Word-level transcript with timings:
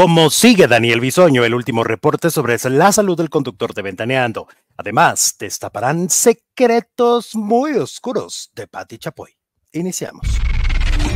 ¿Cómo 0.00 0.30
sigue 0.30 0.66
Daniel 0.66 0.98
Bisoño? 0.98 1.44
El 1.44 1.52
último 1.52 1.84
reporte 1.84 2.30
sobre 2.30 2.56
la 2.70 2.90
salud 2.90 3.18
del 3.18 3.28
conductor 3.28 3.74
de 3.74 3.82
Ventaneando. 3.82 4.48
Además, 4.78 5.36
destaparán 5.38 6.08
secretos 6.08 7.34
muy 7.34 7.74
oscuros 7.74 8.50
de 8.54 8.66
Patti 8.66 8.96
Chapoy. 8.96 9.36
Iniciamos. 9.74 10.26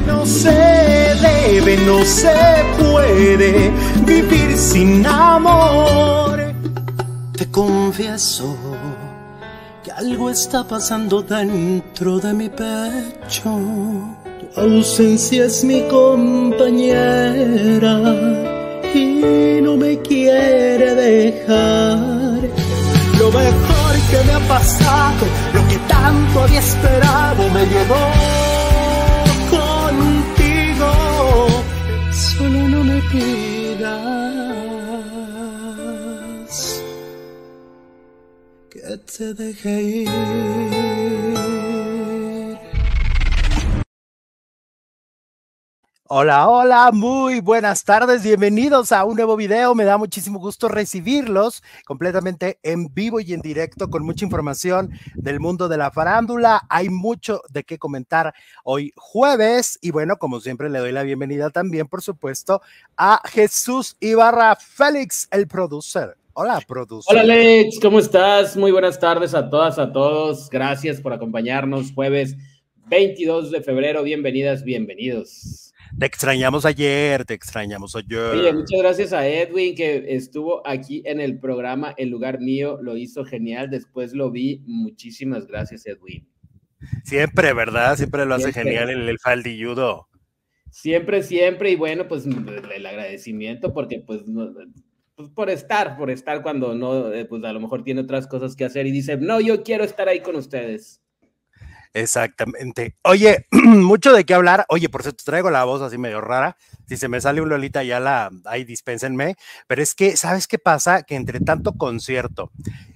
No 0.06 0.26
se 0.26 0.50
debe, 0.50 1.78
no 1.86 2.04
se 2.04 2.34
puede 2.78 3.72
vivir 4.04 4.58
sin 4.58 5.06
amor. 5.06 6.52
Te 7.38 7.50
confieso 7.50 8.54
que 9.82 9.92
algo 9.92 10.28
está 10.28 10.68
pasando 10.68 11.22
dentro 11.22 12.18
de 12.18 12.34
mi 12.34 12.50
pecho. 12.50 13.44
Tu 14.40 14.60
ausencia 14.60 15.46
es 15.46 15.64
mi 15.64 15.88
compañera 15.88 17.32
y 18.94 19.60
no 19.62 19.76
me 19.76 20.00
quiere 20.00 20.94
dejar. 20.94 22.38
Lo 23.18 23.30
mejor 23.30 23.92
que 24.10 24.22
me 24.26 24.32
ha 24.32 24.40
pasado, 24.48 25.26
lo 25.52 25.68
que 25.68 25.78
tanto 25.88 26.40
había 26.42 26.60
esperado, 26.60 27.48
me 27.50 27.66
llevó 27.66 28.06
contigo. 29.50 30.90
Solo 32.12 32.68
no 32.68 32.84
me 32.84 33.00
pidas 33.12 34.04
que 38.70 38.98
te 38.98 39.34
deje 39.34 39.82
ir. 39.82 41.63
Hola, 46.16 46.48
hola, 46.48 46.90
muy 46.92 47.40
buenas 47.40 47.82
tardes, 47.82 48.22
bienvenidos 48.22 48.92
a 48.92 49.04
un 49.04 49.16
nuevo 49.16 49.34
video. 49.36 49.74
Me 49.74 49.82
da 49.82 49.98
muchísimo 49.98 50.38
gusto 50.38 50.68
recibirlos 50.68 51.60
completamente 51.84 52.60
en 52.62 52.86
vivo 52.94 53.18
y 53.18 53.32
en 53.32 53.40
directo 53.40 53.90
con 53.90 54.04
mucha 54.04 54.24
información 54.24 54.92
del 55.16 55.40
mundo 55.40 55.68
de 55.68 55.76
la 55.76 55.90
farándula. 55.90 56.62
Hay 56.70 56.88
mucho 56.88 57.42
de 57.50 57.64
qué 57.64 57.78
comentar 57.78 58.32
hoy 58.62 58.92
jueves 58.94 59.76
y 59.82 59.90
bueno, 59.90 60.16
como 60.16 60.38
siempre 60.38 60.70
le 60.70 60.78
doy 60.78 60.92
la 60.92 61.02
bienvenida 61.02 61.50
también, 61.50 61.88
por 61.88 62.00
supuesto, 62.00 62.62
a 62.96 63.20
Jesús 63.24 63.96
Ibarra 63.98 64.54
Félix, 64.54 65.26
el 65.32 65.48
producer. 65.48 66.16
Hola, 66.34 66.60
producer. 66.64 67.12
Hola, 67.12 67.22
Alex, 67.22 67.80
¿cómo 67.82 67.98
estás? 67.98 68.56
Muy 68.56 68.70
buenas 68.70 69.00
tardes 69.00 69.34
a 69.34 69.50
todas, 69.50 69.80
a 69.80 69.90
todos. 69.90 70.48
Gracias 70.48 71.00
por 71.00 71.12
acompañarnos 71.12 71.92
jueves 71.92 72.36
22 72.86 73.50
de 73.50 73.62
febrero. 73.62 74.04
Bienvenidas, 74.04 74.62
bienvenidos. 74.62 75.63
Te 75.98 76.06
extrañamos 76.06 76.64
ayer, 76.64 77.24
te 77.24 77.34
extrañamos 77.34 77.94
ayer. 77.94 78.18
Oye, 78.18 78.52
muchas 78.52 78.80
gracias 78.80 79.12
a 79.12 79.26
Edwin 79.28 79.76
que 79.76 80.04
estuvo 80.16 80.66
aquí 80.66 81.02
en 81.04 81.20
el 81.20 81.38
programa 81.38 81.94
El 81.96 82.08
lugar 82.08 82.40
mío, 82.40 82.78
lo 82.82 82.96
hizo 82.96 83.24
genial, 83.24 83.70
después 83.70 84.12
lo 84.12 84.30
vi. 84.30 84.62
Muchísimas 84.66 85.46
gracias, 85.46 85.86
Edwin. 85.86 86.28
Siempre, 87.04 87.52
¿verdad? 87.52 87.96
Siempre 87.96 88.26
lo 88.26 88.34
hace 88.34 88.52
genial 88.52 88.90
el, 88.90 89.08
el 89.08 89.18
faldilludo. 89.20 90.08
Siempre, 90.70 91.22
siempre, 91.22 91.70
y 91.70 91.76
bueno, 91.76 92.08
pues 92.08 92.26
el 92.26 92.86
agradecimiento 92.86 93.72
porque 93.72 94.00
pues, 94.00 94.22
pues 95.14 95.28
por 95.28 95.48
estar, 95.48 95.96
por 95.96 96.10
estar 96.10 96.42
cuando 96.42 96.74
no, 96.74 97.12
eh, 97.12 97.24
pues 97.24 97.44
a 97.44 97.52
lo 97.52 97.60
mejor 97.60 97.84
tiene 97.84 98.00
otras 98.00 98.26
cosas 98.26 98.56
que 98.56 98.64
hacer 98.64 98.84
y 98.88 98.90
dice, 98.90 99.16
no, 99.16 99.40
yo 99.40 99.62
quiero 99.62 99.84
estar 99.84 100.08
ahí 100.08 100.20
con 100.20 100.34
ustedes. 100.34 101.03
Exactamente. 101.96 102.96
Oye, 103.04 103.46
mucho 103.52 104.12
de 104.12 104.24
qué 104.24 104.34
hablar. 104.34 104.66
Oye, 104.68 104.88
por 104.88 105.02
cierto, 105.02 105.22
traigo 105.24 105.48
la 105.50 105.62
voz 105.64 105.80
así 105.80 105.96
medio 105.96 106.20
rara. 106.20 106.56
Si 106.88 106.96
se 106.96 107.06
me 107.08 107.20
sale 107.20 107.40
un 107.40 107.48
Lolita, 107.48 107.84
ya 107.84 108.00
la, 108.00 108.30
ahí 108.46 108.64
dispénsenme. 108.64 109.36
Pero 109.68 109.80
es 109.80 109.94
que, 109.94 110.16
¿sabes 110.16 110.48
qué 110.48 110.58
pasa? 110.58 111.04
Que 111.04 111.14
entre 111.14 111.38
tanto 111.38 111.74
concierto, 111.74 112.50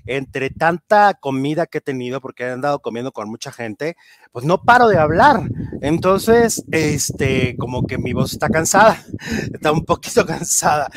entre 0.05 0.50
tanta 0.50 1.14
comida 1.14 1.66
que 1.66 1.78
he 1.78 1.80
tenido, 1.80 2.20
porque 2.20 2.42
he 2.42 2.50
andado 2.50 2.80
comiendo 2.83 3.12
con 3.12 3.30
mucha 3.30 3.52
gente, 3.52 3.96
pues 4.33 4.45
no 4.45 4.62
paro 4.64 4.89
de 4.89 4.98
hablar. 4.98 5.42
Entonces, 5.80 6.64
este, 6.73 7.56
como 7.56 7.86
que 7.86 7.98
mi 7.98 8.12
voz 8.12 8.33
está 8.33 8.48
cansada, 8.48 9.00
está 9.55 9.70
un 9.70 9.84
poquito 9.84 10.27
cansada 10.27 10.90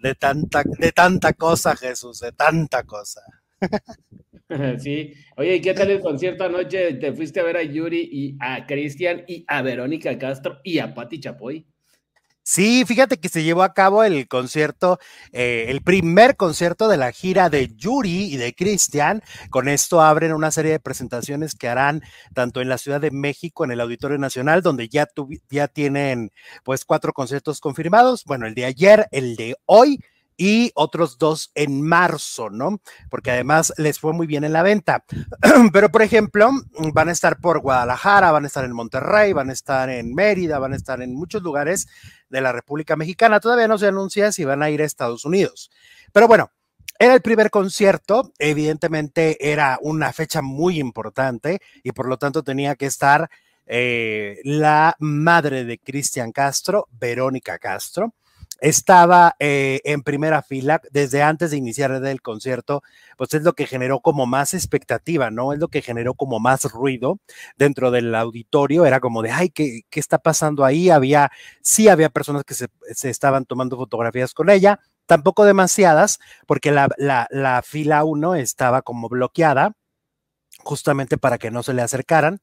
de 0.00 0.14
tanta, 0.14 0.62
de 0.64 0.92
tanta 0.92 1.32
cosa, 1.32 1.74
Jesús, 1.74 2.20
de 2.20 2.30
tanta 2.30 2.84
cosa. 2.84 3.20
Sí, 4.78 5.12
oye, 5.36 5.56
¿y 5.56 5.60
qué 5.60 5.74
tal 5.74 5.90
el 5.90 6.00
concierto 6.00 6.44
anoche? 6.44 6.94
Te 6.94 7.12
fuiste 7.12 7.40
a 7.40 7.44
ver 7.44 7.56
a 7.56 7.62
Yuri 7.62 8.08
y 8.10 8.36
a 8.40 8.66
Cristian 8.66 9.24
y 9.26 9.44
a 9.46 9.62
Verónica 9.62 10.16
Castro 10.18 10.60
y 10.64 10.78
a 10.78 10.94
Patti 10.94 11.20
Chapoy. 11.20 11.66
Sí, 12.50 12.84
fíjate 12.86 13.18
que 13.18 13.28
se 13.28 13.42
llevó 13.42 13.62
a 13.62 13.74
cabo 13.74 14.04
el 14.04 14.26
concierto, 14.26 14.98
eh, 15.32 15.66
el 15.68 15.82
primer 15.82 16.34
concierto 16.34 16.88
de 16.88 16.96
la 16.96 17.12
gira 17.12 17.50
de 17.50 17.68
Yuri 17.76 18.32
y 18.32 18.38
de 18.38 18.54
Cristian. 18.54 19.22
Con 19.50 19.68
esto 19.68 20.00
abren 20.00 20.32
una 20.32 20.50
serie 20.50 20.72
de 20.72 20.80
presentaciones 20.80 21.54
que 21.54 21.68
harán 21.68 22.00
tanto 22.32 22.62
en 22.62 22.70
la 22.70 22.78
Ciudad 22.78 23.02
de 23.02 23.10
México, 23.10 23.64
en 23.64 23.72
el 23.72 23.82
Auditorio 23.82 24.16
Nacional, 24.16 24.62
donde 24.62 24.88
ya, 24.88 25.06
ya 25.50 25.68
tienen 25.68 26.32
pues 26.64 26.86
cuatro 26.86 27.12
conciertos 27.12 27.60
confirmados. 27.60 28.24
Bueno, 28.24 28.46
el 28.46 28.54
de 28.54 28.64
ayer, 28.64 29.08
el 29.10 29.36
de 29.36 29.54
hoy 29.66 29.98
y 30.38 30.70
otros 30.76 31.18
dos 31.18 31.50
en 31.56 31.82
marzo, 31.82 32.48
¿no? 32.48 32.80
Porque 33.10 33.32
además 33.32 33.74
les 33.76 33.98
fue 33.98 34.12
muy 34.12 34.28
bien 34.28 34.44
en 34.44 34.52
la 34.52 34.62
venta. 34.62 35.04
Pero, 35.72 35.90
por 35.90 36.00
ejemplo, 36.00 36.50
van 36.94 37.08
a 37.08 37.12
estar 37.12 37.40
por 37.40 37.58
Guadalajara, 37.58 38.30
van 38.30 38.44
a 38.44 38.46
estar 38.46 38.64
en 38.64 38.72
Monterrey, 38.72 39.32
van 39.32 39.50
a 39.50 39.52
estar 39.52 39.90
en 39.90 40.14
Mérida, 40.14 40.60
van 40.60 40.72
a 40.72 40.76
estar 40.76 41.02
en 41.02 41.14
muchos 41.14 41.42
lugares 41.42 41.88
de 42.30 42.40
la 42.40 42.52
República 42.52 42.94
Mexicana. 42.94 43.40
Todavía 43.40 43.66
no 43.66 43.78
se 43.78 43.88
anuncia 43.88 44.30
si 44.30 44.44
van 44.44 44.62
a 44.62 44.70
ir 44.70 44.80
a 44.80 44.84
Estados 44.84 45.24
Unidos. 45.24 45.70
Pero 46.12 46.28
bueno, 46.28 46.52
era 47.00 47.14
el 47.14 47.20
primer 47.20 47.50
concierto, 47.50 48.32
evidentemente 48.38 49.50
era 49.50 49.78
una 49.82 50.12
fecha 50.12 50.40
muy 50.40 50.78
importante 50.78 51.60
y 51.82 51.92
por 51.92 52.08
lo 52.08 52.16
tanto 52.16 52.44
tenía 52.44 52.76
que 52.76 52.86
estar 52.86 53.28
eh, 53.66 54.40
la 54.44 54.94
madre 55.00 55.64
de 55.64 55.78
Cristian 55.78 56.30
Castro, 56.30 56.88
Verónica 56.92 57.58
Castro 57.58 58.14
estaba 58.58 59.36
eh, 59.38 59.80
en 59.84 60.02
primera 60.02 60.42
fila 60.42 60.80
desde 60.90 61.22
antes 61.22 61.50
de 61.50 61.56
iniciar 61.56 61.92
el 61.92 62.22
concierto, 62.22 62.82
pues 63.16 63.34
es 63.34 63.42
lo 63.42 63.52
que 63.54 63.66
generó 63.66 64.00
como 64.00 64.26
más 64.26 64.54
expectativa, 64.54 65.30
¿no? 65.30 65.52
Es 65.52 65.58
lo 65.58 65.68
que 65.68 65.82
generó 65.82 66.14
como 66.14 66.40
más 66.40 66.64
ruido 66.64 67.20
dentro 67.56 67.90
del 67.90 68.14
auditorio, 68.14 68.86
era 68.86 69.00
como 69.00 69.22
de, 69.22 69.30
ay, 69.30 69.50
¿qué, 69.50 69.82
qué 69.90 70.00
está 70.00 70.18
pasando 70.18 70.64
ahí? 70.64 70.90
Había, 70.90 71.30
sí 71.62 71.88
había 71.88 72.10
personas 72.10 72.44
que 72.44 72.54
se, 72.54 72.68
se 72.94 73.10
estaban 73.10 73.44
tomando 73.44 73.76
fotografías 73.76 74.34
con 74.34 74.50
ella, 74.50 74.80
tampoco 75.06 75.44
demasiadas, 75.44 76.18
porque 76.46 76.72
la, 76.72 76.88
la, 76.98 77.26
la 77.30 77.62
fila 77.62 78.04
1 78.04 78.34
estaba 78.36 78.82
como 78.82 79.08
bloqueada 79.08 79.72
justamente 80.58 81.16
para 81.18 81.38
que 81.38 81.50
no 81.50 81.62
se 81.62 81.74
le 81.74 81.82
acercaran. 81.82 82.40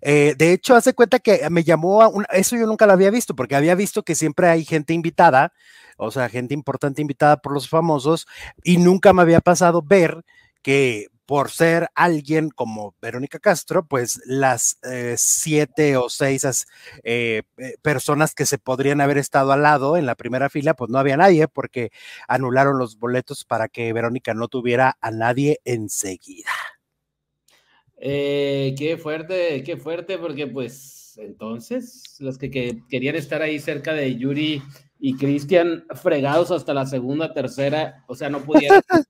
Eh, 0.00 0.34
de 0.36 0.52
hecho, 0.52 0.74
hace 0.74 0.94
cuenta 0.94 1.18
que 1.18 1.48
me 1.50 1.64
llamó 1.64 2.02
a 2.02 2.10
eso 2.32 2.56
yo 2.56 2.66
nunca 2.66 2.86
lo 2.86 2.92
había 2.92 3.10
visto, 3.10 3.34
porque 3.36 3.56
había 3.56 3.74
visto 3.74 4.02
que 4.02 4.14
siempre 4.14 4.48
hay 4.48 4.64
gente 4.64 4.94
invitada, 4.94 5.52
o 5.96 6.10
sea, 6.10 6.28
gente 6.28 6.54
importante 6.54 7.02
invitada 7.02 7.38
por 7.38 7.52
los 7.52 7.68
famosos, 7.68 8.26
y 8.64 8.78
nunca 8.78 9.12
me 9.12 9.22
había 9.22 9.40
pasado 9.40 9.82
ver 9.82 10.24
que 10.62 11.08
por 11.28 11.50
ser 11.50 11.90
alguien 11.94 12.48
como 12.48 12.94
Verónica 13.02 13.38
Castro, 13.38 13.86
pues 13.86 14.18
las 14.24 14.78
eh, 14.82 15.14
siete 15.18 15.98
o 15.98 16.08
seis 16.08 16.66
eh, 17.04 17.42
personas 17.82 18.34
que 18.34 18.46
se 18.46 18.56
podrían 18.56 19.02
haber 19.02 19.18
estado 19.18 19.52
al 19.52 19.62
lado 19.62 19.98
en 19.98 20.06
la 20.06 20.14
primera 20.14 20.48
fila, 20.48 20.72
pues 20.72 20.90
no 20.90 20.98
había 20.98 21.18
nadie 21.18 21.46
porque 21.46 21.90
anularon 22.28 22.78
los 22.78 22.98
boletos 22.98 23.44
para 23.44 23.68
que 23.68 23.92
Verónica 23.92 24.32
no 24.32 24.48
tuviera 24.48 24.96
a 25.02 25.10
nadie 25.10 25.60
enseguida. 25.66 26.50
Eh, 28.00 28.74
qué 28.78 28.96
fuerte, 28.96 29.62
qué 29.64 29.76
fuerte, 29.76 30.18
porque 30.18 30.46
pues 30.46 31.18
entonces 31.18 32.16
los 32.20 32.38
que, 32.38 32.50
querían 32.88 33.16
estar 33.16 33.42
ahí 33.42 33.58
cerca 33.58 33.92
de 33.92 34.16
Yuri 34.16 34.62
y 35.00 35.16
Cristian 35.16 35.84
fregados 35.94 36.50
hasta 36.50 36.74
la 36.74 36.86
segunda, 36.86 37.32
tercera, 37.32 38.04
o 38.06 38.14
sea, 38.14 38.30
no 38.30 38.40
pudieron. 38.40 38.80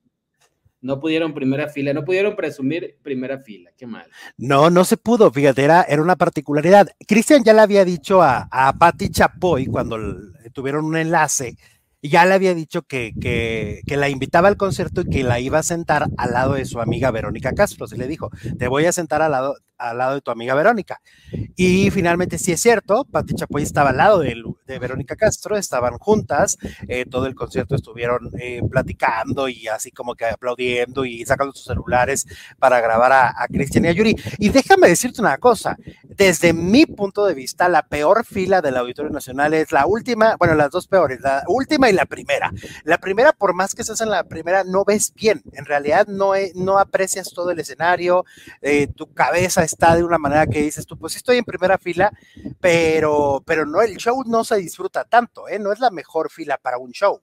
no 0.81 0.99
pudieron 0.99 1.33
primera 1.33 1.67
fila, 1.67 1.93
no 1.93 2.05
pudieron 2.05 2.35
presumir 2.35 2.97
primera 3.03 3.37
fila, 3.39 3.69
qué 3.77 3.85
mal. 3.85 4.07
No, 4.37 4.69
no 4.69 4.85
se 4.85 4.97
pudo, 4.97 5.29
fíjate, 5.29 5.63
era, 5.63 5.83
era 5.83 6.01
una 6.01 6.15
particularidad. 6.15 6.87
Cristian 7.05 7.43
ya 7.43 7.53
le 7.53 7.61
había 7.61 7.83
dicho 7.83 8.21
a, 8.21 8.47
a 8.49 8.73
Patti 8.73 9.09
Chapoy 9.09 9.65
cuando 9.65 9.97
tuvieron 10.53 10.85
un 10.85 10.95
enlace 10.95 11.57
ya 12.01 12.25
le 12.25 12.33
había 12.33 12.53
dicho 12.53 12.83
que, 12.83 13.13
que, 13.19 13.97
la 13.97 14.09
invitaba 14.09 14.47
al 14.47 14.57
concierto 14.57 15.01
y 15.01 15.09
que 15.09 15.23
la 15.23 15.39
iba 15.39 15.59
a 15.59 15.63
sentar 15.63 16.07
al 16.17 16.31
lado 16.31 16.53
de 16.53 16.65
su 16.65 16.79
amiga 16.79 17.11
Verónica 17.11 17.53
Castro. 17.53 17.87
Se 17.87 17.97
le 17.97 18.07
dijo, 18.07 18.29
te 18.57 18.67
voy 18.67 18.85
a 18.85 18.91
sentar 18.91 19.21
al 19.21 19.31
lado, 19.31 19.55
al 19.79 19.97
lado 19.97 20.15
de 20.15 20.21
tu 20.21 20.31
amiga 20.31 20.53
Verónica. 20.53 21.01
Y 21.55 21.89
finalmente 21.91 22.37
sí 22.37 22.51
es 22.51 22.61
cierto, 22.61 23.05
Pati 23.05 23.33
Chapoy 23.33 23.63
estaba 23.63 23.89
al 23.89 23.97
lado 23.97 24.19
de, 24.19 24.35
Verónica 24.79 25.15
Castro, 25.15 25.57
estaban 25.57 25.97
juntas, 25.97 26.57
eh, 26.87 27.05
todo 27.09 27.25
el 27.25 27.33
concierto 27.33 27.73
estuvieron 27.73 28.29
eh, 28.39 28.61
platicando 28.69 29.49
y 29.49 29.67
así 29.67 29.91
como 29.91 30.13
que 30.13 30.25
aplaudiendo 30.25 31.05
y 31.05 31.25
sacando 31.25 31.53
sus 31.53 31.65
celulares 31.65 32.27
para 32.59 32.79
grabar 32.79 33.11
a, 33.11 33.29
a 33.35 33.47
Cristian 33.47 33.85
y 33.85 33.87
a 33.87 33.91
Yuri. 33.93 34.15
Y 34.37 34.49
déjame 34.49 34.87
decirte 34.87 35.21
una 35.21 35.37
cosa, 35.39 35.75
desde 36.03 36.53
mi 36.53 36.85
punto 36.85 37.25
de 37.25 37.33
vista, 37.33 37.67
la 37.69 37.81
peor 37.81 38.25
fila 38.25 38.61
del 38.61 38.77
Auditorio 38.77 39.09
Nacional 39.09 39.53
es 39.53 39.71
la 39.71 39.85
última, 39.85 40.35
bueno, 40.37 40.53
las 40.53 40.69
dos 40.69 40.87
peores, 40.87 41.21
la 41.21 41.43
última 41.47 41.89
y 41.89 41.93
la 41.93 42.05
primera. 42.05 42.51
La 42.83 42.97
primera, 42.97 43.33
por 43.33 43.53
más 43.53 43.73
que 43.73 43.81
estés 43.81 44.01
en 44.01 44.09
la 44.09 44.23
primera, 44.23 44.63
no 44.63 44.83
ves 44.85 45.13
bien, 45.15 45.41
en 45.53 45.65
realidad 45.65 46.07
no, 46.07 46.33
no 46.55 46.77
aprecias 46.77 47.31
todo 47.31 47.51
el 47.51 47.59
escenario, 47.59 48.25
eh, 48.61 48.87
tu 48.87 49.13
cabeza 49.13 49.63
está 49.71 49.95
de 49.95 50.03
una 50.03 50.17
manera 50.17 50.47
que 50.47 50.61
dices 50.61 50.85
tú, 50.85 50.97
pues 50.97 51.15
estoy 51.15 51.37
en 51.37 51.45
primera 51.45 51.77
fila, 51.77 52.11
pero, 52.59 53.41
pero 53.45 53.65
no, 53.65 53.81
el 53.81 53.97
show 53.97 54.23
no 54.25 54.43
se 54.43 54.57
disfruta 54.57 55.03
tanto, 55.05 55.47
¿eh? 55.47 55.59
no 55.59 55.71
es 55.71 55.79
la 55.79 55.91
mejor 55.91 56.29
fila 56.29 56.57
para 56.57 56.77
un 56.77 56.91
show. 56.91 57.21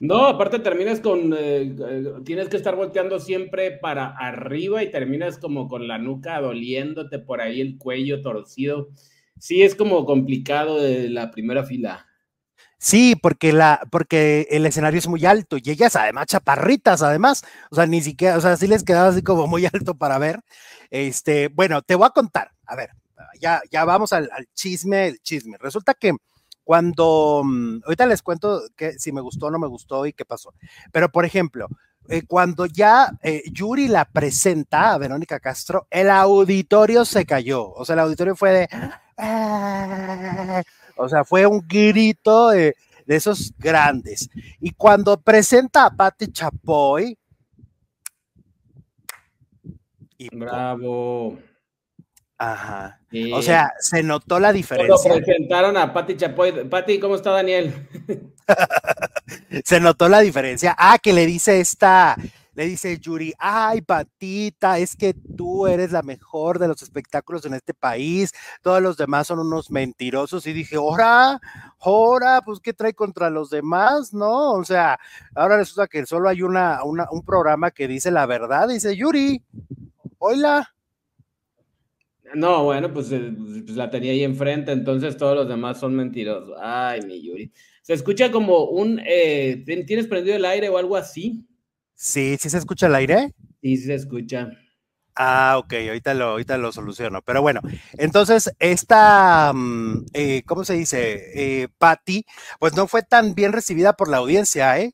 No, 0.00 0.26
aparte 0.26 0.58
terminas 0.58 1.00
con, 1.00 1.32
eh, 1.32 1.74
eh, 1.78 2.12
tienes 2.24 2.48
que 2.48 2.56
estar 2.56 2.76
volteando 2.76 3.18
siempre 3.20 3.70
para 3.70 4.08
arriba 4.08 4.82
y 4.82 4.90
terminas 4.90 5.38
como 5.38 5.68
con 5.68 5.86
la 5.86 5.98
nuca 5.98 6.40
doliéndote 6.40 7.18
por 7.18 7.40
ahí, 7.40 7.60
el 7.60 7.78
cuello 7.78 8.20
torcido. 8.20 8.88
Sí, 9.38 9.62
es 9.62 9.74
como 9.74 10.04
complicado 10.04 10.80
de 10.80 11.08
la 11.10 11.30
primera 11.30 11.64
fila. 11.64 12.06
Sí, 12.78 13.16
porque 13.16 13.52
la, 13.52 13.80
porque 13.90 14.46
el 14.50 14.66
escenario 14.66 14.98
es 14.98 15.08
muy 15.08 15.24
alto 15.24 15.56
y 15.56 15.70
ellas 15.70 15.96
además 15.96 16.26
chaparritas, 16.26 17.02
además, 17.02 17.42
o 17.70 17.76
sea, 17.76 17.86
ni 17.86 18.02
siquiera, 18.02 18.36
o 18.36 18.40
sea, 18.40 18.56
sí 18.56 18.66
les 18.66 18.84
quedaba 18.84 19.08
así 19.08 19.22
como 19.22 19.46
muy 19.46 19.66
alto 19.72 19.94
para 19.94 20.18
ver. 20.18 20.40
Este, 20.90 21.48
bueno, 21.48 21.82
te 21.82 21.94
voy 21.94 22.06
a 22.06 22.10
contar, 22.10 22.52
a 22.66 22.76
ver, 22.76 22.90
ya, 23.40 23.62
ya 23.70 23.84
vamos 23.84 24.12
al, 24.12 24.28
chisme, 24.54 25.08
el 25.08 25.20
chisme. 25.20 25.56
Resulta 25.58 25.94
que 25.94 26.12
cuando, 26.64 27.42
mm, 27.44 27.80
ahorita 27.84 28.06
les 28.06 28.22
cuento 28.22 28.62
que 28.76 28.98
si 28.98 29.12
me 29.12 29.20
gustó 29.20 29.46
o 29.46 29.50
no 29.50 29.58
me 29.58 29.68
gustó 29.68 30.06
y 30.06 30.12
qué 30.12 30.24
pasó, 30.24 30.54
pero 30.92 31.10
por 31.10 31.24
ejemplo, 31.24 31.68
eh, 32.08 32.22
cuando 32.26 32.66
ya 32.66 33.10
eh, 33.22 33.42
Yuri 33.52 33.88
la 33.88 34.04
presenta 34.04 34.92
a 34.92 34.98
Verónica 34.98 35.40
Castro, 35.40 35.86
el 35.90 36.10
auditorio 36.10 37.04
se 37.04 37.24
cayó, 37.26 37.70
o 37.72 37.84
sea, 37.84 37.94
el 37.94 38.00
auditorio 38.00 38.36
fue 38.36 38.52
de, 38.52 38.68
ah", 39.16 40.62
o 41.06 41.08
sea, 41.08 41.24
fue 41.24 41.46
un 41.46 41.64
grito 41.66 42.50
de, 42.50 42.74
esos 43.06 43.52
grandes. 43.58 44.28
Y 44.60 44.72
cuando 44.72 45.20
presenta 45.20 45.86
a 45.86 45.90
Patti 45.90 46.32
Chapoy, 46.32 47.16
Bravo. 50.32 51.38
Ajá. 52.38 53.00
O 53.32 53.40
sea, 53.40 53.72
se 53.80 54.02
notó 54.02 54.38
la 54.38 54.52
diferencia. 54.52 54.94
Cuando 54.94 55.16
presentaron 55.24 55.76
a 55.76 55.92
Pati 55.92 56.16
Chapoy. 56.16 56.68
Pati, 56.68 56.98
¿cómo 56.98 57.14
está 57.14 57.30
Daniel? 57.30 57.88
se 59.64 59.80
notó 59.80 60.08
la 60.08 60.20
diferencia. 60.20 60.74
Ah, 60.78 60.98
que 61.02 61.12
le 61.12 61.24
dice 61.24 61.60
esta, 61.60 62.16
le 62.56 62.66
dice 62.66 62.98
Yuri, 62.98 63.34
ay, 63.38 63.82
Patita, 63.82 64.78
es 64.78 64.96
que 64.96 65.12
tú 65.36 65.66
eres 65.66 65.92
la 65.92 66.02
mejor 66.02 66.58
de 66.58 66.66
los 66.68 66.80
espectáculos 66.80 67.44
en 67.44 67.52
este 67.52 67.74
país, 67.74 68.32
todos 68.62 68.80
los 68.80 68.96
demás 68.96 69.26
son 69.26 69.40
unos 69.40 69.70
mentirosos. 69.70 70.46
Y 70.46 70.54
dije, 70.54 70.78
ora, 70.78 71.38
ora, 71.80 72.40
pues, 72.42 72.58
¿qué 72.60 72.72
trae 72.72 72.94
contra 72.94 73.28
los 73.28 73.50
demás? 73.50 74.14
No, 74.14 74.52
o 74.52 74.64
sea, 74.64 74.98
ahora 75.34 75.58
resulta 75.58 75.86
que 75.86 76.06
solo 76.06 76.30
hay 76.30 76.40
una, 76.40 76.82
un 76.82 77.22
programa 77.26 77.70
que 77.70 77.86
dice 77.86 78.10
la 78.10 78.24
verdad, 78.24 78.68
dice 78.68 78.96
Yuri, 78.96 79.44
hola. 80.16 80.74
No, 82.34 82.64
bueno, 82.64 82.90
pues, 82.90 83.12
eh, 83.12 83.34
pues, 83.66 83.76
la 83.76 83.90
tenía 83.90 84.12
ahí 84.12 84.24
enfrente, 84.24 84.72
entonces 84.72 85.18
todos 85.18 85.36
los 85.36 85.46
demás 85.46 85.78
son 85.78 85.94
mentirosos. 85.94 86.56
Ay, 86.58 87.02
mi 87.02 87.22
Yuri. 87.22 87.52
Se 87.82 87.92
escucha 87.92 88.32
como 88.32 88.64
un. 88.64 88.98
Eh, 89.06 89.62
¿Tienes 89.86 90.06
prendido 90.06 90.36
el 90.36 90.44
aire 90.46 90.70
o 90.70 90.78
algo 90.78 90.96
así? 90.96 91.46
Sí, 91.96 92.36
¿sí 92.38 92.50
se 92.50 92.58
escucha 92.58 92.86
el 92.86 92.94
aire? 92.94 93.34
Sí, 93.62 93.76
se 93.78 93.94
escucha. 93.94 94.50
Ah, 95.16 95.56
ok, 95.58 95.72
ahorita 95.88 96.12
lo, 96.12 96.26
ahorita 96.26 96.58
lo 96.58 96.70
soluciono. 96.72 97.22
Pero 97.22 97.40
bueno, 97.40 97.60
entonces 97.94 98.52
esta, 98.58 99.50
mm, 99.54 100.04
eh, 100.12 100.42
¿cómo 100.46 100.64
se 100.64 100.74
dice? 100.74 101.62
Eh, 101.62 101.68
Patty, 101.78 102.26
pues 102.60 102.76
no 102.76 102.86
fue 102.86 103.02
tan 103.02 103.34
bien 103.34 103.52
recibida 103.52 103.94
por 103.94 104.08
la 104.08 104.18
audiencia, 104.18 104.78
¿eh? 104.78 104.92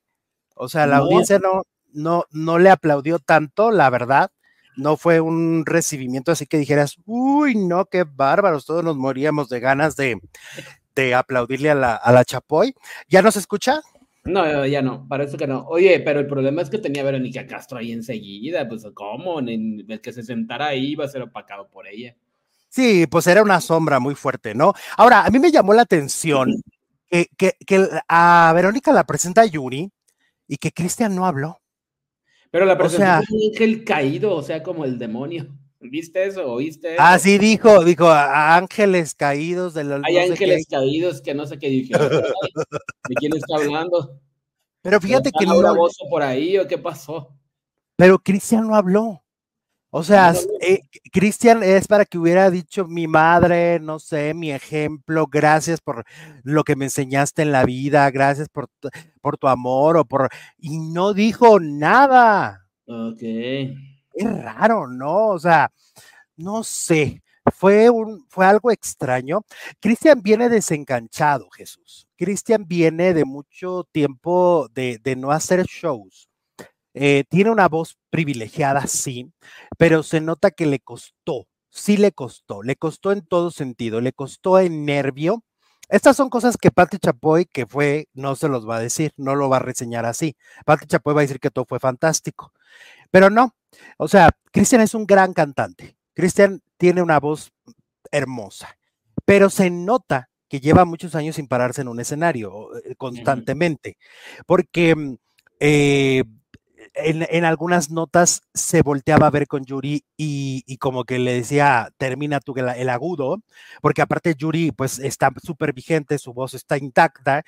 O 0.54 0.68
sea, 0.68 0.86
la 0.86 0.98
audiencia 0.98 1.40
no, 1.40 1.64
no, 1.92 2.24
no 2.30 2.58
le 2.60 2.70
aplaudió 2.70 3.18
tanto, 3.18 3.72
la 3.72 3.90
verdad 3.90 4.30
no 4.76 4.96
fue 4.96 5.20
un 5.20 5.64
recibimiento 5.66 6.32
así 6.32 6.46
que 6.46 6.58
dijeras, 6.58 6.96
uy, 7.06 7.54
no, 7.54 7.86
qué 7.86 8.04
bárbaros, 8.04 8.66
todos 8.66 8.84
nos 8.84 8.96
moríamos 8.96 9.48
de 9.48 9.60
ganas 9.60 9.96
de, 9.96 10.18
aplaudirle 11.14 11.70
a 11.70 11.74
la, 11.74 11.94
a 11.94 12.12
la 12.12 12.24
Chapoy. 12.24 12.74
¿Ya 13.08 13.22
nos 13.22 13.36
escucha? 13.36 13.82
No, 14.24 14.66
ya 14.66 14.82
no, 14.82 15.06
parece 15.08 15.36
que 15.36 15.46
no. 15.46 15.66
Oye, 15.66 16.00
pero 16.00 16.20
el 16.20 16.28
problema 16.28 16.62
es 16.62 16.70
que 16.70 16.78
tenía 16.78 17.02
Verónica 17.02 17.46
Castro 17.46 17.78
ahí 17.78 17.90
enseguida, 17.90 18.68
pues 18.68 18.86
¿cómo? 18.94 19.40
El 19.40 20.00
que 20.00 20.12
se 20.12 20.22
sentara 20.22 20.68
ahí 20.68 20.92
iba 20.92 21.04
a 21.04 21.08
ser 21.08 21.22
opacado 21.22 21.68
por 21.68 21.88
ella. 21.88 22.14
Sí, 22.68 23.06
pues 23.06 23.26
era 23.26 23.42
una 23.42 23.60
sombra 23.60 23.98
muy 23.98 24.14
fuerte, 24.14 24.54
¿no? 24.54 24.72
Ahora, 24.96 25.24
a 25.24 25.30
mí 25.30 25.38
me 25.38 25.50
llamó 25.50 25.74
la 25.74 25.82
atención 25.82 26.62
que, 27.10 27.26
que, 27.36 27.56
que 27.66 27.88
a 28.08 28.52
Verónica 28.54 28.92
la 28.92 29.04
presenta 29.04 29.44
Yuri 29.44 29.90
y 30.46 30.56
que 30.56 30.72
Cristian 30.72 31.14
no 31.14 31.26
habló. 31.26 31.60
Pero 32.50 32.64
la 32.64 32.78
persona 32.78 33.20
es 33.20 33.30
un 33.30 33.50
ángel 33.50 33.84
caído, 33.84 34.34
o 34.34 34.42
sea, 34.42 34.62
como 34.62 34.84
el 34.84 34.98
demonio. 34.98 35.48
¿Viste 35.82 36.26
eso? 36.26 36.52
¿Oíste 36.52 36.94
eso? 36.94 37.02
Ah, 37.02 37.18
sí, 37.18 37.38
dijo, 37.38 37.84
dijo, 37.84 38.08
ángeles 38.08 39.14
caídos 39.14 39.74
de 39.74 40.00
Hay 40.04 40.16
ángeles 40.16 40.66
caídos 40.70 41.20
que 41.20 41.34
no 41.34 41.46
sé 41.46 41.58
qué 41.58 41.68
dijeron. 41.68 42.08
¿De 43.08 43.14
quién 43.16 43.34
está 43.36 43.56
hablando? 43.56 44.20
Pero 44.82 45.00
fíjate 45.00 45.30
que 45.36 45.46
no. 45.46 45.60
por 46.08 46.22
ahí 46.22 46.58
o 46.58 46.66
qué 46.66 46.78
pasó? 46.78 47.34
Pero 47.96 48.18
Cristian 48.18 48.66
no 48.66 48.74
habló. 48.74 49.22
O 49.94 50.02
sea, 50.02 50.32
eh, 50.62 50.80
Cristian 51.12 51.62
es 51.62 51.86
para 51.86 52.06
que 52.06 52.16
hubiera 52.16 52.50
dicho 52.50 52.86
mi 52.86 53.06
madre, 53.06 53.78
no 53.78 53.98
sé, 53.98 54.32
mi 54.32 54.50
ejemplo, 54.50 55.26
gracias 55.26 55.82
por 55.82 56.04
lo 56.44 56.64
que 56.64 56.76
me 56.76 56.86
enseñaste 56.86 57.42
en 57.42 57.52
la 57.52 57.66
vida, 57.66 58.10
gracias 58.10 58.48
por, 58.48 58.68
por 59.20 59.36
tu 59.36 59.48
amor 59.48 59.98
o 59.98 60.06
por... 60.06 60.30
Y 60.56 60.78
no 60.78 61.12
dijo 61.12 61.60
nada. 61.60 62.66
Ok. 62.86 63.22
Es 64.14 64.42
raro, 64.42 64.86
¿no? 64.88 65.28
O 65.28 65.38
sea, 65.38 65.70
no 66.36 66.64
sé, 66.64 67.22
fue, 67.54 67.90
un, 67.90 68.26
fue 68.28 68.46
algo 68.46 68.70
extraño. 68.70 69.42
Cristian 69.80 70.22
viene 70.22 70.48
desenganchado, 70.48 71.50
Jesús. 71.50 72.08
Cristian 72.16 72.66
viene 72.68 73.14
de 73.14 73.24
mucho 73.24 73.84
tiempo 73.92 74.68
de, 74.74 74.98
de 75.02 75.16
no 75.16 75.30
hacer 75.32 75.64
shows 75.66 76.28
eh, 76.94 77.24
tiene 77.28 77.50
una 77.50 77.68
voz 77.68 77.96
privilegiada, 78.10 78.86
sí, 78.86 79.32
pero 79.78 80.02
se 80.02 80.20
nota 80.20 80.50
que 80.50 80.66
le 80.66 80.80
costó, 80.80 81.46
sí 81.70 81.96
le 81.96 82.12
costó, 82.12 82.62
le 82.62 82.76
costó 82.76 83.12
en 83.12 83.22
todo 83.26 83.50
sentido, 83.50 84.00
le 84.00 84.12
costó 84.12 84.58
en 84.58 84.84
nervio. 84.84 85.44
Estas 85.88 86.16
son 86.16 86.30
cosas 86.30 86.56
que 86.56 86.70
Patti 86.70 86.98
Chapoy, 86.98 87.44
que 87.46 87.66
fue, 87.66 88.08
no 88.14 88.34
se 88.36 88.48
los 88.48 88.68
va 88.68 88.76
a 88.76 88.80
decir, 88.80 89.12
no 89.16 89.34
lo 89.34 89.48
va 89.50 89.56
a 89.58 89.60
reseñar 89.60 90.06
así. 90.06 90.36
Patti 90.64 90.86
Chapoy 90.86 91.14
va 91.14 91.20
a 91.20 91.24
decir 91.24 91.40
que 91.40 91.50
todo 91.50 91.66
fue 91.66 91.80
fantástico, 91.80 92.52
pero 93.10 93.30
no. 93.30 93.54
O 93.96 94.08
sea, 94.08 94.30
Cristian 94.50 94.82
es 94.82 94.94
un 94.94 95.06
gran 95.06 95.32
cantante. 95.32 95.96
Cristian 96.14 96.60
tiene 96.76 97.02
una 97.02 97.20
voz 97.20 97.52
hermosa, 98.10 98.76
pero 99.24 99.50
se 99.50 99.70
nota 99.70 100.28
que 100.48 100.60
lleva 100.60 100.84
muchos 100.84 101.14
años 101.14 101.36
sin 101.36 101.48
pararse 101.48 101.80
en 101.80 101.88
un 101.88 102.00
escenario 102.00 102.76
eh, 102.76 102.94
constantemente, 102.96 103.96
porque 104.46 105.16
eh, 105.60 106.24
en, 106.94 107.44
algunas 107.44 107.90
notas 107.90 108.42
se 108.52 108.82
volteaba 108.82 109.26
a 109.26 109.30
ver 109.30 109.46
con 109.46 109.64
Yuri 109.64 110.04
y, 110.16 110.76
como 110.78 111.04
que 111.04 111.18
le 111.18 111.34
decía, 111.34 111.90
termina 111.96 112.40
tú 112.40 112.54
el, 112.56 112.88
agudo, 112.88 113.42
porque 113.80 114.02
aparte 114.02 114.34
Yuri 114.34 114.72
pues 114.72 114.98
está 114.98 115.30
súper 115.42 115.72
vigente, 115.72 116.18
su 116.18 116.32
voz 116.32 116.54
está 116.54 116.76
intacta 116.76 117.44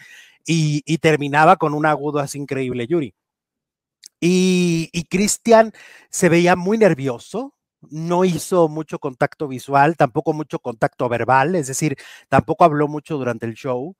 y, 0.46 0.82
terminaba 0.98 1.56
con 1.56 1.74
un 1.74 1.86
agudo 1.86 2.20
así 2.20 2.38
increíble 2.38 2.86
Yuri. 2.86 3.14
Y, 4.26 5.04
Cristian 5.10 5.72
se 6.10 6.30
veía 6.30 6.56
muy 6.56 6.78
nervioso, 6.78 7.54
no 7.90 8.24
hizo 8.24 8.68
mucho 8.68 8.98
contacto 8.98 9.48
visual, 9.48 9.96
tampoco 9.98 10.32
mucho 10.32 10.60
contacto 10.60 11.10
verbal, 11.10 11.54
es 11.56 11.66
decir, 11.66 11.96
tampoco 12.30 12.64
habló 12.64 12.88
mucho 12.88 13.18
durante 13.18 13.44
el 13.44 13.52
show. 13.54 13.94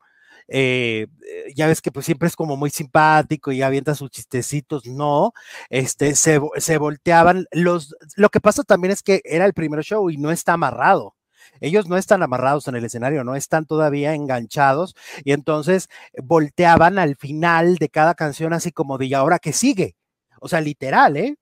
Eh, 0.49 1.09
eh, 1.31 1.53
ya 1.55 1.67
ves 1.67 1.83
que 1.83 1.93
pues 1.93 2.07
siempre 2.07 2.29
es 2.29 2.37
como 2.37 2.57
muy 2.57 2.71
simpático 2.71 3.53
y 3.53 3.61
avienta 3.63 3.95
sus 3.95 4.11
chistecitos, 4.11 4.87
no, 4.87 5.33
este, 5.69 6.15
se, 6.15 6.41
se 6.57 6.79
volteaban, 6.79 7.47
los, 7.53 7.95
lo 8.17 8.31
que 8.31 8.41
pasa 8.41 8.63
también 8.63 8.93
es 8.93 9.03
que 9.03 9.23
era 9.25 9.47
el 9.47 9.55
primer 9.55 9.85
show 9.85 10.11
y 10.11 10.17
no 10.19 10.31
está 10.31 10.55
amarrado, 10.55 11.17
ellos 11.61 11.89
no 11.89 11.97
están 11.99 12.23
amarrados 12.23 12.69
en 12.69 12.77
el 12.77 12.85
escenario, 12.85 13.25
no 13.25 13.37
están 13.37 13.67
todavía 13.67 14.15
enganchados 14.15 14.95
y 15.25 15.33
entonces 15.33 15.89
volteaban 16.23 16.99
al 16.99 17.17
final 17.17 17.77
de 17.77 17.89
cada 17.91 18.15
canción 18.15 18.53
así 18.55 18.73
como 18.73 18.99
de, 18.99 19.15
ahora 19.15 19.39
que 19.39 19.53
sigue? 19.53 19.97
O 20.45 20.49
sea, 20.49 20.61
literal, 20.61 21.17
¿eh? 21.17 21.37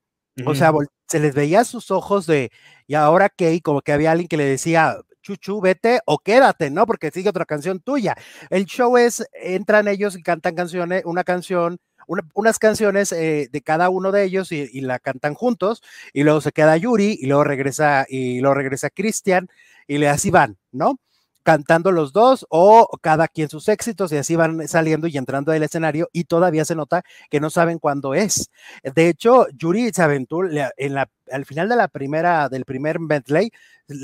O 0.47 0.55
sea, 0.55 0.71
se 1.09 1.19
les 1.19 1.35
veía 1.35 1.65
sus 1.65 1.91
ojos 1.91 2.25
de, 2.25 2.53
y 2.87 2.95
ahora 2.95 3.29
qué, 3.29 3.53
y 3.53 3.61
como 3.61 3.83
que 3.83 3.93
había 3.93 4.13
alguien 4.13 4.29
que 4.29 4.37
le 4.37 4.45
decía, 4.45 4.97
chuchu, 5.23 5.61
vete 5.61 5.99
o 6.07 6.21
quédate, 6.21 6.71
¿no? 6.71 6.87
Porque 6.87 7.11
sigue 7.11 7.29
otra 7.29 7.45
canción 7.45 7.81
tuya. 7.81 8.15
El 8.49 8.65
show 8.65 8.97
es, 8.97 9.27
entran 9.33 9.89
ellos 9.89 10.17
y 10.17 10.23
cantan 10.23 10.55
canciones, 10.55 11.03
una 11.05 11.25
canción, 11.25 11.79
unas 12.07 12.61
canciones 12.61 13.11
eh, 13.11 13.49
de 13.51 13.61
cada 13.61 13.91
uno 13.91 14.13
de 14.13 14.23
ellos 14.23 14.53
y, 14.53 14.81
la 14.83 15.01
cantan 15.01 15.35
juntos, 15.35 15.83
y 16.13 16.23
luego 16.23 16.41
se 16.41 16.53
queda 16.53 16.77
Yuri, 16.77 17.19
y 17.21 17.27
luego 17.27 17.43
regresa, 17.43 18.07
y 18.09 18.39
luego 18.39 18.55
regresa 18.55 18.89
Cristian, 18.89 19.49
y 19.89 19.99
le 19.99 20.09
así 20.09 20.31
van, 20.31 20.59
¿no? 20.71 21.01
Cantando 21.43 21.93
los 21.93 22.13
dos 22.13 22.47
o 22.49 22.89
cada 23.01 23.29
quien 23.29 23.49
sus 23.49 23.69
éxitos 23.69 24.13
y 24.13 24.17
así 24.17 24.37
van 24.37 24.67
saliendo 24.69 25.07
y 25.07 25.17
entrando 25.17 25.53
del 25.53 25.63
escenario 25.63 26.09
y 26.13 26.25
todavía 26.25 26.65
se 26.65 26.75
nota 26.75 27.03
que 27.31 27.41
no 27.41 27.51
saben 27.51 27.79
cuándo 27.79 28.15
es. 28.15 28.51
De 28.95 29.09
hecho, 29.09 29.47
Yuri 29.57 29.91
se 29.93 30.03
aventó 30.03 30.45
en 30.45 30.95
la, 30.95 31.11
al 31.31 31.45
final 31.45 31.69
de 31.69 31.77
la 31.77 31.89
primera, 31.89 32.49
del 32.49 32.65
primer 32.65 33.01
medley, 33.01 33.51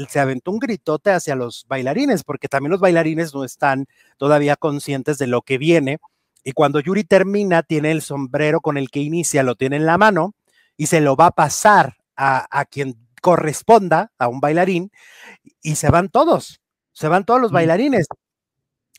se 0.08 0.20
aventó 0.20 0.50
un 0.50 0.58
gritote 0.58 1.10
hacia 1.10 1.34
los 1.34 1.64
bailarines 1.68 2.24
porque 2.24 2.48
también 2.48 2.72
los 2.72 2.80
bailarines 2.80 3.34
no 3.34 3.44
están 3.44 3.86
todavía 4.16 4.56
conscientes 4.56 5.18
de 5.18 5.26
lo 5.26 5.42
que 5.42 5.58
viene. 5.58 5.98
Y 6.44 6.52
cuando 6.52 6.80
Yuri 6.80 7.04
termina, 7.04 7.62
tiene 7.62 7.90
el 7.92 8.02
sombrero 8.02 8.60
con 8.60 8.76
el 8.76 8.90
que 8.90 9.00
inicia, 9.00 9.42
lo 9.42 9.54
tiene 9.54 9.76
en 9.76 9.86
la 9.86 9.98
mano 9.98 10.34
y 10.76 10.86
se 10.86 11.00
lo 11.00 11.16
va 11.16 11.26
a 11.26 11.30
pasar 11.32 11.96
a, 12.16 12.46
a 12.50 12.64
quien 12.64 12.96
corresponda, 13.20 14.12
a 14.18 14.28
un 14.28 14.40
bailarín, 14.40 14.92
y 15.60 15.74
se 15.74 15.90
van 15.90 16.08
todos 16.08 16.60
se 16.98 17.06
van 17.06 17.24
todos 17.24 17.40
los 17.40 17.52
bailarines. 17.52 18.08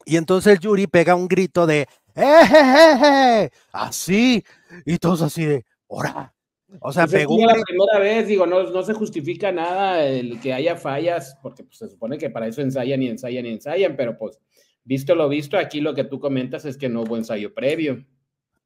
Y 0.05 0.15
entonces 0.15 0.57
Yuri 0.61 0.87
pega 0.87 1.15
un 1.15 1.27
grito 1.27 1.67
de 1.67 1.85
¡Eh, 2.15 3.49
así, 3.73 4.41
y 4.85 4.97
todos 4.97 5.21
así 5.21 5.43
de 5.43 5.65
¡Hora! 5.87 6.33
O 6.79 6.93
sea, 6.93 7.03
pues 7.03 7.15
pegó. 7.15 7.37
la 7.45 7.53
primera 7.53 7.99
vez, 7.99 8.27
digo, 8.27 8.45
no, 8.45 8.63
no 8.63 8.83
se 8.83 8.93
justifica 8.93 9.51
nada 9.51 10.05
el 10.05 10.39
que 10.39 10.53
haya 10.53 10.77
fallas, 10.77 11.37
porque 11.41 11.63
pues, 11.63 11.77
se 11.77 11.89
supone 11.89 12.17
que 12.17 12.29
para 12.29 12.47
eso 12.47 12.61
ensayan 12.61 13.03
y 13.03 13.09
ensayan 13.09 13.45
y 13.45 13.49
ensayan, 13.49 13.97
pero 13.97 14.17
pues, 14.17 14.39
visto 14.85 15.13
lo 15.13 15.27
visto, 15.27 15.57
aquí 15.57 15.81
lo 15.81 15.93
que 15.93 16.05
tú 16.05 16.21
comentas 16.21 16.63
es 16.63 16.77
que 16.77 16.87
no 16.87 17.01
hubo 17.01 17.17
ensayo 17.17 17.53
previo. 17.53 18.05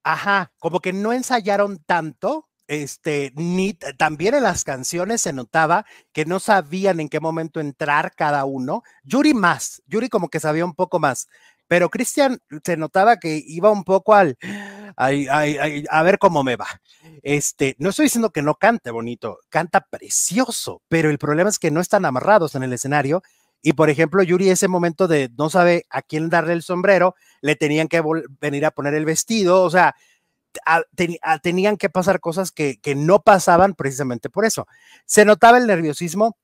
Ajá, 0.04 0.52
como 0.60 0.80
que 0.80 0.94
no 0.94 1.12
ensayaron 1.12 1.80
tanto 1.86 2.50
este, 2.82 3.32
ni 3.36 3.74
también 3.74 4.36
en 4.36 4.44
las 4.44 4.64
canciones 4.64 5.22
se 5.22 5.34
notaba 5.34 5.86
que 6.12 6.26
no 6.26 6.40
sabían 6.40 7.00
en 7.00 7.10
qué 7.10 7.20
momento 7.20 7.60
entrar 7.60 8.14
cada 8.16 8.46
uno. 8.46 8.84
Yuri 9.04 9.34
más, 9.34 9.82
Yuri 9.88 10.10
como 10.10 10.30
que 10.30 10.40
sabía 10.40 10.66
un 10.66 10.74
poco 10.74 11.00
más, 11.00 11.28
pero 11.68 11.90
Cristian 11.90 12.40
se 12.64 12.78
notaba 12.78 13.18
que 13.18 13.42
iba 13.46 13.72
un 13.72 13.84
poco 13.84 14.14
al, 14.14 14.38
a 14.96 16.04
ver 16.04 16.20
cómo 16.20 16.44
me 16.44 16.56
va. 16.56 16.68
Este, 17.22 17.76
no 17.80 17.90
estoy 17.90 18.06
diciendo 18.06 18.32
que 18.32 18.42
no 18.42 18.56
cante 18.56 18.92
bonito, 18.92 19.40
canta 19.50 19.82
precioso, 19.90 20.82
pero 20.88 21.10
el 21.10 21.18
problema 21.18 21.50
es 21.50 21.60
que 21.60 21.72
no 21.72 21.82
están 21.82 22.06
amarrados 22.06 22.56
en 22.56 22.64
el 22.64 22.74
escenario. 22.74 23.24
Y 23.62 23.74
por 23.74 23.90
ejemplo, 23.90 24.22
Yuri, 24.24 24.50
ese 24.50 24.68
momento 24.68 25.08
de 25.08 25.32
no 25.38 25.50
sabe 25.50 25.86
a 25.90 26.02
quién 26.02 26.30
darle 26.30 26.54
el 26.54 26.64
sombrero, 26.64 27.16
le 27.42 27.56
tenían 27.56 27.88
que 27.88 28.04
venir 28.42 28.66
a 28.66 28.72
poner 28.72 28.94
el 28.94 29.06
vestido, 29.06 29.64
o 29.64 29.70
sea, 29.70 29.96
tenían 31.42 31.78
que 31.78 31.90
pasar 31.90 32.20
cosas 32.20 32.52
que, 32.52 32.80
no 32.96 33.22
pasaban 33.22 33.74
precisamente 33.76 34.30
por 34.30 34.46
eso. 34.46 34.68
Se 35.06 35.26
notaba 35.26 35.58
el 35.58 35.68
nerviosismo 35.68 36.38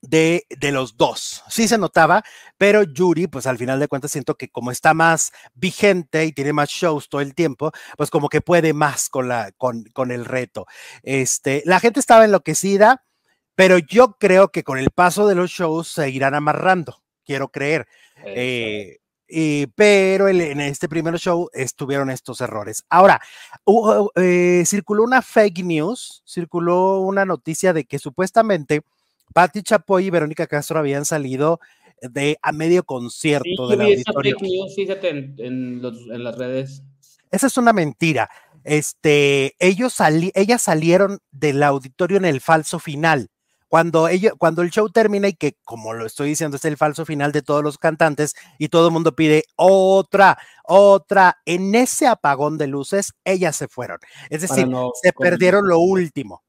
de, 0.00 0.46
de, 0.50 0.72
los 0.72 0.96
dos. 0.96 1.42
Sí 1.48 1.68
se 1.68 1.78
notaba, 1.78 2.22
pero 2.58 2.82
Yuri, 2.82 3.26
pues 3.26 3.46
al 3.46 3.58
final 3.58 3.80
de 3.80 3.88
cuentas 3.88 4.12
siento 4.12 4.36
que 4.36 4.48
como 4.48 4.70
está 4.70 4.94
más 4.94 5.32
vigente 5.54 6.24
y 6.24 6.32
tiene 6.32 6.52
más 6.52 6.68
shows 6.68 7.08
todo 7.08 7.20
el 7.20 7.34
tiempo, 7.34 7.72
pues 7.96 8.10
como 8.10 8.28
que 8.28 8.40
puede 8.40 8.72
más 8.72 9.08
con, 9.08 9.28
la, 9.28 9.52
con, 9.52 9.84
con 9.92 10.10
el 10.10 10.24
reto. 10.24 10.66
Este, 11.02 11.62
la 11.64 11.80
gente 11.80 12.00
estaba 12.00 12.24
enloquecida, 12.24 13.04
pero 13.54 13.78
yo 13.78 14.16
creo 14.18 14.50
que 14.50 14.64
con 14.64 14.78
el 14.78 14.90
paso 14.90 15.26
de 15.26 15.34
los 15.34 15.50
shows 15.50 15.88
se 15.88 16.10
irán 16.10 16.34
amarrando, 16.34 17.02
quiero 17.24 17.48
creer. 17.48 17.88
Eh, 18.24 18.98
pero 19.74 20.28
en 20.28 20.60
este 20.60 20.88
primer 20.88 21.18
show 21.18 21.48
estuvieron 21.52 22.10
estos 22.10 22.40
errores. 22.40 22.84
Ahora, 22.88 23.20
eh, 24.14 24.62
circuló 24.66 25.04
una 25.04 25.22
fake 25.22 25.64
news, 25.64 26.22
circuló 26.26 27.00
una 27.00 27.24
noticia 27.24 27.72
de 27.72 27.84
que 27.84 27.98
supuestamente 27.98 28.82
Patti 29.32 29.62
Chapoy 29.62 30.06
y 30.06 30.10
Verónica 30.10 30.46
Castro 30.46 30.78
habían 30.78 31.04
salido 31.04 31.60
de 32.00 32.38
a 32.42 32.52
medio 32.52 32.84
concierto 32.84 33.68
del 33.68 33.80
auditorio. 33.80 34.36
fíjate 34.74 35.08
en, 35.38 35.82
las 35.82 36.38
redes. 36.38 36.82
Esa 37.30 37.46
es 37.46 37.56
una 37.56 37.72
mentira. 37.72 38.30
Este, 38.64 39.54
ellos 39.58 39.96
ellas 40.34 40.62
salieron 40.62 41.20
del 41.30 41.62
auditorio 41.62 42.16
en 42.16 42.24
el 42.24 42.40
falso 42.40 42.78
final 42.78 43.30
cuando, 43.68 44.08
cuando 44.38 44.62
el 44.62 44.70
show 44.70 44.88
termina 44.90 45.28
y 45.28 45.34
que, 45.34 45.56
como 45.64 45.92
lo 45.92 46.06
estoy 46.06 46.28
diciendo, 46.28 46.56
es 46.56 46.64
el 46.64 46.76
falso 46.76 47.04
final 47.04 47.32
de 47.32 47.42
todos 47.42 47.62
los 47.62 47.78
cantantes 47.78 48.34
y 48.58 48.68
todo 48.68 48.88
el 48.88 48.92
mundo 48.92 49.14
pide 49.14 49.44
otra, 49.56 50.38
otra, 50.64 51.38
en 51.44 51.74
ese 51.74 52.06
apagón 52.06 52.58
de 52.58 52.68
luces, 52.68 53.14
ellas 53.24 53.56
se 53.56 53.68
fueron. 53.68 53.98
Es 54.30 54.42
decir, 54.42 54.68
se 55.02 55.12
perdieron 55.12 55.68
lo 55.68 55.80
último. 55.80 56.42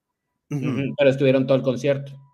Pero 0.49 1.09
estuvieron 1.09 1.47
todo 1.47 1.57
el 1.57 1.63
concierto. 1.63 2.26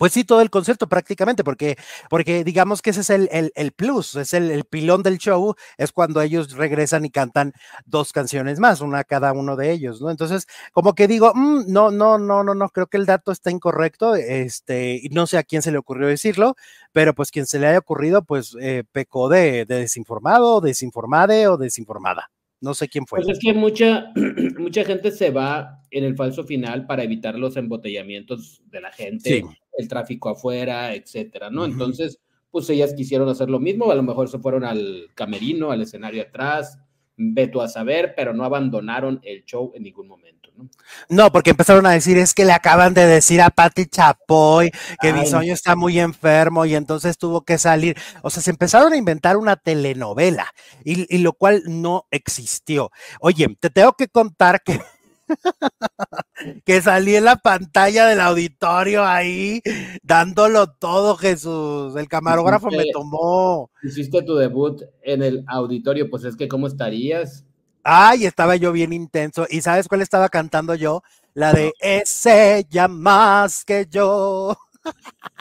Pues 0.00 0.14
sí, 0.14 0.24
todo 0.24 0.40
el 0.40 0.48
concierto 0.48 0.88
prácticamente, 0.88 1.44
porque, 1.44 1.76
porque 2.08 2.42
digamos 2.42 2.80
que 2.80 2.88
ese 2.88 3.02
es 3.02 3.10
el, 3.10 3.28
el, 3.54 3.72
plus, 3.72 4.16
es 4.16 4.32
el, 4.32 4.64
pilón 4.64 5.02
del 5.02 5.18
show, 5.18 5.54
es 5.76 5.92
cuando 5.92 6.22
ellos 6.22 6.52
regresan 6.52 7.04
y 7.04 7.10
cantan 7.10 7.52
dos 7.84 8.14
canciones 8.14 8.60
más, 8.60 8.80
una 8.80 9.04
cada 9.04 9.34
uno 9.34 9.56
de 9.56 9.72
ellos, 9.72 10.00
¿no? 10.00 10.10
Entonces, 10.10 10.46
como 10.72 10.94
que 10.94 11.06
digo, 11.06 11.32
mm, 11.34 11.70
no, 11.70 11.90
no, 11.90 12.16
no, 12.16 12.42
no, 12.42 12.54
no, 12.54 12.68
creo 12.70 12.86
que 12.86 12.96
el 12.96 13.04
dato 13.04 13.30
está 13.30 13.50
incorrecto, 13.50 14.14
este, 14.14 15.02
no 15.10 15.26
sé 15.26 15.36
a 15.36 15.42
quién 15.42 15.60
se 15.60 15.70
le 15.70 15.76
ocurrió 15.76 16.08
decirlo, 16.08 16.56
pero 16.92 17.14
pues 17.14 17.30
quien 17.30 17.44
se 17.44 17.58
le 17.58 17.66
haya 17.66 17.78
ocurrido, 17.78 18.24
pues 18.24 18.56
eh, 18.58 18.84
pecó 18.92 19.28
de, 19.28 19.66
de 19.66 19.80
desinformado, 19.80 20.62
desinformade 20.62 21.46
o 21.46 21.58
desinformada. 21.58 22.30
No 22.60 22.74
sé 22.74 22.88
quién 22.88 23.06
fue. 23.06 23.20
Pues 23.20 23.36
es 23.36 23.38
que 23.38 23.54
mucha, 23.54 24.12
mucha 24.58 24.84
gente 24.84 25.10
se 25.10 25.30
va 25.30 25.82
en 25.90 26.04
el 26.04 26.14
falso 26.14 26.44
final 26.44 26.86
para 26.86 27.02
evitar 27.02 27.38
los 27.38 27.56
embotellamientos 27.56 28.62
de 28.66 28.80
la 28.80 28.92
gente, 28.92 29.44
el 29.76 29.88
tráfico 29.88 30.28
afuera, 30.28 30.94
etcétera, 30.94 31.50
¿no? 31.50 31.64
Entonces, 31.64 32.18
pues 32.50 32.68
ellas 32.70 32.94
quisieron 32.94 33.28
hacer 33.28 33.48
lo 33.48 33.60
mismo, 33.60 33.90
a 33.90 33.94
lo 33.94 34.02
mejor 34.02 34.28
se 34.28 34.38
fueron 34.38 34.64
al 34.64 35.08
camerino, 35.14 35.70
al 35.70 35.82
escenario 35.82 36.22
atrás, 36.22 36.78
veto 37.16 37.60
a 37.60 37.68
saber, 37.68 38.14
pero 38.16 38.32
no 38.32 38.44
abandonaron 38.44 39.20
el 39.22 39.44
show 39.44 39.72
en 39.74 39.82
ningún 39.82 40.08
momento, 40.08 40.50
¿no? 40.56 40.68
No, 41.08 41.30
porque 41.30 41.50
empezaron 41.50 41.86
a 41.86 41.90
decir, 41.90 42.18
es 42.18 42.34
que 42.34 42.44
le 42.44 42.52
acaban 42.52 42.94
de 42.94 43.06
decir 43.06 43.40
a 43.40 43.50
Patti 43.50 43.86
Chapoy 43.86 44.70
que 45.00 45.12
mi 45.12 45.26
sueño 45.26 45.52
está 45.52 45.76
muy 45.76 46.00
enfermo 46.00 46.64
y 46.64 46.74
entonces 46.74 47.18
tuvo 47.18 47.42
que 47.42 47.58
salir. 47.58 47.96
O 48.22 48.30
sea, 48.30 48.42
se 48.42 48.50
empezaron 48.50 48.92
a 48.92 48.96
inventar 48.96 49.36
una 49.36 49.56
telenovela 49.56 50.52
y, 50.84 51.14
y 51.14 51.18
lo 51.18 51.34
cual 51.34 51.62
no 51.66 52.06
existió. 52.10 52.90
Oye, 53.20 53.54
te 53.60 53.70
tengo 53.70 53.92
que 53.92 54.08
contar 54.08 54.62
que 54.62 54.80
que 56.64 56.82
salí 56.82 57.16
en 57.16 57.24
la 57.24 57.36
pantalla 57.36 58.06
del 58.06 58.20
auditorio 58.20 59.04
ahí 59.04 59.62
dándolo 60.02 60.68
todo, 60.72 61.16
Jesús. 61.16 61.96
El 61.96 62.08
camarógrafo 62.08 62.68
me 62.70 62.90
tomó. 62.92 63.70
Hiciste 63.82 64.22
tu 64.22 64.36
debut 64.36 64.82
en 65.02 65.22
el 65.22 65.44
auditorio, 65.46 66.10
pues 66.10 66.24
es 66.24 66.36
que 66.36 66.48
¿cómo 66.48 66.66
estarías? 66.66 67.44
Ay, 67.82 68.26
estaba 68.26 68.56
yo 68.56 68.72
bien 68.72 68.92
intenso. 68.92 69.46
¿Y 69.48 69.62
sabes 69.62 69.88
cuál 69.88 70.02
estaba 70.02 70.28
cantando 70.28 70.74
yo? 70.74 71.02
La 71.34 71.52
de 71.52 71.72
Ese 71.80 72.66
ya 72.68 72.88
más 72.88 73.64
que 73.64 73.86
yo. 73.88 74.56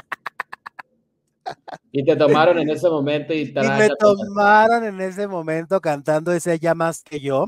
Y 1.92 2.06
te 2.06 2.16
tomaron 2.16 2.60
en 2.60 2.70
ese 2.70 2.88
momento 2.88 3.34
y, 3.34 3.42
y 3.42 3.54
me 3.54 3.90
tomaron 3.98 4.84
en 4.84 5.02
ese 5.02 5.28
momento 5.28 5.82
cantando 5.82 6.32
ese 6.32 6.60
ya 6.60 6.76
más 6.76 7.02
que 7.02 7.20
yo. 7.20 7.48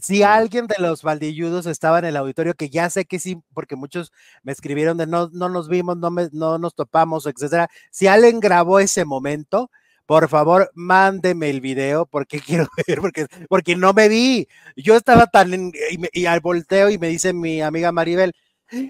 Si 0.00 0.22
alguien 0.22 0.66
de 0.66 0.76
los 0.78 1.02
baldilludos 1.02 1.66
estaba 1.66 1.98
en 1.98 2.06
el 2.06 2.16
auditorio, 2.16 2.54
que 2.54 2.70
ya 2.70 2.90
sé 2.90 3.04
que 3.04 3.18
sí, 3.18 3.42
porque 3.54 3.76
muchos 3.76 4.12
me 4.42 4.52
escribieron 4.52 4.96
de 4.98 5.06
no, 5.06 5.28
no 5.32 5.48
nos 5.48 5.68
vimos, 5.68 5.96
no, 5.96 6.10
no 6.10 6.58
nos 6.58 6.74
topamos, 6.74 7.26
etcétera. 7.26 7.68
Si 7.90 8.06
alguien 8.06 8.40
grabó 8.40 8.80
ese 8.80 9.04
momento, 9.04 9.70
por 10.10 10.28
favor, 10.28 10.72
mándeme 10.74 11.50
el 11.50 11.60
video 11.60 12.04
porque 12.04 12.40
quiero 12.46 12.66
ver, 12.86 13.00
porque, 13.00 13.26
porque 13.48 13.76
no 13.76 13.92
me 13.92 14.08
vi. 14.08 14.48
Yo 14.76 14.96
estaba 14.96 15.26
tan 15.28 15.72
y, 16.12 16.26
al 16.26 16.40
volteo 16.40 16.90
y 16.90 16.98
me 16.98 17.08
dice 17.08 17.32
mi 17.32 17.62
amiga 17.62 17.92
Maribel, 17.92 18.32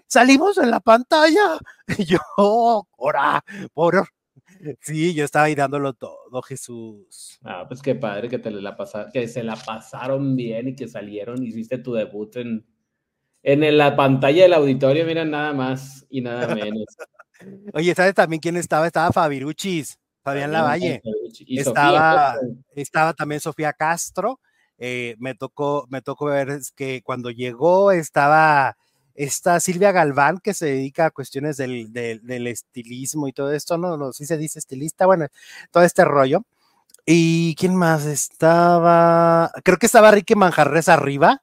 salimos 0.07 0.59
en 0.59 0.71
la 0.71 0.81
pantalla. 0.81 1.59
Y 1.99 2.05
yo, 2.05 2.21
ora, 2.97 3.45
por 3.75 4.09
Sí, 4.81 5.15
yo 5.15 5.25
estaba 5.25 5.47
ahí 5.47 5.55
dándolo 5.55 5.95
todo, 5.95 6.43
Jesús. 6.43 7.39
Ah, 7.43 7.65
pues 7.67 7.81
qué 7.83 7.95
padre 7.95 8.29
que 8.29 8.39
te 8.39 8.51
la 8.51 8.77
que 9.13 9.29
se 9.29 9.43
la 9.43 9.57
pasaron 9.57 10.37
bien 10.37 10.69
y 10.69 10.75
que 10.75 10.89
salieron, 10.89 11.43
hiciste 11.43 11.79
tu 11.79 11.95
debut 11.95 12.37
en, 12.37 12.67
en 13.43 13.79
la 13.79 13.97
pantalla 13.97 14.43
del 14.43 14.55
auditorio, 14.55 15.07
mira, 15.07 15.25
nada 15.25 15.53
más 15.53 16.07
y 16.11 16.21
nada 16.21 16.55
menos. 16.55 16.85
Oye, 17.75 17.95
¿sabes 17.95 18.15
también 18.15 18.41
quién 18.41 18.57
estaba? 18.57 18.87
Estaba 18.87 19.13
Fabiruchis, 19.13 19.99
Fabián 20.23 20.53
Lavalle. 20.53 21.01
estaba, 21.49 22.37
estaba 22.75 23.15
también 23.15 23.41
Sofía 23.41 23.73
Castro. 23.73 24.41
Eh, 24.77 25.15
me 25.19 25.35
tocó, 25.35 25.87
me 25.91 26.03
tocó 26.03 26.27
ver 26.27 26.59
que 26.75 27.03
cuando 27.03 27.31
llegó 27.31 27.93
estaba 27.93 28.77
está 29.25 29.61
Silvia 29.61 29.93
Galván, 29.93 30.39
que 30.39 30.55
se 30.55 30.67
dedica 30.67 31.07
a 31.07 31.11
cuestiones 31.11 31.57
del, 31.57 31.93
del, 31.93 32.47
estilismo 32.47 33.29
y 33.29 33.33
todo 33.33 33.53
esto, 33.53 33.77
¿no? 33.77 33.97
no 33.97 34.13
sí 34.13 34.25
se 34.25 34.39
dice 34.39 34.59
estilista, 34.59 35.07
bueno, 35.07 35.27
todo 35.71 35.83
este 35.83 36.05
rollo. 36.05 36.43
¿Y 37.05 37.55
quién 37.57 37.75
más 37.75 38.07
estaba? 38.07 39.51
Creo 39.65 39.79
que 39.79 39.87
estaba 39.87 40.11
Ricky 40.11 40.35
Manjarres 40.35 40.89
arriba, 40.89 41.43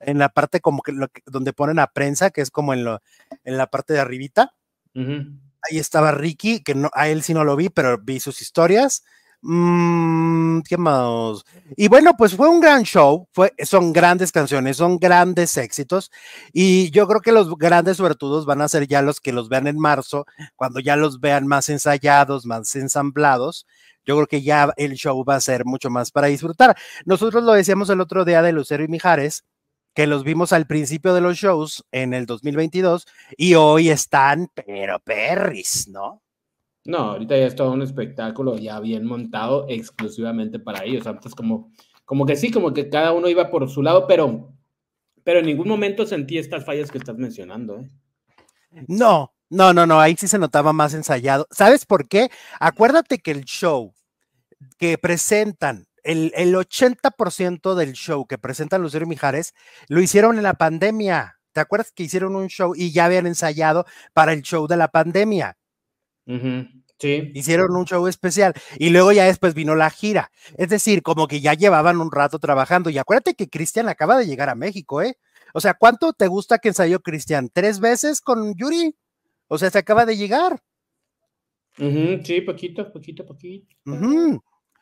en 0.00 0.18
la 0.18 0.28
parte 0.28 0.60
como 0.60 0.82
que, 0.82 0.92
lo 0.92 1.08
donde 1.26 1.52
ponen 1.52 1.78
a 1.78 1.86
prensa, 1.86 2.30
que 2.30 2.40
es 2.40 2.50
como 2.50 2.74
en, 2.74 2.84
lo, 2.84 3.00
en 3.44 3.56
la 3.56 3.68
parte 3.68 3.92
de 3.94 4.00
arribita. 4.00 4.54
Ahí 4.94 5.78
estaba 5.78 6.12
Ricky, 6.12 6.62
que 6.62 6.74
no, 6.74 6.90
a 6.94 7.08
él 7.08 7.22
sí 7.22 7.32
no 7.32 7.44
lo 7.44 7.56
vi, 7.56 7.70
pero 7.70 7.98
vi 7.98 8.20
sus 8.20 8.42
historias. 8.42 9.04
Mm, 9.46 10.62
¿Qué 10.62 10.78
más? 10.78 11.42
Y 11.76 11.88
bueno, 11.88 12.14
pues 12.16 12.34
fue 12.34 12.48
un 12.48 12.60
gran 12.60 12.82
show, 12.84 13.28
fue, 13.30 13.52
son 13.64 13.92
grandes 13.92 14.32
canciones, 14.32 14.78
son 14.78 14.98
grandes 14.98 15.58
éxitos 15.58 16.10
y 16.54 16.90
yo 16.92 17.06
creo 17.06 17.20
que 17.20 17.30
los 17.30 17.54
grandes 17.58 17.98
suertudos 17.98 18.46
van 18.46 18.62
a 18.62 18.68
ser 18.68 18.86
ya 18.88 19.02
los 19.02 19.20
que 19.20 19.32
los 19.34 19.50
vean 19.50 19.66
en 19.66 19.78
marzo, 19.78 20.24
cuando 20.56 20.80
ya 20.80 20.96
los 20.96 21.20
vean 21.20 21.46
más 21.46 21.68
ensayados, 21.68 22.46
más 22.46 22.74
ensamblados. 22.74 23.66
Yo 24.06 24.16
creo 24.16 24.26
que 24.26 24.42
ya 24.42 24.72
el 24.78 24.94
show 24.94 25.22
va 25.24 25.36
a 25.36 25.40
ser 25.40 25.66
mucho 25.66 25.90
más 25.90 26.10
para 26.10 26.28
disfrutar. 26.28 26.74
Nosotros 27.04 27.44
lo 27.44 27.52
decíamos 27.52 27.90
el 27.90 28.00
otro 28.00 28.24
día 28.24 28.40
de 28.40 28.52
Lucero 28.52 28.82
y 28.82 28.88
Mijares, 28.88 29.44
que 29.94 30.06
los 30.06 30.24
vimos 30.24 30.54
al 30.54 30.66
principio 30.66 31.12
de 31.14 31.20
los 31.20 31.36
shows 31.36 31.84
en 31.92 32.14
el 32.14 32.24
2022 32.26 33.06
y 33.36 33.54
hoy 33.54 33.90
están, 33.90 34.48
pero 34.54 35.00
perris, 35.00 35.88
¿no? 35.88 36.23
No, 36.84 36.98
ahorita 36.98 37.36
ya 37.36 37.46
es 37.46 37.54
todo 37.54 37.72
un 37.72 37.82
espectáculo 37.82 38.56
ya 38.56 38.78
bien 38.78 39.06
montado 39.06 39.66
exclusivamente 39.68 40.58
para 40.58 40.84
ellos. 40.84 41.06
Antes 41.06 41.34
como, 41.34 41.72
como 42.04 42.26
que 42.26 42.36
sí, 42.36 42.50
como 42.50 42.74
que 42.74 42.90
cada 42.90 43.12
uno 43.12 43.28
iba 43.28 43.50
por 43.50 43.68
su 43.70 43.82
lado, 43.82 44.06
pero, 44.06 44.52
pero 45.22 45.38
en 45.38 45.46
ningún 45.46 45.68
momento 45.68 46.04
sentí 46.04 46.36
estas 46.36 46.64
fallas 46.64 46.90
que 46.90 46.98
estás 46.98 47.16
mencionando. 47.16 47.78
¿eh? 47.78 47.90
No, 48.86 49.32
no, 49.48 49.72
no, 49.72 49.86
no, 49.86 50.00
ahí 50.00 50.14
sí 50.18 50.28
se 50.28 50.38
notaba 50.38 50.72
más 50.72 50.92
ensayado. 50.94 51.46
¿Sabes 51.50 51.86
por 51.86 52.06
qué? 52.06 52.28
Acuérdate 52.60 53.18
que 53.18 53.30
el 53.30 53.44
show 53.44 53.94
que 54.78 54.98
presentan 54.98 55.86
el, 56.04 56.54
80% 56.54 57.74
del 57.74 57.92
show 57.94 58.26
que 58.26 58.38
presentan 58.38 58.82
Lucero 58.82 59.06
y 59.06 59.08
Mijares 59.08 59.54
lo 59.88 60.00
hicieron 60.00 60.36
en 60.36 60.42
la 60.42 60.54
pandemia. 60.54 61.38
¿Te 61.52 61.60
acuerdas 61.60 61.92
que 61.92 62.02
hicieron 62.02 62.36
un 62.36 62.48
show 62.48 62.74
y 62.76 62.92
ya 62.92 63.06
habían 63.06 63.26
ensayado 63.26 63.86
para 64.12 64.32
el 64.32 64.42
show 64.42 64.66
de 64.66 64.76
la 64.76 64.88
pandemia? 64.88 65.56
Sí. 66.26 67.32
Hicieron 67.34 67.74
un 67.76 67.84
show 67.84 68.06
especial 68.06 68.54
y 68.78 68.90
luego 68.90 69.12
ya 69.12 69.24
después 69.24 69.54
vino 69.54 69.74
la 69.74 69.90
gira. 69.90 70.30
Es 70.56 70.68
decir, 70.68 71.02
como 71.02 71.26
que 71.26 71.40
ya 71.40 71.54
llevaban 71.54 72.00
un 72.00 72.10
rato 72.10 72.38
trabajando. 72.38 72.88
Y 72.88 72.98
acuérdate 72.98 73.34
que 73.34 73.48
Cristian 73.48 73.88
acaba 73.88 74.16
de 74.16 74.26
llegar 74.26 74.48
a 74.48 74.54
México, 74.54 75.02
¿eh? 75.02 75.18
O 75.52 75.60
sea, 75.60 75.74
¿cuánto 75.74 76.12
te 76.12 76.28
gusta 76.28 76.58
que 76.58 76.68
ensayó 76.68 77.00
Cristian? 77.00 77.50
¿Tres 77.52 77.80
veces 77.80 78.20
con 78.20 78.54
Yuri? 78.54 78.96
O 79.48 79.58
sea, 79.58 79.70
se 79.70 79.78
acaba 79.78 80.06
de 80.06 80.16
llegar. 80.16 80.62
sí, 81.76 82.40
poquito, 82.40 82.92
poquito, 82.92 83.26
poquito 83.26 83.66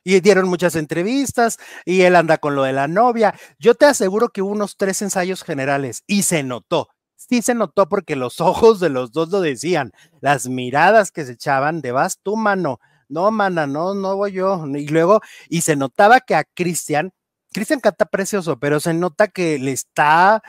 y 0.05 0.21
dieron 0.21 0.49
muchas 0.49 0.77
entrevistas 0.77 1.59
y 1.85 2.03
él 2.03 2.17
anda 2.17 2.39
con 2.39 2.55
lo 2.55 2.65
de 2.65 2.73
la 2.73 2.89
novia. 2.89 3.35
Yo 3.59 3.75
te 3.75 3.87
aseguro 3.87 4.29
que 4.29 4.43
hubo 4.43 4.53
unos 4.53 4.77
tres 4.77 5.03
ensayos 5.03 5.43
generales 5.45 6.03
y 6.07 6.23
se 6.23 6.43
notó. 6.43 6.89
Sí 7.29 7.43
se 7.43 7.55
notó 7.55 7.89
porque 7.89 8.17
los 8.17 8.41
ojos 8.41 8.81
de 8.81 8.89
los 8.91 9.13
dos 9.13 9.31
lo 9.31 9.41
decían, 9.41 9.93
las 10.21 10.49
miradas 10.49 11.13
que 11.13 11.25
se 11.25 11.33
echaban 11.33 11.81
de 11.81 11.93
vas 11.93 12.19
tú, 12.23 12.37
mano. 12.37 12.81
No, 13.09 13.31
mana, 13.31 13.67
no, 13.67 13.95
no 13.95 14.17
voy 14.17 14.33
yo. 14.33 14.65
Y 14.67 14.89
luego, 14.89 15.21
y 15.49 15.61
se 15.61 15.77
notaba 15.77 16.21
que 16.21 16.35
a 16.35 16.45
Cristian, 16.45 17.13
Cristian 17.53 17.81
canta 17.81 18.07
precioso, 18.07 18.59
pero 18.59 18.81
se 18.81 18.95
nota 18.95 19.29
que 19.29 19.59
le 19.59 19.73
está, 19.73 20.43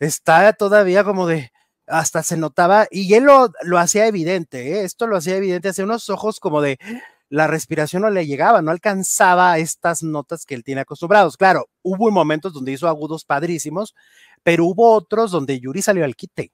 está 0.00 0.52
todavía 0.52 1.04
como 1.04 1.26
de, 1.26 1.52
hasta 1.86 2.22
se 2.22 2.36
notaba, 2.36 2.88
y 2.90 3.14
él 3.14 3.24
lo, 3.24 3.50
lo 3.62 3.78
hacía 3.78 4.06
evidente, 4.06 4.80
¿eh? 4.80 4.84
esto 4.84 5.06
lo 5.06 5.16
hacía 5.16 5.36
evidente, 5.36 5.68
hacía 5.68 5.84
unos 5.84 6.10
ojos 6.10 6.40
como 6.40 6.60
de, 6.60 6.78
la 7.28 7.46
respiración 7.46 8.02
no 8.02 8.10
le 8.10 8.26
llegaba, 8.26 8.62
no 8.62 8.70
alcanzaba 8.70 9.58
estas 9.58 10.02
notas 10.02 10.44
que 10.44 10.54
él 10.54 10.62
tiene 10.62 10.82
acostumbrados. 10.82 11.36
Claro, 11.36 11.68
hubo 11.82 12.10
momentos 12.10 12.52
donde 12.52 12.72
hizo 12.72 12.88
agudos 12.88 13.24
padrísimos, 13.24 13.94
pero 14.46 14.64
hubo 14.64 14.94
otros 14.94 15.32
donde 15.32 15.58
Yuri 15.58 15.82
salió 15.82 16.04
al 16.04 16.14
quite. 16.14 16.52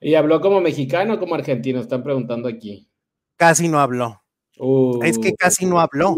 ¿Y 0.00 0.14
habló 0.14 0.40
como 0.40 0.60
mexicano 0.60 1.14
o 1.14 1.18
como 1.18 1.34
argentino? 1.34 1.80
Están 1.80 2.04
preguntando 2.04 2.48
aquí. 2.48 2.88
Casi 3.36 3.68
no 3.68 3.80
habló 3.80 4.22
es 5.02 5.18
que 5.18 5.34
casi 5.34 5.66
no 5.66 5.80
habló. 5.80 6.16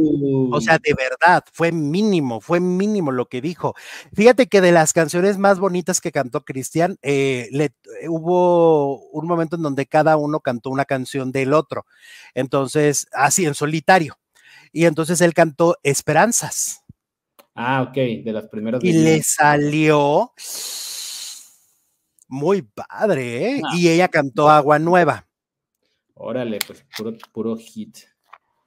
O 0.50 0.60
sea, 0.60 0.78
de 0.78 0.94
verdad, 0.94 1.42
fue 1.52 1.72
mínimo, 1.72 2.40
fue 2.40 2.60
mínimo 2.60 3.10
lo 3.10 3.26
que 3.26 3.40
dijo. 3.40 3.74
Fíjate 4.12 4.46
que 4.46 4.60
de 4.60 4.72
las 4.72 4.92
canciones 4.92 5.38
más 5.38 5.58
bonitas 5.58 6.00
que 6.00 6.12
cantó 6.12 6.44
Cristian, 6.44 6.98
eh, 7.02 7.49
le, 7.50 7.64
eh, 7.64 8.08
hubo 8.08 9.08
un 9.10 9.26
momento 9.26 9.56
en 9.56 9.62
donde 9.62 9.86
cada 9.86 10.16
uno 10.16 10.40
cantó 10.40 10.71
una 10.71 10.84
canción 10.84 11.32
del 11.32 11.52
otro. 11.52 11.84
Entonces, 12.34 13.08
así 13.12 13.44
en 13.44 13.54
solitario. 13.54 14.18
Y 14.73 14.84
entonces 14.84 15.21
él 15.21 15.34
cantó 15.34 15.76
Esperanzas. 15.82 16.84
Ah, 17.54 17.82
ok, 17.82 17.94
de 18.25 18.32
las 18.32 18.47
primeras. 18.47 18.84
Y 18.84 18.92
le 18.92 19.23
salió 19.25 20.32
muy 22.28 22.62
padre, 22.62 23.56
¿eh? 23.56 23.62
Ah. 23.64 23.76
Y 23.76 23.88
ella 23.88 24.08
cantó 24.08 24.49
Agua 24.49 24.78
Nueva. 24.78 25.26
Órale, 26.14 26.58
pues 26.67 26.84
puro, 26.97 27.17
puro 27.32 27.56
hit. 27.56 27.99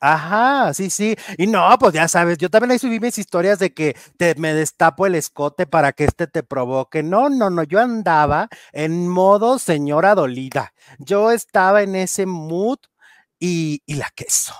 Ajá, 0.03 0.73
sí, 0.73 0.89
sí. 0.89 1.15
Y 1.37 1.45
no, 1.45 1.77
pues 1.79 1.93
ya 1.93 2.07
sabes, 2.07 2.39
yo 2.39 2.49
también 2.49 2.71
ahí 2.71 2.79
subí 2.79 2.99
mis 2.99 3.19
historias 3.19 3.59
de 3.59 3.71
que 3.71 3.95
te, 4.17 4.33
me 4.33 4.51
destapo 4.51 5.05
el 5.05 5.13
escote 5.13 5.67
para 5.67 5.93
que 5.93 6.05
este 6.05 6.25
te 6.25 6.41
provoque. 6.41 7.03
No, 7.03 7.29
no, 7.29 7.51
no, 7.51 7.61
yo 7.63 7.79
andaba 7.79 8.49
en 8.71 9.07
modo 9.07 9.59
señora 9.59 10.15
dolida. 10.15 10.73
Yo 10.97 11.29
estaba 11.31 11.83
en 11.83 11.95
ese 11.95 12.25
mood 12.25 12.79
y, 13.39 13.83
y 13.85 13.93
la 13.93 14.09
queso. 14.15 14.55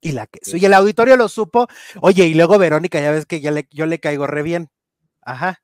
Y 0.00 0.12
la 0.12 0.26
queso. 0.26 0.56
Y 0.56 0.64
el 0.64 0.72
auditorio 0.72 1.16
lo 1.18 1.28
supo. 1.28 1.66
Oye, 2.00 2.24
y 2.24 2.32
luego 2.32 2.56
Verónica, 2.56 2.98
ya 2.98 3.10
ves 3.10 3.26
que 3.26 3.42
ya 3.42 3.50
le, 3.50 3.68
yo 3.70 3.84
le 3.84 4.00
caigo 4.00 4.26
re 4.26 4.42
bien. 4.42 4.70
Ajá. 5.20 5.62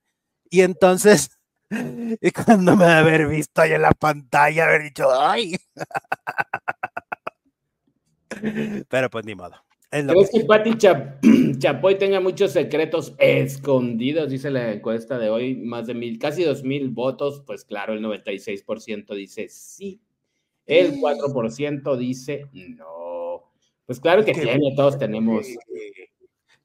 Y 0.50 0.60
entonces, 0.60 1.30
y 2.20 2.30
cuando 2.30 2.76
me 2.76 2.84
haber 2.84 3.26
visto 3.28 3.62
ahí 3.62 3.72
en 3.72 3.82
la 3.82 3.92
pantalla, 3.92 4.64
haber 4.64 4.82
dicho, 4.82 5.08
ay. 5.10 5.56
Pero 8.88 9.10
pues 9.10 9.24
ni 9.24 9.34
modo. 9.34 9.56
¿Crees 9.90 10.30
que, 10.30 10.44
Pati 10.44 10.78
Chapoy 11.58 11.98
tenga 11.98 12.20
muchos 12.20 12.52
secretos 12.52 13.14
escondidos? 13.18 14.30
Dice 14.30 14.50
la 14.50 14.72
encuesta 14.72 15.18
de 15.18 15.28
hoy, 15.28 15.54
más 15.54 15.86
de 15.86 15.92
mil, 15.92 16.18
casi 16.18 16.44
dos 16.44 16.62
mil 16.62 16.88
votos. 16.88 17.42
Pues 17.46 17.62
claro, 17.64 17.92
el 17.92 18.02
96% 18.02 19.14
dice 19.14 19.50
sí, 19.50 20.00
el 20.64 20.98
4% 20.98 21.96
dice 21.98 22.46
no. 22.52 23.52
Pues 23.84 24.00
claro 24.00 24.24
que 24.24 24.32
tiene, 24.32 24.74
todos 24.74 24.98
tenemos. 24.98 25.46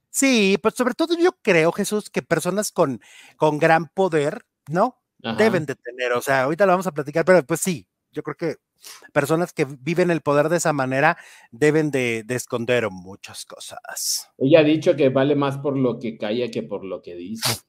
Sí, 0.10 0.58
pues 0.62 0.76
sobre 0.76 0.94
todo 0.94 1.18
yo 1.20 1.32
creo, 1.42 1.74
Jesús, 1.74 2.10
que 2.10 2.22
personas 2.22 2.72
con, 2.72 3.02
con 3.36 3.58
gran 3.58 3.90
poder, 3.90 4.46
¿no? 4.70 4.98
Deben 5.38 5.66
de 5.66 5.76
tener, 5.76 6.14
o 6.14 6.22
sea, 6.22 6.44
ahorita 6.44 6.66
lo 6.66 6.74
vamos 6.74 6.88
a 6.88 6.92
platicar, 6.92 7.26
pero 7.26 7.44
pues 7.44 7.60
sí, 7.60 7.88
yo 8.12 8.24
creo 8.24 8.36
que 8.36 8.56
personas 9.12 9.52
que 9.52 9.66
viven 9.66 10.12
el 10.12 10.22
poder 10.22 10.48
de 10.48 10.58
esa 10.58 10.74
manera 10.74 11.18
deben 11.52 11.92
de, 11.92 12.24
esconder 12.30 12.90
muchas 12.92 13.46
cosas. 13.46 14.30
Ella 14.38 14.60
ha 14.60 14.64
dicho 14.64 14.96
que 14.96 15.10
vale 15.10 15.36
más 15.36 15.58
por 15.58 15.78
lo 15.78 16.00
que 16.00 16.18
calla 16.18 16.50
que 16.50 16.64
por 16.64 16.86
lo 16.86 17.02
que 17.02 17.16
dice. 17.16 17.62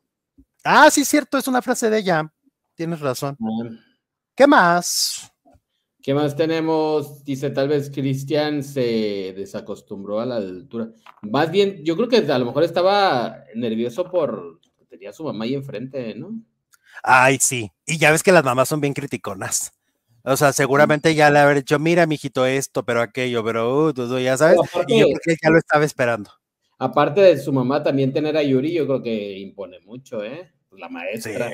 Ah, 0.62 0.90
sí, 0.90 1.04
cierto, 1.04 1.38
es 1.38 1.48
una 1.48 1.62
frase 1.62 1.88
de 1.88 1.98
ella. 1.98 2.32
Tienes 2.74 3.00
razón. 3.00 3.36
¿Qué 4.34 4.46
más? 4.46 5.32
¿Qué 6.02 6.14
más 6.14 6.36
tenemos? 6.36 7.24
Dice, 7.24 7.50
tal 7.50 7.68
vez 7.68 7.90
Cristian 7.90 8.62
se 8.62 9.32
desacostumbró 9.36 10.20
a 10.20 10.26
la 10.26 10.36
altura. 10.36 10.90
Más 11.22 11.50
bien, 11.50 11.82
yo 11.84 11.96
creo 11.96 12.08
que 12.08 12.18
a 12.18 12.38
lo 12.38 12.44
mejor 12.44 12.64
estaba 12.64 13.44
nervioso 13.54 14.10
por 14.10 14.60
tenía 14.88 15.10
a 15.10 15.12
su 15.12 15.24
mamá 15.24 15.44
ahí 15.44 15.54
enfrente, 15.54 16.14
¿no? 16.14 16.40
Ay, 17.02 17.38
sí. 17.40 17.72
Y 17.86 17.98
ya 17.98 18.10
ves 18.10 18.22
que 18.22 18.32
las 18.32 18.44
mamás 18.44 18.68
son 18.68 18.80
bien 18.80 18.94
criticonas. 18.94 19.72
O 20.24 20.36
sea, 20.36 20.52
seguramente 20.52 21.14
ya 21.14 21.30
le 21.30 21.38
haber 21.38 21.58
dicho, 21.58 21.78
mira, 21.78 22.06
mijito, 22.06 22.44
esto, 22.44 22.84
pero 22.84 23.00
aquello, 23.00 23.42
pero 23.44 23.86
uh, 23.86 23.92
tú, 23.92 24.18
ya 24.18 24.36
sabes. 24.36 24.58
y 24.86 24.98
yo 25.00 25.06
creo 25.06 25.20
que 25.24 25.36
ya 25.42 25.50
lo 25.50 25.58
estaba 25.58 25.84
esperando. 25.84 26.30
Aparte 26.78 27.20
de 27.20 27.38
su 27.38 27.52
mamá, 27.52 27.82
también 27.82 28.12
tener 28.12 28.36
a 28.36 28.42
Yuri, 28.42 28.72
yo 28.72 28.86
creo 28.86 29.02
que 29.02 29.38
impone 29.38 29.80
mucho, 29.80 30.22
¿eh? 30.22 30.52
La 30.72 30.88
maestra. 30.88 31.50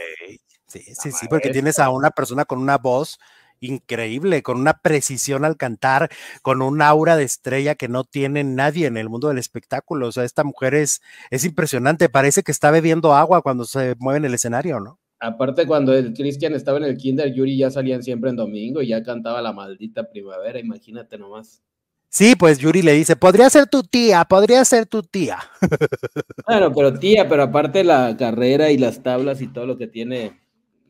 Sí, 0.67 0.83
sí, 1.01 1.13
sí, 1.13 1.27
porque 1.29 1.51
tienes 1.51 1.79
a 1.79 1.91
una 1.91 2.11
persona 2.11 2.45
con 2.45 2.59
una 2.59 2.79
voz 2.79 3.19
increíble, 3.61 4.43
con 4.43 4.59
una 4.59 4.75
precisión 4.75 5.45
al 5.45 5.57
cantar, 5.57 6.11
con 6.43 6.61
un 6.61 6.83
aura 6.83 7.17
de 7.17 7.25
estrella 7.25 7.75
que 7.75 7.89
no 7.89 8.05
tiene 8.05 8.45
nadie 8.45 8.87
en 8.87 8.97
el 8.97 9.09
mundo 9.09 9.29
del 9.29 9.39
espectáculo. 9.39 10.09
O 10.09 10.13
sea, 10.13 10.25
esta 10.25 10.45
mujer 10.45 10.75
es, 10.75 11.01
es 11.31 11.45
impresionante, 11.45 12.09
parece 12.09 12.43
que 12.43 12.53
está 12.53 12.71
bebiendo 12.71 13.15
agua 13.15 13.41
cuando 13.43 13.65
se 13.65 13.95
mueve 13.99 14.19
en 14.19 14.25
el 14.27 14.35
escenario, 14.35 14.81
¿no? 14.81 14.99
Aparte, 15.27 15.67
cuando 15.67 15.95
el 15.95 16.13
Cristian 16.13 16.53
estaba 16.55 16.77
en 16.77 16.85
el 16.85 16.99
kinder, 16.99 17.33
Yuri 17.33 17.57
ya 17.57 17.71
salían 17.71 18.03
siempre 18.03 18.29
en 18.29 18.37
domingo 18.37 18.83
y 18.83 18.89
ya 18.89 19.03
cantaba 19.03 19.41
la 19.41 19.55
maldita 19.55 20.11
primavera, 20.11 20.59
imagínate 20.61 21.17
nomás. 21.17 21.63
Sí, 22.11 22.37
pues 22.37 22.59
Yuri 22.59 22.83
le 22.83 22.93
dice, 22.93 23.17
podría 23.17 23.49
ser 23.49 23.67
tu 23.67 23.83
tía, 23.83 24.25
podría 24.27 24.63
ser 24.67 24.85
tu 24.87 25.03
tía. 25.03 25.39
Bueno, 26.47 26.71
pero 26.75 26.93
tía, 26.99 27.27
pero 27.27 27.45
aparte 27.45 27.83
la 27.85 28.15
carrera 28.19 28.71
y 28.71 28.77
las 28.77 29.03
tablas 29.03 29.41
y 29.41 29.49
todo 29.49 29.65
lo 29.65 29.79
que 29.79 29.87
tiene 29.87 30.39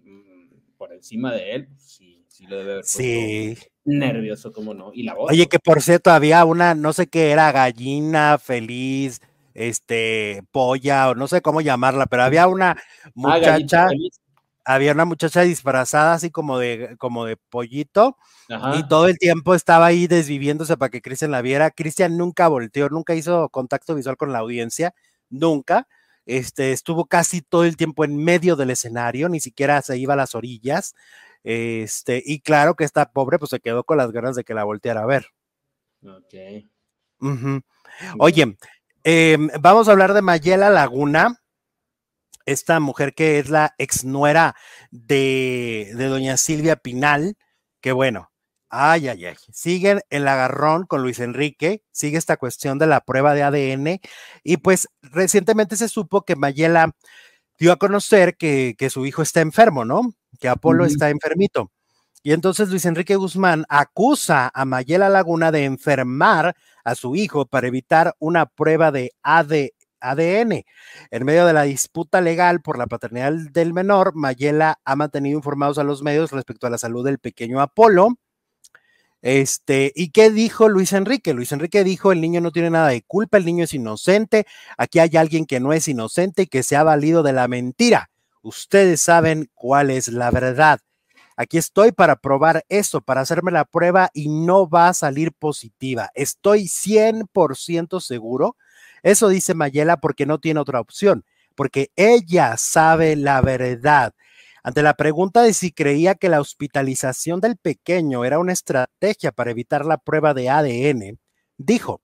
mm, 0.04 0.76
por 0.76 0.92
encima 0.92 1.32
de 1.32 1.52
él, 1.52 1.66
pues 1.68 1.82
sí, 1.82 2.24
sí 2.26 2.44
lo 2.48 2.56
debe 2.56 2.72
haber 2.72 2.84
Sí. 2.84 3.56
nervioso, 3.84 4.52
como 4.52 4.74
no. 4.74 4.90
Y 4.92 5.04
la 5.04 5.14
voz. 5.14 5.30
Oye, 5.30 5.46
que 5.46 5.60
por 5.60 5.80
cierto, 5.80 6.10
había 6.10 6.44
una, 6.44 6.74
no 6.74 6.92
sé 6.92 7.06
qué 7.06 7.30
era, 7.30 7.52
gallina 7.52 8.36
feliz, 8.38 9.20
este, 9.54 10.42
polla, 10.50 11.10
o 11.10 11.14
no 11.14 11.28
sé 11.28 11.40
cómo 11.40 11.60
llamarla, 11.60 12.06
pero 12.06 12.24
había 12.24 12.48
una 12.48 12.70
Ah, 12.72 13.10
muchacha, 13.14 13.86
feliz. 13.88 14.20
Había 14.64 14.92
una 14.92 15.04
muchacha 15.04 15.42
disfrazada 15.42 16.14
así 16.14 16.30
como 16.30 16.58
de, 16.58 16.96
como 16.98 17.24
de 17.24 17.36
pollito, 17.36 18.16
Ajá. 18.48 18.76
y 18.76 18.88
todo 18.88 19.08
el 19.08 19.18
tiempo 19.18 19.54
estaba 19.54 19.86
ahí 19.86 20.06
desviviéndose 20.06 20.76
para 20.76 20.90
que 20.90 21.02
Cristian 21.02 21.30
la 21.30 21.42
viera. 21.42 21.70
Cristian 21.70 22.16
nunca 22.16 22.48
volteó, 22.48 22.88
nunca 22.88 23.14
hizo 23.14 23.48
contacto 23.50 23.94
visual 23.94 24.16
con 24.16 24.32
la 24.32 24.38
audiencia, 24.40 24.94
nunca. 25.30 25.86
Este, 26.26 26.72
estuvo 26.72 27.06
casi 27.06 27.42
todo 27.42 27.64
el 27.64 27.76
tiempo 27.76 28.04
en 28.04 28.16
medio 28.16 28.56
del 28.56 28.70
escenario, 28.70 29.28
ni 29.28 29.40
siquiera 29.40 29.82
se 29.82 29.98
iba 29.98 30.14
a 30.14 30.16
las 30.16 30.34
orillas. 30.34 30.94
Este, 31.42 32.22
y 32.24 32.40
claro 32.40 32.74
que 32.74 32.84
esta 32.84 33.12
pobre 33.12 33.38
pues 33.38 33.50
se 33.50 33.60
quedó 33.60 33.84
con 33.84 33.98
las 33.98 34.10
ganas 34.12 34.34
de 34.34 34.44
que 34.44 34.54
la 34.54 34.64
volteara 34.64 35.02
a 35.02 35.06
ver. 35.06 35.26
Ok. 36.02 36.34
Oye, 38.18 38.56
em, 39.02 39.48
vamos 39.60 39.88
a 39.88 39.92
hablar 39.92 40.14
de 40.14 40.22
Mayela 40.22 40.70
Laguna, 40.70 41.40
esta 42.46 42.80
mujer 42.80 43.14
que 43.14 43.38
es 43.38 43.50
la 43.50 43.74
exnuera 43.78 44.54
de, 44.90 45.92
de 45.96 46.06
doña 46.06 46.36
Silvia 46.36 46.76
Pinal, 46.76 47.36
que 47.80 47.92
bueno, 47.92 48.30
ay, 48.70 49.08
ay, 49.08 49.26
ay, 49.26 49.36
siguen 49.52 50.00
el 50.10 50.26
agarrón 50.28 50.86
con 50.86 51.02
Luis 51.02 51.20
Enrique, 51.20 51.82
sigue 51.92 52.18
esta 52.18 52.36
cuestión 52.36 52.78
de 52.78 52.86
la 52.86 53.00
prueba 53.00 53.34
de 53.34 53.42
ADN, 53.42 54.00
y 54.42 54.56
pues 54.58 54.88
recientemente 55.02 55.76
se 55.76 55.88
supo 55.88 56.22
que 56.24 56.36
Mayela 56.36 56.92
dio 57.58 57.72
a 57.72 57.76
conocer 57.76 58.36
que, 58.36 58.74
que 58.78 58.90
su 58.90 59.06
hijo 59.06 59.22
está 59.22 59.40
enfermo, 59.40 59.84
¿no? 59.84 60.12
Que 60.40 60.48
Apolo 60.48 60.84
está 60.84 61.10
enfermito. 61.10 61.70
Y 62.22 62.32
entonces 62.32 62.70
Luis 62.70 62.86
Enrique 62.86 63.16
Guzmán 63.16 63.66
acusa 63.68 64.50
a 64.54 64.64
Mayela 64.64 65.10
Laguna 65.10 65.52
de 65.52 65.64
enfermar 65.66 66.56
a 66.82 66.94
su 66.94 67.16
hijo 67.16 67.46
para 67.46 67.68
evitar 67.68 68.14
una 68.18 68.46
prueba 68.46 68.90
de 68.90 69.12
AD 69.22 69.68
ADN. 70.10 70.64
En 71.10 71.24
medio 71.24 71.46
de 71.46 71.52
la 71.52 71.62
disputa 71.62 72.20
legal 72.20 72.60
por 72.60 72.78
la 72.78 72.86
paternidad 72.86 73.32
del 73.52 73.72
menor, 73.72 74.14
Mayela 74.14 74.80
ha 74.84 74.96
mantenido 74.96 75.36
informados 75.36 75.78
a 75.78 75.84
los 75.84 76.02
medios 76.02 76.30
respecto 76.30 76.66
a 76.66 76.70
la 76.70 76.78
salud 76.78 77.04
del 77.04 77.18
pequeño 77.18 77.60
Apolo. 77.60 78.18
Este, 79.22 79.90
¿y 79.96 80.10
qué 80.10 80.30
dijo 80.30 80.68
Luis 80.68 80.92
Enrique? 80.92 81.32
Luis 81.32 81.50
Enrique 81.52 81.82
dijo, 81.82 82.12
el 82.12 82.20
niño 82.20 82.42
no 82.42 82.50
tiene 82.50 82.68
nada 82.68 82.88
de 82.88 83.00
culpa, 83.00 83.38
el 83.38 83.46
niño 83.46 83.64
es 83.64 83.72
inocente, 83.72 84.46
aquí 84.76 84.98
hay 84.98 85.16
alguien 85.16 85.46
que 85.46 85.60
no 85.60 85.72
es 85.72 85.88
inocente 85.88 86.42
y 86.42 86.46
que 86.46 86.62
se 86.62 86.76
ha 86.76 86.82
valido 86.82 87.22
de 87.22 87.32
la 87.32 87.48
mentira. 87.48 88.10
Ustedes 88.42 89.00
saben 89.00 89.48
cuál 89.54 89.90
es 89.90 90.08
la 90.08 90.30
verdad. 90.30 90.80
Aquí 91.36 91.56
estoy 91.56 91.90
para 91.90 92.16
probar 92.16 92.64
eso, 92.68 93.00
para 93.00 93.22
hacerme 93.22 93.50
la 93.50 93.64
prueba 93.64 94.10
y 94.12 94.28
no 94.28 94.68
va 94.68 94.88
a 94.88 94.94
salir 94.94 95.32
positiva. 95.32 96.10
Estoy 96.14 96.68
100% 96.68 98.00
seguro. 98.00 98.56
Eso 99.04 99.28
dice 99.28 99.54
Mayela 99.54 99.98
porque 99.98 100.24
no 100.24 100.40
tiene 100.40 100.60
otra 100.60 100.80
opción, 100.80 101.24
porque 101.54 101.92
ella 101.94 102.56
sabe 102.56 103.16
la 103.16 103.42
verdad. 103.42 104.14
Ante 104.64 104.82
la 104.82 104.94
pregunta 104.94 105.42
de 105.42 105.52
si 105.52 105.72
creía 105.72 106.14
que 106.14 106.30
la 106.30 106.40
hospitalización 106.40 107.40
del 107.40 107.58
pequeño 107.58 108.24
era 108.24 108.38
una 108.38 108.54
estrategia 108.54 109.30
para 109.30 109.50
evitar 109.50 109.84
la 109.84 109.98
prueba 109.98 110.32
de 110.32 110.48
ADN, 110.48 111.18
dijo, 111.58 112.00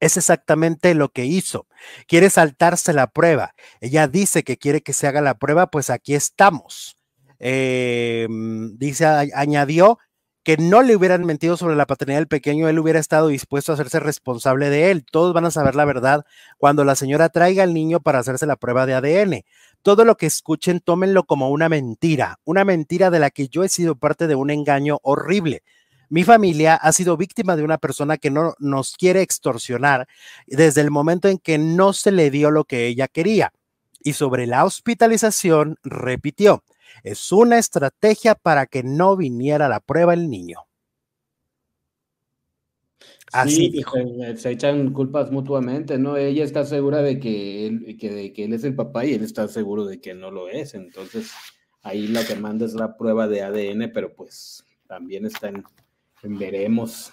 es 0.00 0.16
exactamente 0.16 0.94
lo 0.94 1.10
que 1.10 1.26
hizo. 1.26 1.66
Quiere 2.08 2.30
saltarse 2.30 2.94
la 2.94 3.08
prueba. 3.08 3.54
Ella 3.80 4.08
dice 4.08 4.42
que 4.42 4.56
quiere 4.56 4.80
que 4.80 4.94
se 4.94 5.06
haga 5.06 5.20
la 5.20 5.34
prueba, 5.34 5.66
pues 5.66 5.90
aquí 5.90 6.14
estamos. 6.14 6.96
Eh, 7.38 8.26
dice, 8.74 9.04
añadió 9.04 9.98
que 10.46 10.56
no 10.58 10.82
le 10.82 10.94
hubieran 10.94 11.24
mentido 11.24 11.56
sobre 11.56 11.74
la 11.74 11.86
paternidad 11.86 12.20
del 12.20 12.28
pequeño, 12.28 12.68
él 12.68 12.78
hubiera 12.78 13.00
estado 13.00 13.26
dispuesto 13.26 13.72
a 13.72 13.74
hacerse 13.74 13.98
responsable 13.98 14.70
de 14.70 14.92
él. 14.92 15.04
Todos 15.04 15.34
van 15.34 15.44
a 15.44 15.50
saber 15.50 15.74
la 15.74 15.84
verdad 15.84 16.24
cuando 16.56 16.84
la 16.84 16.94
señora 16.94 17.30
traiga 17.30 17.64
al 17.64 17.74
niño 17.74 17.98
para 17.98 18.20
hacerse 18.20 18.46
la 18.46 18.54
prueba 18.54 18.86
de 18.86 18.94
ADN. 18.94 19.42
Todo 19.82 20.04
lo 20.04 20.16
que 20.16 20.26
escuchen, 20.26 20.78
tómenlo 20.78 21.24
como 21.24 21.50
una 21.50 21.68
mentira, 21.68 22.38
una 22.44 22.64
mentira 22.64 23.10
de 23.10 23.18
la 23.18 23.30
que 23.30 23.48
yo 23.48 23.64
he 23.64 23.68
sido 23.68 23.96
parte 23.96 24.28
de 24.28 24.36
un 24.36 24.50
engaño 24.50 25.00
horrible. 25.02 25.64
Mi 26.10 26.22
familia 26.22 26.76
ha 26.76 26.92
sido 26.92 27.16
víctima 27.16 27.56
de 27.56 27.64
una 27.64 27.78
persona 27.78 28.16
que 28.16 28.30
no 28.30 28.54
nos 28.60 28.94
quiere 28.94 29.22
extorsionar 29.22 30.06
desde 30.46 30.80
el 30.80 30.92
momento 30.92 31.26
en 31.26 31.38
que 31.38 31.58
no 31.58 31.92
se 31.92 32.12
le 32.12 32.30
dio 32.30 32.52
lo 32.52 32.62
que 32.62 32.86
ella 32.86 33.08
quería. 33.08 33.52
Y 34.00 34.12
sobre 34.12 34.46
la 34.46 34.64
hospitalización, 34.64 35.80
repitió, 35.82 36.62
es 37.02 37.32
una 37.32 37.58
estrategia 37.58 38.34
para 38.34 38.66
que 38.66 38.82
no 38.82 39.16
viniera 39.16 39.66
a 39.66 39.68
la 39.68 39.80
prueba 39.80 40.14
el 40.14 40.28
niño. 40.30 40.60
Así 43.32 43.56
Sí, 43.56 43.68
dijo. 43.70 43.96
se, 43.96 44.36
se 44.36 44.50
echan 44.50 44.92
culpas 44.92 45.30
mutuamente, 45.30 45.98
¿no? 45.98 46.16
Ella 46.16 46.44
está 46.44 46.64
segura 46.64 47.02
de 47.02 47.18
que, 47.18 47.66
él, 47.66 47.96
que, 47.98 48.10
de 48.10 48.32
que 48.32 48.44
él 48.44 48.52
es 48.52 48.64
el 48.64 48.74
papá 48.74 49.04
y 49.04 49.14
él 49.14 49.22
está 49.24 49.48
seguro 49.48 49.84
de 49.84 50.00
que 50.00 50.14
no 50.14 50.30
lo 50.30 50.48
es. 50.48 50.74
Entonces, 50.74 51.32
ahí 51.82 52.06
lo 52.08 52.24
que 52.24 52.36
manda 52.36 52.66
es 52.66 52.74
la 52.74 52.96
prueba 52.96 53.26
de 53.28 53.42
ADN, 53.42 53.90
pero 53.92 54.14
pues 54.14 54.64
también 54.86 55.26
está 55.26 55.48
en, 55.48 55.64
en 56.22 56.38
veremos. 56.38 57.12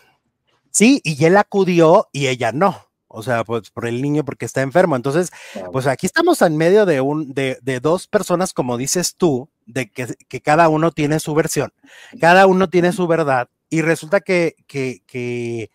Sí, 0.72 1.02
y 1.04 1.24
él 1.26 1.38
acudió 1.38 2.08
y 2.12 2.28
ella 2.28 2.52
no. 2.52 2.93
O 3.16 3.22
sea, 3.22 3.44
pues 3.44 3.70
por 3.70 3.86
el 3.86 4.02
niño 4.02 4.26
porque 4.26 4.46
está 4.46 4.64
enfermo. 4.64 4.96
Entonces, 4.96 5.32
pues 5.72 5.86
aquí 5.86 6.08
estamos 6.08 6.42
en 6.42 6.58
medio 6.58 6.88
de 6.88 7.00
un, 7.00 7.32
de, 7.32 7.60
de 7.62 7.80
dos 7.80 8.08
personas, 8.08 8.54
como 8.54 8.76
dices 8.76 9.16
tú, 9.16 9.50
de 9.68 9.92
que, 9.92 10.08
que, 10.28 10.42
cada 10.42 10.68
uno 10.68 10.90
tiene 10.90 11.20
su 11.20 11.36
versión, 11.36 11.72
cada 12.20 12.48
uno 12.48 12.70
tiene 12.70 12.92
su 12.92 13.06
verdad, 13.06 13.50
y 13.70 13.84
resulta 13.84 14.22
que, 14.22 14.56
que, 14.66 15.04
que, 15.06 15.70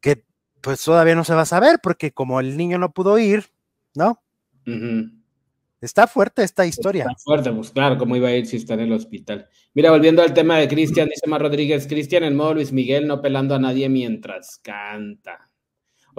que 0.00 0.22
pues 0.60 0.82
todavía 0.84 1.16
no 1.16 1.24
se 1.24 1.34
va 1.34 1.42
a 1.42 1.46
saber, 1.46 1.80
porque 1.82 2.12
como 2.12 2.38
el 2.38 2.56
niño 2.56 2.78
no 2.78 2.92
pudo 2.92 3.18
ir, 3.18 3.50
¿no? 3.96 4.22
Uh 4.64 4.70
-huh. 4.70 5.20
Está 5.80 6.06
fuerte 6.06 6.44
esta 6.44 6.66
historia. 6.66 7.02
Está 7.02 7.16
fuerte, 7.16 7.50
pues 7.50 7.70
claro, 7.70 7.98
¿cómo 7.98 8.14
iba 8.14 8.28
a 8.28 8.36
ir 8.36 8.46
si 8.46 8.58
está 8.58 8.74
en 8.74 8.80
el 8.80 8.92
hospital? 8.92 9.48
Mira, 9.74 9.90
volviendo 9.90 10.22
al 10.22 10.34
tema 10.34 10.56
de 10.58 10.68
Cristian, 10.68 11.08
dice 11.08 11.26
Mar 11.26 11.42
Rodríguez, 11.42 11.88
Cristian 11.88 12.22
en 12.22 12.36
modo 12.36 12.54
Luis 12.54 12.70
Miguel, 12.70 13.08
no 13.08 13.20
pelando 13.20 13.56
a 13.56 13.58
nadie 13.58 13.88
mientras 13.88 14.58
canta. 14.62 15.49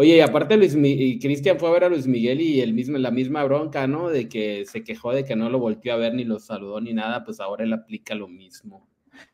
Oye, 0.01 0.17
y 0.17 0.21
aparte 0.21 0.57
Luis 0.57 0.75
y 0.75 1.19
Cristian 1.19 1.59
fue 1.59 1.69
a 1.69 1.73
ver 1.73 1.83
a 1.83 1.89
Luis 1.89 2.07
Miguel 2.07 2.41
y 2.41 2.59
el 2.59 2.73
mismo, 2.73 2.97
la 2.97 3.11
misma 3.11 3.43
bronca, 3.43 3.85
¿no? 3.85 4.09
De 4.09 4.27
que 4.27 4.65
se 4.65 4.83
quejó 4.83 5.13
de 5.13 5.23
que 5.23 5.35
no 5.35 5.47
lo 5.51 5.59
volvió 5.59 5.93
a 5.93 5.97
ver 5.97 6.15
ni 6.15 6.23
lo 6.23 6.39
saludó 6.39 6.81
ni 6.81 6.91
nada, 6.91 7.23
pues 7.23 7.39
ahora 7.39 7.65
él 7.65 7.71
aplica 7.71 8.15
lo 8.15 8.27
mismo. 8.27 8.89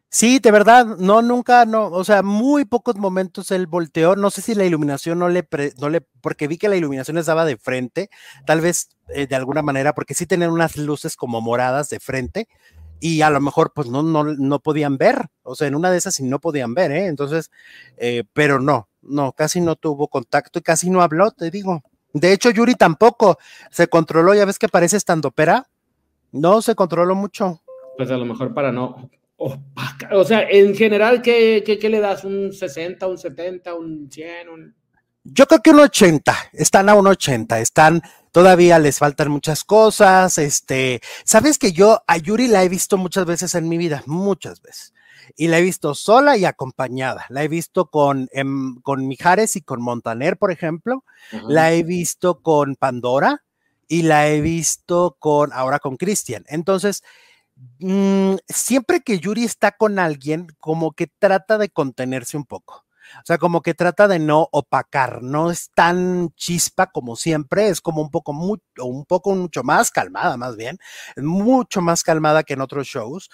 Sí, 0.10 0.40
de 0.40 0.52
verdad, 0.52 0.98
no, 1.00 1.22
nunca, 1.22 1.64
no, 1.66 1.86
o 1.88 2.04
sea, 2.04 2.22
muy 2.22 2.66
pocos 2.66 2.98
momentos 2.98 3.50
él 3.52 3.66
volteó, 3.66 4.18
no 4.18 4.30
sé 4.30 4.42
si 4.42 4.56
la 4.56 4.66
iluminación 4.66 5.20
no 5.20 5.30
le, 5.30 5.48
no 5.80 5.88
le, 5.90 6.02
porque 6.02 6.50
vi 6.50 6.58
que 6.58 6.68
la 6.68 6.76
iluminación 6.76 7.18
estaba 7.18 7.46
de 7.46 7.56
frente, 7.56 8.10
tal 8.46 8.60
vez 8.60 8.90
eh, 9.16 9.26
de 9.26 9.36
alguna 9.38 9.62
manera, 9.62 9.94
porque 9.94 10.16
sí 10.16 10.26
tenían 10.26 10.52
unas 10.52 10.76
luces 10.76 11.16
como 11.16 11.40
moradas 11.40 11.90
de 11.90 12.02
frente, 12.02 12.50
y 13.00 13.22
a 13.22 13.30
lo 13.30 13.40
mejor 13.40 13.72
pues 13.74 13.88
no, 13.88 14.04
no, 14.04 14.24
no 14.24 14.60
podían 14.60 14.98
ver, 14.98 15.28
o 15.44 15.56
sea, 15.56 15.68
en 15.68 15.76
una 15.76 15.92
de 15.92 15.98
esas 15.98 16.16
sí 16.16 16.24
no 16.24 16.40
podían 16.40 16.74
ver, 16.74 16.92
¿eh? 16.92 17.06
Entonces, 17.08 17.52
eh, 17.98 18.24
pero 18.34 18.60
no, 18.60 18.90
no, 19.02 19.34
casi 19.34 19.62
no 19.62 19.76
tuvo 19.76 20.08
contacto 20.08 20.60
y 20.60 20.64
casi 20.64 20.90
no 20.90 21.02
habló, 21.02 21.32
te 21.32 21.52
digo. 21.52 21.84
De 22.14 22.34
hecho, 22.34 22.50
Yuri 22.50 22.76
tampoco 22.76 23.38
se 23.70 23.88
controló, 23.88 24.34
ya 24.34 24.46
ves 24.46 24.60
que 24.60 24.70
parece 24.70 24.98
estandopera, 24.98 25.68
no 26.32 26.62
se 26.62 26.76
controló 26.76 27.16
mucho. 27.16 27.62
Pues 27.98 28.10
a 28.12 28.18
lo 28.18 28.26
mejor 28.26 28.54
para 28.54 28.72
no. 28.72 29.10
O 29.38 30.24
sea, 30.24 30.50
en 30.50 30.76
general, 30.76 31.22
¿qué, 31.22 31.64
qué, 31.66 31.78
qué 31.78 31.90
le 31.90 32.00
das? 32.00 32.24
¿Un 32.24 32.52
60, 32.52 33.08
un 33.08 33.18
70, 33.18 33.76
un 33.76 34.10
100? 34.12 34.50
Un... 34.50 34.76
Yo 35.30 35.46
creo 35.46 35.62
que 35.62 35.72
un 35.72 35.82
80, 35.82 36.34
están 36.54 36.88
a 36.88 36.96
un 36.96 37.06
80, 37.06 37.60
están, 37.60 38.02
todavía 38.32 38.80
les 38.80 38.98
faltan 38.98 39.30
muchas 39.30 39.66
cosas, 39.66 40.38
este, 40.38 41.02
sabes 41.26 41.58
que 41.58 41.74
yo 41.74 42.02
a 42.08 42.16
Yuri 42.18 42.48
la 42.48 42.64
he 42.64 42.70
visto 42.70 42.98
muchas 42.98 43.26
veces 43.26 43.54
en 43.54 43.68
mi 43.68 43.78
vida, 43.78 44.04
muchas 44.06 44.62
veces, 44.62 44.94
y 45.36 45.50
la 45.50 45.60
he 45.60 45.62
visto 45.62 45.96
sola 45.96 46.38
y 46.38 46.46
acompañada, 46.46 47.26
la 47.28 47.44
he 47.44 47.50
visto 47.50 47.88
con, 47.88 48.30
em, 48.32 48.80
con 48.82 49.06
Mijares 49.06 49.58
y 49.58 49.62
con 49.62 49.82
Montaner, 49.82 50.38
por 50.38 50.50
ejemplo, 50.50 51.04
uh 51.34 51.36
-huh. 51.36 51.50
la 51.50 51.74
he 51.74 51.84
visto 51.84 52.42
con 52.42 52.78
Pandora 52.78 53.44
y 53.90 54.04
la 54.04 54.30
he 54.30 54.40
visto 54.40 55.18
con, 55.20 55.52
ahora 55.52 55.80
con 55.80 55.98
Cristian, 55.98 56.46
entonces, 56.48 57.04
mmm, 57.80 58.36
siempre 58.48 59.02
que 59.02 59.20
Yuri 59.20 59.44
está 59.44 59.74
con 59.74 60.00
alguien, 60.00 60.48
como 60.60 60.94
que 60.94 61.08
trata 61.08 61.58
de 61.58 61.68
contenerse 61.70 62.38
un 62.38 62.46
poco. 62.46 62.87
O 63.18 63.26
sea, 63.26 63.38
como 63.38 63.62
que 63.62 63.74
trata 63.74 64.08
de 64.08 64.20
no 64.20 64.48
opacar, 64.52 65.22
no 65.22 65.52
es 65.52 65.72
tan 65.74 66.30
chispa 66.36 66.88
como 66.88 67.16
siempre, 67.16 67.70
es 67.70 67.82
como 67.82 68.02
un 68.02 68.10
poco, 68.10 68.34
muy, 68.34 68.60
un 68.80 69.06
poco 69.06 69.36
mucho 69.36 69.64
más 69.64 69.92
calmada, 69.92 70.38
más 70.38 70.56
bien, 70.56 70.78
mucho 71.18 71.82
más 71.82 72.04
calmada 72.04 72.44
que 72.44 72.54
en 72.54 72.62
otros 72.62 72.88
shows. 72.88 73.30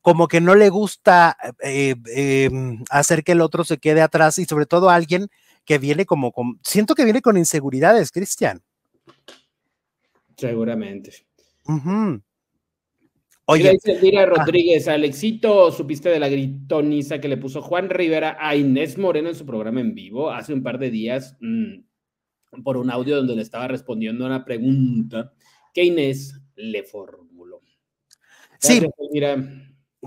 Como 0.00 0.28
que 0.28 0.40
no 0.40 0.54
le 0.54 0.68
gusta 0.68 1.36
eh, 1.62 1.94
eh, 2.14 2.50
hacer 2.90 3.24
que 3.24 3.32
el 3.32 3.40
otro 3.40 3.64
se 3.64 3.78
quede 3.78 4.02
atrás 4.02 4.38
y 4.38 4.44
sobre 4.44 4.66
todo 4.66 4.90
alguien 4.90 5.28
que 5.64 5.78
viene 5.78 6.04
como, 6.04 6.30
con, 6.32 6.60
siento 6.62 6.94
que 6.94 7.04
viene 7.04 7.22
con 7.22 7.38
inseguridades, 7.38 8.10
Cristian. 8.10 8.62
Seguramente. 10.36 11.26
Uh 11.66 11.78
-huh. 11.78 12.22
Oye. 13.46 13.78
Mira, 14.02 14.22
ah. 14.22 14.26
Rodríguez, 14.26 14.88
Alexito, 14.88 15.70
¿supiste 15.70 16.08
de 16.08 16.18
la 16.18 16.28
gritoniza 16.28 17.20
que 17.20 17.28
le 17.28 17.36
puso 17.36 17.60
Juan 17.60 17.90
Rivera 17.90 18.36
a 18.40 18.56
Inés 18.56 18.96
Moreno 18.96 19.28
en 19.28 19.34
su 19.34 19.44
programa 19.44 19.80
en 19.80 19.94
vivo 19.94 20.30
hace 20.30 20.54
un 20.54 20.62
par 20.62 20.78
de 20.78 20.90
días 20.90 21.36
mm, 21.40 22.62
por 22.62 22.76
un 22.76 22.90
audio 22.90 23.16
donde 23.16 23.36
le 23.36 23.42
estaba 23.42 23.68
respondiendo 23.68 24.24
a 24.24 24.28
una 24.28 24.44
pregunta 24.44 25.32
que 25.74 25.84
Inés 25.84 26.40
le 26.56 26.84
formuló? 26.84 27.60
sí. 28.58 28.80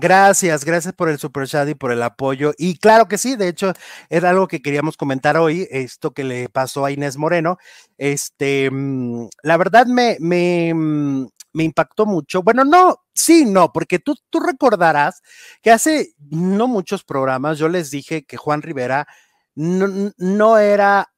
Gracias, 0.00 0.64
gracias 0.64 0.94
por 0.94 1.08
el 1.08 1.18
super 1.18 1.48
chat 1.48 1.68
y 1.68 1.74
por 1.74 1.90
el 1.90 2.00
apoyo. 2.04 2.52
Y 2.56 2.78
claro 2.78 3.08
que 3.08 3.18
sí, 3.18 3.34
de 3.34 3.48
hecho, 3.48 3.72
era 4.08 4.30
algo 4.30 4.46
que 4.46 4.62
queríamos 4.62 4.96
comentar 4.96 5.36
hoy, 5.36 5.66
esto 5.72 6.12
que 6.12 6.22
le 6.22 6.48
pasó 6.48 6.84
a 6.84 6.92
Inés 6.92 7.16
Moreno. 7.16 7.58
Este, 7.96 8.70
mm, 8.70 9.26
la 9.42 9.56
verdad 9.56 9.86
me, 9.86 10.16
me, 10.20 10.72
mm, 10.72 11.26
me 11.52 11.64
impactó 11.64 12.06
mucho. 12.06 12.44
Bueno, 12.44 12.64
no, 12.64 12.98
sí, 13.12 13.44
no, 13.44 13.72
porque 13.72 13.98
tú, 13.98 14.14
tú 14.30 14.38
recordarás 14.38 15.20
que 15.62 15.72
hace 15.72 16.12
no 16.30 16.68
muchos 16.68 17.02
programas 17.02 17.58
yo 17.58 17.68
les 17.68 17.90
dije 17.90 18.24
que 18.24 18.36
Juan 18.36 18.62
Rivera 18.62 19.08
no, 19.56 20.12
no 20.16 20.58
era 20.58 21.08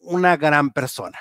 una 0.00 0.36
gran 0.36 0.70
persona. 0.70 1.18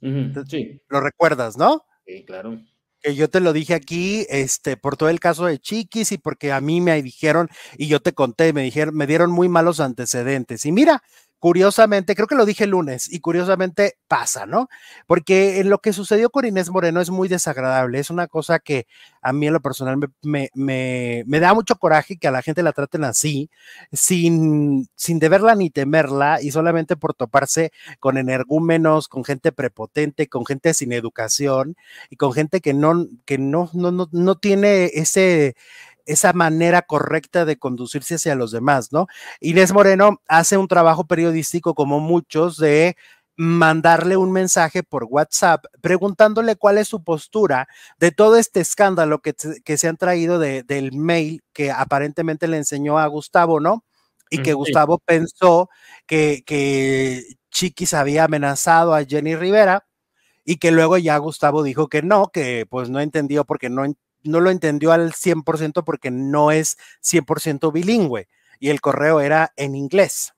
sí. 0.00 0.82
Lo 0.88 1.00
recuerdas, 1.00 1.56
¿no? 1.56 1.84
Sí, 2.04 2.24
claro 2.24 2.58
que 3.02 3.14
yo 3.14 3.28
te 3.30 3.40
lo 3.40 3.52
dije 3.52 3.74
aquí, 3.74 4.26
este, 4.30 4.76
por 4.76 4.96
todo 4.96 5.08
el 5.08 5.20
caso 5.20 5.46
de 5.46 5.58
Chiquis 5.58 6.12
y 6.12 6.18
porque 6.18 6.52
a 6.52 6.60
mí 6.60 6.80
me 6.80 7.00
dijeron 7.02 7.48
y 7.76 7.88
yo 7.88 8.00
te 8.00 8.12
conté, 8.12 8.52
me 8.52 8.62
dijeron, 8.62 8.94
me 8.96 9.06
dieron 9.06 9.30
muy 9.30 9.48
malos 9.48 9.80
antecedentes. 9.80 10.64
Y 10.66 10.72
mira, 10.72 11.02
curiosamente, 11.38 12.14
creo 12.14 12.26
que 12.26 12.34
lo 12.34 12.44
dije 12.44 12.64
el 12.64 12.70
lunes 12.70 13.12
y 13.12 13.20
curiosamente 13.20 13.96
pasa, 14.08 14.46
¿no? 14.46 14.68
Porque 15.06 15.60
en 15.60 15.70
lo 15.70 15.78
que 15.78 15.92
sucedió 15.92 16.30
con 16.30 16.44
Inés 16.44 16.70
Moreno 16.70 17.00
es 17.00 17.10
muy 17.10 17.28
desagradable, 17.28 17.98
es 17.98 18.10
una 18.10 18.26
cosa 18.26 18.58
que 18.58 18.86
a 19.22 19.32
mí 19.32 19.46
en 19.46 19.52
lo 19.52 19.60
personal 19.60 19.96
me, 20.22 20.50
me, 20.54 21.22
me, 21.26 21.40
da 21.40 21.54
mucho 21.54 21.76
coraje 21.76 22.16
que 22.18 22.28
a 22.28 22.30
la 22.30 22.42
gente 22.42 22.62
la 22.62 22.72
traten 22.72 23.04
así, 23.04 23.50
sin, 23.92 24.88
sin 24.96 25.18
deberla 25.18 25.54
ni 25.54 25.70
temerla 25.70 26.40
y 26.42 26.50
solamente 26.50 26.96
por 26.96 27.14
toparse 27.14 27.72
con 28.00 28.18
energúmenos, 28.18 29.08
con 29.08 29.24
gente 29.24 29.52
prepotente, 29.52 30.28
con 30.28 30.44
gente 30.44 30.74
sin 30.74 30.92
educación 30.92 31.76
y 32.10 32.16
con 32.16 32.32
gente 32.32 32.60
que 32.60 32.74
no, 32.74 33.06
que 33.24 33.38
no, 33.38 33.70
no, 33.74 33.92
no, 33.92 34.08
no 34.10 34.38
tiene 34.38 34.86
ese 34.94 35.54
esa 36.08 36.32
manera 36.32 36.82
correcta 36.82 37.44
de 37.44 37.58
conducirse 37.58 38.14
hacia 38.16 38.34
los 38.34 38.50
demás, 38.50 38.92
¿no? 38.92 39.06
Inés 39.40 39.72
Moreno 39.72 40.20
hace 40.26 40.56
un 40.56 40.66
trabajo 40.66 41.06
periodístico 41.06 41.74
como 41.74 42.00
muchos 42.00 42.56
de 42.56 42.96
mandarle 43.36 44.16
un 44.16 44.32
mensaje 44.32 44.82
por 44.82 45.04
WhatsApp 45.04 45.64
preguntándole 45.80 46.56
cuál 46.56 46.78
es 46.78 46.88
su 46.88 47.04
postura 47.04 47.68
de 48.00 48.10
todo 48.10 48.36
este 48.36 48.60
escándalo 48.60 49.20
que, 49.20 49.34
se 49.76 49.88
han 49.88 49.96
traído 49.96 50.40
del 50.40 50.92
mail 50.92 51.42
que 51.52 51.70
aparentemente 51.70 52.48
le 52.48 52.56
enseñó 52.56 52.98
a 52.98 53.06
Gustavo, 53.06 53.60
¿no? 53.60 53.84
Y 54.30 54.42
que 54.42 54.54
Gustavo 54.54 54.98
pensó 54.98 55.70
que, 56.06 56.42
que 56.44 57.22
Chiquis 57.50 57.94
había 57.94 58.24
amenazado 58.24 58.94
a 58.94 59.04
Jenny 59.04 59.36
Rivera 59.36 59.86
y 60.44 60.56
que 60.56 60.70
luego 60.70 60.98
ya 60.98 61.16
Gustavo 61.18 61.62
dijo 61.62 61.88
que 61.88 62.02
no, 62.02 62.28
que 62.28 62.66
pues 62.68 62.90
no 62.90 63.00
entendió 63.00 63.44
porque 63.44 63.68
no, 63.70 63.84
no 64.28 64.40
lo 64.40 64.50
entendió 64.50 64.92
al 64.92 65.12
100% 65.12 65.84
porque 65.84 66.10
no 66.10 66.50
es 66.50 66.76
100% 67.02 67.72
bilingüe 67.72 68.28
y 68.60 68.70
el 68.70 68.80
correo 68.80 69.20
era 69.20 69.52
en 69.56 69.74
inglés. 69.74 70.34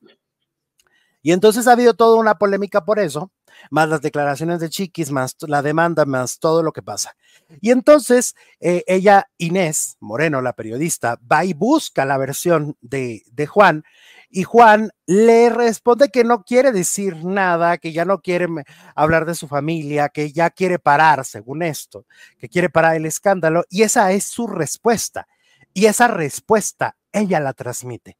Y 1.22 1.32
entonces 1.32 1.66
ha 1.66 1.72
habido 1.72 1.94
toda 1.94 2.18
una 2.18 2.36
polémica 2.36 2.84
por 2.84 2.98
eso, 2.98 3.30
más 3.70 3.88
las 3.88 4.00
declaraciones 4.00 4.60
de 4.60 4.70
Chiquis, 4.70 5.10
más 5.10 5.36
la 5.40 5.60
demanda, 5.60 6.06
más 6.06 6.38
todo 6.38 6.62
lo 6.62 6.72
que 6.72 6.82
pasa. 6.82 7.14
Y 7.60 7.70
entonces 7.70 8.34
eh, 8.58 8.84
ella, 8.86 9.28
Inés 9.36 9.96
Moreno, 10.00 10.40
la 10.40 10.54
periodista, 10.54 11.18
va 11.30 11.44
y 11.44 11.52
busca 11.52 12.06
la 12.06 12.16
versión 12.16 12.76
de, 12.80 13.22
de 13.30 13.46
Juan 13.46 13.84
y 14.32 14.44
Juan 14.44 14.90
le 15.06 15.50
responde 15.50 16.08
que 16.08 16.22
no 16.22 16.44
quiere 16.44 16.70
decir 16.70 17.24
nada, 17.24 17.78
que 17.78 17.92
ya 17.92 18.04
no 18.04 18.20
quiere 18.20 18.46
hablar 18.94 19.26
de 19.26 19.34
su 19.34 19.48
familia, 19.48 20.08
que 20.08 20.30
ya 20.30 20.50
quiere 20.50 20.78
parar, 20.78 21.24
según 21.24 21.62
esto, 21.62 22.06
que 22.38 22.48
quiere 22.48 22.70
parar 22.70 22.94
el 22.94 23.06
escándalo. 23.06 23.64
Y 23.68 23.82
esa 23.82 24.12
es 24.12 24.24
su 24.24 24.46
respuesta. 24.46 25.26
Y 25.74 25.86
esa 25.86 26.06
respuesta 26.06 26.96
ella 27.12 27.40
la 27.40 27.54
transmite. 27.54 28.18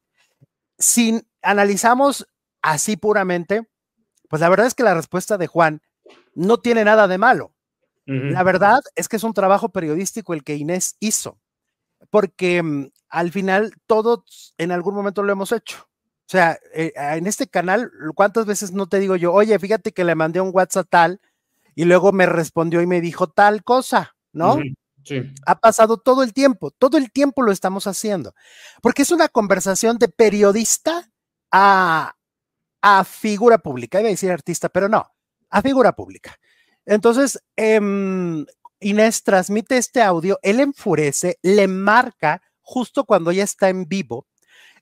Si 0.77 1.21
analizamos 1.41 2.27
así 2.61 2.97
puramente, 2.97 3.69
pues 4.27 4.41
la 4.41 4.49
verdad 4.49 4.67
es 4.67 4.75
que 4.75 4.83
la 4.83 4.93
respuesta 4.93 5.37
de 5.37 5.47
Juan 5.47 5.81
no 6.33 6.59
tiene 6.59 6.83
nada 6.83 7.07
de 7.07 7.17
malo. 7.17 7.53
La 8.05 8.43
verdad 8.43 8.81
es 8.95 9.07
que 9.07 9.15
es 9.15 9.23
un 9.23 9.33
trabajo 9.33 9.69
periodístico 9.69 10.33
el 10.33 10.43
que 10.43 10.55
Inés 10.55 10.97
hizo, 10.99 11.39
porque 12.09 12.61
mm, 12.61 12.89
al 13.07 13.31
final 13.31 13.71
todos 13.85 14.53
en 14.57 14.71
algún 14.71 14.95
momento 14.95 15.23
lo 15.23 15.31
hemos 15.31 15.53
hecho. 15.53 15.87
O 16.31 16.37
sea, 16.37 16.57
eh, 16.73 16.93
en 16.95 17.27
este 17.27 17.45
canal, 17.45 17.91
¿cuántas 18.15 18.45
veces 18.45 18.71
no 18.71 18.87
te 18.87 19.01
digo 19.01 19.17
yo, 19.17 19.33
oye, 19.33 19.59
fíjate 19.59 19.91
que 19.91 20.05
le 20.05 20.15
mandé 20.15 20.39
un 20.39 20.51
WhatsApp 20.53 20.87
tal 20.89 21.19
y 21.75 21.83
luego 21.83 22.13
me 22.13 22.25
respondió 22.25 22.79
y 22.81 22.87
me 22.87 23.01
dijo 23.01 23.27
tal 23.27 23.65
cosa, 23.65 24.15
¿no? 24.31 24.57
Sí. 25.03 25.29
Ha 25.45 25.55
pasado 25.59 25.97
todo 25.97 26.23
el 26.23 26.31
tiempo, 26.31 26.71
todo 26.71 26.97
el 26.97 27.11
tiempo 27.11 27.41
lo 27.41 27.51
estamos 27.51 27.85
haciendo, 27.85 28.33
porque 28.81 29.01
es 29.01 29.11
una 29.11 29.27
conversación 29.27 29.97
de 29.97 30.07
periodista 30.07 31.11
a, 31.51 32.15
a 32.81 33.03
figura 33.03 33.57
pública, 33.57 33.99
iba 33.99 34.07
a 34.07 34.11
decir 34.11 34.31
artista, 34.31 34.69
pero 34.69 34.87
no, 34.87 35.05
a 35.49 35.61
figura 35.61 35.91
pública. 35.91 36.39
Entonces, 36.85 37.43
em, 37.57 38.45
Inés 38.79 39.23
transmite 39.23 39.75
este 39.75 40.01
audio, 40.01 40.39
él 40.43 40.61
enfurece, 40.61 41.39
le 41.41 41.67
marca 41.67 42.41
justo 42.61 43.03
cuando 43.03 43.31
ella 43.31 43.43
está 43.43 43.67
en 43.67 43.89
vivo 43.89 44.27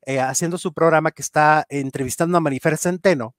eh, 0.10 0.20
haciendo 0.20 0.58
su 0.58 0.74
programa 0.74 1.12
que 1.12 1.22
está 1.22 1.68
entrevistando 1.70 2.36
a 2.36 2.42
Marifer 2.42 2.80
Centeno, 2.80 3.36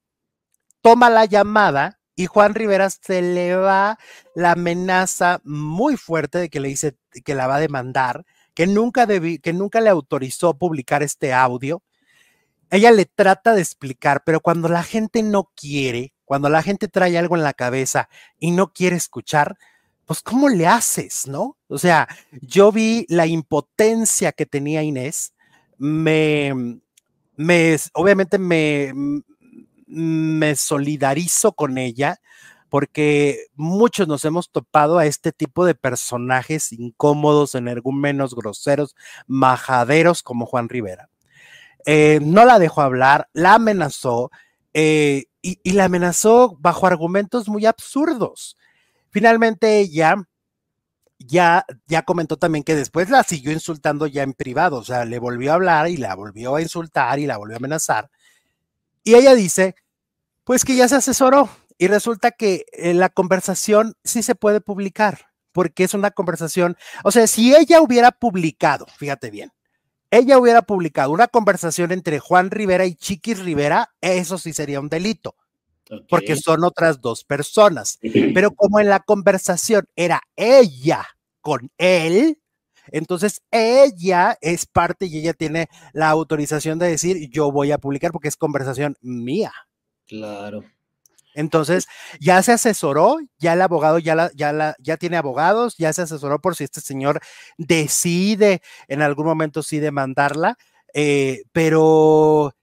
toma 0.83 1.11
la 1.11 1.25
llamada 1.25 1.99
y 2.15 2.27
Juan 2.27 2.55
Rivera 2.55 2.89
se 2.91 3.23
le 3.23 3.57
va 3.57 3.99
la 4.37 4.53
amenaza 4.53 5.41
muy 5.43 5.97
fuerte 5.97 6.39
de 6.39 6.49
que 6.49 6.61
le 6.61 6.69
dice 6.69 6.97
que 7.25 7.35
la 7.35 7.49
va 7.49 7.57
a 7.57 7.61
demandar, 7.61 8.25
que 8.55 8.69
nunca, 8.69 9.05
que 9.09 9.53
nunca 9.53 9.81
le 9.81 9.91
autorizó 9.91 10.57
publicar 10.57 11.03
este 11.03 11.33
audio. 11.33 11.83
Ella 12.71 12.93
le 12.93 13.05
trata 13.05 13.53
de 13.53 13.63
explicar, 13.63 14.23
pero 14.25 14.39
cuando 14.39 14.69
la 14.69 14.85
gente 14.85 15.25
no 15.25 15.51
quiere, 15.57 16.15
cuando 16.25 16.49
la 16.51 16.63
gente 16.63 16.87
trae 16.87 17.19
algo 17.19 17.35
en 17.35 17.43
la 17.43 17.53
cabeza 17.53 18.09
y 18.39 18.53
no 18.53 18.73
quiere 18.73 18.95
escuchar, 18.95 19.59
pues 20.07 20.23
¿cómo 20.23 20.49
le 20.49 20.69
haces, 20.69 21.27
no? 21.27 21.57
O 21.67 21.79
sea, 21.79 22.07
yo 22.31 22.71
vi 22.71 23.07
la 23.09 23.27
impotencia 23.27 24.31
que 24.31 24.47
tenía 24.47 24.85
Inés, 24.85 25.33
me, 25.81 26.79
me 27.37 27.77
obviamente 27.95 28.39
me, 28.39 28.93
me 29.87 30.55
solidarizo 30.55 31.53
con 31.53 31.79
ella 31.79 32.21
porque 32.69 33.47
muchos 33.57 34.07
nos 34.07 34.25
hemos 34.27 34.51
topado 34.51 34.99
a 34.99 35.07
este 35.07 35.33
tipo 35.33 35.65
de 35.65 35.75
personajes 35.75 36.71
incómodos, 36.71 37.55
energúmenos, 37.55 38.35
groseros, 38.35 38.95
majaderos 39.27 40.23
como 40.23 40.47
Juan 40.47 40.69
Rivera. 40.69 41.09
Eh, 41.87 42.21
no 42.23 42.45
la 42.45 42.59
dejó 42.59 42.83
hablar, 42.83 43.29
la 43.33 43.55
amenazó 43.55 44.31
eh, 44.75 45.25
y, 45.41 45.59
y, 45.65 45.73
la 45.73 45.87
amenazó 45.87 46.57
bajo 46.61 46.87
argumentos 46.87 47.49
muy 47.49 47.65
absurdos. 47.65 48.57
Finalmente 49.09 49.81
ella 49.81 50.29
ya, 51.21 51.67
ya 51.87 52.03
comentó 52.03 52.37
también 52.39 52.65
que 52.65 52.75
después 52.75 53.11
la 53.11 53.23
siguió 53.23 53.53
insultando 53.53 54.07
ya 54.07 54.23
en 54.23 54.33
privado, 54.33 54.79
o 54.79 54.85
sea, 54.85 55.05
le 55.05 55.19
volvió 55.19 55.53
a 55.53 55.55
hablar 55.55 55.89
y 55.89 55.97
la 55.99 56.15
volvió 56.15 56.57
a 56.57 56.63
insultar 56.63 57.19
y 57.19 57.27
la 57.27 57.37
volvió 57.37 57.57
a 57.57 57.59
amenazar. 57.59 58.11
Y 59.05 59.15
ella 59.15 59.35
dice, 59.35 59.75
pues 60.45 60.65
que 60.65 60.77
ya 60.77 60.89
se 60.89 60.97
asesoró 60.97 61.51
y 61.79 61.89
resulta 61.89 62.31
que 62.31 62.65
eh, 62.73 62.95
la 62.95 63.11
conversación 63.11 63.95
sí 64.03 64.23
se 64.23 64.35
puede 64.35 64.61
publicar, 64.61 65.29
porque 65.53 65.85
es 65.85 65.95
una 65.95 66.11
conversación, 66.11 66.77
o 67.05 67.11
sea, 67.11 67.27
si 67.27 67.55
ella 67.55 67.83
hubiera 67.83 68.11
publicado, 68.13 68.87
fíjate 68.97 69.31
bien, 69.31 69.53
ella 70.11 70.39
hubiera 70.39 70.63
publicado 70.63 71.13
una 71.13 71.29
conversación 71.29 71.93
entre 71.93 72.19
Juan 72.19 72.51
Rivera 72.51 72.87
y 72.87 72.97
Chiquis 72.97 73.39
Rivera, 73.39 73.91
eso 74.01 74.39
sí 74.39 74.53
sería 74.53 74.81
un 74.81 74.89
delito. 74.89 75.37
Porque 76.09 76.37
son 76.37 76.65
otras 76.65 77.01
dos 77.01 77.25
personas. 77.25 77.99
Pero 78.01 78.53
como 78.53 78.81
en 78.81 78.89
la 78.89 79.01
conversación 79.01 79.87
era 79.97 80.23
ella 80.37 81.07
con 81.41 81.71
él, 81.79 82.39
entonces 82.89 83.43
ella 83.51 84.37
es 84.41 84.67
parte 84.67 85.07
y 85.07 85.19
ella 85.19 85.33
tiene 85.33 85.69
la 85.93 86.11
autorización 86.11 86.79
de 86.79 86.89
decir 86.89 87.29
yo 87.31 87.51
voy 87.53 87.73
a 87.73 87.79
publicar 87.79 88.13
porque 88.13 88.29
es 88.29 88.37
conversación 88.37 88.97
mía. 89.01 89.53
Claro. 90.07 90.65
Entonces, 91.35 91.87
ya 92.19 92.43
se 92.43 92.53
asesoró, 92.53 93.19
ya 93.39 93.53
el 93.53 93.63
abogado 93.63 93.99
ya, 93.99 94.15
la, 94.17 94.33
ya, 94.35 94.53
la, 94.53 94.75
ya 94.81 94.97
tiene 94.97 95.17
abogados, 95.17 95.77
ya 95.79 95.93
se 95.93 96.03
asesoró 96.03 96.41
por 96.41 96.57
si 96.57 96.65
este 96.65 96.81
señor 96.81 97.21
decide 97.57 98.63
en 98.89 99.01
algún 99.01 99.27
momento 99.27 99.63
sí 99.63 99.79
demandarla, 99.79 100.59
eh, 100.93 101.43
pero, 101.53 102.55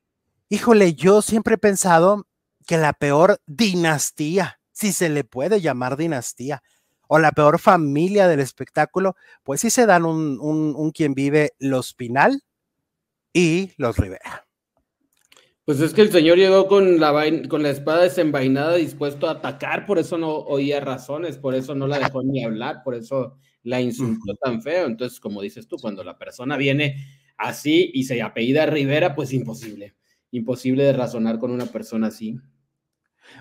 híjole, 0.49 0.93
yo 0.93 1.21
siempre 1.21 1.55
he 1.55 1.57
pensado 1.57 2.26
que 2.67 2.77
la 2.77 2.93
peor 2.93 3.39
dinastía, 3.47 4.59
si 4.71 4.91
se 4.91 5.09
le 5.09 5.23
puede 5.23 5.61
llamar 5.61 5.97
dinastía, 5.97 6.61
o 7.07 7.19
la 7.19 7.31
peor 7.31 7.59
familia 7.59 8.27
del 8.27 8.41
espectáculo, 8.41 9.15
pues 9.43 9.61
sí 9.61 9.69
se 9.69 9.85
dan 9.85 10.05
un, 10.05 10.39
un, 10.39 10.91
quien 10.91 11.13
vive 11.13 11.53
los 11.57 11.93
Pinal 11.93 12.43
y 13.33 13.71
los 13.77 13.97
Rivera. 13.97 14.45
Pues 15.63 15.79
es 15.81 15.93
que 15.93 16.01
el 16.01 16.11
señor 16.11 16.37
llegó 16.37 16.67
con 16.67 16.99
la, 16.99 17.13
con 17.49 17.63
la 17.63 17.69
espada 17.69 18.03
desenvainada 18.03 18.75
dispuesto 18.75 19.27
a 19.27 19.31
atacar, 19.31 19.85
por 19.85 19.99
eso 19.99 20.17
no 20.17 20.31
oía 20.31 20.79
razones, 20.79 21.37
por 21.37 21.55
eso 21.55 21.75
no 21.75 21.87
la 21.87 21.99
dejó 21.99 22.23
ni 22.23 22.43
hablar, 22.43 22.83
por 22.83 22.95
eso 22.95 23.37
la 23.63 23.81
insultó 23.81 24.35
tan 24.41 24.61
feo. 24.61 24.85
Entonces, 24.85 25.19
como 25.19 25.41
dices 25.41 25.67
tú, 25.67 25.77
cuando 25.77 26.03
la 26.03 26.17
persona 26.17 26.55
viene 26.55 27.05
así 27.37 27.91
y 27.93 28.03
se 28.05 28.21
apellida 28.21 28.65
Rivera, 28.65 29.13
pues 29.13 29.33
imposible, 29.33 29.95
imposible 30.31 30.83
de 30.83 30.93
razonar 30.93 31.37
con 31.37 31.51
una 31.51 31.65
persona 31.65 32.07
así. 32.07 32.39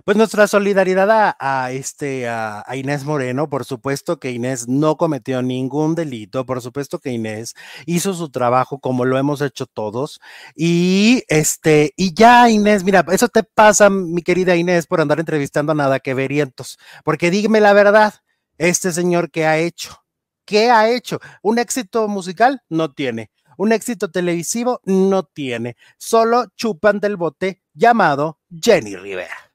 Pues 0.04 0.16
nuestra 0.16 0.46
solidaridad 0.46 1.36
a, 1.38 1.72
este, 1.72 2.28
a, 2.28 2.64
Inés 2.74 3.04
Moreno, 3.04 3.48
por 3.48 3.64
supuesto 3.64 4.18
que 4.18 4.30
Inés 4.30 4.68
no 4.68 4.96
cometió 4.96 5.42
ningún 5.42 5.94
delito, 5.94 6.46
por 6.46 6.60
supuesto 6.60 6.98
que 6.98 7.10
Inés 7.10 7.54
hizo 7.86 8.14
su 8.14 8.30
trabajo 8.30 8.78
como 8.78 9.04
lo 9.04 9.18
hemos 9.18 9.40
hecho 9.40 9.66
todos. 9.66 10.20
Y 10.54 11.24
este, 11.28 11.92
y 11.96 12.14
ya 12.14 12.48
Inés, 12.50 12.84
mira, 12.84 13.04
eso 13.10 13.28
te 13.28 13.42
pasa, 13.42 13.90
mi 13.90 14.22
querida 14.22 14.56
Inés, 14.56 14.86
por 14.86 15.00
andar 15.00 15.20
entrevistando 15.20 15.72
a 15.72 15.74
nada 15.74 16.00
que 16.00 16.14
verientos, 16.14 16.78
porque 17.04 17.30
dígame 17.30 17.60
la 17.60 17.72
verdad, 17.72 18.14
este 18.58 18.92
señor 18.92 19.30
que 19.30 19.46
ha 19.46 19.58
hecho, 19.58 20.04
¿qué 20.44 20.70
ha 20.70 20.90
hecho? 20.90 21.20
¿Un 21.42 21.58
éxito 21.58 22.08
musical? 22.08 22.62
No 22.68 22.92
tiene. 22.92 23.30
Un 23.58 23.72
éxito 23.72 24.10
televisivo 24.10 24.80
no 24.84 25.24
tiene. 25.24 25.76
Solo 25.98 26.46
chupan 26.56 27.00
del 27.00 27.16
bote 27.16 27.62
llamado 27.74 28.38
Jenny 28.50 28.96
Rivera. 28.96 29.45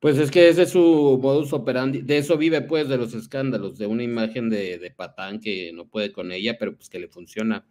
Pues 0.00 0.18
es 0.18 0.30
que 0.30 0.48
ese 0.48 0.62
es 0.62 0.70
su 0.70 1.18
modus 1.22 1.52
operandi, 1.52 2.02
de 2.02 2.18
eso 2.18 2.36
vive 2.36 2.60
pues 2.60 2.88
de 2.88 2.98
los 2.98 3.14
escándalos, 3.14 3.78
de 3.78 3.86
una 3.86 4.02
imagen 4.02 4.50
de, 4.50 4.92
patán 4.94 5.40
que 5.40 5.72
no 5.72 5.86
puede 5.86 6.12
con 6.12 6.32
ella, 6.32 6.56
pero 6.58 6.76
pues 6.76 6.88
que 6.88 6.98
le 6.98 7.08
funciona. 7.08 7.64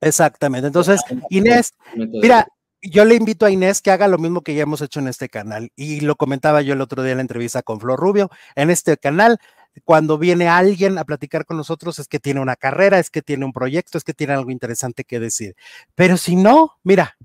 Exactamente. 0.00 0.66
Entonces, 0.68 1.00
Inés, 1.30 1.74
mira, 1.94 2.46
yo 2.80 3.04
le 3.04 3.14
invito 3.14 3.44
a 3.44 3.50
Inés 3.50 3.82
que 3.82 3.90
haga 3.90 4.08
lo 4.08 4.18
mismo 4.18 4.42
que 4.42 4.54
ya 4.54 4.62
hemos 4.62 4.80
hecho 4.80 5.00
en 5.00 5.08
este 5.08 5.28
canal. 5.28 5.70
Y 5.76 6.00
lo 6.00 6.16
comentaba 6.16 6.62
yo 6.62 6.74
el 6.74 6.80
otro 6.80 7.02
día 7.02 7.12
en 7.12 7.18
la 7.18 7.22
entrevista 7.22 7.62
con 7.62 7.80
Flor 7.80 7.98
Rubio. 7.98 8.30
En 8.54 8.70
este 8.70 8.96
canal, 8.96 9.38
cuando 9.84 10.18
viene 10.18 10.48
alguien 10.48 10.98
a 10.98 11.04
platicar 11.04 11.44
con 11.44 11.56
nosotros, 11.56 11.98
es 11.98 12.08
que 12.08 12.20
tiene 12.20 12.40
una 12.40 12.56
carrera, 12.56 12.98
es 12.98 13.10
que 13.10 13.22
tiene 13.22 13.44
un 13.44 13.52
proyecto, 13.52 13.98
es 13.98 14.04
que 14.04 14.14
tiene 14.14 14.34
algo 14.34 14.50
interesante 14.50 15.04
que 15.04 15.20
decir. 15.20 15.56
Pero 15.94 16.16
si 16.16 16.36
no, 16.36 16.72
mira, 16.84 17.16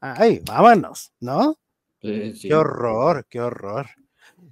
ay, 0.00 0.42
vámonos, 0.44 1.12
¿no? 1.20 1.58
Qué 2.00 2.54
horror, 2.54 3.26
qué 3.28 3.40
horror. 3.40 3.86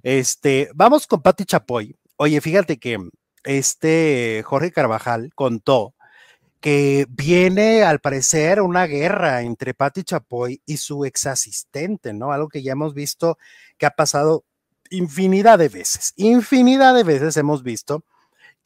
Este, 0.03 0.69
vamos 0.75 1.07
con 1.07 1.21
Pati 1.21 1.45
Chapoy. 1.45 1.95
Oye, 2.17 2.41
fíjate 2.41 2.77
que 2.77 2.97
este 3.43 4.43
Jorge 4.45 4.71
Carvajal 4.71 5.31
contó 5.33 5.95
que 6.59 7.05
viene 7.09 7.83
al 7.83 7.99
parecer 7.99 8.61
una 8.61 8.87
guerra 8.87 9.41
entre 9.43 9.73
Pati 9.73 10.03
Chapoy 10.03 10.61
y 10.65 10.77
su 10.77 11.05
ex 11.05 11.27
asistente, 11.27 12.13
¿no? 12.13 12.31
Algo 12.31 12.49
que 12.49 12.63
ya 12.63 12.73
hemos 12.73 12.93
visto 12.93 13.37
que 13.77 13.85
ha 13.85 13.91
pasado 13.91 14.43
infinidad 14.89 15.59
de 15.59 15.69
veces. 15.69 16.13
Infinidad 16.15 16.95
de 16.95 17.03
veces 17.03 17.37
hemos 17.37 17.63
visto 17.63 18.03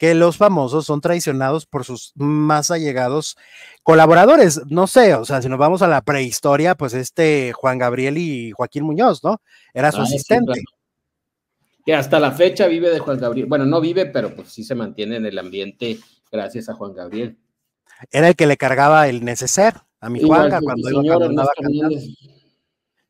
que 0.02 0.16
los 0.16 0.36
famosos 0.36 0.84
son 0.84 1.00
traicionados 1.00 1.64
por 1.64 1.84
sus 1.84 2.10
más 2.16 2.72
allegados 2.72 3.36
colaboradores. 3.84 4.60
No 4.66 4.88
sé, 4.88 5.14
o 5.14 5.24
sea, 5.24 5.40
si 5.40 5.48
nos 5.48 5.60
vamos 5.60 5.80
a 5.80 5.86
la 5.86 6.00
prehistoria, 6.00 6.74
pues 6.74 6.92
este 6.92 7.52
Juan 7.52 7.78
Gabriel 7.78 8.18
y 8.18 8.50
Joaquín 8.50 8.82
Muñoz, 8.82 9.22
¿no? 9.22 9.40
Era 9.72 9.92
su 9.92 10.00
ah, 10.00 10.02
asistente. 10.02 10.60
Que 11.86 11.94
hasta 11.94 12.18
la 12.18 12.32
fecha 12.32 12.66
vive 12.66 12.90
de 12.90 12.98
Juan 12.98 13.20
Gabriel. 13.20 13.46
Bueno, 13.46 13.64
no 13.64 13.80
vive, 13.80 14.06
pero 14.06 14.34
pues 14.34 14.48
sí 14.48 14.64
se 14.64 14.74
mantiene 14.74 15.18
en 15.18 15.26
el 15.26 15.38
ambiente 15.38 16.00
gracias 16.32 16.68
a 16.68 16.74
Juan 16.74 16.94
Gabriel. 16.94 17.38
Era 18.10 18.26
el 18.26 18.34
que 18.34 18.48
le 18.48 18.56
cargaba 18.56 19.06
el 19.06 19.24
neceser 19.24 19.74
a 20.00 20.10
mi 20.10 20.20
Juanga 20.20 20.60
cuando 20.60 20.90
iba 21.00 21.16
cantando. 21.16 21.46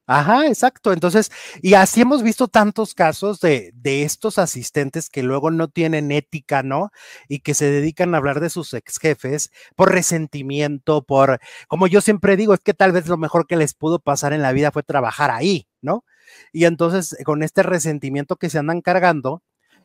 Ajá, 0.06 0.46
exacto. 0.48 0.92
Entonces, 0.92 1.30
y 1.62 1.74
así 1.74 2.00
hemos 2.00 2.22
visto 2.22 2.48
tantos 2.48 2.92
casos 2.94 3.40
de, 3.40 3.70
de, 3.74 4.02
estos 4.02 4.38
asistentes 4.38 5.08
que 5.08 5.22
luego 5.22 5.50
no 5.50 5.68
tienen 5.68 6.10
ética, 6.10 6.62
¿no? 6.62 6.90
Y 7.28 7.38
que 7.40 7.54
se 7.54 7.70
dedican 7.70 8.14
a 8.14 8.18
hablar 8.18 8.40
de 8.40 8.50
sus 8.50 8.74
ex 8.74 8.98
jefes 8.98 9.50
por 9.76 9.92
resentimiento, 9.92 11.02
por, 11.04 11.38
como 11.68 11.86
yo 11.86 12.00
siempre 12.00 12.36
digo, 12.36 12.52
es 12.52 12.60
que 12.60 12.74
tal 12.74 12.92
vez 12.92 13.06
lo 13.06 13.16
mejor 13.16 13.46
que 13.46 13.56
les 13.56 13.74
pudo 13.74 14.00
pasar 14.00 14.32
en 14.32 14.42
la 14.42 14.52
vida 14.52 14.72
fue 14.72 14.82
trabajar 14.82 15.30
ahí, 15.30 15.68
¿no? 15.80 16.04
Y 16.52 16.64
entonces, 16.64 17.16
con 17.24 17.42
este 17.42 17.62
resentimiento 17.62 18.36
que 18.36 18.50
se 18.50 18.58
andan 18.58 18.80
cargando, 18.80 19.42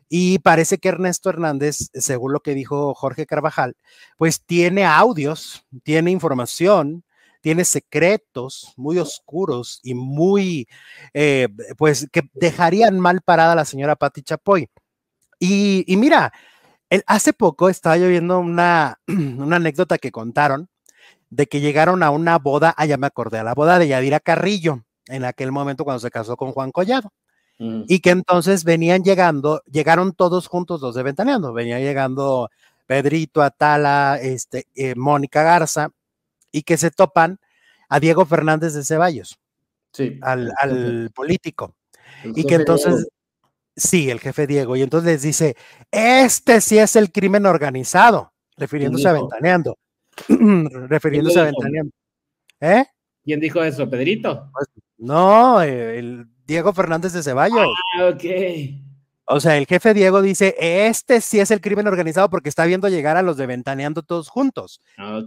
y 0.09 0.39
parece 0.39 0.77
que 0.77 0.89
Ernesto 0.89 1.29
Hernández, 1.29 1.89
según 1.93 2.33
lo 2.33 2.39
que 2.39 2.53
dijo 2.55 2.93
Jorge 2.95 3.25
Carvajal, 3.25 3.75
pues 4.17 4.41
tiene 4.45 4.85
audios, 4.85 5.65
tiene 5.83 6.11
información 6.11 7.03
tiene 7.41 7.65
secretos 7.65 8.73
muy 8.77 8.99
oscuros 8.99 9.79
y 9.83 9.93
muy, 9.93 10.67
eh, 11.13 11.47
pues, 11.77 12.07
que 12.11 12.29
dejarían 12.33 12.99
mal 12.99 13.21
parada 13.21 13.53
a 13.53 13.55
la 13.55 13.65
señora 13.65 13.95
Patti 13.95 14.21
Chapoy. 14.23 14.69
Y, 15.39 15.85
mira, 15.97 16.33
hace 17.05 17.33
poco 17.33 17.69
estaba 17.69 17.97
yo 17.97 18.07
viendo 18.07 18.39
una, 18.39 18.99
una 19.07 19.57
anécdota 19.57 19.97
que 19.97 20.11
contaron 20.11 20.69
de 21.29 21.47
que 21.47 21.59
llegaron 21.59 22.03
a 22.03 22.11
una 22.11 22.37
boda, 22.37 22.73
ah, 22.77 22.85
ya 22.85 22.97
me 22.97 23.07
acordé, 23.07 23.39
a 23.39 23.43
la 23.43 23.53
boda 23.53 23.79
de 23.79 23.87
Yadira 23.87 24.19
Carrillo, 24.19 24.83
en 25.07 25.25
aquel 25.25 25.51
momento 25.51 25.83
cuando 25.83 25.99
se 25.99 26.11
casó 26.11 26.37
con 26.37 26.51
Juan 26.51 26.71
Collado. 26.71 27.11
Mm. 27.59 27.83
Y 27.87 27.99
que 27.99 28.11
entonces 28.11 28.63
venían 28.63 29.03
llegando, 29.03 29.61
llegaron 29.65 30.13
todos 30.13 30.47
juntos 30.47 30.81
los 30.81 30.95
de 30.95 31.03
Ventaneando, 31.03 31.53
venía 31.53 31.79
llegando 31.79 32.49
Pedrito, 32.85 33.41
Atala, 33.41 34.19
este, 34.21 34.67
eh, 34.75 34.95
Mónica 34.95 35.43
Garza, 35.43 35.89
y 36.51 36.63
que 36.63 36.77
se 36.77 36.91
topan 36.91 37.39
a 37.89 37.99
Diego 37.99 38.25
Fernández 38.25 38.73
de 38.73 38.83
Ceballos, 38.83 39.39
sí. 39.93 40.19
al, 40.21 41.11
político. 41.13 41.75
y 42.23 42.43
que 42.45 42.55
entonces, 42.55 43.07
sí, 43.75 44.09
el 44.09 44.19
jefe 44.19 44.47
Diego, 44.47 44.75
y 44.75 44.81
entonces 44.81 45.11
les 45.11 45.21
dice, 45.21 45.55
este 45.91 46.61
sí 46.61 46.77
es 46.77 46.95
el 46.95 47.11
crimen 47.11 47.45
organizado, 47.45 48.33
refiriéndose 48.57 49.07
a 49.07 49.13
Ventaneando, 49.13 49.77
refiriéndose 50.27 51.39
a 51.39 51.43
Ventaneando. 51.43 51.91
¿Eh? 52.59 52.85
¿Quién 53.23 53.39
dijo 53.39 53.63
eso, 53.63 53.89
Pedrito? 53.89 54.49
Pues, 54.53 54.67
no, 54.97 55.61
el 55.61 56.27
Diego 56.45 56.73
Fernández 56.73 57.13
de 57.13 57.23
Ceballos. 57.23 57.69
Ah, 57.97 58.09
ok. 58.13 58.86
O 59.29 59.41
sea, 59.41 59.57
el 59.57 59.65
jefe 59.65 59.93
Diego 59.93 60.21
dice, 60.21 60.55
este 60.57 61.19
sí 61.19 61.41
es 61.41 61.51
el 61.51 61.59
crimen 61.59 61.85
organizado 61.87 62.29
porque 62.29 62.47
está 62.47 62.65
viendo 62.65 62.87
llegar 62.87 63.17
a 63.17 63.21
los 63.21 63.35
de 63.35 63.45
Ventaneando 63.45 64.01
todos 64.01 64.29
juntos. 64.29 64.81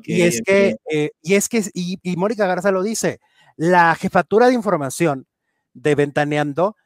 y 0.05 0.23
es 0.23 0.41
que, 0.41 0.77
eh, 0.91 1.11
y 1.21 1.35
es 1.35 1.51
que, 1.51 1.63
y, 1.75 1.99
Mónica 2.17 2.47
Garza 2.47 2.71
lo 2.71 2.83
dice, 2.83 3.21
la 3.57 3.95
jefatura 3.95 4.47
de 4.47 4.55
información 4.55 5.27
de 5.75 5.95
Ventaneando 5.95 6.77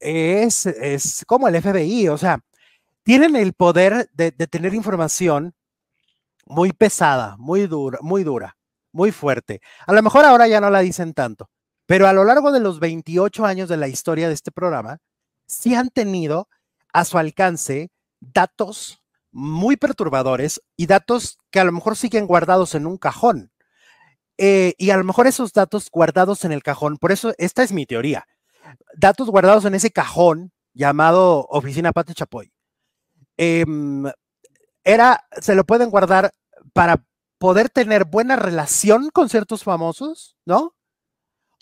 es, 0.00 0.66
es 0.66 1.24
como 1.28 1.46
el 1.46 1.54
FBI, 1.54 2.08
o 2.08 2.18
sea, 2.18 2.40
tienen 3.04 3.36
el 3.36 3.52
poder 3.52 4.10
de, 4.12 4.32
de 4.32 4.46
tener 4.48 4.74
información 4.74 5.54
muy 6.44 6.72
pesada, 6.72 7.36
muy 7.38 7.68
dura, 7.68 7.98
muy 8.02 8.24
dura, 8.24 8.56
muy 8.90 9.12
fuerte. 9.12 9.60
A 9.86 9.92
lo 9.92 10.02
mejor 10.02 10.24
ahora 10.24 10.48
ya 10.48 10.60
no 10.60 10.70
la 10.70 10.80
dicen 10.80 11.14
tanto, 11.14 11.50
pero 11.86 12.08
a 12.08 12.12
lo 12.12 12.24
largo 12.24 12.50
de 12.50 12.58
los 12.58 12.80
28 12.80 13.46
años 13.46 13.68
de 13.68 13.76
la 13.76 13.86
historia 13.86 14.26
de 14.26 14.34
este 14.34 14.50
programa, 14.50 14.98
sí 15.46 15.74
han 15.76 15.90
tenido 15.90 16.48
a 16.94 17.04
su 17.04 17.18
alcance 17.18 17.90
datos 18.20 19.02
muy 19.32 19.76
perturbadores 19.76 20.62
y 20.76 20.86
datos 20.86 21.38
que 21.50 21.60
a 21.60 21.64
lo 21.64 21.72
mejor 21.72 21.96
siguen 21.96 22.26
guardados 22.26 22.74
en 22.74 22.86
un 22.86 22.96
cajón. 22.96 23.50
Eh, 24.38 24.74
y 24.78 24.90
a 24.90 24.96
lo 24.96 25.04
mejor 25.04 25.26
esos 25.26 25.52
datos 25.52 25.90
guardados 25.90 26.44
en 26.44 26.52
el 26.52 26.62
cajón, 26.62 26.96
por 26.96 27.12
eso 27.12 27.34
esta 27.36 27.62
es 27.62 27.72
mi 27.72 27.84
teoría, 27.84 28.26
datos 28.96 29.28
guardados 29.28 29.64
en 29.64 29.74
ese 29.74 29.90
cajón 29.90 30.52
llamado 30.72 31.46
Oficina 31.50 31.92
Pate 31.92 32.14
Chapoy, 32.14 32.52
em, 33.36 34.04
era, 34.84 35.24
se 35.40 35.54
lo 35.54 35.64
pueden 35.64 35.90
guardar 35.90 36.32
para 36.72 37.04
poder 37.38 37.70
tener 37.70 38.04
buena 38.06 38.36
relación 38.36 39.10
con 39.10 39.28
ciertos 39.28 39.62
famosos, 39.64 40.36
¿no? 40.46 40.74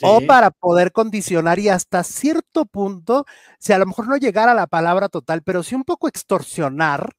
O 0.03 0.21
para 0.27 0.51
poder 0.51 0.93
condicionar 0.93 1.59
y 1.59 1.69
hasta 1.69 2.03
cierto 2.05 2.67
punto, 2.67 3.25
si 3.59 3.73
a 3.73 3.79
lo 3.79 3.87
mejor 3.87 4.09
no 4.09 4.17
llegara 4.17 4.53
a 4.53 4.55
la 4.57 4.67
palabra 4.67 5.09
total, 5.09 5.43
pero 5.43 5.63
sí 5.63 5.75
un 5.75 5.85
poco 5.85 6.09
extorsionar 6.09 7.15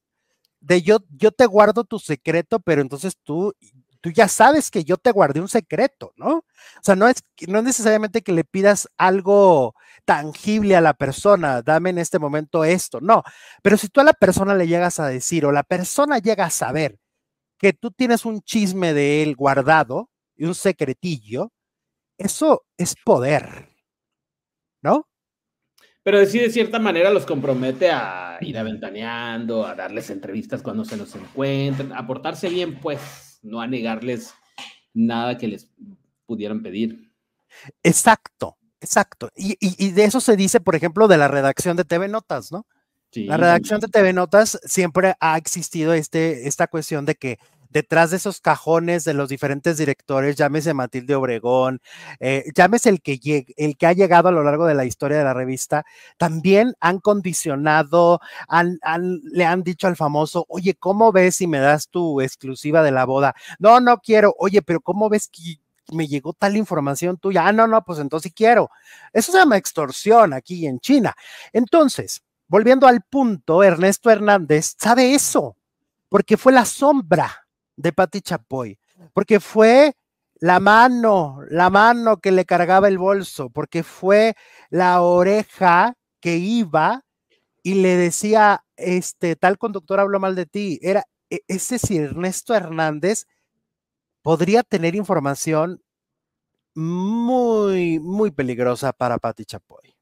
de 0.60 0.82
yo, 0.82 0.98
yo 1.10 1.30
te 1.30 1.46
guardo 1.46 1.84
tu 1.84 1.98
secreto, 1.98 2.60
pero 2.60 2.80
entonces 2.80 3.16
tú, 3.22 3.54
tú 4.00 4.10
ya 4.10 4.28
sabes 4.28 4.70
que 4.70 4.84
yo 4.84 4.96
te 4.96 5.12
guardé 5.12 5.40
un 5.40 5.48
secreto, 5.48 6.12
¿no? 6.16 6.36
O 6.38 6.44
sea, 6.82 6.96
no 6.96 7.08
es, 7.08 7.22
no 7.48 7.58
es 7.58 7.64
necesariamente 7.64 8.22
que 8.22 8.32
le 8.32 8.44
pidas 8.44 8.88
algo 8.96 9.74
tangible 10.04 10.76
a 10.76 10.80
la 10.80 10.94
persona, 10.94 11.62
dame 11.62 11.90
en 11.90 11.98
este 11.98 12.18
momento 12.18 12.64
esto, 12.64 13.00
no, 13.00 13.22
pero 13.62 13.76
si 13.76 13.88
tú 13.88 14.00
a 14.00 14.04
la 14.04 14.12
persona 14.12 14.54
le 14.54 14.68
llegas 14.68 15.00
a 15.00 15.06
decir 15.06 15.46
o 15.46 15.52
la 15.52 15.62
persona 15.62 16.18
llega 16.18 16.46
a 16.46 16.50
saber 16.50 16.98
que 17.58 17.72
tú 17.72 17.90
tienes 17.90 18.26
un 18.26 18.42
chisme 18.42 18.92
de 18.92 19.22
él 19.22 19.36
guardado 19.36 20.10
y 20.36 20.44
un 20.44 20.54
secretillo, 20.54 21.50
eso 22.18 22.66
es 22.76 22.94
poder, 23.04 23.68
¿no? 24.82 25.08
pero 26.04 26.24
sí 26.26 26.38
de 26.38 26.50
cierta 26.50 26.78
manera 26.78 27.10
los 27.10 27.24
compromete 27.24 27.90
a 27.90 28.36
ir 28.42 28.58
aventaneando, 28.58 29.66
a 29.66 29.74
darles 29.74 30.10
entrevistas 30.10 30.62
cuando 30.62 30.84
se 30.84 30.98
los 30.98 31.14
encuentren, 31.14 31.92
a 31.92 32.06
portarse 32.06 32.50
bien, 32.50 32.78
pues, 32.78 33.38
no 33.42 33.62
a 33.62 33.66
negarles 33.66 34.34
nada 34.92 35.38
que 35.38 35.48
les 35.48 35.66
pudieran 36.26 36.62
pedir. 36.62 37.10
Exacto, 37.82 38.58
exacto. 38.82 39.30
Y, 39.34 39.92
de 39.92 40.04
eso 40.04 40.20
se 40.20 40.36
dice, 40.36 40.60
por 40.60 40.76
ejemplo, 40.76 41.08
de 41.08 41.16
la 41.16 41.26
redacción 41.26 41.74
de 41.74 41.84
TV 41.84 42.06
Notas, 42.08 42.52
¿no? 42.52 42.66
La 43.14 43.38
redacción 43.38 43.80
de 43.80 43.88
TV 43.88 44.12
Notas 44.12 44.60
siempre 44.64 45.14
ha 45.20 45.38
existido 45.38 45.94
este, 45.94 46.48
esta 46.48 46.66
cuestión 46.66 47.06
de 47.06 47.14
que 47.14 47.38
detrás 47.74 48.12
de 48.12 48.18
esos 48.18 48.40
cajones 48.40 49.02
de 49.04 49.14
los 49.14 49.28
diferentes 49.28 49.76
directores, 49.76 50.36
llámese 50.36 50.72
Matilde 50.72 51.16
Obregón, 51.16 51.80
eh, 52.20 52.44
llámese 52.54 52.88
el 52.88 53.02
que, 53.02 53.44
el 53.56 53.76
que 53.76 53.86
ha 53.86 53.92
llegado 53.92 54.28
a 54.28 54.32
lo 54.32 54.44
largo 54.44 54.64
de 54.64 54.74
la 54.74 54.84
historia 54.84 55.18
de 55.18 55.24
la 55.24 55.34
revista, 55.34 55.84
también 56.16 56.74
han 56.78 57.00
condicionado, 57.00 58.20
le 59.32 59.44
han 59.44 59.62
dicho 59.64 59.88
al 59.88 59.96
famoso, 59.96 60.46
oye, 60.48 60.74
¿cómo 60.74 61.10
ves 61.10 61.34
si 61.34 61.48
me 61.48 61.58
das 61.58 61.88
tu 61.88 62.20
exclusiva 62.20 62.80
de 62.84 62.92
la 62.92 63.04
boda? 63.04 63.34
No, 63.58 63.80
no 63.80 63.98
quiero, 63.98 64.36
oye, 64.38 64.62
pero 64.62 64.80
¿cómo 64.80 65.08
ves 65.08 65.26
que 65.28 65.58
me 65.92 66.06
llegó 66.06 66.32
tal 66.32 66.56
información 66.56 67.18
tuya? 67.18 67.44
Ah, 67.44 67.52
no, 67.52 67.66
no, 67.66 67.84
pues 67.84 67.98
entonces 67.98 68.30
sí 68.30 68.34
quiero. 68.34 68.70
Eso 69.12 69.32
se 69.32 69.38
llama 69.38 69.56
extorsión 69.56 70.32
aquí 70.32 70.64
en 70.68 70.78
China. 70.78 71.12
Entonces, 71.52 72.22
volviendo 72.46 72.86
al 72.86 73.02
punto, 73.02 73.64
Ernesto 73.64 74.10
Hernández 74.10 74.76
sabe 74.78 75.12
eso, 75.12 75.56
porque 76.08 76.36
fue 76.36 76.52
la 76.52 76.64
sombra 76.64 77.43
de 77.76 77.92
Patti 77.92 78.20
Chapoy, 78.20 78.78
porque 79.12 79.40
fue 79.40 79.94
la 80.40 80.60
mano, 80.60 81.40
la 81.48 81.70
mano 81.70 82.18
que 82.18 82.32
le 82.32 82.44
cargaba 82.44 82.88
el 82.88 82.98
bolso, 82.98 83.50
porque 83.50 83.82
fue 83.82 84.34
la 84.70 85.00
oreja 85.00 85.94
que 86.20 86.36
iba 86.36 87.04
y 87.62 87.74
le 87.74 87.96
decía, 87.96 88.64
este, 88.76 89.36
tal 89.36 89.58
conductor 89.58 90.00
habló 90.00 90.20
mal 90.20 90.34
de 90.34 90.46
ti. 90.46 90.78
Era, 90.82 91.04
e, 91.30 91.40
ese 91.48 91.78
si 91.78 91.96
Ernesto 91.96 92.54
Hernández 92.54 93.26
podría 94.22 94.62
tener 94.62 94.94
información 94.94 95.80
muy, 96.74 98.00
muy 98.00 98.30
peligrosa 98.30 98.92
para 98.92 99.18
Patti 99.18 99.44
Chapoy. 99.44 99.94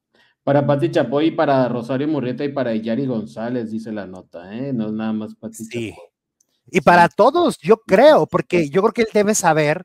Para 0.43 0.67
Patti 0.67 0.91
Chapoy, 0.91 1.31
para 1.31 1.69
Rosario 1.69 2.09
Murrieta 2.09 2.45
y 2.45 2.53
para 2.53 2.75
Yari 2.75 3.07
González, 3.07 3.71
dice 3.71 3.93
la 3.93 4.07
nota, 4.07 4.53
¿eh? 4.57 4.73
No 4.73 4.87
es 4.87 4.93
nada 4.93 5.13
más 5.13 5.35
Patti 5.37 5.69
Chapoy. 5.69 6.12
Y 6.71 6.81
para 6.81 7.09
todos, 7.09 7.59
yo 7.59 7.79
creo, 7.79 8.27
porque 8.27 8.69
yo 8.71 8.83
creo 8.83 8.93
que 8.93 9.03
él 9.03 9.09
debe 9.13 9.35
saber, 9.35 9.85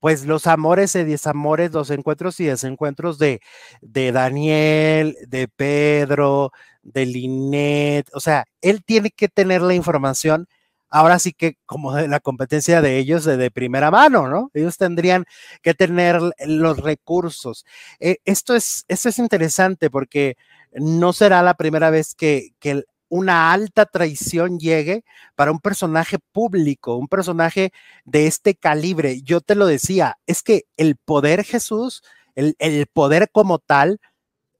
pues, 0.00 0.24
los 0.26 0.46
amores 0.46 0.94
y 0.96 1.04
desamores, 1.04 1.72
los 1.72 1.90
encuentros 1.90 2.40
y 2.40 2.46
desencuentros 2.46 3.18
de, 3.18 3.40
de 3.80 4.12
Daniel, 4.12 5.16
de 5.28 5.48
Pedro, 5.48 6.52
de 6.82 7.06
Linet. 7.06 8.08
O 8.14 8.20
sea, 8.20 8.44
él 8.60 8.82
tiene 8.84 9.10
que 9.10 9.28
tener 9.28 9.62
la 9.62 9.74
información 9.74 10.48
ahora 10.92 11.18
sí 11.18 11.32
que 11.32 11.56
como 11.66 11.94
de 11.94 12.06
la 12.06 12.20
competencia 12.20 12.82
de 12.82 12.98
ellos 12.98 13.24
de, 13.24 13.50
primera 13.50 13.90
mano, 13.90 14.28
¿no? 14.28 14.50
Ellos 14.54 14.76
tendrían 14.76 15.24
que 15.62 15.74
tener 15.74 16.20
los 16.46 16.78
recursos. 16.78 17.64
Eh, 17.98 18.18
esto, 18.24 18.54
es, 18.54 18.84
esto 18.88 19.08
es 19.08 19.18
interesante 19.18 19.90
porque 19.90 20.36
no 20.74 21.12
será 21.12 21.42
la 21.42 21.54
primera 21.54 21.90
vez 21.90 22.14
que, 22.14 22.50
que 22.60 22.84
una 23.12 23.52
alta 23.52 23.84
traición 23.84 24.58
llegue 24.58 25.04
para 25.34 25.52
un 25.52 25.60
personaje 25.60 26.16
público, 26.32 26.96
un 26.96 27.08
personaje 27.08 27.70
de 28.06 28.26
este 28.26 28.54
calibre. 28.54 29.20
Yo 29.20 29.42
te 29.42 29.54
lo 29.54 29.66
decía, 29.66 30.16
es 30.26 30.42
que 30.42 30.64
el 30.78 30.96
poder 30.96 31.44
Jesús, 31.44 32.02
el, 32.36 32.86
poder 32.90 33.28
como 33.30 33.58
tal, 33.58 34.00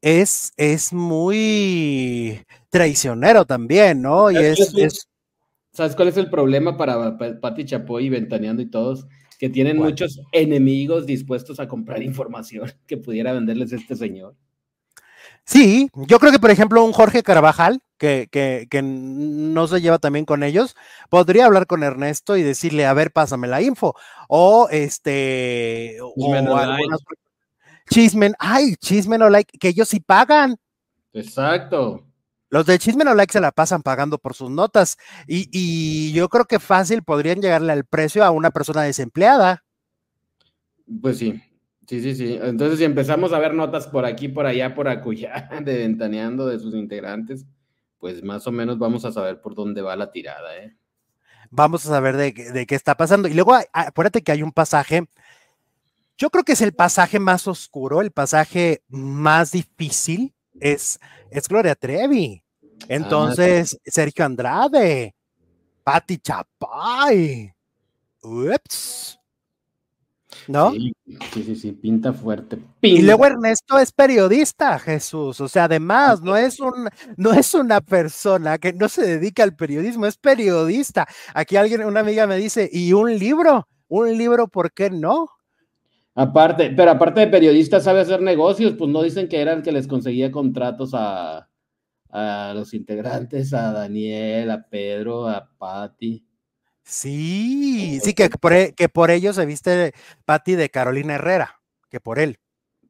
es, 0.03 0.53
es 0.59 0.93
muy 0.93 2.45
traicionero 2.69 3.47
también, 3.47 4.03
¿no? 4.03 4.31
Y 4.31 4.37
es, 4.37 5.09
¿Sabes 5.73 5.97
cuál 5.97 6.09
es 6.09 6.19
el 6.19 6.29
problema 6.29 6.77
para 6.77 7.17
Pati 7.17 7.65
Chapoy 7.65 8.05
y 8.05 8.11
Ventaneando 8.11 8.61
y 8.61 8.69
todos? 8.69 9.07
Que 9.39 9.49
tienen 9.49 9.79
muchos 9.79 10.21
enemigos 10.31 11.07
dispuestos 11.07 11.59
a 11.59 11.69
comprar 11.69 12.03
información 12.03 12.71
que 12.87 12.99
pudiera 12.99 13.33
venderles 13.33 13.73
este 13.73 13.97
señor. 13.97 14.37
Sí, 15.45 15.89
yo 15.95 16.19
creo 16.21 16.31
que, 16.31 16.39
por 16.39 16.51
ejemplo, 16.51 16.85
un 16.85 16.93
Jorge 16.93 17.23
Carvajal, 17.23 17.81
que, 17.99 18.29
que, 18.31 18.69
que, 18.71 18.81
no 18.83 19.67
se 19.67 19.81
lleva 19.81 19.99
también 19.99 20.25
con 20.25 20.43
ellos, 20.43 20.77
podría 21.11 21.47
hablar 21.47 21.67
con 21.67 21.83
Ernesto 21.83 22.37
y 22.37 22.43
decirle, 22.43 22.87
a 22.87 22.95
ver, 22.95 23.13
pásame 23.13 23.49
la 23.49 23.61
info. 23.61 23.95
O 24.29 24.69
este. 24.71 25.99
Chismen, 27.91 28.35
ay, 28.39 28.77
Chismen 28.77 29.23
o 29.23 29.31
like, 29.31 29.59
que 29.59 29.69
ellos 29.69 29.89
sí 29.89 30.01
pagan. 30.01 30.57
Exacto. 31.13 32.07
Los 32.49 32.67
de 32.67 32.79
Chismen 32.79 33.09
o 33.09 33.15
like 33.15 33.33
se 33.33 33.41
la 33.41 33.51
pasan 33.51 33.83
pagando 33.83 34.19
por 34.19 34.35
sus 34.35 34.51
notas. 34.51 34.97
Y, 35.27 35.49
y 35.53 36.13
yo 36.13 36.29
creo 36.29 36.45
que 36.45 36.61
fácil 36.61 37.03
podrían 37.03 37.41
llegarle 37.41 37.73
al 37.73 37.85
precio 37.85 38.25
a 38.25 38.31
una 38.31 38.51
persona 38.51 38.83
desempleada. 38.83 39.65
Pues 41.01 41.19
sí, 41.19 41.43
Sí, 41.87 42.01
sí, 42.01 42.15
sí. 42.15 42.39
Entonces, 42.41 42.79
si 42.79 42.85
empezamos 42.85 43.33
a 43.33 43.39
ver 43.39 43.55
notas 43.55 43.87
por 43.89 44.05
aquí, 44.05 44.29
por 44.29 44.47
allá, 44.47 44.75
por 44.75 44.89
acullá, 44.89 45.49
de 45.65 45.79
ventaneando 45.79 46.47
de 46.47 46.59
sus 46.59 46.75
integrantes, 46.75 47.45
pues 47.99 48.23
más 48.23 48.47
o 48.47 48.53
menos 48.53 48.79
vamos 48.79 49.05
a 49.05 49.13
saber 49.13 49.41
por 49.41 49.55
dónde 49.55 49.83
va 49.83 49.97
la 49.97 50.11
tirada, 50.11 50.57
¿eh? 50.57 50.77
Vamos 51.51 51.85
a 51.85 51.91
saber 51.91 52.17
de, 52.17 52.33
qué 52.33 52.75
está 52.75 52.97
pasando. 52.97 53.29
Y 53.29 53.35
luego, 53.35 53.55
acuérdate 53.73 54.23
que 54.23 54.33
hay 54.33 54.43
un 54.43 54.53
pasaje, 54.53 55.05
yo 56.17 56.31
creo 56.31 56.45
que 56.45 56.53
es 56.53 56.63
el 56.63 56.73
pasaje 56.73 57.21
más 57.21 57.47
oscuro, 57.47 58.01
el 58.01 58.11
pasaje 58.11 58.83
más 58.89 59.51
difícil, 59.51 60.33
es, 60.59 60.99
es 61.31 61.49
Gloria 61.49 61.75
Trevi. 61.75 62.43
Entonces, 62.89 63.79
Sergio 63.85 64.25
Andrade, 64.25 65.15
Patti 65.85 66.19
Chapay. 66.19 67.55
Ups. 68.23 69.19
¿No? 70.49 70.73
Sí, 70.73 70.93
sí, 71.33 71.57
sí, 71.57 71.73
pinta 71.73 72.13
fuerte. 72.13 72.59
Y 72.81 73.03
luego 73.03 73.27
Ernesto 73.27 73.79
es 73.79 73.93
periodista, 73.93 74.79
Jesús, 74.79 75.41
o 75.41 75.49
sea, 75.49 75.65
además 75.65 76.21
no 76.23 76.37
es 76.37 76.61
un, 76.61 76.89
no 77.17 77.33
es 77.33 77.55
una 77.55 77.81
persona 77.81 78.59
que 78.59 78.73
no 78.73 78.89
se 78.89 79.07
dedica 79.07 79.43
al 79.43 79.57
periodismo, 79.57 80.07
es 80.07 80.17
periodista. 80.17 81.07
Aquí 81.35 81.57
alguien, 81.57 81.85
una 81.85 82.01
amiga 82.01 82.27
me 82.27 82.37
dice, 82.37 82.69
¿y 82.73 82.93
un 82.93 83.19
libro? 83.19 83.69
¿Un 83.89 84.17
libro 84.17 84.49
por 84.49 84.73
qué 84.73 84.91
no? 84.91 85.29
Aparte, 86.15 86.71
pero 86.77 86.91
aparte 86.91 87.21
de 87.21 87.27
periodista 87.29 87.81
sabe 87.81 88.01
hacer 88.01 88.21
negocios, 88.21 88.75
pues 88.77 88.91
no 88.91 89.03
dicen 89.03 89.29
que 89.29 89.41
era 89.41 89.53
el 89.53 89.63
que 89.63 89.73
les 89.73 89.87
conseguía 89.87 90.31
contratos 90.31 90.91
a, 90.95 91.49
a 92.11 92.53
los 92.55 92.75
integrantes, 92.75 93.55
a 93.55 93.73
Daniel, 93.73 94.51
a 94.51 94.69
Pedro, 94.69 95.27
a 95.29 95.49
Patti. 95.59 96.25
Sí, 96.85 98.01
sí, 98.03 98.15
que 98.15 98.29
por, 98.29 98.75
que 98.75 98.89
por 98.89 99.11
ello 99.11 99.33
se 99.33 99.47
viste 99.47 99.93
Patti 100.25 100.55
de 100.55 100.69
Carolina 100.69 101.15
Herrera, 101.15 101.61
que 101.91 102.01
por 102.01 102.19
él. 102.19 102.39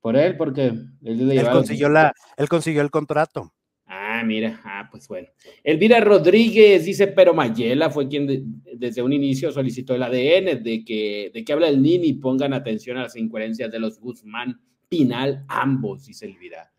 Por 0.01 0.17
él, 0.17 0.37
porque 0.37 0.73
él, 1.05 1.49
consiguió, 1.53 1.89
la, 1.89 2.13
él 2.37 2.49
consiguió 2.49 2.83
el 2.83 2.91
contrato. 2.91 3.53
Ah, 3.87 4.23
mira, 4.25 4.61
ah, 4.65 4.89
pues 4.91 5.07
bueno. 5.07 5.29
Elvira 5.63 6.01
Rodríguez 6.01 6.85
dice, 6.87 7.09
pero 7.09 7.35
Mayela 7.35 7.91
fue 7.91 8.09
quien 8.09 8.63
desde 8.75 9.03
un 9.03 9.13
inicio 9.13 9.53
solicitó 9.53 9.95
el 9.95 10.03
ADN, 10.03 10.63
de 10.63 10.83
que, 10.85 11.31
de 11.33 11.45
que 11.45 11.53
habla 11.53 11.69
el 11.69 11.83
Nini, 11.83 12.15
pongan 12.15 12.55
atención 12.55 12.97
a 12.97 13.03
las 13.03 13.17
incoherencias 13.17 13.71
de 13.71 13.79
los 13.79 14.01
Guzmán 14.01 14.61
Pinal, 14.89 15.45
ambos, 15.49 16.07
dice 16.07 16.27
Elvira. 16.27 16.72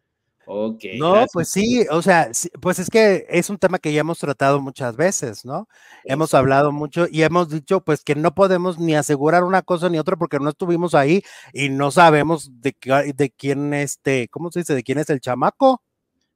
Ok. 0.45 0.83
No, 0.97 1.25
pues 1.31 1.49
sí, 1.49 1.85
o 1.89 2.01
sea, 2.01 2.29
pues 2.61 2.79
es 2.79 2.89
que 2.89 3.25
es 3.29 3.49
un 3.49 3.57
tema 3.57 3.79
que 3.79 3.93
ya 3.93 4.01
hemos 4.01 4.19
tratado 4.19 4.61
muchas 4.61 4.97
veces, 4.97 5.45
¿no? 5.45 5.69
Hemos 6.03 6.33
hablado 6.33 6.71
mucho 6.71 7.07
y 7.09 7.21
hemos 7.21 7.49
dicho 7.49 7.81
pues 7.81 8.03
que 8.03 8.15
no 8.15 8.35
podemos 8.35 8.77
ni 8.77 8.95
asegurar 8.95 9.43
una 9.43 9.61
cosa 9.61 9.89
ni 9.89 9.99
otra 9.99 10.17
porque 10.17 10.39
no 10.39 10.49
estuvimos 10.49 10.95
ahí 10.95 11.23
y 11.53 11.69
no 11.69 11.91
sabemos 11.91 12.51
de, 12.61 12.75
de 13.15 13.29
quién 13.31 13.73
este, 13.73 14.27
¿cómo 14.29 14.51
se 14.51 14.59
dice? 14.59 14.75
¿De 14.75 14.83
quién 14.83 14.97
es 14.97 15.09
el 15.09 15.21
chamaco? 15.21 15.81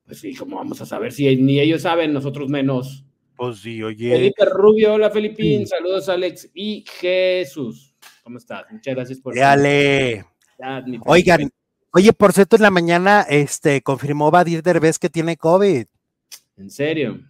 Pues 0.05 0.19
sí, 0.19 0.33
¿cómo 0.35 0.55
vamos 0.55 0.79
a 0.79 0.85
saber 0.85 1.11
si 1.11 1.35
ni 1.35 1.59
ellos 1.59 1.81
saben, 1.81 2.13
nosotros 2.13 2.47
menos? 2.47 3.03
Pues 3.35 3.59
sí, 3.59 3.83
oye. 3.83 4.11
Felipe 4.11 4.45
Rubio, 4.45 4.93
hola 4.93 5.09
Felipín, 5.09 5.67
saludos 5.67 6.07
Alex 6.07 6.49
y 6.53 6.85
Jesús. 6.87 7.93
¿Cómo 8.23 8.37
estás? 8.37 8.65
Muchas 8.71 8.95
gracias 8.95 9.19
por... 9.19 9.35
Dale. 9.35 10.25
Oigan, 11.05 11.51
Oye, 11.97 12.13
por 12.13 12.31
cierto, 12.31 12.57
en 12.57 12.61
la 12.61 12.69
mañana 12.69 13.25
este, 13.27 13.81
confirmó 13.81 14.29
Badir 14.29 14.61
Derbez 14.61 14.99
que 14.99 15.09
tiene 15.09 15.35
COVID. 15.35 15.87
¿En 16.55 16.69
serio? 16.69 17.21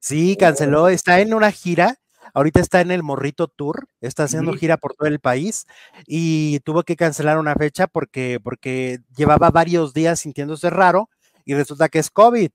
Sí, 0.00 0.34
canceló, 0.34 0.88
está 0.88 1.20
en 1.20 1.32
una 1.32 1.52
gira, 1.52 2.00
ahorita 2.34 2.58
está 2.58 2.80
en 2.80 2.90
el 2.90 3.04
Morrito 3.04 3.46
Tour, 3.46 3.86
está 4.00 4.24
haciendo 4.24 4.52
gira 4.54 4.78
por 4.78 4.94
todo 4.94 5.06
el 5.06 5.20
país 5.20 5.68
y 6.08 6.58
tuvo 6.64 6.82
que 6.82 6.96
cancelar 6.96 7.38
una 7.38 7.54
fecha 7.54 7.86
porque, 7.86 8.40
porque 8.42 8.98
llevaba 9.16 9.52
varios 9.52 9.94
días 9.94 10.18
sintiéndose 10.18 10.70
raro 10.70 11.08
y 11.44 11.54
resulta 11.54 11.88
que 11.88 12.00
es 12.00 12.10
COVID. 12.10 12.50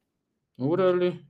Órale. 0.57 1.21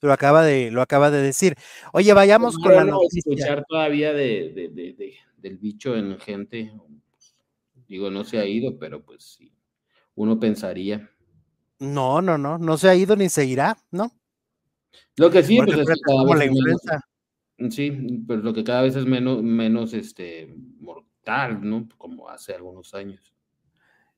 Lo 0.00 0.12
acaba 0.14 0.42
de, 0.42 0.70
lo 0.70 0.80
acaba 0.80 1.10
de 1.10 1.20
decir. 1.20 1.56
Oye, 1.92 2.14
vayamos 2.14 2.56
con 2.56 2.74
la 2.74 2.84
noticia. 2.84 3.18
escuchar 3.18 3.66
todavía 3.68 4.14
del 4.14 5.58
bicho 5.58 5.94
en 5.94 6.18
gente 6.18 6.72
Digo, 7.88 8.10
no 8.10 8.22
se 8.22 8.38
ha 8.38 8.46
ido, 8.46 8.78
pero 8.78 9.02
pues 9.02 9.24
sí, 9.24 9.52
uno 10.14 10.38
pensaría. 10.38 11.10
No, 11.78 12.20
no, 12.20 12.36
no, 12.36 12.58
no 12.58 12.76
se 12.76 12.88
ha 12.88 12.94
ido 12.94 13.16
ni 13.16 13.28
se 13.28 13.46
irá, 13.46 13.78
¿no? 13.90 14.12
Lo 15.16 15.30
que 15.30 15.42
sí, 15.42 15.56
pues 15.56 15.78
es 15.78 15.86
que 15.86 16.00
cada 16.06 16.24
vez 16.24 16.38
la 16.38 16.44
influenza. 16.44 17.00
sí, 17.70 17.90
pues 18.26 18.40
lo 18.40 18.52
que 18.52 18.62
cada 18.64 18.82
vez 18.82 18.94
es 18.94 19.06
menos, 19.06 19.42
menos 19.42 19.94
este, 19.94 20.54
mortal, 20.80 21.60
¿no? 21.62 21.88
Como 21.96 22.28
hace 22.28 22.54
algunos 22.54 22.94
años. 22.94 23.32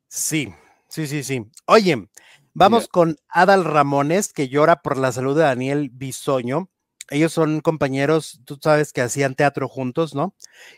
Sí, 0.09 0.53
sí, 0.89 1.07
sí, 1.07 1.23
sí. 1.23 1.47
Oye, 1.66 2.09
vamos 2.53 2.89
con 2.89 3.16
Adal 3.29 3.64
Ramones, 3.64 4.33
que 4.33 4.49
llora 4.49 4.83
por 4.83 4.99
la 4.99 5.12
salud 5.12 5.37
de 5.37 5.43
Daniel 5.43 5.91
Bisoño. 5.93 6.71
Ellos 7.11 7.33
son 7.33 7.61
compañeros, 7.61 8.41
tú 8.45 8.59
sabes 8.63 8.93
que 8.93 9.03
hacían 9.03 9.35
teatro 9.35 9.69
juntos, 9.69 10.15
¿no? 10.15 10.35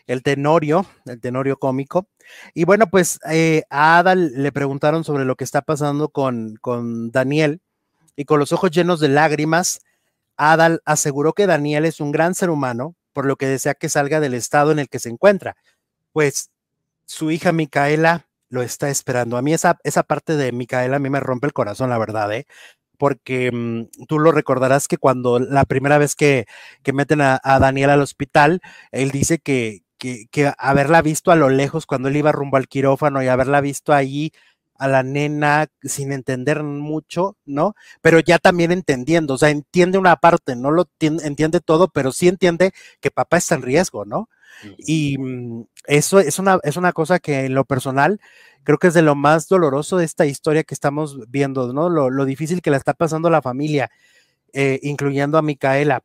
El 0.07 0.23
Tenorio, 0.23 0.85
el 1.05 1.21
Tenorio 1.21 1.57
cómico. 1.57 2.07
Y 2.55 2.65
bueno, 2.65 2.87
pues 2.87 3.19
eh, 3.29 3.63
a 3.69 3.99
Adal 3.99 4.33
le 4.35 4.51
preguntaron 4.51 5.03
sobre 5.03 5.25
lo 5.25 5.35
que 5.35 5.43
está 5.43 5.61
pasando 5.61 6.09
con, 6.09 6.55
con 6.59 7.11
Daniel 7.11 7.61
y 8.15 8.25
con 8.25 8.39
los 8.39 8.51
ojos 8.51 8.71
llenos 8.71 8.99
de 8.99 9.09
lágrimas, 9.09 9.81
Adal 10.37 10.81
aseguró 10.85 11.33
que 11.33 11.47
Daniel 11.47 11.85
es 11.85 11.99
un 11.99 12.11
gran 12.11 12.35
ser 12.35 12.49
humano, 12.49 12.95
por 13.13 13.25
lo 13.25 13.35
que 13.35 13.47
desea 13.47 13.75
que 13.75 13.89
salga 13.89 14.19
del 14.19 14.33
estado 14.33 14.71
en 14.71 14.79
el 14.79 14.89
que 14.89 14.99
se 14.99 15.09
encuentra. 15.09 15.55
Pues 16.11 16.49
su 17.05 17.31
hija 17.31 17.51
Micaela 17.51 18.27
lo 18.49 18.61
está 18.63 18.89
esperando. 18.89 19.37
A 19.37 19.41
mí 19.41 19.53
esa, 19.53 19.79
esa 19.83 20.03
parte 20.03 20.35
de 20.35 20.51
Micaela 20.51 20.97
a 20.97 20.99
mí 20.99 21.09
me 21.09 21.19
rompe 21.19 21.47
el 21.47 21.53
corazón, 21.53 21.89
la 21.89 21.97
verdad, 21.97 22.31
¿eh? 22.33 22.45
Porque 23.03 23.51
mm, 23.51 24.05
tú 24.07 24.17
lo 24.17 24.31
recordarás 24.31 24.87
que 24.87 24.97
cuando 24.97 25.37
la 25.37 25.65
primera 25.65 25.97
vez 25.97 26.15
que, 26.15 26.45
que 26.83 26.93
meten 26.93 27.19
a, 27.19 27.41
Daniel 27.43 27.89
al 27.89 28.01
hospital, 28.01 28.61
él 28.93 29.11
dice 29.11 29.39
que, 29.39 29.83
que, 29.97 30.27
que, 30.31 30.53
haberla 30.57 31.01
visto 31.01 31.29
a 31.29 31.35
lo 31.35 31.49
lejos 31.49 31.85
cuando 31.85 32.07
él 32.07 32.15
iba 32.15 32.31
rumbo 32.31 32.55
al 32.55 32.69
quirófano 32.69 33.21
y 33.21 33.27
haberla 33.27 33.59
visto 33.59 33.91
ahí 33.91 34.31
a 34.77 34.87
la 34.87 35.03
nena 35.03 35.67
sin 35.81 36.13
entender 36.13 36.63
mucho, 36.63 37.35
¿no? 37.43 37.75
Pero 38.01 38.21
ya 38.21 38.39
también 38.39 38.71
entendiendo, 38.71 39.33
o 39.33 39.37
sea, 39.37 39.49
entiende 39.49 39.97
una 39.97 40.15
parte, 40.15 40.55
no 40.55 40.71
lo 40.71 40.87
entiende 41.01 41.59
todo, 41.59 41.89
pero 41.89 42.13
sí 42.13 42.29
entiende 42.29 42.71
que 43.01 43.11
papá 43.11 43.35
está 43.35 43.55
en 43.55 43.63
riesgo, 43.63 44.05
¿no? 44.05 44.29
Y 44.77 45.17
mm, 45.17 45.65
eso 45.85 46.19
es 46.19 46.39
una, 46.39 46.59
es 46.63 46.77
una 46.77 46.93
cosa 46.93 47.19
que 47.19 47.45
en 47.45 47.55
lo 47.55 47.65
personal 47.65 48.19
creo 48.63 48.77
que 48.77 48.87
es 48.87 48.93
de 48.93 49.01
lo 49.01 49.15
más 49.15 49.47
doloroso 49.47 49.97
de 49.97 50.05
esta 50.05 50.25
historia 50.25 50.63
que 50.63 50.73
estamos 50.73 51.19
viendo, 51.29 51.73
¿no? 51.73 51.89
Lo, 51.89 52.25
difícil 52.25 52.61
que 52.61 52.71
la 52.71 52.77
está 52.77 52.93
pasando 52.93 53.29
la 53.29 53.41
familia, 53.41 53.89
eh, 54.53 54.79
incluyendo 54.83 55.37
a 55.37 55.41
Micaela. 55.41 56.01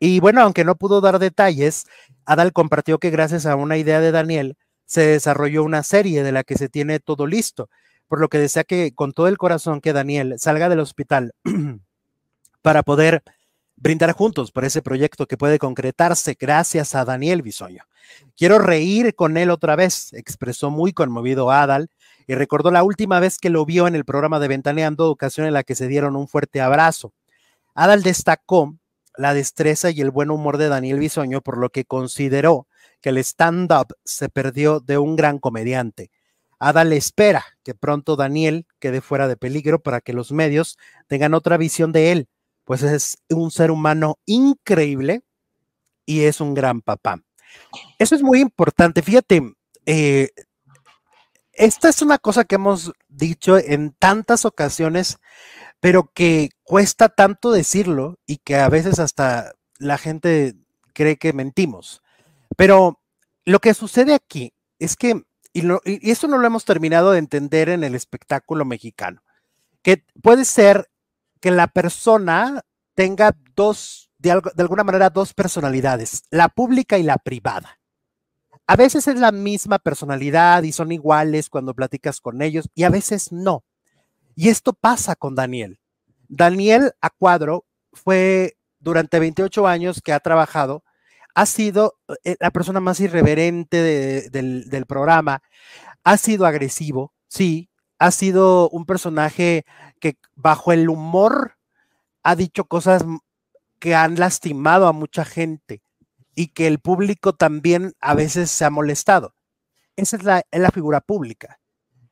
Y 0.00 0.20
bueno, 0.20 0.42
aunque 0.42 0.64
no 0.64 0.76
pudo 0.76 1.00
dar 1.00 1.18
detalles, 1.18 1.86
Adal 2.26 2.52
compartió 2.52 2.98
que 2.98 3.10
gracias 3.10 3.46
a 3.46 3.56
una 3.56 3.78
idea 3.78 4.00
de 4.00 4.10
Daniel 4.12 4.56
se 4.86 5.06
desarrolló 5.06 5.64
una 5.64 5.82
serie 5.82 6.22
de 6.22 6.32
la 6.32 6.44
que 6.44 6.56
se 6.56 6.68
tiene 6.68 7.00
todo 7.00 7.26
listo 7.26 7.70
por 8.08 8.20
lo 8.20 8.28
que 8.28 8.38
desea 8.38 8.64
que 8.64 8.92
con 8.94 9.12
todo 9.12 9.28
el 9.28 9.38
corazón 9.38 9.80
que 9.80 9.92
Daniel 9.92 10.34
salga 10.38 10.68
del 10.68 10.80
hospital 10.80 11.34
para 12.62 12.82
poder 12.82 13.22
brindar 13.84 14.12
juntos 14.12 14.50
por 14.50 14.64
ese 14.64 14.80
proyecto 14.80 15.26
que 15.26 15.36
puede 15.36 15.58
concretarse 15.58 16.38
gracias 16.40 16.94
a 16.94 17.04
Daniel 17.04 17.42
Bisoño. 17.42 17.84
Quiero 18.34 18.58
reír 18.58 19.14
con 19.14 19.36
él 19.36 19.50
otra 19.50 19.76
vez, 19.76 20.14
expresó 20.14 20.70
muy 20.70 20.94
conmovido 20.94 21.50
Adal 21.50 21.90
y 22.26 22.34
recordó 22.34 22.70
la 22.70 22.82
última 22.82 23.20
vez 23.20 23.36
que 23.36 23.50
lo 23.50 23.66
vio 23.66 23.86
en 23.86 23.94
el 23.94 24.06
programa 24.06 24.40
de 24.40 24.48
Ventaneando, 24.48 25.10
ocasión 25.10 25.46
en 25.46 25.52
la 25.52 25.64
que 25.64 25.74
se 25.74 25.86
dieron 25.86 26.16
un 26.16 26.28
fuerte 26.28 26.62
abrazo. 26.62 27.12
Adal 27.74 28.02
destacó 28.02 28.74
la 29.18 29.34
destreza 29.34 29.90
y 29.90 30.00
el 30.00 30.10
buen 30.10 30.30
humor 30.30 30.56
de 30.56 30.70
Daniel 30.70 30.98
Bisoño, 30.98 31.42
por 31.42 31.58
lo 31.58 31.68
que 31.68 31.84
consideró 31.84 32.66
que 33.02 33.10
el 33.10 33.18
stand-up 33.18 33.94
se 34.02 34.30
perdió 34.30 34.80
de 34.80 34.96
un 34.96 35.14
gran 35.14 35.38
comediante. 35.38 36.10
Ada 36.58 36.84
le 36.84 36.96
espera 36.96 37.44
que 37.62 37.74
pronto 37.74 38.16
Daniel 38.16 38.66
quede 38.78 39.02
fuera 39.02 39.28
de 39.28 39.36
peligro 39.36 39.82
para 39.82 40.00
que 40.00 40.14
los 40.14 40.32
medios 40.32 40.78
tengan 41.06 41.34
otra 41.34 41.58
visión 41.58 41.92
de 41.92 42.12
él, 42.12 42.28
pues 42.64 42.82
es 42.82 43.18
un 43.30 43.50
ser 43.50 43.70
humano 43.70 44.18
increíble 44.26 45.22
y 46.06 46.22
es 46.22 46.40
un 46.40 46.54
gran 46.54 46.80
papá. 46.80 47.22
Eso 47.98 48.14
es 48.14 48.22
muy 48.22 48.40
importante. 48.40 49.02
Fíjate, 49.02 49.54
eh, 49.86 50.30
esta 51.52 51.88
es 51.88 52.02
una 52.02 52.18
cosa 52.18 52.44
que 52.44 52.56
hemos 52.56 52.92
dicho 53.08 53.58
en 53.58 53.92
tantas 53.92 54.44
ocasiones, 54.44 55.18
pero 55.80 56.10
que 56.12 56.50
cuesta 56.64 57.08
tanto 57.08 57.52
decirlo 57.52 58.18
y 58.26 58.38
que 58.38 58.56
a 58.56 58.68
veces 58.68 58.98
hasta 58.98 59.52
la 59.78 59.98
gente 59.98 60.56
cree 60.92 61.16
que 61.16 61.32
mentimos. 61.32 62.02
Pero 62.56 63.00
lo 63.44 63.60
que 63.60 63.74
sucede 63.74 64.14
aquí 64.14 64.52
es 64.78 64.96
que 64.96 65.22
y, 65.54 66.10
eso 66.10 66.26
no 66.26 66.38
lo 66.38 66.46
hemos 66.46 66.64
terminado 66.64 67.12
de 67.12 67.18
entender 67.18 67.68
en 67.68 67.84
el 67.84 67.94
espectáculo 67.94 68.64
mexicano, 68.64 69.22
que 69.82 70.04
puede 70.20 70.44
ser 70.44 70.90
que 71.44 71.50
la 71.50 71.66
persona 71.66 72.62
tenga 72.94 73.36
dos, 73.54 74.10
de, 74.16 74.30
alguna 74.30 74.82
manera, 74.82 75.10
dos 75.10 75.34
personalidades, 75.34 76.22
la 76.30 76.48
pública 76.48 76.96
y 76.96 77.02
la 77.02 77.18
privada. 77.18 77.80
A 78.66 78.76
veces 78.76 79.08
es 79.08 79.20
la 79.20 79.30
misma 79.30 79.78
personalidad 79.78 80.62
y 80.62 80.72
son 80.72 80.90
iguales 80.90 81.50
cuando 81.50 81.74
platicas 81.74 82.22
con 82.22 82.40
ellos 82.40 82.70
y 82.74 82.84
a 82.84 82.88
veces 82.88 83.30
no. 83.30 83.62
Y 84.34 84.48
esto 84.48 84.72
pasa 84.72 85.16
con 85.16 85.34
Daniel. 85.34 85.80
Daniel 86.28 86.92
a 87.02 87.10
cuadro 87.10 87.66
fue 87.92 88.56
durante 88.78 89.18
28 89.18 89.66
años 89.66 90.00
que 90.02 90.14
ha 90.14 90.20
trabajado 90.20 90.82
ha 91.34 91.44
sido 91.44 91.98
eh, 92.24 92.36
la 92.40 92.52
persona 92.52 92.80
más 92.80 93.00
irreverente 93.00 94.30
del, 94.30 94.86
programa, 94.88 95.42
ha 96.04 96.16
sido 96.16 96.46
agresivo, 96.46 97.12
sí, 97.28 97.68
ha 98.04 98.10
sido 98.10 98.68
un 98.68 98.84
personaje 98.84 99.64
que 99.98 100.18
bajo 100.34 100.72
el 100.72 100.90
humor 100.90 101.56
ha 102.22 102.36
dicho 102.36 102.66
cosas 102.66 103.02
que 103.78 103.94
han 103.94 104.18
lastimado 104.18 104.86
a 104.86 104.92
mucha 104.92 105.24
gente 105.24 105.80
y 106.34 106.48
que 106.48 106.66
el 106.66 106.80
público 106.80 107.32
también 107.32 107.94
a 108.00 108.12
veces 108.12 108.50
se 108.50 108.66
ha 108.66 108.68
molestado. 108.68 109.34
Esa 109.96 110.18
es 110.18 110.22
la, 110.22 110.70
figura 110.70 111.00
pública. 111.00 111.60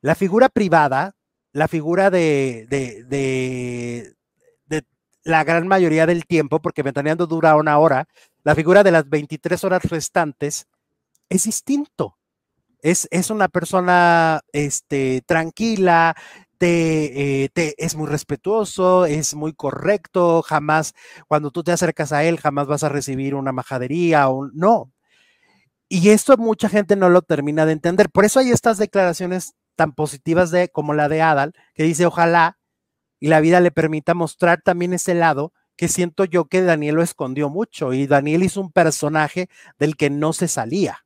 La 0.01 0.15
figura 0.15 0.49
privada, 0.49 1.15
la 1.53 1.69
figura 1.69 2.09
de, 2.09 4.17
la 5.25 5.45
gran 5.45 5.69
mayoría 5.69 6.07
del 6.07 6.25
tiempo, 6.25 6.63
porque 6.63 6.83
Ventaneando 6.83 7.27
dura 7.27 7.55
una 7.55 7.79
hora, 7.79 8.09
la 8.45 8.55
figura 8.55 8.83
de 8.83 8.93
las 8.93 9.11
23 9.11 9.63
horas 9.65 9.85
restantes 9.85 10.69
es 11.29 11.45
distinto. 11.45 12.17
Es, 12.83 13.09
es 13.11 13.31
una 13.31 13.49
persona 13.49 14.41
este, 14.53 15.23
tranquila, 15.27 16.15
te, 16.59 17.45
eh, 17.45 17.49
te, 17.49 17.75
es 17.85 17.97
muy 17.97 18.09
respetuoso, 18.09 19.07
es 19.07 19.35
muy 19.35 19.53
correcto, 19.55 20.43
jamás, 20.43 20.95
cuando 21.29 21.51
tú 21.51 21.63
te 21.65 21.73
acercas 21.73 22.13
a 22.13 22.25
él, 22.25 22.39
jamás 22.39 22.67
vas 22.67 22.85
a 22.85 22.89
recibir 22.89 23.35
una 23.35 23.53
majadería 23.53 24.29
o 24.29 24.49
no. 24.53 24.93
Y 25.89 26.11
esto 26.11 26.37
mucha 26.37 26.69
gente 26.69 26.97
no 26.97 27.09
lo 27.09 27.23
termina 27.23 27.67
de 27.67 27.73
entender. 27.73 28.11
Por 28.11 28.25
eso 28.25 28.41
hay 28.41 28.51
estas 28.51 28.79
declaraciones 28.79 29.55
tan 29.77 29.93
positivas 29.93 30.51
de, 30.51 30.69
como 30.69 30.95
la 30.95 31.09
de 31.09 31.23
Adal, 31.23 31.53
que 31.75 31.85
dice, 31.85 32.07
ojalá 32.07 32.59
y 33.21 33.29
la 33.29 33.41
vida 33.41 33.61
le 33.61 33.71
permita 33.71 34.15
mostrar 34.15 34.63
también 34.63 34.93
ese 34.93 35.15
lado 35.15 35.53
que 35.77 35.89
siento 35.89 36.25
yo 36.25 36.47
que 36.47 36.63
Daniel 36.63 36.97
lo 36.97 37.03
escondió 37.03 37.51
mucho 37.51 37.93
y 37.93 38.07
Daniel 38.07 38.43
hizo 38.43 38.61
un 38.61 38.73
personaje 38.73 39.49
del 39.79 39.97
que 39.97 40.11
no 40.11 40.33
se 40.33 40.49
salía. 40.49 41.02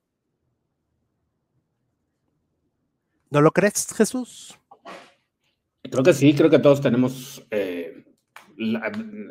¿No 3.30 3.40
lo 3.40 3.50
crees, 3.52 3.88
Jesús? 3.94 4.58
Creo 5.82 6.02
que 6.02 6.14
sí, 6.14 6.34
creo 6.34 6.50
que 6.50 6.58
todos 6.58 6.80
tenemos, 6.80 7.46
eh, 7.50 8.04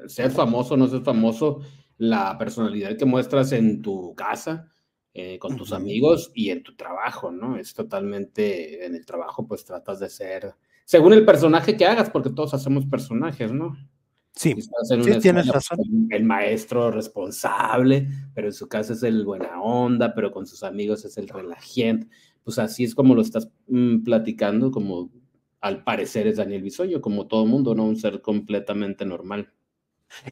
ser 0.08 0.32
famoso 0.32 0.74
o 0.74 0.78
no 0.78 0.88
ser 0.88 1.02
famoso, 1.02 1.62
la 1.98 2.38
personalidad 2.38 2.98
que 2.98 3.06
muestras 3.06 3.52
en 3.52 3.82
tu 3.82 4.16
casa, 4.16 4.72
eh, 5.14 5.40
con 5.40 5.56
tus 5.56 5.72
amigos 5.72 6.32
y 6.34 6.50
en 6.50 6.64
tu 6.64 6.76
trabajo, 6.76 7.32
¿no? 7.32 7.58
Es 7.58 7.74
totalmente, 7.74 8.86
en 8.86 8.96
el 8.96 9.06
trabajo 9.06 9.48
pues 9.48 9.64
tratas 9.64 10.00
de 10.00 10.10
ser 10.10 10.56
según 10.86 11.14
el 11.14 11.26
personaje 11.26 11.76
que 11.76 11.86
hagas, 11.86 12.10
porque 12.10 12.30
todos 12.30 12.54
hacemos 12.54 12.86
personajes, 12.86 13.52
¿no? 13.52 13.76
Sí, 14.34 14.54
sí 14.62 15.20
tienes 15.22 15.48
razón. 15.48 15.80
El 16.10 16.26
maestro 16.26 16.92
responsable, 16.92 18.08
pero 18.34 18.48
en 18.48 18.54
su 18.54 18.68
caso 18.68 18.94
es 18.94 19.02
el 19.04 19.26
buena 19.26 19.62
onda, 19.62 20.14
pero 20.14 20.32
con 20.32 20.46
sus 20.46 20.62
amigos 20.64 21.06
es 21.06 21.18
el 21.18 21.28
relajante. 21.28 22.08
Pues 22.46 22.58
así 22.60 22.86
es 22.86 22.96
como 22.96 23.14
lo 23.14 23.22
estás 23.22 23.50
mm, 23.68 24.04
platicando, 24.04 24.72
como 24.72 25.12
al 25.60 25.84
parecer 25.84 26.28
es 26.28 26.38
Daniel 26.38 26.62
Bisoño, 26.62 27.02
como 27.02 27.28
todo 27.28 27.46
mundo, 27.46 27.76
¿no? 27.76 27.84
Un 27.84 27.98
ser 27.98 28.22
completamente 28.22 29.06
normal. 29.06 29.52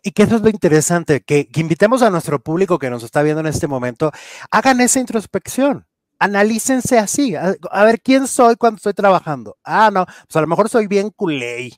Y 0.01 0.11
que 0.11 0.23
eso 0.23 0.37
es 0.37 0.41
lo 0.41 0.49
interesante, 0.49 1.21
que, 1.21 1.49
que 1.49 1.59
invitemos 1.59 2.01
a 2.01 2.09
nuestro 2.09 2.39
público 2.41 2.79
que 2.79 2.89
nos 2.89 3.03
está 3.03 3.21
viendo 3.23 3.41
en 3.41 3.47
este 3.47 3.67
momento, 3.67 4.11
hagan 4.51 4.79
esa 4.79 5.01
introspección 5.01 5.85
analícense 6.23 6.97
así, 6.97 7.35
a, 7.35 7.83
ver 7.83 8.01
quién 8.01 8.27
soy 8.27 8.55
cuando 8.55 8.77
estoy 8.77 8.93
trabajando. 8.93 9.57
Ah, 9.63 9.89
no, 9.91 10.05
pues 10.05 10.35
a 10.35 10.41
lo 10.41 10.47
mejor 10.47 10.69
soy 10.69 10.87
bien 10.87 11.09
culé. 11.09 11.71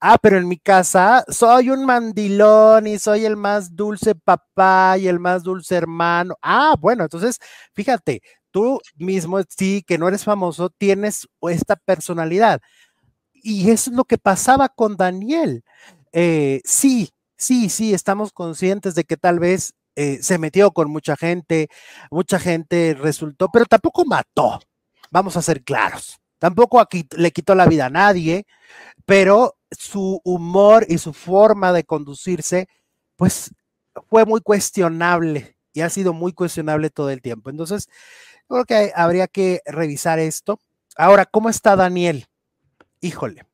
Ah, 0.00 0.16
pero 0.20 0.38
en 0.38 0.48
mi 0.48 0.58
casa 0.58 1.24
soy 1.28 1.68
un 1.70 1.84
mandilón 1.84 2.86
y 2.86 2.98
soy 2.98 3.26
el 3.26 3.36
más 3.36 3.76
dulce 3.76 4.14
papá 4.14 4.96
y 4.98 5.08
el 5.08 5.20
más 5.20 5.42
dulce 5.42 5.76
hermano. 5.76 6.34
Ah, 6.42 6.74
bueno, 6.80 7.04
entonces, 7.04 7.38
fíjate, 7.74 8.22
tú 8.52 8.80
mismo, 8.96 9.40
sí, 9.48 9.84
que 9.86 9.98
no 9.98 10.08
eres 10.08 10.24
famoso, 10.24 10.70
tienes 10.70 11.28
esta 11.50 11.76
personalidad. 11.76 12.60
y 13.44 13.70
es 13.70 13.88
lo 13.88 14.04
que 14.04 14.18
pasaba 14.18 14.68
con 14.68 14.96
Daniel. 14.96 15.64
Eh, 16.12 16.60
sí, 16.64 17.10
sí, 17.36 17.68
sí, 17.70 17.94
estamos 17.94 18.32
conscientes 18.32 18.94
de 18.94 19.04
que 19.04 19.16
tal 19.16 19.38
vez 19.40 19.74
eh, 19.96 20.18
se 20.22 20.38
metió 20.38 20.70
con 20.72 20.90
mucha 20.90 21.16
gente, 21.16 21.68
mucha 22.10 22.38
gente 22.38 22.94
resultó, 22.94 23.48
pero 23.52 23.66
tampoco 23.66 24.04
mató, 24.06 24.60
vamos 25.10 25.36
a 25.36 25.42
ser 25.42 25.62
claros. 25.64 26.18
Tampoco 26.38 26.80
aquí 26.80 27.06
le 27.16 27.30
quitó 27.32 27.54
la 27.54 27.66
vida 27.66 27.86
a 27.86 27.90
nadie, 27.90 28.46
pero 29.06 29.56
su 29.70 30.20
humor 30.24 30.86
y 30.88 30.98
su 30.98 31.12
forma 31.12 31.72
de 31.72 31.84
conducirse, 31.84 32.68
pues 33.16 33.54
fue 34.08 34.24
muy 34.26 34.40
cuestionable 34.40 35.56
y 35.74 35.82
ha 35.82 35.90
sido 35.90 36.12
muy 36.12 36.32
cuestionable 36.32 36.90
todo 36.90 37.10
el 37.10 37.22
tiempo. 37.22 37.50
Entonces, 37.50 37.88
creo 38.48 38.64
que 38.64 38.92
habría 38.94 39.28
que 39.28 39.60
revisar 39.66 40.18
esto. 40.18 40.58
Ahora, 40.96 41.26
¿cómo 41.26 41.48
está 41.48 41.76
Daniel? 41.76 42.26
Híjole, 43.00 43.44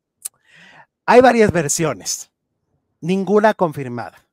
hay 1.07 1.21
varias 1.21 1.53
versiones, 1.53 2.31
ninguna 3.01 3.55
confirmada 3.55 4.29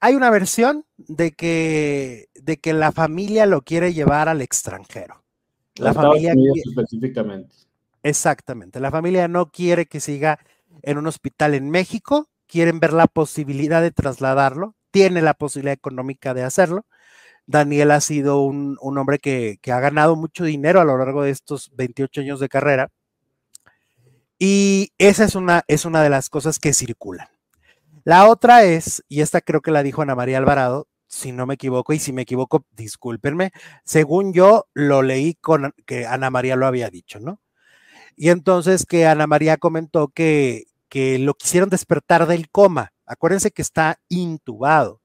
hay 0.00 0.14
una 0.14 0.30
versión 0.30 0.84
de 0.96 1.32
que, 1.32 2.28
de 2.34 2.58
que 2.58 2.72
la 2.72 2.92
familia 2.92 3.46
lo 3.46 3.62
quiere 3.62 3.92
llevar 3.92 4.28
al 4.28 4.42
extranjero. 4.42 5.22
La 5.76 5.92
familia 5.94 6.34
específicamente. 6.54 7.54
Exactamente. 8.02 8.80
La 8.80 8.90
familia 8.90 9.28
no 9.28 9.50
quiere 9.50 9.86
que 9.86 10.00
siga 10.00 10.38
en 10.82 10.98
un 10.98 11.06
hospital 11.06 11.54
en 11.54 11.70
México, 11.70 12.28
quieren 12.46 12.80
ver 12.80 12.92
la 12.92 13.06
posibilidad 13.06 13.82
de 13.82 13.90
trasladarlo, 13.90 14.74
tiene 14.90 15.22
la 15.22 15.34
posibilidad 15.34 15.74
económica 15.74 16.32
de 16.32 16.42
hacerlo. 16.42 16.86
Daniel 17.46 17.92
ha 17.92 18.00
sido 18.00 18.42
un, 18.42 18.76
hombre 18.80 19.18
que, 19.18 19.58
ha 19.72 19.80
ganado 19.80 20.16
mucho 20.16 20.44
dinero 20.44 20.80
a 20.80 20.84
lo 20.84 20.98
largo 20.98 21.22
de 21.22 21.30
estos 21.30 21.70
28 21.74 22.20
años 22.22 22.40
de 22.40 22.48
carrera. 22.48 22.90
Y 24.38 24.92
esa 24.98 25.24
es 25.24 25.34
una, 25.34 25.62
es 25.68 25.84
una 25.84 26.02
de 26.02 26.10
las 26.10 26.28
cosas 26.28 26.58
que 26.58 26.74
circulan. 26.74 27.28
La 28.04 28.28
otra 28.28 28.64
es, 28.64 29.02
y 29.08 29.20
esta 29.20 29.40
creo 29.40 29.62
que 29.62 29.70
la 29.70 29.82
dijo 29.82 30.02
Ana 30.02 30.14
María 30.14 30.38
Alvarado, 30.38 30.88
si 31.08 31.32
no 31.32 31.46
me 31.46 31.54
equivoco, 31.54 31.92
y 31.92 31.98
si 31.98 32.12
me 32.12 32.22
equivoco, 32.22 32.66
discúlpenme, 32.72 33.52
según 33.84 34.32
yo 34.32 34.66
lo 34.74 35.02
leí 35.02 35.34
con 35.34 35.72
que 35.86 36.06
Ana 36.06 36.30
María 36.30 36.56
lo 36.56 36.66
había 36.66 36.90
dicho, 36.90 37.20
¿no? 37.20 37.40
Y 38.16 38.30
entonces 38.30 38.86
que 38.86 39.06
Ana 39.06 39.26
María 39.26 39.56
comentó 39.56 40.08
que 40.08 40.66
lo 40.94 41.34
quisieron 41.34 41.68
despertar 41.68 42.26
del 42.26 42.50
coma. 42.50 42.92
Acuérdense 43.06 43.50
que 43.50 43.62
está 43.62 44.00
intubado. 44.08 45.00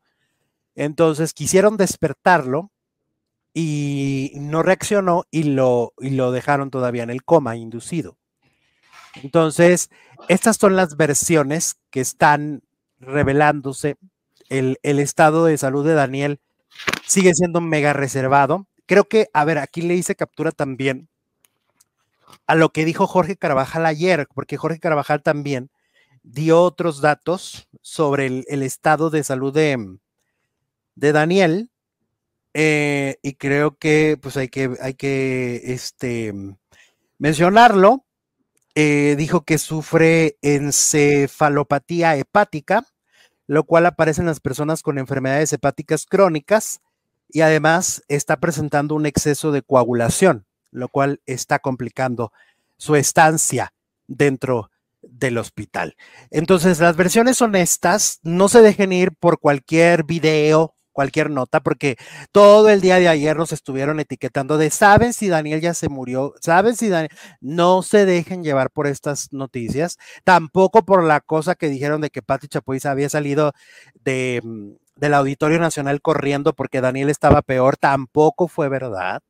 Entonces 0.76 1.34
quisieron 1.34 1.78
despertarlo 1.78 2.72
y 3.54 4.32
no 4.36 4.64
reaccionó 4.64 5.26
y 5.30 5.44
lo, 5.44 5.94
y 6.00 6.12
lo 6.12 6.32
dejaron 6.32 6.72
todavía 6.72 7.04
en 7.04 7.10
el 7.10 7.24
coma, 7.24 7.58
inducido. 7.58 8.18
Entonces, 9.16 9.90
estas 10.30 10.58
son 10.58 10.76
las 10.76 10.96
versiones 10.96 11.76
que 11.90 12.02
están 12.02 12.64
revelándose. 13.00 13.98
El, 14.50 14.78
estado 14.84 15.46
de 15.46 15.58
salud 15.58 15.86
de 15.86 15.94
Daniel 15.94 16.40
sigue 17.06 17.34
siendo 17.34 17.62
mega 17.62 17.94
reservado. 17.94 18.68
Creo 18.86 19.06
que, 19.06 19.30
a 19.34 19.46
ver, 19.46 19.58
aquí 19.58 19.82
le 19.82 19.96
hice 19.96 20.16
captura 20.16 20.52
también 20.52 21.10
a 22.48 22.56
lo 22.56 22.70
que 22.72 22.86
dijo 22.86 23.08
Jorge 23.08 23.38
Carvajal 23.38 23.86
ayer, 23.86 24.28
porque 24.34 24.58
Jorge 24.58 24.80
Carvajal 24.80 25.24
también 25.24 25.70
dio 26.24 26.62
otros 26.62 27.02
datos 27.02 27.70
sobre 27.82 28.28
el, 28.28 28.64
estado 28.64 29.10
de 29.10 29.24
salud 29.24 29.54
de, 29.54 29.98
de 30.96 31.12
Daniel. 31.12 31.70
Eh, 32.54 33.18
y 33.22 33.36
creo 33.36 33.78
que 33.78 34.18
pues 34.22 34.38
hay 34.38 34.50
que, 34.50 34.72
hay 34.82 34.94
que 34.94 35.62
este, 35.66 36.34
mencionarlo. 37.18 38.06
Eh, 38.76 39.16
dijo 39.18 39.44
que 39.44 39.58
sufre 39.58 40.38
encefalopatía 40.42 42.16
hepática, 42.16 42.86
lo 43.48 43.66
cual 43.66 43.86
aparece 43.86 44.22
en 44.22 44.28
las 44.28 44.40
personas 44.40 44.82
con 44.82 44.98
enfermedades 44.98 45.52
hepáticas 45.52 46.06
crónicas 46.06 46.80
y 47.28 47.42
además 47.42 48.04
está 48.08 48.40
presentando 48.40 48.96
un 48.96 49.06
exceso 49.06 49.52
de 49.52 49.62
coagulación, 49.62 50.46
lo 50.72 50.88
cual 50.88 51.22
está 51.26 51.60
complicando 51.60 52.32
su 52.78 52.96
estancia 52.96 53.74
dentro 54.08 54.72
del 55.02 55.38
hospital. 55.38 55.96
Entonces, 56.30 56.80
las 56.80 56.96
versiones 56.96 57.42
honestas 57.42 58.20
no 58.24 58.50
se 58.50 58.62
dejen 58.62 58.92
ir 58.92 59.14
por 59.14 59.40
cualquier 59.40 60.04
video 60.04 60.76
cualquier 60.92 61.30
nota, 61.30 61.60
porque 61.62 61.98
todo 62.32 62.70
el 62.70 62.82
día 62.82 63.00
de 63.00 63.08
ayer 63.08 63.38
nos 63.38 63.52
estuvieron 63.52 64.00
etiquetando 64.00 64.58
de, 64.58 64.70
¿saben 64.70 65.14
si 65.14 65.30
Daniel 65.30 65.62
ya 65.62 65.74
se 65.74 65.90
murió? 65.90 66.34
¿Saben 66.42 66.76
si 66.76 66.90
Daniel? 66.90 67.12
No 67.40 67.82
se 67.82 68.06
dejen 68.06 68.44
llevar 68.44 68.72
por 68.72 68.88
estas 68.88 69.32
noticias, 69.34 69.98
tampoco 70.24 70.84
por 70.84 71.04
la 71.04 71.22
cosa 71.22 71.56
que 71.56 71.70
dijeron 71.70 72.02
de 72.02 72.10
que 72.10 72.22
Pati 72.22 72.48
Chapoy 72.48 72.80
había 72.86 73.10
salido 73.10 73.54
de, 74.04 74.42
mm, 74.44 74.72
del 74.96 75.14
Auditorio 75.14 75.60
Nacional 75.60 76.02
corriendo 76.02 76.54
porque 76.54 76.82
Daniel 76.82 77.10
estaba 77.10 77.42
peor, 77.42 77.78
tampoco 77.78 78.48
fue 78.48 78.70
verdad. 78.70 79.22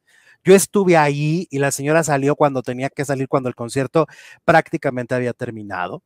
Yo 0.43 0.55
estuve 0.55 0.97
ahí 0.97 1.47
y 1.51 1.59
la 1.59 1.71
señora 1.71 2.03
salió 2.03 2.35
cuando 2.35 2.63
tenía 2.63 2.89
que 2.89 3.05
salir, 3.05 3.27
cuando 3.27 3.49
el 3.49 3.55
concierto 3.55 4.07
prácticamente 4.45 5.15
había 5.15 5.33
terminado. 5.33 6.03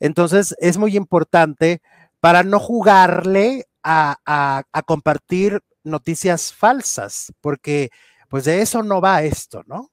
Entonces, 0.00 0.54
es 0.60 0.78
muy 0.78 0.96
importante 0.96 1.80
para 2.20 2.42
no 2.42 2.58
jugarle 2.60 3.66
a, 3.84 4.82
compartir 4.86 5.60
noticias 5.82 6.52
falsas, 6.52 7.32
porque 7.40 7.90
pues 8.28 8.46
de 8.46 8.62
eso 8.62 8.82
no 8.82 9.00
va 9.00 9.22
esto, 9.22 9.62
¿no? 9.66 9.90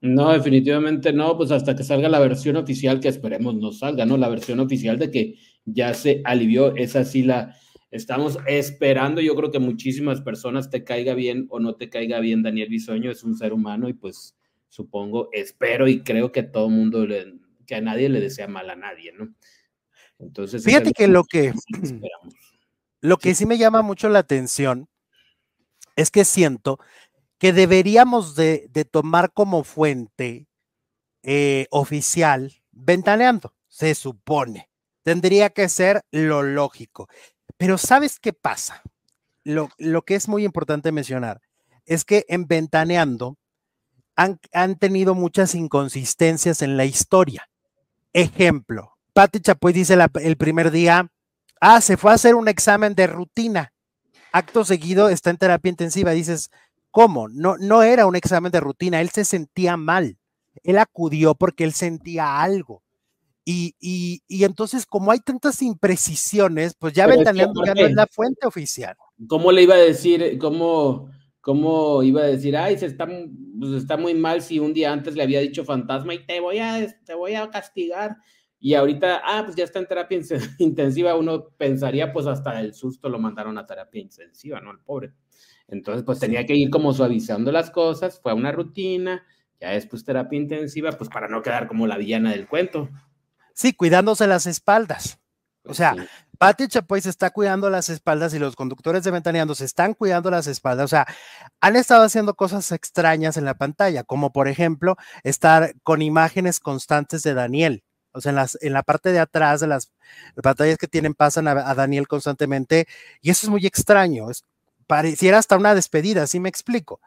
No, 0.00 0.32
definitivamente 0.32 1.12
no, 1.12 1.36
pues 1.36 1.50
hasta 1.50 1.74
que 1.74 1.82
salga 1.82 2.08
la 2.08 2.18
versión 2.18 2.56
oficial, 2.56 3.00
que 3.00 3.08
esperemos 3.08 3.54
no 3.54 3.72
salga, 3.72 4.06
¿no? 4.06 4.16
La 4.16 4.28
versión 4.28 4.60
oficial 4.60 4.98
de 4.98 5.10
que 5.10 5.34
ya 5.64 5.94
se 5.94 6.20
alivió, 6.24 6.76
esa 6.76 7.04
sí 7.04 7.22
la 7.22 7.56
estamos 7.90 8.38
esperando. 8.46 9.20
Yo 9.20 9.34
creo 9.34 9.50
que 9.50 9.58
muchísimas 9.58 10.20
personas 10.20 10.70
te 10.70 10.84
caiga 10.84 11.14
bien 11.14 11.46
o 11.50 11.58
no 11.58 11.74
te 11.74 11.88
caiga 11.88 12.20
bien, 12.20 12.42
Daniel 12.42 12.68
Bisoño 12.68 13.10
es 13.10 13.24
un 13.24 13.36
ser 13.36 13.52
humano 13.52 13.88
y 13.88 13.92
pues 13.92 14.36
supongo, 14.68 15.30
espero 15.32 15.88
y 15.88 16.02
creo 16.02 16.30
que 16.30 16.40
a 16.40 16.52
todo 16.52 16.68
mundo, 16.68 17.06
que 17.66 17.74
a 17.74 17.80
nadie 17.80 18.08
le 18.08 18.20
desea 18.20 18.46
mal 18.46 18.70
a 18.70 18.76
nadie, 18.76 19.12
¿no? 19.12 19.34
Entonces, 20.18 20.64
fíjate 20.64 20.92
que 20.92 21.06
lo 21.06 21.24
que, 21.24 21.52
lo 23.00 23.18
que 23.18 23.34
sí 23.34 23.46
me 23.46 23.58
llama 23.58 23.82
mucho 23.82 24.08
la 24.08 24.20
atención 24.20 24.88
es 25.96 26.10
que 26.10 26.24
siento 26.24 26.78
que 27.38 27.52
deberíamos 27.52 28.34
de, 28.34 28.68
tomar 28.90 29.32
como 29.32 29.64
fuente 29.64 30.48
eh, 31.22 31.66
oficial 31.70 32.62
ventaneando, 32.72 33.54
se 33.68 33.94
supone. 33.94 34.68
Tendría 35.02 35.50
que 35.50 35.68
ser 35.68 36.02
lo 36.10 36.42
lógico. 36.42 37.08
Pero 37.56 37.78
¿sabes 37.78 38.18
qué 38.18 38.32
pasa? 38.32 38.82
Lo, 39.44 39.70
lo 39.78 40.02
que 40.02 40.14
es 40.14 40.28
muy 40.28 40.44
importante 40.44 40.92
mencionar 40.92 41.40
es 41.86 42.04
que 42.04 42.26
en 42.28 42.46
ventaneando 42.46 43.38
han, 44.16 44.38
han 44.52 44.78
tenido 44.78 45.14
muchas 45.14 45.54
inconsistencias 45.54 46.60
en 46.62 46.76
la 46.76 46.84
historia. 46.84 47.48
Ejemplo, 48.12 48.98
Pati 49.12 49.40
Chapoy 49.40 49.72
dice 49.72 49.96
el 50.22 50.36
primer 50.36 50.70
día, 50.70 51.10
ah, 51.60 51.80
se 51.80 51.96
fue 51.96 52.10
a 52.10 52.14
hacer 52.14 52.34
un 52.34 52.48
examen 52.48 52.94
de 52.94 53.06
rutina. 53.06 53.72
Acto 54.32 54.64
seguido 54.64 55.08
está 55.08 55.30
en 55.30 55.38
terapia 55.38 55.70
intensiva. 55.70 56.12
Dices, 56.12 56.50
¿cómo? 56.90 57.28
No, 57.28 57.56
no 57.58 57.82
era 57.82 58.06
un 58.06 58.16
examen 58.16 58.52
de 58.52 58.60
rutina, 58.60 59.00
él 59.00 59.10
se 59.10 59.24
sentía 59.24 59.76
mal. 59.76 60.18
Él 60.62 60.78
acudió 60.78 61.34
porque 61.34 61.64
él 61.64 61.72
sentía 61.72 62.40
algo. 62.40 62.82
Y, 63.50 63.74
y, 63.80 64.44
entonces, 64.44 64.84
como 64.84 65.10
hay 65.10 65.20
tantas 65.20 65.62
imprecisiones, 65.62 66.74
pues 66.78 66.92
ya 66.92 67.06
ventaneando 67.06 67.64
ya 67.64 67.72
no 67.72 67.86
es 67.86 67.94
la 67.94 68.06
fuente 68.06 68.46
oficial. 68.46 68.94
¿Cómo 69.26 69.52
le 69.52 69.62
iba 69.62 69.74
a 69.74 69.78
decir, 69.78 70.36
cómo, 70.38 71.08
cómo 71.40 72.02
iba 72.02 72.20
a 72.20 72.26
decir, 72.26 72.54
ay, 72.58 72.76
se 72.76 72.84
está, 72.84 73.06
pues 73.06 73.72
está 73.72 73.96
muy 73.96 74.12
mal 74.12 74.42
si 74.42 74.58
un 74.58 74.74
día 74.74 74.92
antes 74.92 75.14
le 75.14 75.22
había 75.22 75.40
dicho 75.40 75.64
fantasma 75.64 76.12
y 76.12 76.26
te 76.26 76.40
voy 76.40 76.58
a, 76.58 76.94
te 77.06 77.14
voy 77.14 77.36
a 77.36 77.48
castigar? 77.48 78.18
Y 78.60 78.74
ahorita, 78.74 79.22
ah, 79.24 79.42
pues 79.44 79.56
ya 79.56 79.64
está 79.64 79.78
en 79.78 79.86
terapia 79.86 80.18
intensiva, 80.58 81.14
uno 81.14 81.48
pensaría, 81.56 82.12
pues 82.12 82.26
hasta 82.26 82.60
el 82.60 82.74
susto 82.74 83.08
lo 83.08 83.18
mandaron 83.18 83.56
a 83.58 83.66
terapia 83.66 84.00
intensiva, 84.00 84.60
¿no? 84.60 84.70
El 84.70 84.80
pobre. 84.80 85.12
Entonces, 85.68 86.02
pues 86.02 86.18
tenía 86.18 86.44
que 86.46 86.56
ir 86.56 86.70
como 86.70 86.92
suavizando 86.92 87.52
las 87.52 87.70
cosas, 87.70 88.20
fue 88.20 88.32
a 88.32 88.34
una 88.34 88.52
rutina, 88.52 89.24
ya 89.60 89.70
después 89.70 90.04
terapia 90.04 90.38
intensiva, 90.38 90.90
pues 90.92 91.10
para 91.10 91.28
no 91.28 91.42
quedar 91.42 91.68
como 91.68 91.86
la 91.86 91.98
villana 91.98 92.32
del 92.32 92.48
cuento. 92.48 92.88
Sí, 93.54 93.72
cuidándose 93.72 94.26
las 94.26 94.46
espaldas. 94.46 95.20
O 95.64 95.74
sea, 95.74 95.94
sí. 95.94 96.00
Pati 96.38 96.68
Chapoy 96.68 97.00
se 97.00 97.10
está 97.10 97.30
cuidando 97.30 97.68
las 97.68 97.88
espaldas 97.88 98.32
y 98.32 98.38
los 98.38 98.54
conductores 98.56 99.02
de 99.02 99.10
Ventaneando 99.10 99.54
se 99.54 99.64
están 99.64 99.92
cuidando 99.92 100.30
las 100.30 100.46
espaldas. 100.46 100.84
O 100.84 100.88
sea, 100.88 101.06
han 101.60 101.76
estado 101.76 102.04
haciendo 102.04 102.34
cosas 102.34 102.70
extrañas 102.72 103.36
en 103.36 103.44
la 103.44 103.54
pantalla, 103.54 104.04
como 104.04 104.32
por 104.32 104.48
ejemplo 104.48 104.96
estar 105.24 105.74
con 105.82 106.00
imágenes 106.00 106.60
constantes 106.60 107.22
de 107.22 107.34
Daniel 107.34 107.82
en, 108.26 108.34
las, 108.34 108.58
la 108.60 108.82
parte 108.82 109.12
de 109.12 109.20
atrás 109.20 109.60
de 109.60 109.66
las 109.66 109.90
pantallas 110.42 110.78
que 110.78 110.88
tienen 110.88 111.14
pasan 111.14 111.48
a, 111.48 111.74
Daniel 111.74 112.08
constantemente 112.08 112.86
y 113.20 113.30
eso 113.30 113.46
es 113.46 113.50
muy 113.50 113.66
extraño, 113.66 114.30
es, 114.30 114.44
pareciera 114.86 115.38
hasta 115.38 115.56
una 115.56 115.74
despedida, 115.74 116.22
así 116.22 116.40
me 116.40 116.48
explico. 116.48 117.00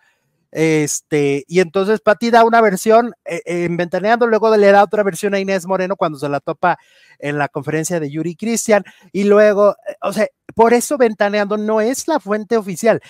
Este, 0.51 1.45
y 1.47 1.61
entonces 1.61 2.01
Pati 2.01 2.29
da 2.29 2.43
una 2.43 2.59
versión 2.59 3.13
eh, 3.23 3.41
en 3.45 3.77
Ventaneando, 3.77 4.27
luego 4.27 4.55
le 4.57 4.71
da 4.71 4.83
otra 4.83 5.01
versión 5.01 5.33
a 5.33 5.39
Inés 5.39 5.65
Moreno 5.65 5.95
cuando 5.95 6.19
se 6.19 6.27
la 6.27 6.41
topa 6.41 6.77
en 7.19 7.37
la 7.37 7.47
conferencia 7.47 8.01
de 8.01 8.11
Yuri 8.11 8.35
Cristian, 8.35 8.83
y 9.13 9.23
luego, 9.23 9.77
eh, 9.87 9.95
o 10.01 10.11
sea, 10.11 10.27
por 10.53 10.73
eso 10.73 10.97
Ventaneando 10.97 11.57
no 11.57 11.79
es 11.79 12.07
la 12.07 12.19
fuente 12.19 12.57
oficial, 12.57 13.01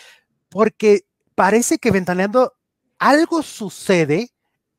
porque 0.49 1.05
parece 1.33 1.79
que 1.79 1.91
Ventaneando 1.91 2.53
algo 2.99 3.41
sucede 3.41 4.29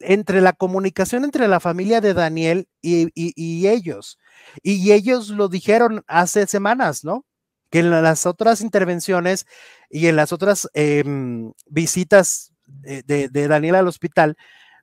entre 0.03 0.41
la 0.41 0.53
comunicación 0.53 1.25
entre 1.25 1.49
la 1.49 1.61
familia 1.61 2.01
de 2.01 2.15
Daniel 2.15 2.69
y, 2.81 3.67
ellos. 3.67 4.19
Y 4.63 4.93
ellos 4.93 5.29
lo 5.29 5.49
dijeron 5.49 6.05
hace 6.07 6.47
semanas, 6.47 7.05
¿no? 7.05 7.25
Que 7.71 7.81
en 7.81 7.91
las 7.91 8.27
otras 8.27 8.61
intervenciones 8.61 9.47
y 9.89 10.09
en 10.09 10.17
las 10.17 10.33
otras 10.33 10.69
em, 10.75 11.53
visitas 11.67 12.53
de, 12.67 13.29
Daniel 13.49 13.77
al 13.77 13.89
hospital, 13.89 14.37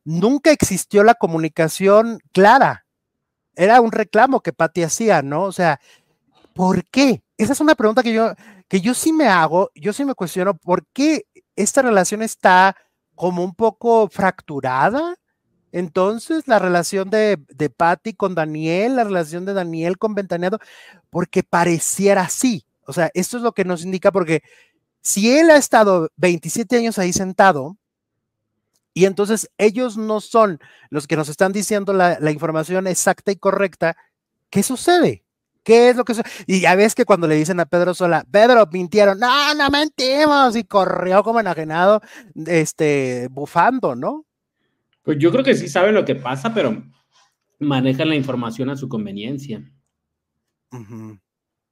nunca 0.04 0.52
existió 0.52 1.04
la 1.04 1.16
comunicación 1.16 2.20
clara. 2.32 2.86
Era 3.56 3.82
un 3.82 3.92
reclamo 3.92 4.42
que 4.42 4.54
Patti 4.54 4.84
hacía, 4.84 5.22
¿no? 5.22 5.44
O 5.44 5.52
sea, 5.52 5.80
¿por 6.54 6.86
qué? 6.86 7.24
Esa 7.38 7.54
es 7.54 7.62
una 7.62 7.76
pregunta 7.76 8.04
que 8.04 8.14
yo, 8.14 8.34
que 8.68 8.82
yo 8.82 8.94
sí 8.94 9.12
me 9.14 9.28
hago, 9.28 9.72
yo 9.76 9.94
sí 9.94 10.06
me 10.06 10.16
cuestiono, 10.16 10.56
¿por 10.58 10.86
qué 10.94 11.26
esta 11.56 11.82
relación 11.82 12.22
está 12.22 12.76
como 13.20 13.44
un 13.44 13.54
poco 13.54 14.08
fracturada. 14.08 15.18
Entonces, 15.74 16.48
la 16.48 16.58
relación 16.58 17.10
de, 17.10 17.38
de 17.50 17.70
Patty 17.70 18.14
con 18.14 18.34
Daniel, 18.34 18.96
la 18.96 19.04
relación 19.04 19.44
de 19.44 19.54
Daniel 19.54 19.98
con 19.98 20.16
Ventaneado, 20.16 20.60
porque 21.10 21.44
pareciera 21.44 22.22
así. 22.22 22.66
O 22.88 22.94
sea, 22.94 23.12
esto 23.14 23.36
es 23.36 23.44
lo 23.44 23.52
que 23.52 23.66
nos 23.66 23.84
indica, 23.84 24.14
porque 24.14 24.42
si 25.02 25.38
él 25.38 25.50
ha 25.50 25.58
estado 25.58 26.08
27 26.16 26.78
años 26.78 26.98
ahí 26.98 27.12
sentado, 27.12 27.76
y 28.94 29.04
entonces 29.04 29.50
ellos 29.58 29.98
no 29.98 30.22
son 30.22 30.62
los 30.90 31.06
que 31.06 31.18
nos 31.18 31.28
están 31.28 31.52
diciendo 31.52 31.92
la, 31.92 32.20
la 32.22 32.32
información 32.32 32.88
exacta 32.88 33.34
y 33.34 33.36
correcta, 33.36 33.98
¿qué 34.50 34.64
sucede? 34.64 35.26
¿Qué 35.64 35.90
es 35.90 35.96
lo 35.96 36.06
que 36.06 36.14
Y 36.48 36.62
ya 36.62 36.76
ves 36.76 36.96
que 36.96 37.06
cuando 37.06 37.28
le 37.28 37.36
dicen 37.36 37.60
a 37.60 37.66
Pedro 37.66 37.94
Sola, 37.94 38.26
Pedro, 38.32 38.68
mintieron, 38.72 39.20
no, 39.20 39.54
no 39.54 39.70
mentimos, 39.70 40.56
y 40.56 40.64
corrió 40.64 41.24
como 41.24 41.40
enajenado, 41.40 42.02
este, 42.48 43.28
bufando, 43.32 43.96
¿no? 43.96 44.26
Pues 45.04 45.18
yo 45.20 45.32
creo 45.32 45.44
que 45.44 45.56
sí 45.56 45.68
saben 45.68 45.96
lo 45.96 46.06
que 46.06 46.16
pasa, 46.16 46.54
pero 46.54 46.82
manejan 47.60 48.10
la 48.10 48.16
información 48.16 48.70
a 48.70 48.76
su 48.76 48.88
conveniencia. 48.88 49.64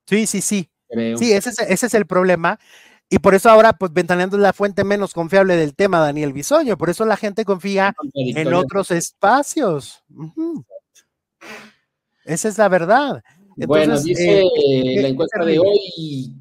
Sí, 0.05 0.25
sí, 0.27 0.41
sí. 0.41 0.69
Sí, 0.89 1.33
ese 1.33 1.49
es, 1.49 1.59
ese 1.59 1.85
es 1.87 1.93
el 1.93 2.05
problema. 2.05 2.59
Y 3.09 3.19
por 3.19 3.35
eso 3.35 3.49
ahora, 3.49 3.73
pues, 3.73 3.93
Ventaneando 3.93 4.35
es 4.35 4.41
la 4.41 4.53
fuente 4.53 4.83
menos 4.83 5.13
confiable 5.13 5.55
del 5.55 5.75
tema, 5.75 5.99
Daniel 5.99 6.33
Bisoño. 6.33 6.77
Por 6.77 6.89
eso 6.89 7.05
la 7.05 7.15
gente 7.15 7.45
confía 7.45 7.95
en 8.13 8.53
otros 8.53 8.91
espacios. 8.91 10.03
Esa 12.25 12.49
es 12.49 12.57
la 12.57 12.67
verdad 12.67 13.23
bueno, 13.65 13.99
dice 13.99 14.41
eh, 14.41 15.01
la 15.01 15.07
encuesta 15.07 15.43
de 15.43 15.57
hoy, 15.57 16.33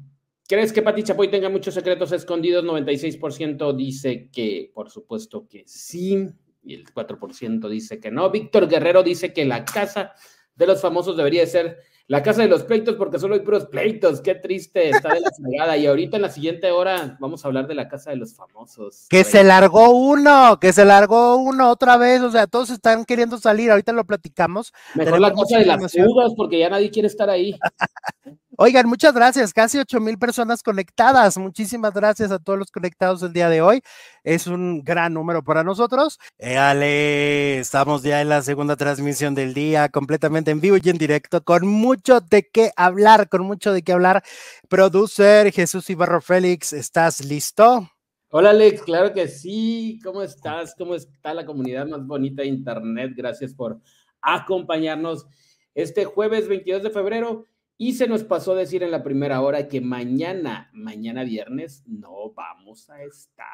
¿crees 0.47 0.71
que 0.71 0.81
Pati 0.81 1.03
Chapoy 1.03 1.29
tenga 1.29 1.49
muchos 1.49 1.73
secretos 1.73 2.11
escondidos? 2.11 2.63
96% 2.63 3.75
dice 3.75 4.29
que, 4.31 4.71
por 4.73 4.91
supuesto 4.91 5.47
que 5.47 5.63
sí, 5.65 6.27
y 6.63 6.73
el 6.75 6.85
4% 6.85 7.69
dice 7.69 7.99
que 7.99 8.11
no. 8.11 8.29
Víctor 8.29 8.67
Guerrero 8.67 9.01
dice 9.01 9.33
que 9.33 9.45
la 9.45 9.65
casa 9.65 10.13
de 10.55 10.67
los 10.67 10.81
famosos 10.81 11.17
debería 11.17 11.45
ser 11.47 11.79
la 12.07 12.23
casa 12.23 12.41
de 12.41 12.47
los 12.47 12.63
pleitos, 12.63 12.95
porque 12.95 13.19
solo 13.19 13.35
hay 13.35 13.41
puros 13.41 13.65
pleitos. 13.65 14.21
Qué 14.21 14.35
triste, 14.35 14.89
está 14.89 15.13
de 15.13 15.19
la 15.19 15.31
fregada. 15.31 15.75
Y 15.77 15.87
ahorita 15.87 16.15
en 16.15 16.21
la 16.21 16.29
siguiente 16.29 16.71
hora 16.71 17.17
vamos 17.19 17.43
a 17.43 17.49
hablar 17.49 17.67
de 17.67 17.75
la 17.75 17.89
casa 17.89 18.11
de 18.11 18.15
los 18.15 18.33
famosos. 18.33 19.07
Que 19.09 19.25
se 19.25 19.43
largó 19.43 19.89
uno, 19.89 20.57
que 20.59 20.71
se 20.71 20.85
largó 20.85 21.35
uno 21.35 21.69
otra 21.69 21.97
vez. 21.97 22.21
O 22.21 22.31
sea, 22.31 22.47
todos 22.47 22.69
están 22.69 23.03
queriendo 23.03 23.37
salir. 23.37 23.71
Ahorita 23.71 23.91
lo 23.91 24.05
platicamos. 24.05 24.73
Mejor 24.95 25.19
la 25.19 25.33
casa 25.33 25.59
de 25.59 25.65
las 25.65 25.91
fugas, 25.91 26.33
porque 26.35 26.59
ya 26.59 26.69
nadie 26.69 26.89
quiere 26.89 27.07
estar 27.07 27.29
ahí. 27.29 27.53
Oigan, 28.59 28.89
muchas 28.89 29.13
gracias. 29.13 29.53
Casi 29.53 29.77
ocho 29.77 29.99
mil 29.99 30.17
personas 30.17 30.63
conectadas. 30.63 31.37
Muchísimas 31.37 31.93
gracias 31.93 32.31
a 32.31 32.39
todos 32.39 32.57
los 32.57 32.71
conectados 32.71 33.21
el 33.21 33.31
día 33.31 33.49
de 33.49 33.61
hoy. 33.61 33.83
Es 34.23 34.47
un 34.47 34.81
gran 34.83 35.13
número 35.13 35.43
para 35.43 35.63
nosotros. 35.63 36.17
Ale, 36.39 37.59
estamos 37.59 38.01
ya 38.01 38.19
en 38.19 38.29
la 38.29 38.41
segunda 38.41 38.75
transmisión 38.75 39.35
del 39.35 39.53
día, 39.53 39.89
completamente 39.89 40.49
en 40.49 40.59
vivo 40.59 40.77
y 40.81 40.89
en 40.89 40.97
directo, 40.97 41.43
con 41.43 41.67
mucho 41.67 42.19
de 42.19 42.49
qué 42.51 42.71
hablar, 42.75 43.29
con 43.29 43.43
mucho 43.43 43.71
de 43.71 43.83
qué 43.83 43.91
hablar. 43.91 44.23
Producer 44.67 45.51
Jesús 45.51 45.87
Ibarro 45.91 46.19
Félix, 46.19 46.73
¿estás 46.73 47.23
listo? 47.23 47.87
Hola 48.29 48.49
Alex, 48.49 48.81
claro 48.81 49.13
que 49.13 49.27
sí. 49.27 49.99
¿Cómo 50.03 50.23
estás? 50.23 50.73
¿Cómo 50.75 50.95
está 50.95 51.31
la 51.35 51.45
comunidad 51.45 51.85
más 51.85 52.03
bonita 52.07 52.41
de 52.41 52.47
Internet? 52.47 53.11
Gracias 53.15 53.53
por 53.53 53.79
acompañarnos 54.19 55.27
este 55.75 56.05
jueves 56.05 56.47
22 56.47 56.81
de 56.81 56.89
febrero. 56.89 57.45
Y 57.79 57.93
se 57.93 58.07
nos 58.07 58.23
pasó 58.23 58.55
decir 58.55 58.81
en 58.81 58.89
la 58.89 59.03
primera 59.03 59.41
hora 59.41 59.67
que 59.67 59.81
mañana, 59.81 60.69
mañana 60.73 61.23
viernes, 61.23 61.83
no 61.85 62.31
vamos 62.33 62.89
a 62.89 63.03
estar. 63.03 63.45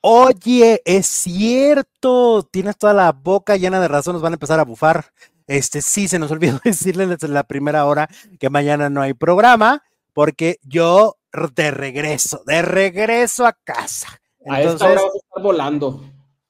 Oye, 0.00 0.82
es 0.84 1.06
cierto, 1.06 2.42
tienes 2.50 2.76
toda 2.76 2.94
la 2.94 3.12
boca 3.12 3.56
llena 3.56 3.80
de 3.80 3.86
razón, 3.86 4.14
nos 4.14 4.22
van 4.22 4.32
a 4.32 4.36
empezar 4.36 4.58
a 4.58 4.64
bufar. 4.64 5.12
Este 5.46 5.82
sí, 5.82 6.08
se 6.08 6.18
nos 6.18 6.32
olvidó 6.32 6.58
decirles 6.64 7.22
en 7.22 7.32
la 7.32 7.44
primera 7.44 7.86
hora 7.86 8.08
que 8.40 8.50
mañana 8.50 8.90
no 8.90 9.02
hay 9.02 9.14
programa, 9.14 9.84
porque 10.12 10.58
yo 10.62 11.16
de 11.54 11.70
regreso, 11.70 12.42
de 12.44 12.62
regreso 12.62 13.46
a 13.46 13.52
casa. 13.52 14.20
a 14.48 14.62
esta 14.62 14.84
hora 14.84 15.02
vas 15.02 15.14
a 15.14 15.18
estar 15.18 15.42
volando. 15.42 16.02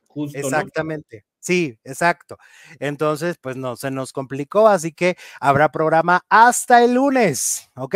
Justo, 0.07 0.39
exactamente. 0.39 1.28
Sí, 1.49 1.78
exacto. 1.82 2.36
Entonces, 2.78 3.38
pues 3.40 3.57
no, 3.57 3.74
se 3.74 3.90
nos 3.90 4.12
complicó, 4.12 4.68
así 4.68 4.92
que 4.92 5.16
habrá 5.40 5.70
programa 5.70 6.20
hasta 6.28 6.84
el 6.84 6.92
lunes, 6.92 7.70
¿ok? 7.74 7.94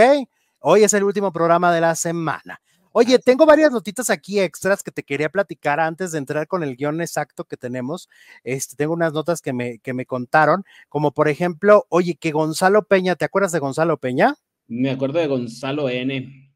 Hoy 0.60 0.84
es 0.84 0.94
el 0.94 1.04
último 1.04 1.30
programa 1.32 1.70
de 1.70 1.82
la 1.82 1.94
semana. 1.94 2.62
Oye, 2.92 3.18
tengo 3.18 3.44
varias 3.44 3.70
notitas 3.70 4.08
aquí 4.08 4.40
extras 4.40 4.82
que 4.82 4.90
te 4.90 5.02
quería 5.02 5.28
platicar 5.28 5.80
antes 5.80 6.12
de 6.12 6.18
entrar 6.18 6.46
con 6.46 6.62
el 6.62 6.76
guion 6.76 7.02
exacto 7.02 7.44
que 7.44 7.58
tenemos. 7.58 8.08
Este, 8.42 8.74
tengo 8.74 8.94
unas 8.94 9.12
notas 9.12 9.42
que 9.42 9.52
me, 9.52 9.80
que 9.80 9.92
me 9.92 10.06
contaron, 10.06 10.64
como 10.88 11.12
por 11.12 11.28
ejemplo, 11.28 11.84
oye, 11.90 12.14
que 12.14 12.30
Gonzalo 12.30 12.84
Peña, 12.84 13.16
¿te 13.16 13.26
acuerdas 13.26 13.52
de 13.52 13.58
Gonzalo 13.58 13.98
Peña? 13.98 14.34
Me 14.66 14.90
acuerdo 14.90 15.18
de 15.18 15.26
Gonzalo 15.26 15.90
N. 15.90 16.51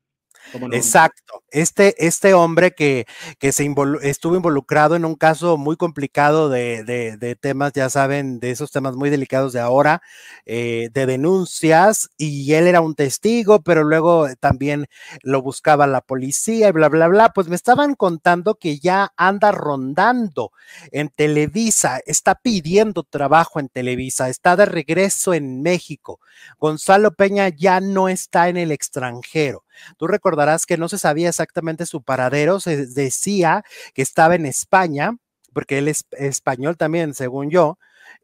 Exacto. 0.73 1.43
Este, 1.51 1.95
este 2.07 2.35
hombre 2.35 2.73
que, 2.73 3.07
que 3.39 3.53
se 3.53 3.69
estuvo 4.03 4.37
involucrado 4.37 4.97
en 4.97 5.05
un 5.05 5.15
caso 5.15 5.57
muy 5.57 5.77
complicado 5.77 6.49
de, 6.49 6.85
de, 6.85 7.37
temas, 7.37 7.73
ya 7.73 7.89
saben, 7.91 8.41
de 8.41 8.51
esos 8.51 8.71
temas 8.71 8.97
muy 8.97 9.11
delicados 9.11 9.53
de 9.53 9.61
ahora, 9.61 10.03
eh, 10.45 10.89
de 10.93 11.07
denuncias, 11.07 12.11
y 12.17 12.53
él 12.55 12.67
era 12.67 12.81
un 12.81 12.95
testigo, 12.95 13.63
pero 13.63 13.85
luego 13.85 14.29
también 14.41 14.87
lo 15.23 15.43
buscaba 15.43 15.87
la 15.87 16.01
policía 16.01 16.69
y 16.69 16.73
bla, 16.73 16.89
bla, 16.89 17.09
bla. 17.09 17.31
Pues 17.31 17.49
me 17.49 17.57
estaban 17.57 17.95
contando 17.95 18.57
que 18.57 18.79
ya 18.79 19.13
anda 19.17 19.53
rondando 19.53 20.53
en 20.93 21.09
Televisa, 21.09 22.01
está 22.07 22.35
pidiendo 22.37 23.03
trabajo 23.03 23.61
en 23.61 23.69
Televisa, 23.69 24.29
está 24.29 24.57
de 24.57 24.67
regreso 24.67 25.35
en 25.35 25.63
México. 25.63 26.21
Gonzalo 26.59 27.13
Peña 27.15 27.49
ya 27.49 27.81
no 27.81 28.09
está 28.09 28.49
en 28.49 28.57
el 28.57 28.73
extranjero. 28.73 29.65
Tú 29.97 30.07
recordarás 30.07 30.67
que 30.67 30.77
no 30.77 30.89
se 30.89 30.99
sabía 30.99 31.29
exactamente 31.29 31.87
su 31.87 32.03
paradero, 32.03 32.61
se 32.61 32.87
decía 32.87 33.65
que 33.95 34.03
estaba 34.03 34.35
en 34.35 34.47
España, 34.47 35.17
porque 35.53 35.79
él 35.79 35.89
es 35.89 36.05
español 36.13 36.77
también, 36.77 37.15
según 37.15 37.51
yo, 37.51 37.79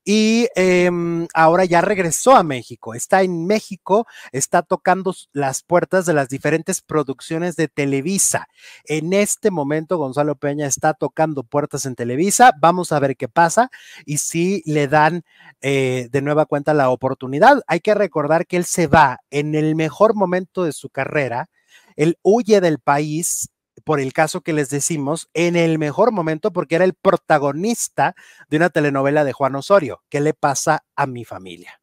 y 0.05 0.49
em, 0.55 1.27
ahora 1.35 1.65
ya 1.65 1.81
regresó 1.81 2.35
a 2.35 2.43
México. 2.43 2.95
Está 2.95 3.23
en 3.23 3.47
México, 3.47 4.07
está 4.33 4.63
tocando 4.63 5.15
las 5.33 5.63
puertas 5.63 6.07
de 6.07 6.15
las 6.15 6.29
diferentes 6.29 6.81
producciones 6.81 7.57
de 7.57 7.69
Televisa. 7.69 8.49
En 8.85 9.13
este 9.13 9.51
momento, 9.51 9.99
Gonzalo 9.99 10.35
Peña 10.35 10.67
está 10.67 10.95
tocando 10.95 11.45
puertas 11.45 11.87
en 11.87 11.95
Televisa. 11.95 12.53
Vamos 12.61 12.93
a 12.93 12.99
ver 12.99 13.17
qué 13.17 13.29
pasa 13.29 13.71
y 14.05 14.19
si 14.19 14.63
le 14.67 14.89
dan 14.89 15.23
eh, 15.61 16.09
de 16.11 16.23
nueva 16.23 16.47
cuenta 16.47 16.75
la 16.75 16.91
oportunidad. 16.91 17.63
Hay 17.67 17.81
que 17.81 17.95
recordar 17.95 18.47
que 18.47 18.57
él 18.57 18.65
se 18.65 18.87
va 18.87 19.21
en 19.31 19.55
el 19.55 19.77
mejor 19.77 20.15
momento 20.15 20.65
de 20.65 20.73
su 20.73 20.89
carrera. 20.89 21.49
Él 21.97 22.19
huye 22.23 22.61
del 22.61 22.79
país 22.79 23.51
por 23.85 24.01
el 24.01 24.13
caso 24.13 24.41
que 24.41 24.53
les 24.53 24.71
decimos, 24.71 25.29
en 25.35 25.57
el 25.57 25.79
mejor 25.79 26.13
momento 26.13 26.53
porque 26.53 26.77
era 26.77 26.85
el 26.85 26.95
protagonista 26.95 28.15
de 28.49 28.57
una 28.57 28.71
telenovela 28.71 29.25
de 29.25 29.33
Juan 29.33 29.55
Osorio. 29.55 30.03
¿Qué 30.09 30.21
le 30.21 30.35
pasa 30.35 30.85
a 30.97 31.07
mi 31.07 31.25
familia? 31.25 31.81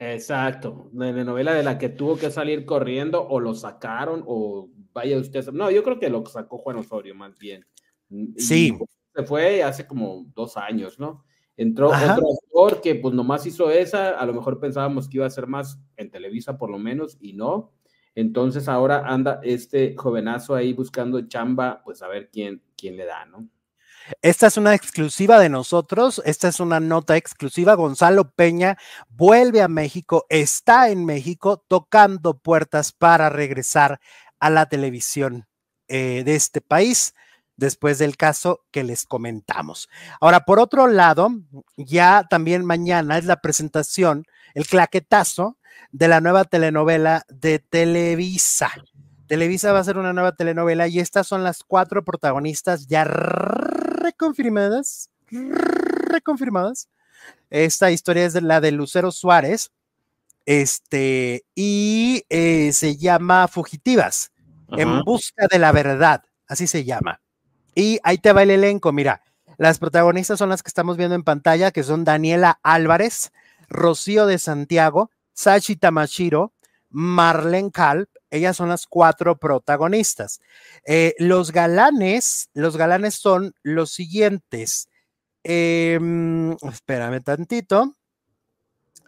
Exacto, 0.00 0.90
la 0.92 1.06
telenovela 1.06 1.54
de 1.54 1.64
la 1.64 1.76
que 1.76 1.88
tuvo 1.88 2.16
que 2.16 2.30
salir 2.30 2.64
corriendo 2.64 3.26
o 3.26 3.40
lo 3.40 3.54
sacaron 3.54 4.22
o 4.26 4.70
vaya 4.92 5.18
usted. 5.18 5.44
No, 5.48 5.70
yo 5.70 5.82
creo 5.82 5.98
que 5.98 6.08
lo 6.08 6.24
sacó 6.26 6.58
Juan 6.58 6.76
Osorio 6.76 7.14
más 7.14 7.36
bien. 7.38 7.66
sí. 8.36 8.76
Se 9.14 9.24
fue 9.24 9.64
hace 9.64 9.84
como 9.84 10.26
dos 10.32 10.56
años, 10.56 11.00
¿no? 11.00 11.24
Entró 11.56 11.88
otro 11.88 12.24
actor 12.32 12.80
que 12.80 12.94
pues 12.94 13.12
nomás 13.12 13.44
hizo 13.44 13.68
esa, 13.68 14.10
a 14.10 14.24
lo 14.24 14.32
mejor 14.32 14.60
pensábamos 14.60 15.08
que 15.08 15.16
iba 15.16 15.26
a 15.26 15.30
ser 15.30 15.48
más 15.48 15.80
en 15.96 16.08
Televisa 16.08 16.56
por 16.56 16.70
lo 16.70 16.78
menos 16.78 17.18
y 17.20 17.32
no. 17.32 17.72
Entonces 18.18 18.66
ahora 18.66 19.04
anda 19.06 19.38
este 19.44 19.94
jovenazo 19.96 20.56
ahí 20.56 20.72
buscando 20.72 21.20
chamba, 21.28 21.80
pues 21.84 22.02
a 22.02 22.08
ver 22.08 22.30
quién, 22.32 22.60
quién 22.76 22.96
le 22.96 23.04
da, 23.04 23.24
¿no? 23.26 23.48
Esta 24.22 24.48
es 24.48 24.56
una 24.56 24.74
exclusiva 24.74 25.38
de 25.38 25.48
nosotros, 25.48 26.20
esta 26.24 26.48
es 26.48 26.58
una 26.58 26.80
nota 26.80 27.16
exclusiva. 27.16 27.74
Gonzalo 27.74 28.32
Peña 28.32 28.76
vuelve 29.08 29.62
a 29.62 29.68
México, 29.68 30.26
está 30.30 30.90
en 30.90 31.04
México 31.04 31.64
tocando 31.68 32.36
puertas 32.36 32.90
para 32.90 33.30
regresar 33.30 34.00
a 34.40 34.50
la 34.50 34.66
televisión 34.66 35.46
eh, 35.86 36.24
de 36.24 36.34
este 36.34 36.60
país 36.60 37.14
después 37.56 37.98
del 37.98 38.16
caso 38.16 38.64
que 38.72 38.82
les 38.82 39.04
comentamos. 39.04 39.88
Ahora, 40.20 40.40
por 40.40 40.58
otro 40.58 40.88
lado, 40.88 41.30
ya 41.76 42.26
también 42.28 42.64
mañana 42.64 43.16
es 43.16 43.26
la 43.26 43.40
presentación, 43.40 44.24
el 44.54 44.66
claquetazo 44.66 45.57
de 45.92 46.08
la 46.08 46.20
nueva 46.20 46.44
telenovela 46.44 47.24
de 47.28 47.58
Televisa. 47.58 48.70
Televisa 49.26 49.72
va 49.72 49.80
a 49.80 49.84
ser 49.84 49.98
una 49.98 50.12
nueva 50.12 50.32
telenovela 50.32 50.88
y 50.88 51.00
estas 51.00 51.26
son 51.26 51.44
las 51.44 51.62
cuatro 51.62 52.04
protagonistas 52.04 52.86
ya 52.86 53.04
reconfirmadas, 53.04 55.10
reconfirmadas. 55.30 56.88
Esta 57.50 57.90
historia 57.90 58.24
es 58.24 58.32
de 58.32 58.40
la 58.40 58.60
de 58.60 58.72
Lucero 58.72 59.12
Suárez, 59.12 59.70
este, 60.46 61.44
y 61.54 62.24
eh, 62.30 62.72
se 62.72 62.96
llama 62.96 63.48
Fugitivas, 63.48 64.32
en 64.70 65.02
busca 65.04 65.46
de 65.50 65.58
la 65.58 65.72
verdad, 65.72 66.22
así 66.46 66.66
se 66.66 66.84
llama. 66.84 67.20
Y 67.74 67.98
ahí 68.02 68.16
te 68.16 68.32
va 68.32 68.44
el 68.44 68.50
elenco, 68.50 68.92
mira, 68.92 69.22
las 69.58 69.78
protagonistas 69.78 70.38
son 70.38 70.48
las 70.48 70.62
que 70.62 70.68
estamos 70.68 70.96
viendo 70.96 71.14
en 71.14 71.22
pantalla, 71.22 71.70
que 71.70 71.82
son 71.82 72.04
Daniela 72.04 72.60
Álvarez, 72.62 73.30
Rocío 73.68 74.24
de 74.24 74.38
Santiago, 74.38 75.10
Sachi 75.38 75.76
Tamashiro, 75.76 76.52
Marlene 76.90 77.70
Kalp, 77.70 78.10
ellas 78.28 78.56
son 78.56 78.70
las 78.70 78.88
cuatro 78.88 79.38
protagonistas. 79.38 80.40
Eh, 80.84 81.14
los 81.18 81.52
galanes, 81.52 82.50
los 82.54 82.76
galanes 82.76 83.14
son 83.14 83.54
los 83.62 83.92
siguientes. 83.92 84.88
Em, 85.44 86.56
espérame 86.68 87.22
tantito. 87.22 87.96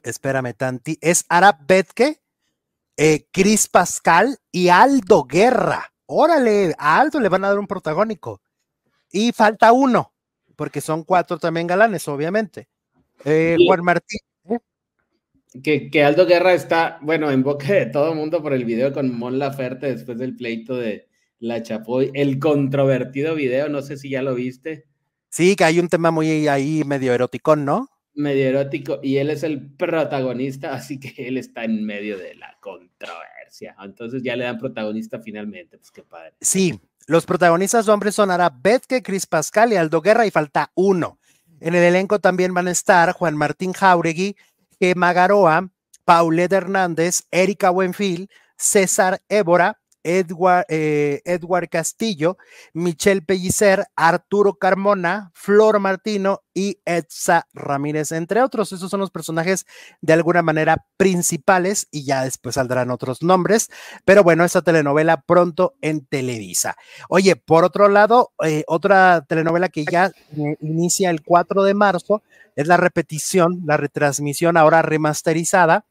Espérame 0.05 0.55
tantito. 0.55 1.01
Es 1.03 1.24
Arab 1.28 1.66
Betke, 1.66 2.22
eh, 2.97 3.26
Cris 3.33 3.66
Pascal 3.66 4.39
y 4.53 4.68
Aldo 4.68 5.24
Guerra. 5.24 5.93
Órale, 6.07 6.76
a 6.78 7.01
Aldo 7.01 7.18
le 7.18 7.28
van 7.28 7.45
a 7.45 7.49
dar 7.49 7.59
un 7.59 7.66
protagónico. 7.66 8.41
Y 9.11 9.33
falta 9.33 9.72
uno, 9.72 10.14
porque 10.55 10.81
son 10.81 11.03
cuatro 11.03 11.39
también 11.39 11.66
galanes, 11.66 12.07
obviamente. 12.07 12.68
Eh, 13.24 13.57
Juan 13.66 13.83
Martín. 13.83 14.20
Que, 15.62 15.90
que, 15.90 16.05
Aldo 16.05 16.26
Guerra 16.26 16.55
está, 16.55 16.98
bueno, 17.03 17.30
en 17.30 17.42
boca 17.42 17.72
de 17.72 17.86
todo 17.86 18.12
el 18.12 18.18
mundo 18.18 18.40
por 18.40 18.53
el 18.53 18.64
video 18.64 18.92
con 18.92 19.12
Mon 19.16 19.38
Laferte 19.38 19.90
después 19.92 20.16
del 20.18 20.36
pleito 20.36 20.76
de 20.76 21.09
la 21.40 21.62
Chapoy, 21.62 22.11
el 22.14 22.38
controvertido 22.38 23.34
video, 23.34 23.68
no 23.68 23.82
sé 23.82 23.96
si 23.96 24.11
ya 24.11 24.22
lo 24.22 24.34
viste. 24.34 24.86
Sí, 25.28 25.57
que 25.57 25.64
hay 25.64 25.80
un 25.80 25.88
tema 25.88 26.11
muy 26.11 26.46
ahí 26.48 26.82
medio 26.84 27.12
erótico, 27.12 27.57
¿no? 27.57 27.88
Medio 28.14 28.48
erótico, 28.48 29.01
y 29.03 29.16
él 29.16 29.30
es 29.30 29.42
el 29.42 29.72
protagonista, 29.74 30.72
así 30.74 31.01
que 31.01 31.26
él 31.26 31.38
está 31.38 31.64
en 31.64 31.84
medio 31.84 32.18
de 32.18 32.34
la 32.34 32.57
controversia. 32.61 33.74
Entonces 33.82 34.22
ya 34.22 34.36
le 34.36 34.44
dan 34.44 34.59
protagonista 34.59 35.18
finalmente, 35.18 35.78
pues 35.78 35.90
qué 35.90 36.03
padre. 36.03 36.34
Sí, 36.40 36.78
los 37.07 37.26
protagonistas 37.26 37.88
hombres 37.88 38.14
son 38.14 38.30
Betke, 38.62 39.03
Cris 39.03 39.26
Pascal 39.26 39.72
y 39.72 39.76
Aldo 39.76 40.01
Guerra, 40.01 40.26
y 40.26 40.30
falta 40.30 40.70
uno. 40.74 41.18
En 41.61 41.74
el 41.74 41.82
elenco 41.82 42.20
también 42.20 42.55
van 42.55 42.68
a 42.68 42.70
estar 42.70 43.12
Juan 43.12 43.36
Martín 43.36 43.72
Jauregui, 43.72 44.36
Gemma 44.81 45.12
Garoa, 45.12 45.68
Paulette 46.07 46.57
Hernández, 46.57 47.24
Erika 47.31 47.70
Buenfil, 47.70 48.28
César 48.57 49.20
Évora, 49.28 49.78
Edward, 50.03 50.64
eh, 50.68 51.20
Edward 51.24 51.68
Castillo, 51.68 52.36
Michelle 52.72 53.22
Pellicer, 53.22 53.84
Arturo 53.96 54.55
Carmona, 54.55 55.30
Flor 55.34 55.78
Martino 55.80 56.42
y 56.55 56.78
Edsa 56.84 57.46
Ramírez, 57.53 58.12
entre 58.12 58.42
otros. 58.42 58.72
Esos 58.72 58.90
son 58.90 59.01
los 59.01 59.11
personajes 59.11 59.66
de 60.01 60.12
alguna 60.12 60.42
manera 60.42 60.86
principales 60.96 61.88
y 61.90 62.05
ya 62.05 62.24
después 62.24 62.55
saldrán 62.57 62.90
otros 62.90 63.22
nombres. 63.22 63.70
Pero 64.05 64.22
bueno, 64.22 64.44
esta 64.44 64.62
telenovela 64.62 65.22
pronto 65.22 65.74
en 65.80 66.07
Televisa. 66.07 66.76
Oye, 67.09 67.36
por 67.36 67.64
otro 67.64 67.88
lado, 67.88 68.32
eh, 68.44 68.64
otra 68.66 69.24
telenovela 69.28 69.68
que 69.68 69.84
ya 69.84 70.07
eh, 70.07 70.57
inicia 70.61 71.11
el 71.11 71.22
4 71.22 71.62
de 71.64 71.74
marzo 71.74 72.22
es 72.57 72.66
la 72.66 72.76
repetición, 72.76 73.62
la 73.64 73.76
retransmisión 73.76 74.57
ahora 74.57 74.82
remasterizada 74.82 75.86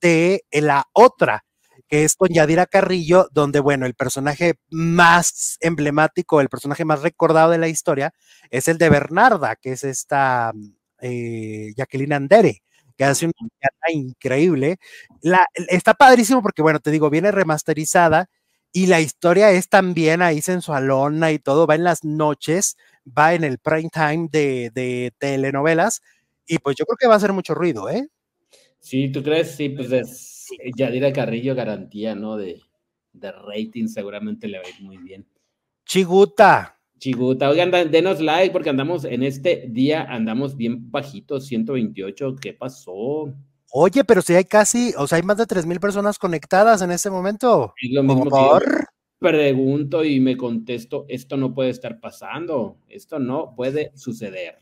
de 0.00 0.44
la 0.50 0.88
otra 0.92 1.44
que 1.90 2.04
es 2.04 2.14
con 2.14 2.28
Yadira 2.28 2.66
Carrillo, 2.66 3.28
donde, 3.32 3.58
bueno, 3.58 3.84
el 3.84 3.94
personaje 3.94 4.54
más 4.70 5.58
emblemático, 5.60 6.40
el 6.40 6.48
personaje 6.48 6.84
más 6.84 7.02
recordado 7.02 7.50
de 7.50 7.58
la 7.58 7.66
historia 7.66 8.14
es 8.50 8.68
el 8.68 8.78
de 8.78 8.88
Bernarda, 8.88 9.56
que 9.56 9.72
es 9.72 9.82
esta 9.82 10.52
eh, 11.00 11.72
Jacqueline 11.76 12.12
Andere, 12.12 12.62
que 12.96 13.04
hace 13.04 13.26
una 13.26 13.34
increíble. 13.92 14.78
Está 15.68 15.94
padrísimo 15.94 16.42
porque, 16.42 16.62
bueno, 16.62 16.78
te 16.78 16.92
digo, 16.92 17.10
viene 17.10 17.32
remasterizada 17.32 18.30
y 18.72 18.86
la 18.86 19.00
historia 19.00 19.50
es 19.50 19.68
también 19.68 20.22
ahí 20.22 20.40
sensualona 20.42 21.32
y 21.32 21.40
todo, 21.40 21.66
va 21.66 21.74
en 21.74 21.82
las 21.82 22.04
noches, 22.04 22.76
va 23.06 23.34
en 23.34 23.42
el 23.42 23.58
prime 23.58 23.90
time 23.92 24.28
de, 24.30 24.70
de 24.72 25.12
telenovelas 25.18 26.02
y 26.46 26.58
pues 26.58 26.76
yo 26.76 26.84
creo 26.84 26.96
que 26.96 27.08
va 27.08 27.14
a 27.14 27.16
hacer 27.16 27.32
mucho 27.32 27.52
ruido, 27.54 27.88
¿eh? 27.88 28.06
Sí, 28.78 29.10
¿tú 29.10 29.24
crees? 29.24 29.56
Sí, 29.56 29.70
pues 29.70 29.90
es 29.90 30.29
Yadira 30.76 31.12
Carrillo, 31.12 31.54
garantía, 31.54 32.14
¿no? 32.14 32.36
De, 32.36 32.60
de 33.12 33.32
rating, 33.32 33.86
seguramente 33.86 34.48
le 34.48 34.58
va 34.58 34.64
a 34.64 34.68
ir 34.68 34.82
muy 34.82 34.98
bien. 34.98 35.26
Chiguta. 35.84 36.76
Chiguta, 36.98 37.48
oigan, 37.48 37.70
denos 37.90 38.20
like 38.20 38.52
porque 38.52 38.68
andamos 38.68 39.06
en 39.06 39.22
este 39.22 39.64
día, 39.68 40.02
andamos 40.02 40.54
bien 40.54 40.90
bajitos, 40.90 41.46
128, 41.46 42.36
¿qué 42.38 42.52
pasó? 42.52 43.32
Oye, 43.72 44.04
pero 44.04 44.20
si 44.20 44.34
hay 44.34 44.44
casi, 44.44 44.92
o 44.98 45.06
sea, 45.06 45.16
hay 45.16 45.22
más 45.22 45.38
de 45.38 45.46
3 45.46 45.64
mil 45.64 45.80
personas 45.80 46.18
conectadas 46.18 46.82
en 46.82 46.90
este 46.90 47.08
momento. 47.08 47.72
Es 47.80 47.90
lo 47.92 48.02
mismo 48.02 48.24
que 48.24 48.84
pregunto 49.18 50.04
y 50.04 50.18
me 50.20 50.36
contesto, 50.36 51.06
esto 51.08 51.36
no 51.36 51.54
puede 51.54 51.70
estar 51.70 52.00
pasando, 52.00 52.78
esto 52.88 53.18
no 53.18 53.54
puede 53.54 53.92
suceder. 53.94 54.58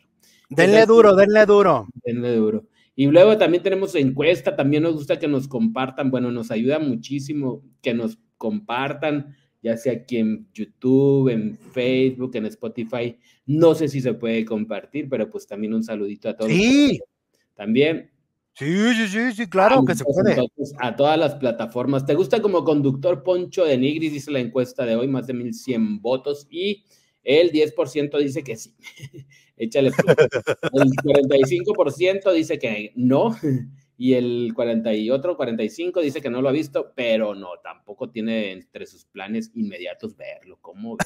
Denle 0.49 0.87
duro, 0.87 1.15
denle 1.15 1.45
duro. 1.47 1.87
Denle 2.05 2.37
duro. 2.37 2.67
Y 3.01 3.07
luego 3.07 3.39
también 3.39 3.63
tenemos 3.63 3.95
encuesta, 3.95 4.57
también 4.57 4.83
nos 4.83 4.95
gusta 4.95 5.21
que 5.21 5.29
nos 5.29 5.47
compartan, 5.47 6.11
bueno, 6.11 6.33
nos 6.33 6.51
ayuda 6.51 6.81
muchísimo 6.81 7.63
que 7.81 7.95
nos 7.95 8.19
compartan, 8.37 9.37
ya 9.63 9.77
sea 9.77 9.93
aquí 9.93 10.17
en 10.17 10.49
YouTube, 10.53 11.29
en 11.29 11.57
Facebook, 11.57 12.35
en 12.35 12.47
Spotify. 12.47 13.17
No 13.47 13.77
sé 13.77 13.87
si 13.87 14.01
se 14.01 14.15
puede 14.15 14.45
compartir, 14.45 15.09
pero 15.09 15.31
pues 15.31 15.47
también 15.47 15.75
un 15.75 15.85
saludito 15.85 16.29
a 16.29 16.37
todos. 16.37 16.51
Sí. 16.51 16.99
También. 17.55 18.11
Sí, 18.55 18.67
sí, 18.67 19.07
sí, 19.07 19.33
sí, 19.33 19.49
claro 19.49 19.85
que 19.85 19.95
se 19.95 20.03
puede. 20.03 20.37
a 20.81 20.97
todas 20.97 21.17
las 21.17 21.37
plataformas. 21.37 22.05
¿Te 22.05 22.17
gusta 22.17 22.43
como 22.43 22.65
conductor 22.65 23.23
Poncho 23.23 23.65
de 23.65 23.79
Nigris? 23.79 24.13
Dice 24.13 24.33
la 24.33 24.41
encuesta 24.41 24.85
de 24.85 24.97
hoy, 24.97 25.07
más 25.07 25.29
de 25.29 25.35
1100 25.35 26.01
votos 26.01 26.49
y 26.51 26.83
el 27.23 27.53
10% 27.53 28.19
dice 28.19 28.43
que 28.43 28.57
sí. 28.57 28.75
Échale. 29.59 29.89
El 29.89 29.95
45% 29.95 32.33
dice 32.33 32.59
que 32.59 32.93
no. 32.97 33.37
Y 34.01 34.15
el 34.15 34.53
40 34.55 34.95
y 34.95 35.11
otro 35.11 35.37
45 35.37 36.01
dice 36.01 36.21
que 36.21 36.31
no 36.31 36.41
lo 36.41 36.49
ha 36.49 36.53
visto, 36.53 36.93
pero 36.95 37.35
no, 37.35 37.49
tampoco 37.65 38.11
tiene 38.11 38.53
entre 38.53 38.87
sus 38.87 39.07
planes 39.07 39.51
inmediatos 39.55 40.17
verlo. 40.17 40.57
¿Cómo? 40.61 40.97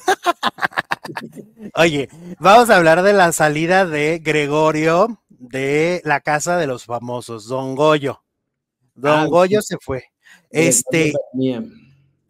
Oye, 1.75 2.07
vamos 2.39 2.69
a 2.69 2.77
hablar 2.77 3.01
de 3.01 3.13
la 3.13 3.31
salida 3.31 3.87
de 3.87 4.19
Gregorio 4.19 5.23
de 5.27 6.03
la 6.05 6.21
casa 6.21 6.55
de 6.57 6.67
los 6.67 6.85
famosos, 6.85 7.47
Don 7.47 7.73
Goyo. 7.75 8.21
Don 8.93 9.21
ah, 9.21 9.25
Goyo 9.25 9.63
se 9.63 9.77
fue. 9.81 10.03
Este, 10.51 11.13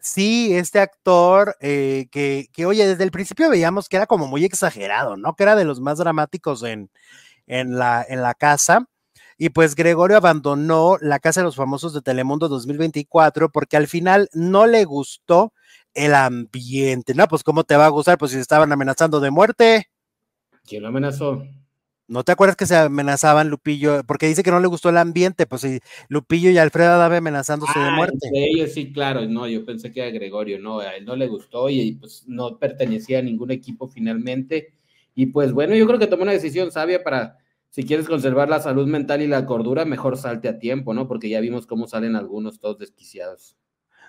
Sí, 0.04 0.54
este 0.54 0.80
actor 0.80 1.56
eh, 1.60 2.08
que, 2.10 2.48
que, 2.52 2.66
oye, 2.66 2.86
desde 2.86 3.04
el 3.04 3.10
principio 3.10 3.48
veíamos 3.48 3.88
que 3.88 3.96
era 3.96 4.06
como 4.06 4.26
muy 4.26 4.44
exagerado, 4.44 5.16
¿no? 5.16 5.34
Que 5.34 5.44
era 5.44 5.56
de 5.56 5.64
los 5.64 5.80
más 5.80 5.96
dramáticos 5.96 6.62
en, 6.62 6.90
en, 7.46 7.78
la, 7.78 8.04
en 8.06 8.20
la 8.20 8.34
casa. 8.34 8.86
Y 9.38 9.48
pues 9.48 9.74
Gregorio 9.74 10.18
abandonó 10.18 10.98
la 11.00 11.20
Casa 11.20 11.40
de 11.40 11.46
los 11.46 11.56
Famosos 11.56 11.94
de 11.94 12.02
Telemundo 12.02 12.48
2024 12.48 13.48
porque 13.48 13.78
al 13.78 13.88
final 13.88 14.28
no 14.34 14.66
le 14.66 14.84
gustó 14.84 15.54
el 15.94 16.14
ambiente. 16.14 17.14
No, 17.14 17.26
pues 17.26 17.42
¿cómo 17.42 17.64
te 17.64 17.78
va 17.78 17.86
a 17.86 17.88
gustar? 17.88 18.18
Pues 18.18 18.32
si 18.32 18.38
estaban 18.38 18.72
amenazando 18.72 19.20
de 19.20 19.30
muerte. 19.30 19.88
¿Quién 20.66 20.82
lo 20.82 20.88
amenazó? 20.88 21.42
¿No 22.06 22.22
te 22.22 22.32
acuerdas 22.32 22.56
que 22.56 22.66
se 22.66 22.76
amenazaban 22.76 23.48
Lupillo? 23.48 24.02
Porque 24.04 24.26
dice 24.26 24.42
que 24.42 24.50
no 24.50 24.60
le 24.60 24.66
gustó 24.66 24.90
el 24.90 24.98
ambiente, 24.98 25.46
pues 25.46 25.62
si 25.62 25.80
Lupillo 26.08 26.50
y 26.50 26.58
Alfredo 26.58 26.92
Adame 26.92 27.16
amenazándose 27.16 27.78
de 27.78 27.86
ah, 27.86 27.94
muerte. 27.96 28.28
ellos 28.32 28.72
sí, 28.72 28.92
claro, 28.92 29.26
no, 29.26 29.48
yo 29.48 29.64
pensé 29.64 29.90
que 29.90 30.00
era 30.00 30.10
Gregorio, 30.10 30.58
no, 30.58 30.80
a 30.80 30.96
él 30.96 31.06
no 31.06 31.16
le 31.16 31.26
gustó 31.28 31.70
y, 31.70 31.92
pues 31.92 32.24
no 32.26 32.58
pertenecía 32.58 33.20
a 33.20 33.22
ningún 33.22 33.50
equipo 33.50 33.88
finalmente. 33.88 34.74
Y 35.14 35.26
pues 35.26 35.52
bueno, 35.52 35.74
yo 35.74 35.86
creo 35.86 35.98
que 35.98 36.06
tomó 36.06 36.24
una 36.24 36.32
decisión 36.32 36.70
sabia 36.70 37.02
para, 37.02 37.38
si 37.70 37.84
quieres 37.84 38.06
conservar 38.06 38.50
la 38.50 38.60
salud 38.60 38.86
mental 38.86 39.22
y 39.22 39.26
la 39.26 39.46
cordura, 39.46 39.86
mejor 39.86 40.18
salte 40.18 40.48
a 40.48 40.58
tiempo, 40.58 40.92
¿no? 40.92 41.08
Porque 41.08 41.30
ya 41.30 41.40
vimos 41.40 41.66
cómo 41.66 41.86
salen 41.86 42.16
algunos 42.16 42.60
todos 42.60 42.78
desquiciados. 42.78 43.56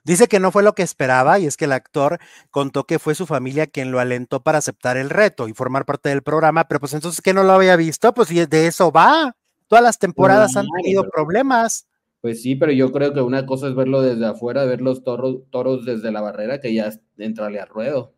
Dice 0.05 0.27
que 0.27 0.39
no 0.39 0.51
fue 0.51 0.61
lo 0.61 0.73
que 0.73 0.83
esperaba 0.83 1.39
y 1.39 1.47
es 1.47 1.57
que 1.57 1.65
el 1.65 1.71
actor 1.71 2.19
contó 2.51 2.85
que 2.85 2.99
fue 2.99 3.15
su 3.15 3.25
familia 3.25 3.65
quien 3.65 3.91
lo 3.91 3.99
alentó 3.99 4.43
para 4.43 4.59
aceptar 4.59 4.97
el 4.97 5.09
reto 5.09 5.47
y 5.47 5.53
formar 5.53 5.85
parte 5.85 6.09
del 6.09 6.21
programa, 6.21 6.67
pero 6.67 6.79
pues 6.79 6.93
entonces 6.93 7.21
que 7.21 7.33
no 7.33 7.43
lo 7.43 7.53
había 7.53 7.75
visto, 7.75 8.13
pues 8.13 8.29
y 8.29 8.45
de 8.45 8.67
eso 8.67 8.91
va. 8.91 9.35
Todas 9.67 9.83
las 9.83 9.97
temporadas 9.97 10.55
han 10.57 10.67
tenido 10.83 11.09
problemas. 11.09 11.87
Pues 12.21 12.43
sí, 12.43 12.55
pero 12.55 12.71
yo 12.71 12.91
creo 12.91 13.13
que 13.15 13.21
una 13.21 13.47
cosa 13.47 13.67
es 13.67 13.75
verlo 13.75 14.03
desde 14.03 14.27
afuera, 14.27 14.63
ver 14.65 14.79
los 14.79 15.03
toros, 15.03 15.37
toros 15.49 15.85
desde 15.85 16.11
la 16.11 16.21
barrera, 16.21 16.59
que 16.59 16.73
ya 16.75 16.91
entrale 17.17 17.59
a 17.59 17.65
ruedo. 17.65 18.13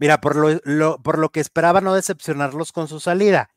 Mira, 0.00 0.20
por 0.20 0.34
lo, 0.34 1.00
por 1.00 1.18
lo 1.18 1.28
que 1.30 1.38
esperaba 1.38 1.80
no 1.80 1.94
decepcionarlos 1.94 2.72
con 2.72 2.88
su 2.88 2.98
salida. 2.98 3.53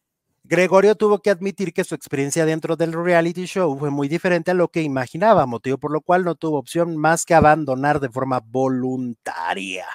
Gregorio 0.48 0.96
tuvo 0.96 1.20
que 1.20 1.30
admitir 1.30 1.74
que 1.74 1.84
su 1.84 1.94
experiencia 1.94 2.46
dentro 2.46 2.78
del 2.78 2.94
reality 2.94 3.46
show 3.46 3.78
fue 3.78 3.90
muy 3.90 4.08
diferente 4.08 4.52
a 4.52 4.54
lo 4.54 4.70
que 4.70 4.82
imaginaba, 4.82 5.46
motivo 5.46 5.78
por 5.78 5.92
lo 5.92 6.00
cual 6.00 6.24
no 6.24 6.36
tuvo 6.36 6.58
opción 6.58 6.96
más 6.96 7.26
que 7.26 7.34
abandonar 7.34 8.00
de 8.00 8.10
forma 8.10 8.40
voluntaria. 8.40 9.86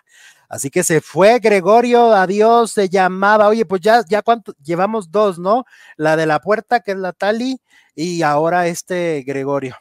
Así 0.51 0.69
que 0.69 0.85
se 0.85 1.01
fue 1.01 1.39
Gregorio, 1.39 2.13
adiós, 2.13 2.73
se 2.73 2.91
llamaba, 2.91 3.49
oye, 3.49 3.65
pues 3.65 3.81
ya, 3.81 4.05
ya 4.07 4.21
cuánto, 4.21 4.53
llevamos 4.63 5.11
dos, 5.11 5.39
¿no? 5.39 5.65
La 5.97 6.17
de 6.17 6.27
la 6.27 6.39
puerta, 6.41 6.81
que 6.81 6.91
es 6.93 6.99
la 6.99 7.15
Tali, 7.15 7.59
y 7.95 8.21
ahora 8.21 8.67
este 8.67 9.25
Gregorio. 9.27 9.75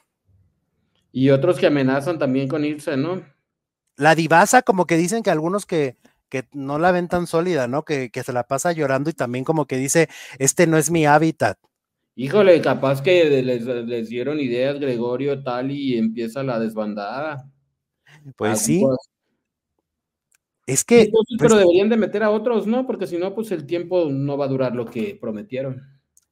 Y 1.11 1.31
otros 1.31 1.59
que 1.59 1.67
amenazan 1.67 2.17
también 2.17 2.47
con 2.47 2.63
irse, 2.63 2.95
¿no? 2.95 3.21
La 3.97 4.15
divasa, 4.15 4.61
como 4.61 4.85
que 4.85 4.95
dicen 4.95 5.21
que 5.21 5.31
algunos 5.31 5.65
que, 5.65 5.97
que 6.31 6.47
no 6.53 6.79
la 6.79 6.93
ven 6.93 7.09
tan 7.09 7.27
sólida, 7.27 7.67
¿no? 7.67 7.83
Que, 7.83 8.09
que, 8.09 8.23
se 8.23 8.31
la 8.31 8.47
pasa 8.47 8.71
llorando 8.71 9.09
y 9.09 9.13
también 9.13 9.43
como 9.43 9.65
que 9.65 9.75
dice, 9.75 10.07
este 10.39 10.65
no 10.65 10.77
es 10.77 10.89
mi 10.89 11.05
hábitat. 11.05 11.59
Híjole, 12.15 12.61
capaz 12.61 13.01
que 13.01 13.43
les, 13.43 13.65
les 13.65 14.09
dieron 14.09 14.39
ideas 14.39 14.79
Gregorio 14.79 15.43
tal 15.43 15.71
y 15.71 15.97
empieza 15.97 16.41
la 16.41 16.57
desbandada. 16.57 17.49
Pues 18.37 18.61
sí. 18.61 18.81
Es 20.65 20.85
que. 20.85 21.09
Pues, 21.11 21.37
pero 21.37 21.57
deberían 21.57 21.89
de 21.89 21.97
meter 21.97 22.23
a 22.23 22.29
otros, 22.29 22.65
¿no? 22.65 22.87
Porque 22.87 23.07
si 23.07 23.17
no, 23.17 23.35
pues 23.35 23.51
el 23.51 23.65
tiempo 23.65 24.09
no 24.09 24.37
va 24.37 24.45
a 24.45 24.49
durar 24.49 24.73
lo 24.73 24.85
que 24.85 25.17
prometieron. 25.19 25.81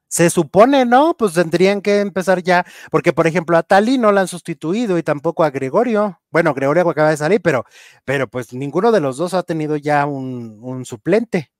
Se 0.10 0.30
supone, 0.32 0.86
¿no? 0.86 1.16
Pues 1.18 1.34
tendrían 1.34 1.82
que 1.82 2.02
empezar 2.02 2.42
ya, 2.42 2.66
porque 2.90 3.14
por 3.14 3.28
ejemplo 3.28 3.56
a 3.56 3.64
Tali 3.64 4.00
no 4.00 4.12
la 4.12 4.22
han 4.22 4.28
sustituido 4.28 4.98
y 4.98 5.04
tampoco 5.04 5.44
a 5.44 5.52
Gregorio. 5.52 6.20
Bueno, 6.32 6.54
Gregorio 6.56 6.90
acaba 6.90 7.12
de 7.12 7.18
salir, 7.18 7.42
pero, 7.42 7.64
pero 8.06 8.28
pues 8.28 8.52
ninguno 8.54 8.92
de 8.92 9.02
los 9.02 9.18
dos 9.18 9.36
ha 9.36 9.44
tenido 9.44 9.78
ya 9.78 10.06
un, 10.08 10.58
un 10.62 10.84
suplente. 10.84 11.52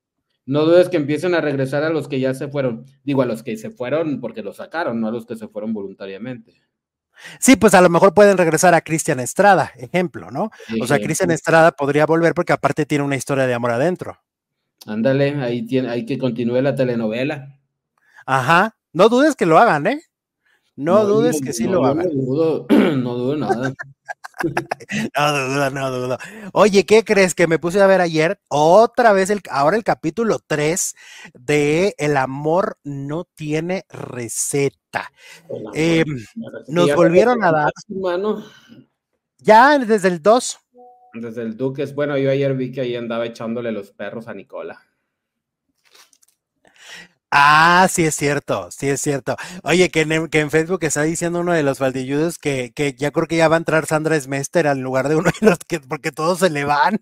No 0.48 0.66
dudes 0.66 0.90
que 0.90 0.98
empiecen 0.98 1.36
a 1.36 1.42
regresar 1.42 1.84
a 1.84 1.92
los 1.92 2.08
que 2.08 2.20
ya 2.20 2.34
se 2.34 2.48
fueron. 2.48 2.86
Digo, 3.04 3.22
a 3.22 3.28
los 3.28 3.44
que 3.44 3.56
se 3.56 3.70
fueron 3.70 4.20
porque 4.20 4.42
los 4.42 4.58
sacaron, 4.58 5.00
no 5.00 5.08
a 5.08 5.12
los 5.12 5.28
que 5.28 5.36
se 5.36 5.48
fueron 5.48 5.74
voluntariamente. 5.74 6.60
Sí, 7.40 7.56
pues 7.56 7.76
a 7.76 7.82
lo 7.82 7.90
mejor 7.90 8.16
pueden 8.16 8.38
regresar 8.38 8.74
a 8.74 8.82
Cristian 8.82 9.20
Estrada, 9.20 9.72
ejemplo, 9.76 10.32
¿no? 10.32 10.50
O 10.82 10.88
sea, 10.88 11.00
Cristian 11.00 11.30
Estrada 11.32 11.72
podría 11.72 12.08
volver 12.08 12.34
porque 12.34 12.54
aparte 12.54 12.86
tiene 12.86 13.04
una 13.04 13.16
historia 13.16 13.46
de 13.46 13.54
amor 13.54 13.72
adentro. 13.72 14.18
Ándale, 14.88 15.36
ahí 15.36 15.66
tiene, 15.66 15.90
hay 15.90 16.06
que 16.06 16.18
continúe 16.18 16.62
la 16.62 16.74
telenovela. 16.76 17.59
Ajá, 18.32 18.78
no 18.94 19.10
dudes 19.10 19.36
que 19.36 19.48
lo 19.48 19.58
hagan, 19.58 19.88
¿eh? 19.88 20.04
No, 20.76 21.04
dudes 21.04 21.42
que 21.42 21.52
sí 21.52 21.64
lo 21.64 21.84
hagan. 21.84 22.10
No 22.14 22.22
dudo, 22.26 22.68
no 22.70 23.16
dudo 23.16 23.36
nada. 23.36 23.74
no 25.18 25.34
dudo, 25.34 25.70
no 25.72 25.92
dudo. 25.92 26.18
Oye, 26.54 26.86
¿qué 26.86 27.04
crees 27.04 27.34
que 27.34 27.48
me 27.48 27.58
puse 27.58 27.82
a 27.82 27.88
ver 27.88 28.02
ayer? 28.02 28.40
Otra 28.48 29.14
vez, 29.14 29.32
el, 29.32 29.42
ahora 29.50 29.78
el 29.78 29.84
capítulo 29.84 30.38
3 30.46 30.94
de 31.34 31.96
El 31.98 32.18
amor 32.18 32.78
no 32.84 33.28
tiene 33.34 33.86
receta. 33.90 35.12
Eh, 35.74 36.06
nos 36.68 36.94
volvieron 36.94 37.44
a 37.44 37.52
dar. 37.52 37.72
Ya 39.40 39.80
desde 39.80 40.08
el 40.08 40.22
2. 40.22 40.60
Desde 41.16 41.42
el 41.42 41.58
Duques. 41.58 41.96
Bueno, 41.96 42.16
yo 42.16 42.30
ayer 42.30 42.56
vi 42.56 42.72
que 42.72 42.82
ahí 42.82 42.96
andaba 42.96 43.26
echándole 43.26 43.72
los 43.72 43.90
perros 43.90 44.28
a 44.28 44.36
Nicola. 44.36 44.80
Ah, 47.32 47.88
sí 47.92 48.06
es 48.06 48.16
cierto, 48.16 48.72
sí 48.72 48.90
es 48.90 49.02
cierto. 49.02 49.36
Oye, 49.64 49.90
que 49.90 50.02
en, 50.02 50.30
que 50.30 50.40
en 50.40 50.50
Facebook 50.50 50.84
está 50.84 51.04
diciendo 51.04 51.42
uno 51.42 51.54
de 51.54 51.62
los 51.62 51.78
faldilludos 51.78 52.40
que, 52.40 52.72
que, 52.74 52.94
ya 52.94 53.12
creo 53.12 53.28
que 53.28 53.38
ya 53.38 53.48
va 53.48 53.56
a 53.56 53.60
entrar 53.60 53.86
Sandra 53.86 54.20
Smester 54.20 54.68
al 54.68 54.80
lugar 54.80 55.10
de 55.10 55.16
uno 55.16 55.30
de 55.40 55.48
los 55.48 55.60
que, 55.60 55.80
porque 55.80 56.12
todos 56.12 56.40
se 56.40 56.50
le 56.50 56.66
van. 56.66 57.00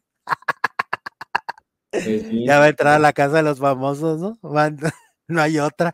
Ya 2.45 2.59
va 2.59 2.65
a 2.65 2.69
entrar 2.69 2.95
a 2.95 2.99
la 2.99 3.13
casa 3.13 3.37
de 3.37 3.43
los 3.43 3.59
famosos, 3.59 4.19
¿no? 4.19 4.37
no 5.27 5.41
hay 5.41 5.57
otra. 5.57 5.91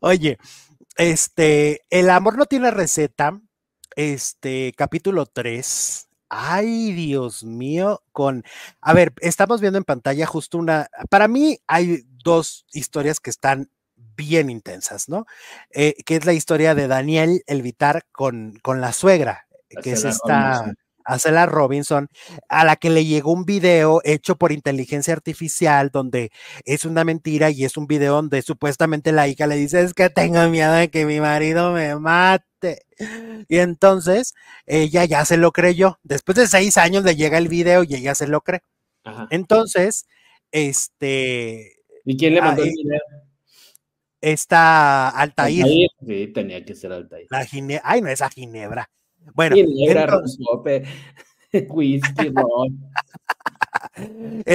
Oye, 0.00 0.38
este, 0.96 1.80
el 1.90 2.10
amor 2.10 2.36
no 2.36 2.46
tiene 2.46 2.70
receta. 2.70 3.40
Este, 3.96 4.72
capítulo 4.76 5.26
3. 5.26 6.09
Ay, 6.30 6.92
Dios 6.92 7.42
mío, 7.42 8.02
con... 8.12 8.44
A 8.80 8.94
ver, 8.94 9.12
estamos 9.20 9.60
viendo 9.60 9.78
en 9.78 9.84
pantalla 9.84 10.26
justo 10.26 10.58
una... 10.58 10.88
Para 11.10 11.26
mí 11.26 11.58
hay 11.66 12.04
dos 12.06 12.66
historias 12.72 13.18
que 13.18 13.30
están 13.30 13.68
bien 14.16 14.48
intensas, 14.48 15.08
¿no? 15.08 15.26
Eh, 15.70 15.96
que 16.06 16.14
es 16.16 16.24
la 16.24 16.32
historia 16.32 16.76
de 16.76 16.86
Daniel 16.86 17.42
Elvitar 17.46 18.04
con, 18.12 18.58
con 18.62 18.80
la 18.80 18.92
suegra, 18.92 19.48
que 19.82 19.92
es 19.92 20.04
esta... 20.04 20.72
Acela 21.04 21.46
Robinson, 21.46 22.08
a 22.48 22.64
la 22.64 22.76
que 22.76 22.90
le 22.90 23.04
llegó 23.04 23.32
un 23.32 23.44
video 23.44 24.00
hecho 24.04 24.36
por 24.36 24.52
inteligencia 24.52 25.14
artificial 25.14 25.90
donde 25.90 26.30
es 26.64 26.84
una 26.84 27.04
mentira 27.04 27.50
y 27.50 27.64
es 27.64 27.76
un 27.76 27.86
video 27.86 28.14
donde 28.14 28.42
supuestamente 28.42 29.12
la 29.12 29.28
hija 29.28 29.46
le 29.46 29.56
dice 29.56 29.80
es 29.82 29.94
que 29.94 30.10
tengo 30.10 30.46
miedo 30.48 30.72
de 30.72 30.90
que 30.90 31.06
mi 31.06 31.20
marido 31.20 31.72
me 31.72 31.96
mate. 31.96 32.84
Y 33.48 33.58
entonces 33.58 34.34
ella 34.66 35.04
ya 35.04 35.24
se 35.24 35.36
lo 35.36 35.52
creyó. 35.52 35.98
Después 36.02 36.36
de 36.36 36.46
seis 36.46 36.76
años 36.76 37.04
le 37.04 37.16
llega 37.16 37.38
el 37.38 37.48
video 37.48 37.84
y 37.84 37.94
ella 37.94 38.14
se 38.14 38.26
lo 38.28 38.42
cree. 38.42 38.60
Entonces, 39.30 40.06
este... 40.52 41.76
¿Y 42.04 42.16
quién 42.16 42.34
le 42.34 42.42
mandó 42.42 42.62
el 42.62 42.70
video? 42.70 43.00
Está 44.20 45.08
Altair. 45.08 45.64
Altair. 45.64 45.88
Sí, 46.06 46.26
tenía 46.34 46.64
que 46.64 46.74
ser 46.74 46.92
Altair. 46.92 47.26
La 47.30 47.44
Gine... 47.44 47.80
Ay, 47.82 48.02
no, 48.02 48.08
esa 48.08 48.28
Ginebra. 48.28 48.90
Bueno, 49.34 49.56
entonces, 49.56 50.38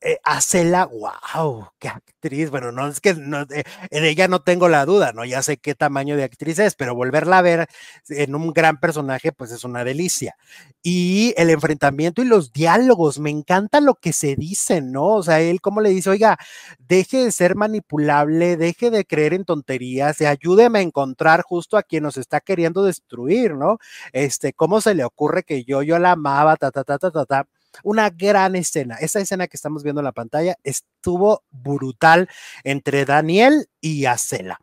eh, 0.00 0.18
Acela, 0.24 0.86
wow, 0.86 1.68
qué 1.78 1.88
actriz. 1.88 2.50
Bueno, 2.50 2.72
no 2.72 2.86
es 2.88 3.00
que 3.00 3.14
no, 3.14 3.42
eh, 3.42 3.64
en 3.90 4.04
ella 4.04 4.28
no 4.28 4.42
tengo 4.42 4.68
la 4.68 4.84
duda, 4.86 5.12
¿no? 5.12 5.24
Ya 5.24 5.42
sé 5.42 5.56
qué 5.56 5.74
tamaño 5.74 6.16
de 6.16 6.24
actriz 6.24 6.58
es, 6.58 6.74
pero 6.74 6.94
volverla 6.94 7.38
a 7.38 7.42
ver 7.42 7.68
en 8.08 8.34
un 8.34 8.52
gran 8.52 8.78
personaje, 8.78 9.32
pues 9.32 9.50
es 9.50 9.64
una 9.64 9.84
delicia. 9.84 10.36
Y 10.82 11.34
el 11.36 11.50
enfrentamiento 11.50 12.22
y 12.22 12.26
los 12.26 12.52
diálogos, 12.52 13.18
me 13.18 13.30
encanta 13.30 13.80
lo 13.80 13.94
que 13.94 14.12
se 14.12 14.36
dice, 14.36 14.80
¿no? 14.82 15.06
O 15.16 15.22
sea, 15.22 15.40
él 15.40 15.60
como 15.60 15.80
le 15.80 15.90
dice, 15.90 16.10
oiga, 16.10 16.38
deje 16.78 17.24
de 17.24 17.32
ser 17.32 17.56
manipulable, 17.56 18.56
deje 18.56 18.90
de 18.90 19.04
creer 19.04 19.34
en 19.34 19.44
tonterías 19.44 20.20
y 20.20 20.26
ayúdeme 20.26 20.78
a 20.80 20.82
encontrar 20.82 21.42
justo 21.42 21.76
a 21.76 21.82
quien 21.82 22.02
nos 22.04 22.16
está 22.16 22.40
queriendo 22.40 22.84
destruir, 22.84 23.54
¿no? 23.54 23.78
Este, 24.12 24.52
¿cómo 24.52 24.80
se 24.80 24.94
le 24.94 25.04
ocurre 25.04 25.42
que 25.42 25.64
yo, 25.64 25.82
yo 25.82 25.98
la 25.98 26.12
amaba, 26.12 26.56
ta, 26.56 26.70
ta, 26.70 26.84
ta, 26.84 26.98
ta, 26.98 27.10
ta, 27.10 27.24
ta? 27.26 27.46
Una 27.82 28.10
gran 28.10 28.56
escena. 28.56 28.96
Esa 28.96 29.20
escena 29.20 29.48
que 29.48 29.56
estamos 29.56 29.82
viendo 29.82 30.00
en 30.00 30.04
la 30.04 30.12
pantalla 30.12 30.56
estuvo 30.62 31.44
brutal 31.50 32.28
entre 32.62 33.04
Daniel 33.04 33.66
y 33.80 34.04
Acela. 34.04 34.58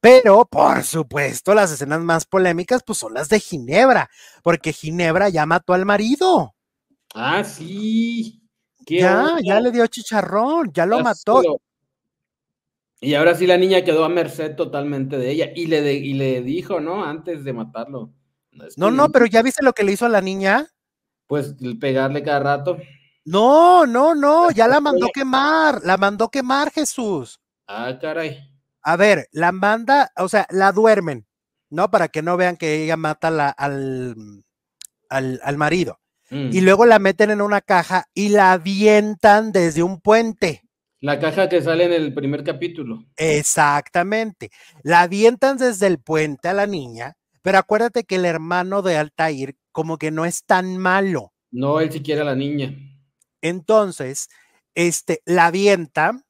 Pero, 0.00 0.46
por 0.46 0.82
supuesto, 0.82 1.54
las 1.54 1.72
escenas 1.72 2.00
más 2.00 2.24
polémicas, 2.24 2.82
pues 2.82 2.98
son 2.98 3.14
las 3.14 3.28
de 3.28 3.38
Ginebra, 3.38 4.08
porque 4.42 4.72
Ginebra 4.72 5.28
ya 5.28 5.44
mató 5.44 5.74
al 5.74 5.84
marido. 5.84 6.54
Ah, 7.14 7.44
sí. 7.44 8.42
ya, 8.86 9.36
ya 9.42 9.60
le 9.60 9.70
dio 9.70 9.86
chicharrón, 9.86 10.72
ya 10.72 10.86
lo 10.86 11.00
mató. 11.00 11.42
Y 13.02 13.14
ahora 13.14 13.34
sí 13.34 13.46
la 13.46 13.56
niña 13.56 13.82
quedó 13.82 14.04
a 14.04 14.08
merced 14.08 14.54
totalmente 14.56 15.16
de 15.18 15.30
ella 15.30 15.50
y 15.54 15.66
le, 15.66 15.92
y 15.94 16.14
le 16.14 16.42
dijo, 16.42 16.80
¿no? 16.80 17.04
Antes 17.04 17.44
de 17.44 17.52
matarlo. 17.52 18.12
No, 18.76 18.90
no, 18.90 19.10
pero 19.10 19.26
ya 19.26 19.42
viste 19.42 19.62
lo 19.62 19.72
que 19.72 19.84
le 19.84 19.92
hizo 19.92 20.06
a 20.06 20.10
la 20.10 20.20
niña 20.20 20.66
pues 21.30 21.54
pegarle 21.80 22.24
cada 22.24 22.40
rato. 22.40 22.76
No, 23.24 23.86
no, 23.86 24.16
no, 24.16 24.50
ya 24.50 24.66
la 24.66 24.80
mandó 24.80 25.06
quemar, 25.14 25.80
la 25.84 25.96
mandó 25.96 26.28
quemar 26.28 26.72
Jesús. 26.72 27.40
Ah, 27.68 27.96
caray. 28.00 28.50
A 28.82 28.96
ver, 28.96 29.28
la 29.30 29.52
manda, 29.52 30.10
o 30.16 30.28
sea, 30.28 30.44
la 30.50 30.72
duermen, 30.72 31.28
¿no? 31.68 31.88
Para 31.88 32.08
que 32.08 32.20
no 32.20 32.36
vean 32.36 32.56
que 32.56 32.82
ella 32.82 32.96
mata 32.96 33.28
al, 33.28 34.42
al, 35.08 35.56
marido. 35.56 36.00
Y 36.30 36.60
mm. 36.60 36.64
luego 36.64 36.84
la 36.84 36.98
meten 36.98 37.30
en 37.30 37.42
una 37.42 37.60
caja 37.60 38.06
y 38.12 38.30
la 38.30 38.50
avientan 38.50 39.52
desde 39.52 39.84
un 39.84 40.00
puente. 40.00 40.64
La 41.00 41.20
caja 41.20 41.48
que 41.48 41.62
sale 41.62 41.84
en 41.84 41.92
el 41.92 42.12
primer 42.12 42.42
capítulo. 42.42 43.04
Exactamente. 43.16 44.50
La 44.82 45.02
avientan 45.02 45.58
desde 45.58 45.86
el 45.86 46.00
puente 46.00 46.48
a 46.48 46.54
la 46.54 46.66
niña, 46.66 47.14
pero 47.40 47.58
acuérdate 47.58 48.02
que 48.02 48.16
el 48.16 48.24
hermano 48.24 48.82
de 48.82 48.96
Altair 48.96 49.54
como 49.80 49.96
que 49.96 50.10
no 50.10 50.26
es 50.26 50.44
tan 50.44 50.76
malo. 50.76 51.32
No, 51.50 51.80
él 51.80 51.90
siquiera 51.90 52.22
la 52.22 52.34
niña. 52.34 52.76
Entonces, 53.40 54.28
este, 54.74 55.22
la 55.24 55.46
avienta 55.46 56.22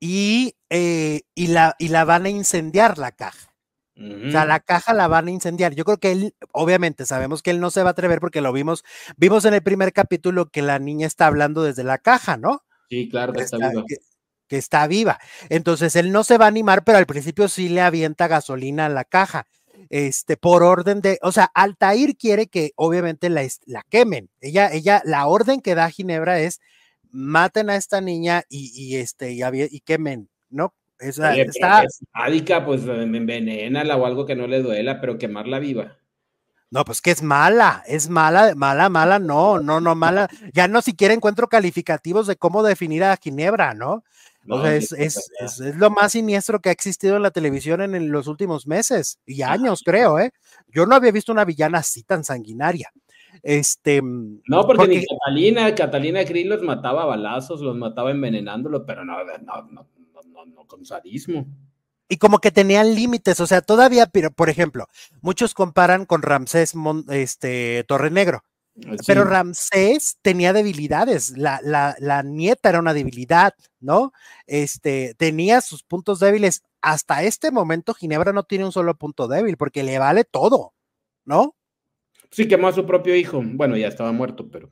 y, 0.00 0.56
eh, 0.68 1.20
y, 1.36 1.46
la, 1.46 1.76
y 1.78 1.86
la 1.86 2.04
van 2.04 2.26
a 2.26 2.28
incendiar 2.28 2.98
la 2.98 3.12
caja. 3.12 3.54
O 3.96 4.30
sea, 4.32 4.44
la 4.44 4.58
caja 4.58 4.92
la 4.92 5.06
van 5.06 5.28
a 5.28 5.30
incendiar. 5.30 5.76
Yo 5.76 5.84
creo 5.84 5.98
que 5.98 6.10
él, 6.10 6.34
obviamente, 6.50 7.06
sabemos 7.06 7.42
que 7.42 7.52
él 7.52 7.60
no 7.60 7.70
se 7.70 7.84
va 7.84 7.90
a 7.90 7.92
atrever 7.92 8.18
porque 8.18 8.40
lo 8.40 8.52
vimos, 8.52 8.82
vimos 9.16 9.44
en 9.44 9.54
el 9.54 9.62
primer 9.62 9.92
capítulo 9.92 10.50
que 10.50 10.62
la 10.62 10.80
niña 10.80 11.06
está 11.06 11.28
hablando 11.28 11.62
desde 11.62 11.84
la 11.84 11.98
caja, 11.98 12.36
¿no? 12.36 12.64
Sí, 12.90 13.08
claro, 13.08 13.32
que 13.34 13.42
está, 13.42 13.56
viva. 13.56 13.84
Que, 14.48 14.56
está 14.56 14.86
viva. 14.88 15.20
Entonces 15.48 15.94
él 15.94 16.10
no 16.10 16.24
se 16.24 16.38
va 16.38 16.46
a 16.46 16.48
animar, 16.48 16.82
pero 16.82 16.98
al 16.98 17.06
principio 17.06 17.46
sí 17.46 17.68
le 17.68 17.82
avienta 17.82 18.26
gasolina 18.26 18.86
a 18.86 18.88
la 18.88 19.04
caja. 19.04 19.46
Este, 19.90 20.36
por 20.36 20.62
orden 20.62 21.00
de, 21.00 21.18
o 21.22 21.32
sea, 21.32 21.50
Altair 21.54 22.16
quiere 22.16 22.46
que 22.46 22.72
obviamente 22.76 23.28
la, 23.28 23.46
la 23.66 23.82
quemen. 23.88 24.28
Ella, 24.40 24.72
ella, 24.72 25.02
la 25.04 25.26
orden 25.26 25.60
que 25.60 25.74
da 25.74 25.90
Ginebra 25.90 26.40
es 26.40 26.60
maten 27.10 27.70
a 27.70 27.76
esta 27.76 28.00
niña 28.00 28.42
y, 28.48 28.72
y 28.74 28.96
este, 28.96 29.32
y, 29.32 29.40
y 29.42 29.80
quemen, 29.80 30.28
¿no? 30.50 30.74
Esa, 30.98 31.34
está... 31.36 31.84
sádica, 32.14 32.64
pues 32.64 32.82
envenenala 32.84 33.96
o 33.96 34.06
algo 34.06 34.24
que 34.24 34.34
no 34.34 34.46
le 34.46 34.62
duela, 34.62 35.00
pero 35.00 35.18
quemarla 35.18 35.58
viva. 35.58 35.98
No, 36.70 36.84
pues 36.84 37.00
que 37.00 37.10
es 37.10 37.22
mala, 37.22 37.84
es 37.86 38.08
mala, 38.08 38.54
mala, 38.54 38.88
mala, 38.88 39.18
no, 39.18 39.60
no, 39.60 39.80
no, 39.80 39.94
mala. 39.94 40.28
Ya 40.52 40.66
no 40.68 40.82
siquiera 40.82 41.14
encuentro 41.14 41.48
calificativos 41.48 42.26
de 42.26 42.36
cómo 42.36 42.62
definir 42.62 43.04
a 43.04 43.16
Ginebra, 43.16 43.72
¿no? 43.74 44.04
O 44.48 44.62
sea, 44.62 44.74
es, 44.74 44.92
es, 44.92 45.30
es, 45.40 45.58
lo 45.76 45.90
más 45.90 46.12
siniestro 46.12 46.60
que 46.60 46.68
ha 46.68 46.72
existido 46.72 47.16
en 47.16 47.22
la 47.22 47.30
televisión 47.30 47.80
en, 47.80 48.10
los 48.10 48.26
últimos 48.26 48.66
meses 48.66 49.18
y 49.26 49.42
años, 49.42 49.82
creo, 49.84 50.18
¿eh? 50.18 50.32
Yo 50.68 50.86
no 50.86 50.94
había 50.94 51.12
visto 51.12 51.32
una 51.32 51.44
villana 51.44 51.78
así 51.78 52.02
tan 52.02 52.24
sanguinaria. 52.24 52.92
Este, 53.42 54.00
no, 54.02 54.66
porque, 54.66 54.88
ni 54.88 55.04
Catalina, 55.04 55.74
Catalina 55.74 56.24
Krill 56.24 56.48
los 56.48 56.62
mataba 56.62 57.02
a 57.02 57.06
balazos, 57.06 57.60
los 57.60 57.76
mataba 57.76 58.10
envenenándolo, 58.10 58.86
pero 58.86 59.04
no, 59.04 59.16
no, 59.24 59.68
no, 59.70 60.46
no, 60.46 60.66
con 60.66 60.84
sadismo. 60.84 61.46
Y 62.08 62.18
como 62.18 62.38
que 62.38 62.52
tenían 62.52 62.94
límites, 62.94 63.40
o 63.40 63.46
sea, 63.46 63.62
todavía, 63.62 64.06
pero 64.06 64.30
por 64.30 64.48
ejemplo, 64.48 64.86
muchos 65.20 65.54
comparan 65.54 66.06
con 66.06 66.22
Ramsés 66.22 66.74
este, 67.10 67.84
Torre 67.88 68.10
Negro. 68.10 68.44
Pero 69.06 69.24
Ramsés 69.24 70.18
tenía 70.20 70.52
debilidades, 70.52 71.36
la, 71.36 71.60
la, 71.62 71.96
la, 71.98 72.22
nieta 72.22 72.68
era 72.68 72.78
una 72.78 72.92
debilidad, 72.92 73.54
¿no? 73.80 74.12
Este, 74.46 75.14
tenía 75.16 75.60
sus 75.60 75.82
puntos 75.82 76.20
débiles. 76.20 76.62
Hasta 76.82 77.22
este 77.22 77.50
momento 77.50 77.94
Ginebra 77.94 78.32
no 78.32 78.42
tiene 78.42 78.66
un 78.66 78.72
solo 78.72 78.94
punto 78.96 79.28
débil 79.28 79.56
porque 79.56 79.82
le 79.82 79.98
vale 79.98 80.24
todo, 80.24 80.74
¿no? 81.24 81.56
Sí, 82.30 82.48
quemó 82.48 82.68
a 82.68 82.72
su 82.72 82.84
propio 82.84 83.16
hijo. 83.16 83.42
Bueno, 83.42 83.76
ya 83.76 83.88
estaba 83.88 84.12
muerto, 84.12 84.50
pero 84.50 84.70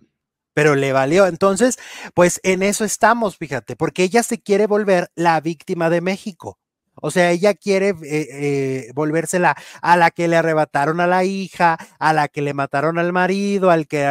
pero 0.55 0.76
le 0.76 0.92
valió. 0.92 1.26
Entonces, 1.26 1.78
pues 2.14 2.40
en 2.44 2.62
eso 2.62 2.84
estamos, 2.84 3.36
fíjate, 3.36 3.76
porque 3.76 4.05
ella 4.05 4.22
se 4.22 4.40
quiere 4.40 4.66
volver 4.66 5.11
la 5.16 5.40
víctima 5.40 5.90
de 5.90 6.00
México. 6.00 6.59
O 6.97 7.11
sea, 7.11 7.30
ella 7.30 7.55
quiere 7.55 7.88
eh, 7.88 7.97
eh, 8.05 8.92
volvérsela 8.95 9.57
a 9.82 9.97
la 9.97 10.11
que 10.11 10.28
le 10.28 10.36
arrebataron 10.36 11.01
a 11.01 11.07
la 11.07 11.24
hija, 11.24 11.76
a 11.99 12.12
la 12.12 12.28
que 12.28 12.42
le 12.42 12.55
mataron 12.55 12.99
al 12.99 13.12
marido, 13.12 13.70
al 13.70 13.86
que... 13.86 14.05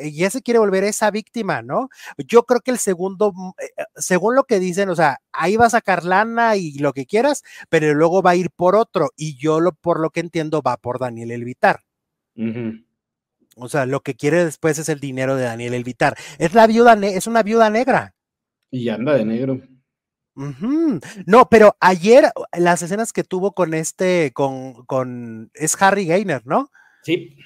ella 0.00 0.30
se 0.30 0.42
quiere 0.42 0.58
volver 0.58 0.84
esa 0.84 1.10
víctima, 1.10 1.62
¿no? 1.62 1.88
Yo 2.18 2.44
creo 2.44 2.60
que 2.60 2.70
el 2.70 2.78
segundo, 2.78 3.32
mm, 3.34 3.50
eh, 3.58 3.84
según 3.96 4.34
lo 4.34 4.44
que 4.44 4.58
dicen, 4.58 4.88
o 4.88 4.96
sea, 4.96 5.18
ahí 5.32 5.56
va 5.56 5.66
a 5.66 5.70
sacar 5.70 6.04
lana 6.04 6.56
y 6.56 6.78
lo 6.78 6.92
que 6.92 7.06
quieras, 7.06 7.42
pero 7.68 7.94
luego 7.94 8.22
va 8.22 8.30
a 8.30 8.36
ir 8.36 8.50
por 8.50 8.76
otro. 8.76 9.10
Y 9.16 9.36
yo, 9.36 9.60
lo, 9.60 9.72
por 9.72 10.00
lo 10.00 10.10
que 10.10 10.20
entiendo, 10.20 10.62
va 10.62 10.76
por 10.76 10.98
Daniel 10.98 11.30
Elvitar. 11.30 11.80
O 13.56 13.68
sea, 13.68 13.86
lo 13.86 14.00
que 14.00 14.14
quiere 14.14 14.44
después 14.44 14.78
es 14.78 14.88
el 14.88 15.00
dinero 15.00 15.36
de 15.36 15.44
Daniel 15.44 15.74
Elvitar. 15.74 16.16
Es 16.38 16.52
la 16.54 16.66
viuda, 16.66 16.94
es 16.94 17.26
una 17.26 17.42
viuda 17.42 17.70
negra. 17.70 18.14
Y 18.70 18.88
anda 18.88 19.14
de 19.14 19.24
negro. 19.24 19.60
No, 20.36 21.48
pero 21.48 21.76
ayer 21.80 22.30
las 22.52 22.82
escenas 22.82 23.12
que 23.12 23.24
tuvo 23.24 23.52
con 23.52 23.74
este, 23.74 24.32
con, 24.32 24.84
con, 24.84 25.50
es 25.54 25.80
Harry 25.80 26.06
Gainer, 26.06 26.42
¿no? 26.46 26.70
Sí 27.02 27.36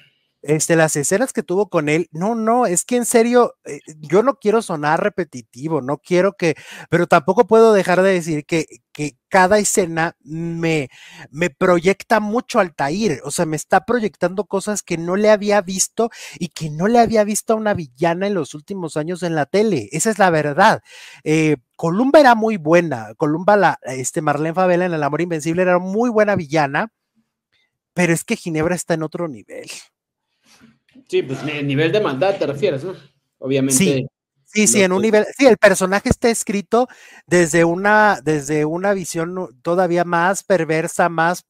este, 0.41 0.75
las 0.75 0.95
escenas 0.95 1.33
que 1.33 1.43
tuvo 1.43 1.69
con 1.69 1.89
él, 1.89 2.07
no, 2.11 2.35
no, 2.35 2.65
es 2.65 2.83
que 2.85 2.95
en 2.97 3.05
serio, 3.05 3.55
eh, 3.65 3.79
yo 3.99 4.23
no 4.23 4.35
quiero 4.35 4.61
sonar 4.61 5.03
repetitivo, 5.03 5.81
no 5.81 5.97
quiero 5.99 6.33
que, 6.33 6.55
pero 6.89 7.07
tampoco 7.07 7.45
puedo 7.47 7.73
dejar 7.73 8.01
de 8.01 8.13
decir 8.13 8.45
que, 8.45 8.65
que 8.91 9.17
cada 9.29 9.59
escena 9.59 10.15
me, 10.21 10.89
me 11.29 11.49
proyecta 11.49 12.19
mucho 12.19 12.59
al 12.59 12.73
Tair, 12.75 13.21
o 13.23 13.31
sea, 13.31 13.45
me 13.45 13.55
está 13.55 13.85
proyectando 13.85 14.45
cosas 14.45 14.83
que 14.83 14.97
no 14.97 15.15
le 15.15 15.29
había 15.29 15.61
visto 15.61 16.09
y 16.39 16.49
que 16.49 16.69
no 16.69 16.87
le 16.87 16.99
había 16.99 17.23
visto 17.23 17.53
a 17.53 17.57
una 17.57 17.73
villana 17.73 18.27
en 18.27 18.33
los 18.33 18.53
últimos 18.55 18.97
años 18.97 19.23
en 19.23 19.35
la 19.35 19.45
tele, 19.45 19.89
esa 19.91 20.09
es 20.09 20.19
la 20.19 20.29
verdad. 20.31 20.81
Eh, 21.23 21.57
Columba 21.75 22.19
era 22.19 22.35
muy 22.35 22.57
buena, 22.57 23.13
Columba, 23.15 23.57
la, 23.57 23.79
este 23.83 24.21
Marlene 24.21 24.53
Favela 24.55 24.85
en 24.85 24.93
El 24.93 25.03
Amor 25.03 25.21
Invencible 25.21 25.61
era 25.61 25.79
muy 25.79 26.09
buena 26.09 26.35
villana, 26.35 26.91
pero 27.93 28.13
es 28.13 28.23
que 28.23 28.35
Ginebra 28.35 28.75
está 28.75 28.93
en 28.95 29.03
otro 29.03 29.27
nivel. 29.27 29.69
Sí, 31.11 31.23
pues 31.23 31.43
el 31.43 31.67
nivel 31.67 31.91
de 31.91 31.99
maldad 31.99 32.37
te 32.37 32.47
refieres, 32.47 32.85
¿no? 32.85 32.93
Obviamente. 33.39 33.75
Sí. 33.83 34.07
Sí, 34.45 34.67
sí, 34.67 34.81
en 34.81 34.93
un 34.93 35.01
nivel, 35.01 35.25
sí, 35.37 35.45
el 35.45 35.57
personaje 35.57 36.09
está 36.09 36.29
escrito 36.29 36.87
desde 37.25 37.65
una, 37.65 38.19
desde 38.21 38.63
una 38.65 38.93
visión 38.93 39.35
todavía 39.61 40.05
más 40.05 40.43
perversa, 40.43 41.09
más, 41.09 41.45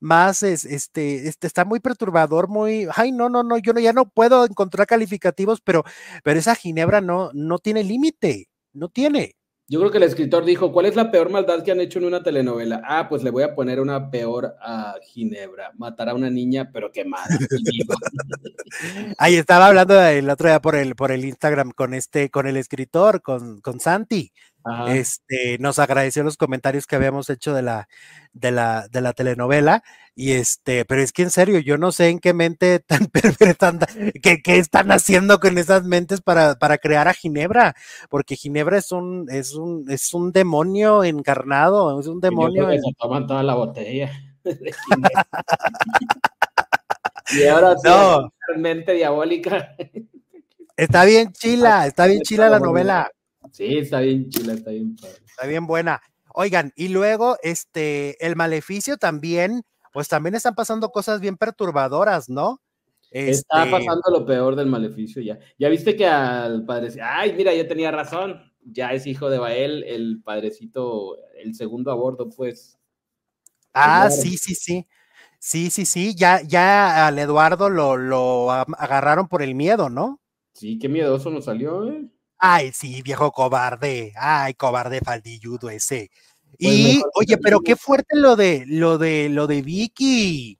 más, 0.00 0.42
este, 0.42 1.26
este, 1.28 1.46
está 1.46 1.64
muy 1.64 1.80
perturbador, 1.80 2.48
muy, 2.48 2.86
ay, 2.96 3.12
no, 3.12 3.30
no, 3.30 3.42
no, 3.42 3.56
yo 3.58 3.72
no, 3.72 3.80
ya 3.80 3.94
no 3.94 4.08
puedo 4.10 4.44
encontrar 4.44 4.86
calificativos, 4.86 5.60
pero, 5.62 5.84
pero 6.22 6.38
esa 6.38 6.54
Ginebra 6.54 7.00
no, 7.00 7.30
no 7.32 7.58
tiene 7.58 7.84
límite, 7.84 8.48
no 8.74 8.88
tiene. 8.88 9.36
Yo 9.70 9.78
creo 9.80 9.90
que 9.90 9.98
el 9.98 10.04
escritor 10.04 10.46
dijo, 10.46 10.72
¿cuál 10.72 10.86
es 10.86 10.96
la 10.96 11.10
peor 11.10 11.28
maldad 11.28 11.62
que 11.62 11.70
han 11.70 11.80
hecho 11.80 11.98
en 11.98 12.06
una 12.06 12.22
telenovela? 12.22 12.80
Ah, 12.86 13.06
pues 13.06 13.22
le 13.22 13.28
voy 13.28 13.42
a 13.42 13.54
poner 13.54 13.80
una 13.80 14.10
peor 14.10 14.56
a 14.62 14.94
Ginebra, 15.02 15.72
matar 15.76 16.08
a 16.08 16.14
una 16.14 16.30
niña, 16.30 16.70
pero 16.72 16.90
quemada. 16.90 17.26
Ahí 19.18 19.34
estaba 19.34 19.66
hablando 19.66 20.00
el 20.00 20.30
otro 20.30 20.48
día 20.48 20.60
por 20.60 20.74
el, 20.74 20.96
por 20.96 21.12
el 21.12 21.22
Instagram 21.22 21.72
con 21.72 21.92
este, 21.92 22.30
con 22.30 22.46
el 22.46 22.56
escritor, 22.56 23.20
con, 23.20 23.60
con 23.60 23.78
Santi. 23.78 24.32
Este, 24.88 25.58
nos 25.58 25.78
agradeció 25.78 26.22
los 26.22 26.36
comentarios 26.36 26.86
que 26.86 26.96
habíamos 26.96 27.30
hecho 27.30 27.54
de 27.54 27.62
la, 27.62 27.88
de 28.32 28.50
la, 28.50 28.88
de 28.88 29.00
la 29.00 29.12
telenovela. 29.12 29.82
Y 30.14 30.32
este, 30.32 30.84
pero 30.84 31.00
es 31.00 31.12
que 31.12 31.22
en 31.22 31.30
serio, 31.30 31.60
yo 31.60 31.78
no 31.78 31.92
sé 31.92 32.08
en 32.08 32.18
qué 32.18 32.34
mente 32.34 32.80
tan 32.86 33.06
perversa, 33.06 33.78
qué, 34.22 34.40
están 34.44 34.90
haciendo 34.90 35.38
con 35.38 35.58
esas 35.58 35.84
mentes 35.84 36.20
para, 36.20 36.56
para 36.56 36.78
crear 36.78 37.08
a 37.08 37.14
Ginebra, 37.14 37.74
porque 38.10 38.36
Ginebra 38.36 38.78
es 38.78 38.92
un, 38.92 39.26
es 39.30 39.54
un, 39.54 39.84
es 39.88 40.12
un 40.14 40.32
demonio 40.32 41.04
encarnado, 41.04 42.00
es 42.00 42.06
un 42.06 42.20
demonio. 42.20 42.68
se 42.70 42.80
toman 42.98 43.26
toda 43.26 43.42
la 43.42 43.54
botella. 43.54 44.10
y 47.30 47.46
ahora 47.46 47.74
no. 47.84 48.32
mente 48.56 48.94
diabólica. 48.94 49.76
Está 50.76 51.04
bien 51.04 51.32
chila, 51.32 51.86
está 51.86 52.06
bien 52.06 52.22
chila 52.22 52.48
la 52.48 52.60
novela. 52.60 53.10
Sí, 53.58 53.76
está 53.76 53.98
bien 53.98 54.30
chila, 54.30 54.52
está 54.52 54.70
bien 54.70 54.94
Está 55.26 55.48
bien 55.48 55.66
buena. 55.66 56.00
Oigan, 56.32 56.72
y 56.76 56.90
luego, 56.90 57.38
este, 57.42 58.24
el 58.24 58.36
maleficio 58.36 58.98
también, 58.98 59.64
pues 59.92 60.06
también 60.06 60.36
están 60.36 60.54
pasando 60.54 60.90
cosas 60.90 61.20
bien 61.20 61.36
perturbadoras, 61.36 62.28
¿no? 62.28 62.60
Está 63.10 63.64
este 63.64 63.70
pasando 63.72 64.02
lo 64.12 64.24
peor 64.24 64.54
del 64.54 64.68
maleficio 64.68 65.20
ya. 65.20 65.40
Ya 65.58 65.68
viste 65.68 65.96
que 65.96 66.06
al 66.06 66.64
padre, 66.66 66.92
ay, 67.02 67.34
mira, 67.36 67.52
yo 67.52 67.66
tenía 67.66 67.90
razón, 67.90 68.40
ya 68.60 68.92
es 68.92 69.08
hijo 69.08 69.28
de 69.28 69.38
Bael, 69.38 69.82
el 69.82 70.22
padrecito, 70.22 71.16
el 71.34 71.56
segundo 71.56 71.90
a 71.90 71.96
bordo, 71.96 72.30
pues. 72.30 72.78
Ah, 73.74 74.08
sí, 74.08 74.36
sí, 74.36 74.54
sí. 74.54 74.86
Sí, 75.40 75.70
sí, 75.70 75.84
sí, 75.84 76.14
ya, 76.14 76.42
ya 76.42 77.08
al 77.08 77.18
Eduardo 77.18 77.70
lo, 77.70 77.96
lo 77.96 78.52
agarraron 78.52 79.26
por 79.26 79.42
el 79.42 79.56
miedo, 79.56 79.90
¿no? 79.90 80.20
Sí, 80.52 80.78
qué 80.78 80.88
miedoso 80.88 81.30
nos 81.30 81.46
salió, 81.46 81.88
¿eh? 81.88 82.08
Ay, 82.38 82.70
sí, 82.72 83.02
viejo 83.02 83.32
cobarde. 83.32 84.12
Ay, 84.16 84.54
cobarde 84.54 85.00
faldilludo 85.00 85.70
ese. 85.70 86.10
Pues 86.58 86.74
y, 86.74 87.02
oye, 87.14 87.36
pero 87.38 87.60
qué 87.60 87.76
fuerte 87.76 88.16
lo 88.16 88.36
de, 88.36 88.64
lo 88.66 88.96
de, 88.98 89.28
lo 89.28 89.46
de 89.46 89.62
Vicky. 89.62 90.58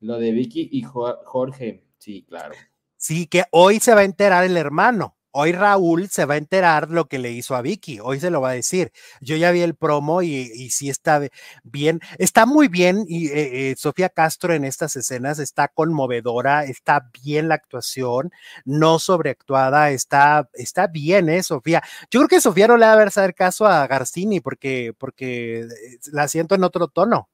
Lo 0.00 0.18
de 0.18 0.32
Vicky 0.32 0.68
y 0.72 0.82
Jorge, 0.82 1.84
sí, 1.98 2.24
claro. 2.28 2.54
Sí, 2.96 3.26
que 3.26 3.44
hoy 3.50 3.80
se 3.80 3.94
va 3.94 4.00
a 4.00 4.04
enterar 4.04 4.44
el 4.44 4.56
hermano. 4.56 5.17
Hoy 5.40 5.52
Raúl 5.52 6.08
se 6.08 6.24
va 6.24 6.34
a 6.34 6.36
enterar 6.36 6.90
lo 6.90 7.06
que 7.06 7.20
le 7.20 7.30
hizo 7.30 7.54
a 7.54 7.62
Vicky, 7.62 8.00
hoy 8.00 8.18
se 8.18 8.28
lo 8.28 8.40
va 8.40 8.50
a 8.50 8.54
decir. 8.54 8.90
Yo 9.20 9.36
ya 9.36 9.52
vi 9.52 9.60
el 9.60 9.76
promo 9.76 10.20
y, 10.20 10.34
y 10.34 10.70
sí 10.70 10.90
está 10.90 11.22
bien, 11.62 12.00
está 12.18 12.44
muy 12.44 12.66
bien 12.66 13.04
y 13.06 13.28
eh, 13.28 13.70
eh, 13.70 13.74
Sofía 13.76 14.08
Castro 14.08 14.52
en 14.52 14.64
estas 14.64 14.96
escenas 14.96 15.38
está 15.38 15.68
conmovedora, 15.68 16.64
está 16.64 17.08
bien 17.22 17.46
la 17.46 17.54
actuación, 17.54 18.32
no 18.64 18.98
sobreactuada, 18.98 19.92
está, 19.92 20.50
está 20.54 20.88
bien, 20.88 21.28
¿eh, 21.28 21.44
Sofía? 21.44 21.84
Yo 22.10 22.18
creo 22.18 22.28
que 22.28 22.40
Sofía 22.40 22.66
no 22.66 22.76
le 22.76 22.86
va 22.86 22.94
a 22.94 23.04
hacer 23.04 23.32
caso 23.32 23.64
a 23.64 23.86
Garcini 23.86 24.40
porque, 24.40 24.92
porque 24.98 25.60
eh, 25.60 25.68
la 26.10 26.26
siento 26.26 26.56
en 26.56 26.64
otro 26.64 26.88
tono. 26.88 27.28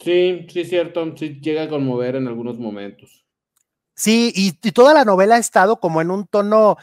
Sí, 0.00 0.46
sí, 0.48 0.64
cierto, 0.64 1.14
sí 1.14 1.40
llega 1.42 1.64
a 1.64 1.68
conmover 1.68 2.16
en 2.16 2.26
algunos 2.26 2.58
momentos. 2.58 3.26
Sí, 3.94 4.32
y, 4.34 4.56
y, 4.62 4.70
toda 4.70 4.94
la 4.94 5.04
novela 5.04 5.34
ha 5.34 5.38
estado 5.38 5.80
como 5.80 6.00
en 6.00 6.12
un 6.12 6.24
tono 6.28 6.76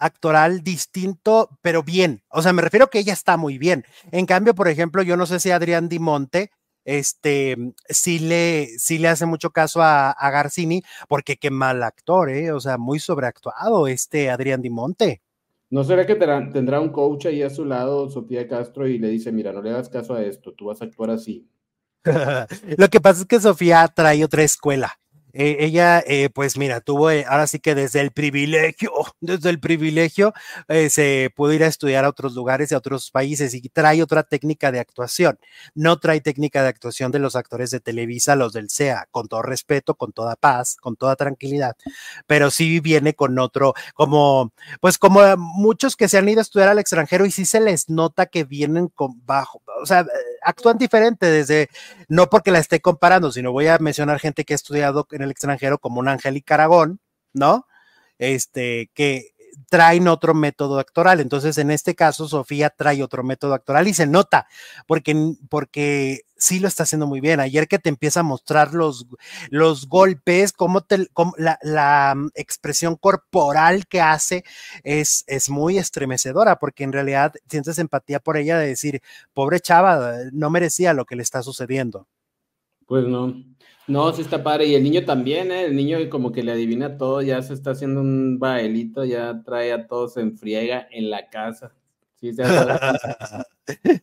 actoral 0.00 0.62
distinto, 0.62 1.50
pero 1.62 1.84
bien. 1.84 2.22
O 2.28 2.42
sea, 2.42 2.52
me 2.52 2.62
refiero 2.62 2.88
que 2.88 2.98
ella 2.98 3.12
está 3.12 3.36
muy 3.36 3.58
bien. 3.58 3.84
En 4.10 4.26
cambio, 4.26 4.54
por 4.54 4.66
ejemplo, 4.66 5.02
yo 5.02 5.16
no 5.16 5.26
sé 5.26 5.38
si 5.38 5.52
Adrián 5.52 5.88
Dimonte 5.88 6.50
este, 6.84 7.56
sí 7.88 8.18
le, 8.18 8.66
sí 8.78 8.98
le 8.98 9.08
hace 9.08 9.26
mucho 9.26 9.50
caso 9.50 9.82
a, 9.82 10.10
a 10.10 10.30
Garcini, 10.30 10.82
porque 11.08 11.36
qué 11.36 11.50
mal 11.50 11.82
actor, 11.82 12.30
¿eh? 12.30 12.52
O 12.52 12.60
sea, 12.60 12.78
muy 12.78 12.98
sobreactuado 12.98 13.86
este 13.86 14.30
Adrián 14.30 14.62
Dimonte. 14.62 15.22
¿No 15.68 15.84
será 15.84 16.04
que 16.04 16.16
tendrá 16.16 16.80
un 16.80 16.90
coach 16.90 17.26
ahí 17.26 17.42
a 17.42 17.50
su 17.50 17.64
lado, 17.64 18.08
Sofía 18.10 18.48
Castro, 18.48 18.88
y 18.88 18.98
le 18.98 19.08
dice, 19.08 19.30
mira, 19.30 19.52
no 19.52 19.62
le 19.62 19.70
hagas 19.70 19.88
caso 19.88 20.14
a 20.14 20.22
esto, 20.22 20.52
tú 20.52 20.66
vas 20.66 20.82
a 20.82 20.86
actuar 20.86 21.10
así? 21.10 21.48
Lo 22.76 22.88
que 22.88 23.00
pasa 23.00 23.20
es 23.20 23.26
que 23.26 23.40
Sofía 23.40 23.86
trae 23.94 24.24
otra 24.24 24.42
escuela. 24.42 24.98
Eh, 25.32 25.58
ella, 25.60 26.02
eh, 26.06 26.28
pues 26.30 26.56
mira, 26.56 26.80
tuvo 26.80 27.10
eh, 27.10 27.24
ahora 27.28 27.46
sí 27.46 27.60
que 27.60 27.74
desde 27.74 28.00
el 28.00 28.10
privilegio, 28.10 28.92
desde 29.20 29.50
el 29.50 29.60
privilegio, 29.60 30.32
se 30.68 31.32
pudo 31.34 31.52
ir 31.52 31.64
a 31.64 31.66
estudiar 31.66 32.04
a 32.04 32.08
otros 32.08 32.34
lugares, 32.34 32.72
a 32.72 32.78
otros 32.78 33.10
países 33.10 33.54
y 33.54 33.68
trae 33.68 34.02
otra 34.02 34.22
técnica 34.22 34.72
de 34.72 34.80
actuación. 34.80 35.38
No 35.74 35.98
trae 35.98 36.20
técnica 36.20 36.62
de 36.62 36.68
actuación 36.68 37.12
de 37.12 37.18
los 37.18 37.36
actores 37.36 37.70
de 37.70 37.80
Televisa, 37.80 38.36
los 38.36 38.52
del 38.52 38.70
SEA, 38.70 39.08
con 39.10 39.28
todo 39.28 39.42
respeto, 39.42 39.94
con 39.94 40.12
toda 40.12 40.36
paz, 40.36 40.76
con 40.76 40.96
toda 40.96 41.16
tranquilidad, 41.16 41.76
pero 42.26 42.50
sí 42.50 42.80
viene 42.80 43.14
con 43.14 43.38
otro, 43.38 43.74
como, 43.94 44.52
pues 44.80 44.98
como 44.98 45.20
muchos 45.36 45.96
que 45.96 46.08
se 46.08 46.18
han 46.18 46.28
ido 46.28 46.40
a 46.40 46.42
estudiar 46.42 46.68
al 46.68 46.78
extranjero 46.78 47.26
y 47.26 47.30
sí 47.30 47.44
se 47.44 47.60
les 47.60 47.88
nota 47.88 48.26
que 48.26 48.44
vienen 48.44 48.88
con 48.88 49.24
bajo, 49.26 49.62
o 49.82 49.86
sea, 49.86 50.06
actúan 50.42 50.78
diferente 50.78 51.26
desde, 51.26 51.68
no 52.08 52.28
porque 52.30 52.50
la 52.50 52.58
esté 52.58 52.80
comparando, 52.80 53.32
sino 53.32 53.52
voy 53.52 53.66
a 53.66 53.78
mencionar 53.78 54.18
gente 54.18 54.44
que 54.44 54.54
ha 54.54 54.56
estudiado 54.56 55.06
el 55.22 55.30
extranjero 55.30 55.78
como 55.78 56.00
un 56.00 56.08
Angélica 56.08 56.54
Aragón, 56.54 57.00
¿no? 57.32 57.66
Este, 58.18 58.90
que 58.94 59.34
traen 59.68 60.08
otro 60.08 60.34
método 60.34 60.78
actoral. 60.78 61.20
Entonces, 61.20 61.58
en 61.58 61.70
este 61.70 61.94
caso, 61.94 62.28
Sofía 62.28 62.70
trae 62.70 63.02
otro 63.02 63.22
método 63.22 63.54
actoral 63.54 63.88
y 63.88 63.94
se 63.94 64.06
nota, 64.06 64.46
porque, 64.86 65.34
porque 65.48 66.22
sí 66.36 66.58
lo 66.60 66.68
está 66.68 66.84
haciendo 66.84 67.06
muy 67.06 67.20
bien. 67.20 67.40
Ayer 67.40 67.68
que 67.68 67.78
te 67.78 67.88
empieza 67.88 68.20
a 68.20 68.24
mostrar 68.24 68.74
los, 68.74 69.06
los 69.50 69.88
golpes, 69.88 70.52
cómo, 70.52 70.82
te, 70.82 71.08
la, 71.36 71.58
la, 71.62 72.14
mm, 72.16 72.30
expresión 72.34 72.96
corporal 72.96 73.86
que 73.86 74.00
hace 74.00 74.44
es, 74.82 75.24
es 75.26 75.50
muy 75.50 75.78
estremecedora, 75.78 76.58
porque 76.58 76.84
en 76.84 76.92
realidad 76.92 77.34
sientes 77.48 77.78
empatía 77.78 78.20
por 78.20 78.36
ella 78.36 78.58
de 78.58 78.68
decir, 78.68 79.02
pobre 79.34 79.60
chava, 79.60 80.14
no 80.32 80.50
merecía 80.50 80.94
lo 80.94 81.04
que 81.04 81.16
le 81.16 81.22
está 81.22 81.42
sucediendo. 81.42 82.06
Pues 82.90 83.06
no. 83.06 83.40
No, 83.86 84.12
sí 84.12 84.22
está 84.22 84.42
padre. 84.42 84.66
Y 84.66 84.74
el 84.74 84.82
niño 84.82 85.04
también, 85.04 85.52
¿eh? 85.52 85.66
El 85.66 85.76
niño 85.76 85.98
como 86.10 86.32
que 86.32 86.42
le 86.42 86.50
adivina 86.50 86.98
todo, 86.98 87.22
ya 87.22 87.40
se 87.40 87.54
está 87.54 87.70
haciendo 87.70 88.00
un 88.00 88.40
bailito, 88.40 89.04
ya 89.04 89.42
trae 89.44 89.72
a 89.72 89.86
todos 89.86 90.16
en 90.16 90.36
friega 90.36 90.88
en 90.90 91.08
la 91.08 91.28
casa. 91.28 91.72
Sí, 92.20 92.32
se 92.32 92.42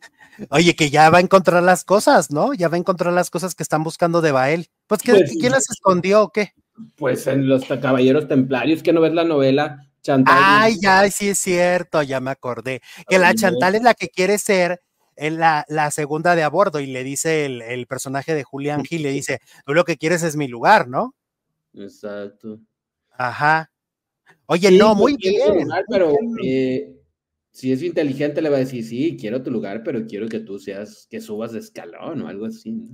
Oye, 0.50 0.74
que 0.74 0.88
ya 0.88 1.10
va 1.10 1.18
a 1.18 1.20
encontrar 1.20 1.62
las 1.62 1.84
cosas, 1.84 2.30
¿no? 2.30 2.54
Ya 2.54 2.68
va 2.68 2.76
a 2.76 2.78
encontrar 2.78 3.12
las 3.12 3.28
cosas 3.28 3.54
que 3.54 3.62
están 3.62 3.84
buscando 3.84 4.22
de 4.22 4.32
Bael. 4.32 4.68
Pues, 4.86 5.02
pues 5.04 5.36
¿quién 5.38 5.52
las 5.52 5.68
escondió 5.68 6.22
o 6.22 6.30
qué? 6.30 6.54
Pues 6.96 7.26
en 7.26 7.46
los 7.46 7.66
caballeros 7.66 8.26
templarios, 8.26 8.82
que 8.82 8.94
no 8.94 9.02
ves 9.02 9.12
la 9.12 9.24
novela 9.24 9.86
Chantal. 10.00 10.34
Ay, 10.40 10.78
ya, 10.80 11.10
sí 11.10 11.28
es 11.28 11.38
cierto, 11.38 12.02
ya 12.02 12.20
me 12.20 12.30
acordé. 12.30 12.80
Que 13.06 13.18
la 13.18 13.34
Chantal 13.34 13.74
es 13.74 13.82
la 13.82 13.92
que 13.92 14.08
quiere 14.08 14.38
ser 14.38 14.80
la, 15.18 15.64
la, 15.68 15.90
segunda 15.90 16.34
de 16.34 16.42
a 16.42 16.48
bordo 16.48 16.80
y 16.80 16.86
le 16.86 17.04
dice 17.04 17.46
el, 17.46 17.86
personaje 17.86 18.34
de 18.34 18.44
Julián 18.44 18.84
Gil, 18.84 19.02
le 19.02 19.10
dice, 19.12 19.40
tú 19.66 19.74
lo 19.74 19.84
que 19.84 19.96
quieres 19.96 20.22
es 20.22 20.36
mi 20.36 20.48
lugar, 20.48 20.88
¿no? 20.88 21.14
Exacto. 21.74 22.60
Ajá. 23.10 23.70
Oye, 24.46 24.70
no, 24.70 24.94
muy 24.94 25.16
bien. 25.16 25.68
pero 25.88 26.14
eh, 26.42 26.94
si 27.50 27.72
es 27.72 27.82
inteligente 27.82 28.40
le 28.40 28.48
va 28.48 28.56
a 28.56 28.60
decir, 28.60 28.84
sí, 28.84 29.16
quiero 29.20 29.42
tu 29.42 29.50
lugar, 29.50 29.82
pero 29.84 30.06
quiero 30.06 30.28
que 30.28 30.40
tú 30.40 30.58
seas, 30.58 31.06
que 31.10 31.20
subas 31.20 31.52
de 31.52 31.58
escalón 31.58 32.22
o 32.22 32.28
algo 32.28 32.46
así. 32.46 32.88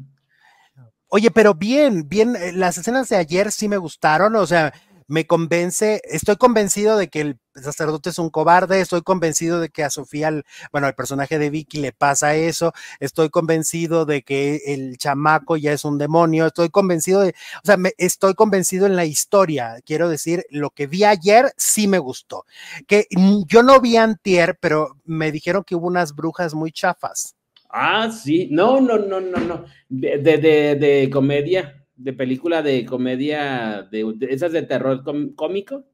Oye, 1.09 1.31
pero 1.31 1.55
bien, 1.55 2.09
bien, 2.09 2.35
eh, 2.35 2.53
las 2.53 2.79
escenas 2.79 3.09
de 3.09 3.17
ayer 3.17 3.53
sí 3.53 3.69
me 3.69 3.77
gustaron, 3.77 4.35
o 4.35 4.47
sea, 4.47 4.73
me 5.07 5.27
convence, 5.27 6.01
estoy 6.05 6.37
convencido 6.37 6.97
de 6.97 7.09
que 7.09 7.21
el 7.21 7.39
sacerdote 7.55 8.11
es 8.11 8.19
un 8.19 8.31
cobarde, 8.31 8.81
estoy 8.81 9.03
convencido 9.03 9.61
de 9.61 9.69
que 9.69 9.85
a 9.85 9.91
Sofía, 9.91 10.31
bueno, 10.73 10.87
al 10.87 10.95
personaje 10.95 11.39
de 11.39 11.51
Vicky 11.51 11.79
le 11.79 11.93
pasa 11.93 12.35
eso, 12.35 12.73
estoy 13.01 13.31
convencido 13.31 14.07
de 14.07 14.23
que 14.23 14.61
el 14.67 14.97
chamaco 14.99 15.57
ya 15.57 15.73
es 15.73 15.85
un 15.85 15.99
demonio, 15.99 16.47
estoy 16.47 16.71
convencido 16.71 17.21
de, 17.21 17.31
o 17.31 17.67
sea, 17.67 17.77
me, 17.77 17.93
estoy 17.99 18.35
convencido 18.35 18.87
en 18.87 18.97
la 18.97 19.05
historia, 19.05 19.77
quiero 19.85 20.09
decir, 20.09 20.47
lo 20.51 20.71
que 20.71 20.87
vi 20.87 21.05
ayer 21.05 21.53
sí 21.57 21.87
me 21.87 21.99
gustó, 21.99 22.45
que 22.87 23.07
yo 23.47 23.63
no 23.63 23.81
vi 23.81 23.97
antier, 23.97 24.59
pero 24.61 24.97
me 25.05 25.31
dijeron 25.31 25.65
que 25.65 25.75
hubo 25.77 25.87
unas 25.87 26.15
brujas 26.15 26.55
muy 26.55 26.73
chafas. 26.73 27.37
Ah, 27.71 28.11
sí, 28.11 28.49
no, 28.51 28.81
no, 28.81 28.99
no, 28.99 29.21
no, 29.21 29.39
no, 29.39 29.65
de, 29.89 30.19
de, 30.19 30.77
de 30.77 31.11
comedia 31.11 31.84
de 31.97 32.13
película 32.13 32.63
de 32.63 32.85
comedia, 32.85 33.89
de, 33.91 34.17
esas 34.29 34.53
de 34.53 34.63
terror 34.63 35.03
cómico. 35.35 35.85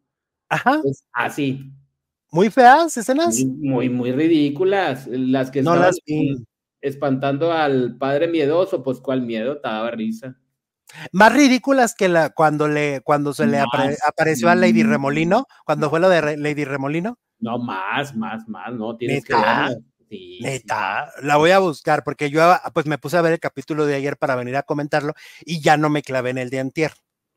Ajá. 0.49 0.81
Pues, 0.83 1.07
así. 1.13 1.73
Muy 2.31 2.51
feas 2.51 2.97
escenas. 2.97 3.39
Muy, 3.45 3.89
muy, 3.89 4.13
ridículas. 4.13 5.07
Las 5.09 5.51
que 5.51 5.63
no 5.63 5.77
las 5.77 5.97
espantando 6.81 7.53
al 7.53 7.99
padre 7.99 8.29
miedoso, 8.29 8.83
pues 8.83 9.01
cuál 9.01 9.23
miedo, 9.23 9.55
estaba 9.55 9.91
risa. 9.91 10.37
Más 11.13 11.33
ridículas 11.33 11.95
que 11.95 12.09
la 12.09 12.31
cuando 12.31 12.67
le 12.67 13.01
cuando 13.03 13.33
se 13.33 13.47
le 13.47 13.61
apareció 13.61 14.49
a 14.49 14.55
Lady 14.55 14.83
Remolino, 14.83 15.47
cuando 15.65 15.89
fue 15.91 16.01
lo 16.01 16.09
de 16.09 16.37
Lady 16.37 16.65
Remolino. 16.65 17.19
No, 17.39 17.59
más, 17.59 18.15
más, 18.17 18.49
más, 18.49 18.75
no, 18.75 18.97
tienes 18.97 19.25
que 19.25 19.35
verlo. 19.35 19.83
Neta, 20.11 21.13
la 21.23 21.37
voy 21.37 21.51
a 21.51 21.61
buscar 21.61 22.03
porque 22.03 22.31
yo 22.31 22.43
ah, 22.43 22.63
pues 22.75 22.87
me 22.87 22.99
puse 22.99 23.17
a 23.17 23.23
ver 23.23 23.33
el 23.33 23.41
capítulo 23.41 23.87
de 23.87 23.95
ayer 23.95 24.17
para 24.17 24.35
venir 24.35 24.57
a 24.57 24.65
comentarlo 24.65 25.15
y 25.45 25.61
ya 25.61 25.77
no 25.77 25.89
me 25.89 26.03
clavé 26.03 26.31
en 26.31 26.39
el 26.39 26.51
de 26.51 26.61
antier. 26.61 26.93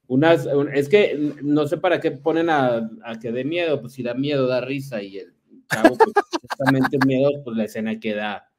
Unas, 0.08 0.48
es 0.74 0.90
que 0.90 1.34
no 1.42 1.68
sé 1.68 1.78
para 1.78 2.00
qué 2.00 2.12
ponen 2.12 2.50
a, 2.50 2.90
que 3.22 3.32
dé 3.32 3.44
miedo, 3.44 3.80
pues 3.80 3.94
si 3.94 4.04
da 4.04 4.14
miedo 4.14 4.48
da 4.48 4.60
risa 4.62 5.02
y 5.02 5.18
el 5.18 5.34
chavo 5.72 5.98
pues, 5.98 6.12
justamente 6.42 6.98
miedo, 7.06 7.30
pues 7.44 7.56
la 7.56 7.66
escena 7.66 8.00
queda 8.00 8.52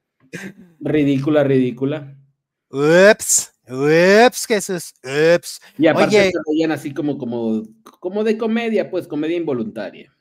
ridícula, 0.81 1.45
ridícula. 1.45 2.16
Ups, 2.70 3.53
ups, 3.69 4.51
es, 4.51 4.95
ups. 5.03 5.61
Y 5.77 5.86
aparte 5.86 6.32
Oye, 6.47 6.73
así 6.73 6.95
como, 6.95 7.19
como, 7.19 7.62
como 8.01 8.24
de 8.24 8.39
comedia, 8.39 8.91
pues 8.91 9.07
comedia 9.07 9.36
involuntaria. 9.36 10.15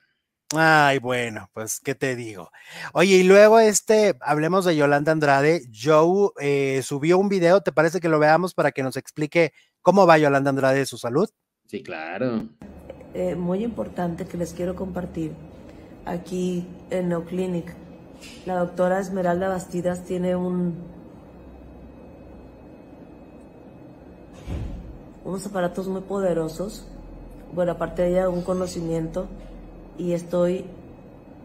Ay, 0.56 1.00
bueno, 1.00 1.50
pues, 1.54 1.80
¿qué 1.80 1.96
te 1.96 2.16
digo? 2.16 2.52
Oye, 2.94 3.16
y 3.18 3.24
luego 3.24 3.60
este, 3.60 4.16
hablemos 4.22 4.66
de 4.66 4.76
Yolanda 4.76 5.12
Andrade. 5.12 5.64
Joe 5.74 6.30
eh, 6.40 6.82
subió 6.84 7.18
un 7.18 7.30
video, 7.30 7.62
¿te 7.62 7.72
parece 7.72 8.00
que 8.00 8.10
lo 8.10 8.20
veamos 8.20 8.54
para 8.54 8.72
que 8.72 8.84
nos 8.84 8.98
explique 8.98 9.54
cómo 9.82 10.06
va 10.06 10.18
Yolanda 10.18 10.50
Andrade 10.50 10.80
de 10.80 10.86
su 10.86 10.98
salud? 10.98 11.30
Sí, 11.68 11.82
claro. 11.82 12.48
Eh, 13.14 13.36
muy 13.36 13.64
importante 13.64 14.26
que 14.26 14.38
les 14.38 14.54
quiero 14.54 14.76
compartir 14.76 15.34
aquí 16.06 16.68
en 16.90 17.10
Neoclinic. 17.10 17.74
La 18.46 18.58
doctora 18.58 19.00
Esmeralda 19.00 19.50
Bastidas 19.50 20.04
tiene 20.04 20.36
un 20.36 20.94
unos 25.26 25.46
aparatos 25.46 25.88
muy 25.88 26.02
poderosos. 26.02 26.86
Bueno, 27.54 27.74
aparte 27.74 28.02
de 28.02 28.10
ella, 28.12 28.30
un 28.30 28.42
conocimiento 28.42 29.28
y 29.98 30.14
estoy 30.14 30.66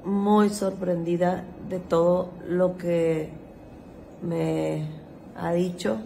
muy 0.04 0.48
sorprendida 0.50 1.44
de 1.68 1.80
todo 1.80 2.30
lo 2.46 2.78
que 2.78 3.30
me 4.22 4.86
ha 5.36 5.52
dicho, 5.52 5.98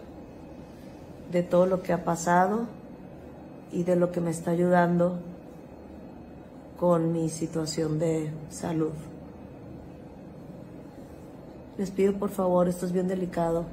de 1.31 1.43
todo 1.43 1.67
lo 1.67 1.83
que 1.83 1.93
ha 1.93 2.05
pasado 2.05 2.67
y 3.71 3.85
de 3.85 3.97
lo 3.97 4.13
que 4.13 4.21
me 4.21 4.31
está 4.31 4.51
ayudando 4.51 5.19
con 6.79 7.13
mi 7.13 7.29
situación 7.29 7.99
de 7.99 8.33
salud. 8.51 8.93
Les 11.79 11.91
pido 11.91 12.15
por 12.15 12.31
favor, 12.31 12.69
esto 12.69 12.87
es 12.87 12.93
bien 12.93 13.09
delicado, 13.09 13.65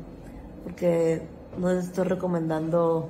porque 0.64 1.24
no 1.58 1.74
les 1.74 1.86
estoy 1.86 2.06
recomendando 2.06 3.10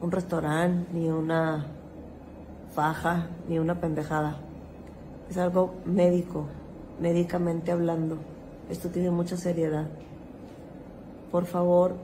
un 0.00 0.10
restaurante 0.10 0.90
ni 0.94 1.10
una 1.10 1.66
faja 2.72 3.28
ni 3.48 3.58
una 3.58 3.80
pendejada. 3.80 4.38
Es 5.28 5.36
algo 5.38 5.74
médico, 5.84 6.46
médicamente 7.00 7.72
hablando. 7.72 8.18
Esto 8.68 8.88
tiene 8.88 9.10
mucha 9.10 9.36
seriedad. 9.36 9.86
Por 11.30 11.46
favor, 11.46 11.94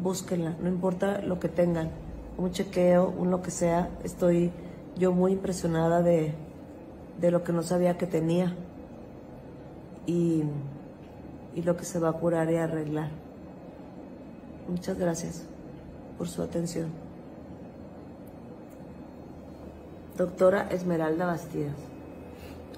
búsquenla, 0.00 0.56
no 0.60 0.68
importa 0.68 1.20
lo 1.20 1.38
que 1.40 1.48
tengan, 1.48 1.90
un 2.38 2.50
chequeo, 2.52 3.08
un 3.08 3.30
lo 3.30 3.42
que 3.42 3.50
sea. 3.50 3.90
Estoy 4.04 4.52
yo 4.96 5.12
muy 5.12 5.32
impresionada 5.32 6.02
de, 6.02 6.34
de 7.20 7.30
lo 7.30 7.42
que 7.42 7.52
no 7.52 7.62
sabía 7.62 7.98
que 7.98 8.06
tenía 8.06 8.54
y, 10.06 10.44
y 11.54 11.62
lo 11.62 11.76
que 11.76 11.84
se 11.84 11.98
va 11.98 12.10
a 12.10 12.12
curar 12.12 12.50
y 12.50 12.56
arreglar. 12.56 13.10
Muchas 14.68 14.98
gracias 14.98 15.44
por 16.18 16.28
su 16.28 16.42
atención. 16.42 17.01
Doctora 20.22 20.68
Esmeralda 20.70 21.26
Bastidas. 21.26 21.74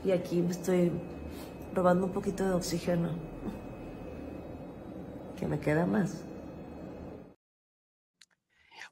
Y 0.03 0.13
aquí 0.13 0.41
me 0.41 0.51
estoy 0.51 0.91
robando 1.75 2.07
un 2.07 2.13
poquito 2.13 2.45
de 2.45 2.53
oxígeno. 2.55 3.11
que 5.39 5.47
me 5.47 5.59
queda 5.61 5.85
más. 5.85 6.13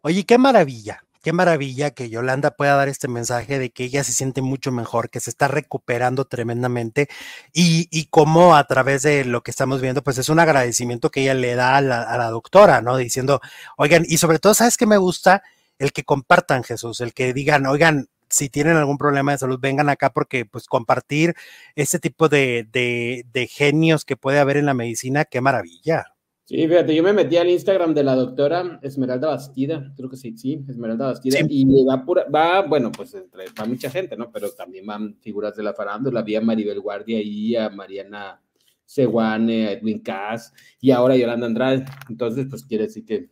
Oye, 0.03 0.25
qué 0.25 0.37
maravilla, 0.37 1.05
qué 1.23 1.33
maravilla 1.33 1.93
que 1.93 2.11
Yolanda 2.11 2.51
pueda 2.51 2.75
dar 2.75 2.89
este 2.89 3.07
mensaje 3.09 3.59
de 3.59 3.71
que 3.71 3.85
ella 3.85 4.03
se 4.05 4.13
siente 4.13 4.43
mucho 4.43 4.73
mejor, 4.73 5.09
que 5.09 5.21
se 5.21 5.31
está 5.31 5.47
recuperando 5.49 6.25
tremendamente 6.27 7.09
y, 7.55 7.89
y 7.91 8.07
cómo 8.07 8.57
a 8.57 8.67
través 8.67 9.03
de 9.03 9.25
lo 9.25 9.43
que 9.43 9.53
estamos 9.53 9.81
viendo, 9.81 10.03
pues 10.03 10.19
es 10.19 10.29
un 10.29 10.41
agradecimiento 10.41 11.11
que 11.11 11.23
ella 11.23 11.35
le 11.35 11.55
da 11.55 11.77
a 11.77 11.81
la, 11.81 12.03
a 12.03 12.19
la 12.19 12.29
doctora, 12.31 12.83
¿no? 12.83 12.97
Diciendo, 12.97 13.41
oigan, 13.77 14.05
y 14.07 14.19
sobre 14.19 14.41
todo, 14.41 14.53
¿sabes 14.55 14.77
qué 14.77 14.87
me 14.87 14.97
gusta? 14.99 15.43
El 15.79 15.93
que 15.93 16.05
compartan, 16.05 16.65
Jesús, 16.65 17.01
el 17.01 17.15
que 17.15 17.33
digan, 17.33 17.67
oigan, 17.67 18.09
si 18.33 18.49
tienen 18.49 18.77
algún 18.77 18.99
problema 18.99 19.33
de 19.33 19.39
salud, 19.39 19.61
vengan 19.61 19.89
acá 19.89 20.11
porque 20.13 20.47
pues 20.47 20.67
compartir 20.67 21.35
este 21.77 21.99
tipo 21.99 22.29
de, 22.29 22.67
de, 22.73 23.27
de 23.33 23.47
genios 23.47 24.05
que 24.05 24.17
puede 24.17 24.39
haber 24.39 24.57
en 24.57 24.67
la 24.67 24.75
medicina, 24.75 25.25
qué 25.25 25.41
maravilla. 25.41 26.07
Sí, 26.45 26.57
fíjate, 26.57 26.95
yo 26.95 27.03
me 27.03 27.13
metí 27.13 27.37
al 27.37 27.51
Instagram 27.51 27.95
de 27.95 28.03
la 28.03 28.15
doctora 28.15 28.81
Esmeralda 28.83 29.29
Bastida, 29.29 29.93
creo 29.97 30.11
que 30.11 30.17
sí, 30.17 30.37
sí, 30.37 30.65
Esmeralda 30.69 31.07
Bastida, 31.07 31.39
sí. 31.39 31.47
y 31.49 31.85
va, 31.85 32.05
pura, 32.05 32.25
va, 32.25 32.63
bueno, 32.63 32.91
pues 32.91 33.15
entre, 33.15 33.45
va 33.59 33.65
mucha 33.65 33.91
gente, 33.91 34.17
¿no? 34.17 34.31
Pero 34.33 34.51
también 34.51 34.85
van 34.85 35.17
figuras 35.21 35.55
de 35.55 35.63
la 35.63 35.73
farándula, 35.73 36.23
vi 36.23 36.35
a 36.35 36.41
Maribel 36.41 36.81
Guardia 36.81 37.21
y 37.23 37.55
a 37.55 37.71
Mariana 37.71 38.43
Seguane, 38.85 39.69
a 39.69 39.73
Edwin 39.73 40.01
Cass, 40.01 40.53
y 40.81 40.91
ahora 40.91 41.17
Yolanda 41.17 41.47
Andrade, 41.47 41.85
entonces, 42.09 42.47
pues 42.51 42.65
quiere 42.65 42.85
decir 42.85 43.05
que 43.05 43.31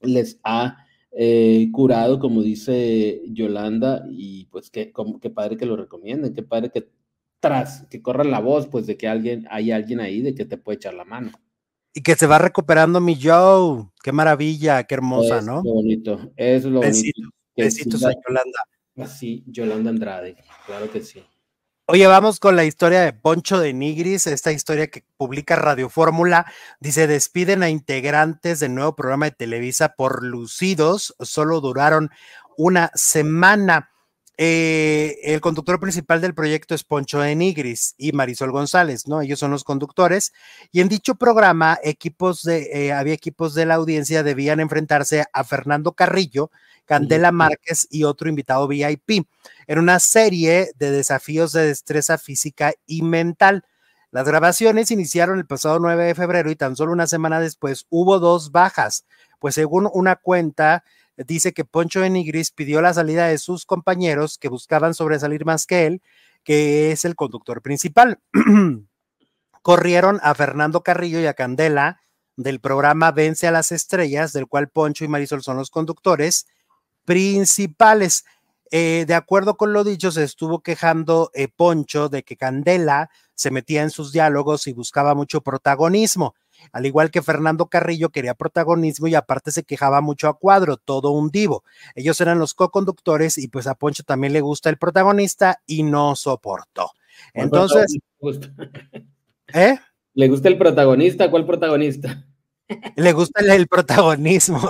les 0.00 0.40
ha 0.42 0.85
eh, 1.18 1.70
curado, 1.72 2.18
como 2.18 2.42
dice 2.42 3.22
Yolanda, 3.28 4.04
y 4.10 4.44
pues 4.46 4.68
qué, 4.68 4.92
qué 5.20 5.30
padre 5.30 5.56
que 5.56 5.64
lo 5.64 5.74
recomienden, 5.74 6.34
qué 6.34 6.42
padre 6.42 6.70
que 6.70 6.90
tras, 7.40 7.86
que 7.88 8.02
corran 8.02 8.30
la 8.30 8.40
voz, 8.40 8.66
pues 8.66 8.86
de 8.86 8.98
que 8.98 9.08
alguien, 9.08 9.46
hay 9.50 9.70
alguien 9.70 10.00
ahí 10.00 10.20
de 10.20 10.34
que 10.34 10.44
te 10.44 10.58
puede 10.58 10.76
echar 10.76 10.92
la 10.92 11.06
mano. 11.06 11.32
Y 11.94 12.02
que 12.02 12.14
se 12.16 12.26
va 12.26 12.38
recuperando 12.38 13.00
mi 13.00 13.18
Joe. 13.18 13.86
Qué 14.02 14.12
maravilla, 14.12 14.84
qué 14.84 14.94
hermosa, 14.94 15.38
es 15.38 15.46
¿no? 15.46 15.62
Lo 15.64 15.72
bonito, 15.72 16.32
es 16.36 16.64
lo 16.66 16.80
Besito, 16.80 17.22
bonito. 17.22 17.36
Besitos 17.56 18.04
a 18.04 18.10
Yolanda. 18.10 18.58
Así, 18.98 19.42
Yolanda 19.46 19.88
Andrade, 19.88 20.36
claro 20.66 20.90
que 20.90 21.00
sí. 21.00 21.22
Oye, 21.88 22.08
vamos 22.08 22.40
con 22.40 22.56
la 22.56 22.64
historia 22.64 23.02
de 23.02 23.12
Poncho 23.12 23.60
de 23.60 23.72
Nigris, 23.72 24.26
esta 24.26 24.50
historia 24.50 24.88
que 24.88 25.04
publica 25.16 25.54
Radio 25.54 25.88
Fórmula. 25.88 26.44
Dice, 26.80 27.06
despiden 27.06 27.62
a 27.62 27.68
integrantes 27.68 28.58
del 28.58 28.74
nuevo 28.74 28.96
programa 28.96 29.26
de 29.26 29.30
Televisa 29.30 29.90
por 29.90 30.24
lucidos, 30.24 31.14
solo 31.20 31.60
duraron 31.60 32.10
una 32.56 32.90
semana. 32.96 33.92
Eh, 34.38 35.18
el 35.22 35.40
conductor 35.40 35.80
principal 35.80 36.20
del 36.20 36.34
proyecto 36.34 36.74
es 36.74 36.84
Poncho 36.84 37.20
de 37.20 37.34
Nigris 37.34 37.94
y 37.96 38.12
Marisol 38.12 38.52
González, 38.52 39.08
¿no? 39.08 39.22
Ellos 39.22 39.38
son 39.38 39.50
los 39.50 39.64
conductores. 39.64 40.34
Y 40.72 40.80
en 40.80 40.88
dicho 40.88 41.14
programa, 41.14 41.78
equipos 41.82 42.42
de, 42.42 42.68
eh, 42.72 42.92
había 42.92 43.14
equipos 43.14 43.54
de 43.54 43.64
la 43.64 43.76
audiencia 43.76 44.22
debían 44.22 44.60
enfrentarse 44.60 45.24
a 45.32 45.44
Fernando 45.44 45.92
Carrillo, 45.92 46.50
Candela 46.84 47.32
Márquez 47.32 47.88
y 47.90 48.04
otro 48.04 48.28
invitado 48.28 48.68
VIP 48.68 49.26
en 49.66 49.78
una 49.78 50.00
serie 50.00 50.70
de 50.78 50.90
desafíos 50.90 51.52
de 51.52 51.66
destreza 51.66 52.18
física 52.18 52.74
y 52.86 53.02
mental. 53.02 53.64
Las 54.10 54.26
grabaciones 54.26 54.90
iniciaron 54.90 55.38
el 55.38 55.46
pasado 55.46 55.78
9 55.78 56.04
de 56.04 56.14
febrero 56.14 56.50
y 56.50 56.56
tan 56.56 56.76
solo 56.76 56.92
una 56.92 57.06
semana 57.06 57.40
después 57.40 57.86
hubo 57.88 58.18
dos 58.18 58.52
bajas, 58.52 59.06
pues 59.40 59.54
según 59.54 59.88
una 59.92 60.16
cuenta 60.16 60.84
dice 61.16 61.52
que 61.52 61.64
Poncho 61.64 62.00
de 62.00 62.10
Nigris 62.10 62.50
pidió 62.50 62.80
la 62.80 62.94
salida 62.94 63.26
de 63.28 63.38
sus 63.38 63.64
compañeros 63.64 64.38
que 64.38 64.48
buscaban 64.48 64.94
sobresalir 64.94 65.44
más 65.44 65.66
que 65.66 65.86
él, 65.86 66.02
que 66.44 66.92
es 66.92 67.04
el 67.04 67.16
conductor 67.16 67.62
principal. 67.62 68.20
Corrieron 69.62 70.20
a 70.22 70.34
Fernando 70.34 70.82
Carrillo 70.82 71.20
y 71.20 71.26
a 71.26 71.34
Candela 71.34 72.00
del 72.36 72.60
programa 72.60 73.12
Vence 73.12 73.46
a 73.46 73.50
las 73.50 73.72
Estrellas, 73.72 74.32
del 74.32 74.46
cual 74.46 74.68
Poncho 74.68 75.04
y 75.04 75.08
Marisol 75.08 75.42
son 75.42 75.56
los 75.56 75.70
conductores 75.70 76.46
principales. 77.04 78.24
Eh, 78.70 79.04
de 79.06 79.14
acuerdo 79.14 79.56
con 79.56 79.72
lo 79.72 79.84
dicho, 79.84 80.10
se 80.10 80.24
estuvo 80.24 80.60
quejando 80.60 81.30
eh, 81.34 81.48
Poncho 81.48 82.08
de 82.08 82.22
que 82.22 82.36
Candela 82.36 83.10
se 83.34 83.50
metía 83.50 83.82
en 83.82 83.90
sus 83.90 84.12
diálogos 84.12 84.66
y 84.66 84.72
buscaba 84.72 85.14
mucho 85.14 85.40
protagonismo, 85.40 86.34
al 86.72 86.86
igual 86.86 87.10
que 87.10 87.22
Fernando 87.22 87.66
Carrillo 87.66 88.10
quería 88.10 88.34
protagonismo 88.34 89.06
y 89.06 89.14
aparte 89.14 89.50
se 89.50 89.64
quejaba 89.64 90.00
mucho 90.00 90.28
a 90.28 90.38
cuadro, 90.38 90.76
todo 90.76 91.10
un 91.10 91.30
divo. 91.30 91.64
Ellos 91.94 92.20
eran 92.20 92.38
los 92.38 92.54
co-conductores 92.54 93.38
y 93.38 93.48
pues 93.48 93.66
a 93.66 93.74
Poncho 93.74 94.02
también 94.02 94.32
le 94.32 94.40
gusta 94.40 94.70
el 94.70 94.78
protagonista 94.78 95.60
y 95.66 95.82
no 95.82 96.16
soportó. 96.16 96.90
Entonces, 97.34 97.98
¿eh? 99.52 99.78
¿Le 100.14 100.28
gusta 100.28 100.48
el 100.48 100.58
protagonista? 100.58 101.30
¿Cuál 101.30 101.46
protagonista? 101.46 102.24
Le 102.96 103.12
gusta 103.12 103.42
el, 103.42 103.50
el, 103.50 103.68
protagonismo 103.68 104.60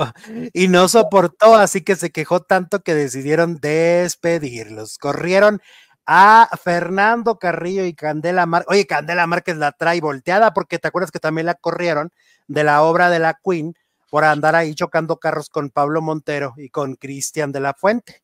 y 0.53 0.69
no 0.69 0.87
soportó, 0.87 1.55
así 1.55 1.81
que 1.81 1.97
se 1.97 2.11
quejó 2.11 2.41
tanto 2.41 2.83
que 2.83 2.95
decidieron 2.95 3.57
despedirlos. 3.57 4.99
Corrieron 4.99 5.63
a 6.07 6.49
Fernando 6.63 7.39
Carrillo 7.39 7.85
y 7.85 7.95
Candela 7.95 8.47
Márquez. 8.47 8.73
Oye, 8.73 8.87
Candela 8.87 9.27
Márquez 9.27 9.57
la 9.57 9.73
trae 9.73 10.01
volteada 10.01 10.55
porque 10.55 10.79
te 10.79 10.89
acuerdas 10.89 11.11
que 11.11 11.19
también 11.19 11.47
la 11.47 11.55
corrieron 11.55 12.11
de 12.47 12.65
la 12.65 12.83
obra 12.83 13.11
de 13.11 13.19
la 13.19 13.39
Queen 13.45 13.75
por 14.11 14.25
andar 14.25 14.55
ahí 14.55 14.75
chocando 14.75 15.19
carros 15.19 15.51
con 15.51 15.71
Pablo 15.71 16.01
Montero 16.01 16.55
y 16.57 16.71
con 16.71 16.95
Cristian 16.95 17.51
de 17.51 17.61
la 17.61 17.75
Fuente. 17.75 18.23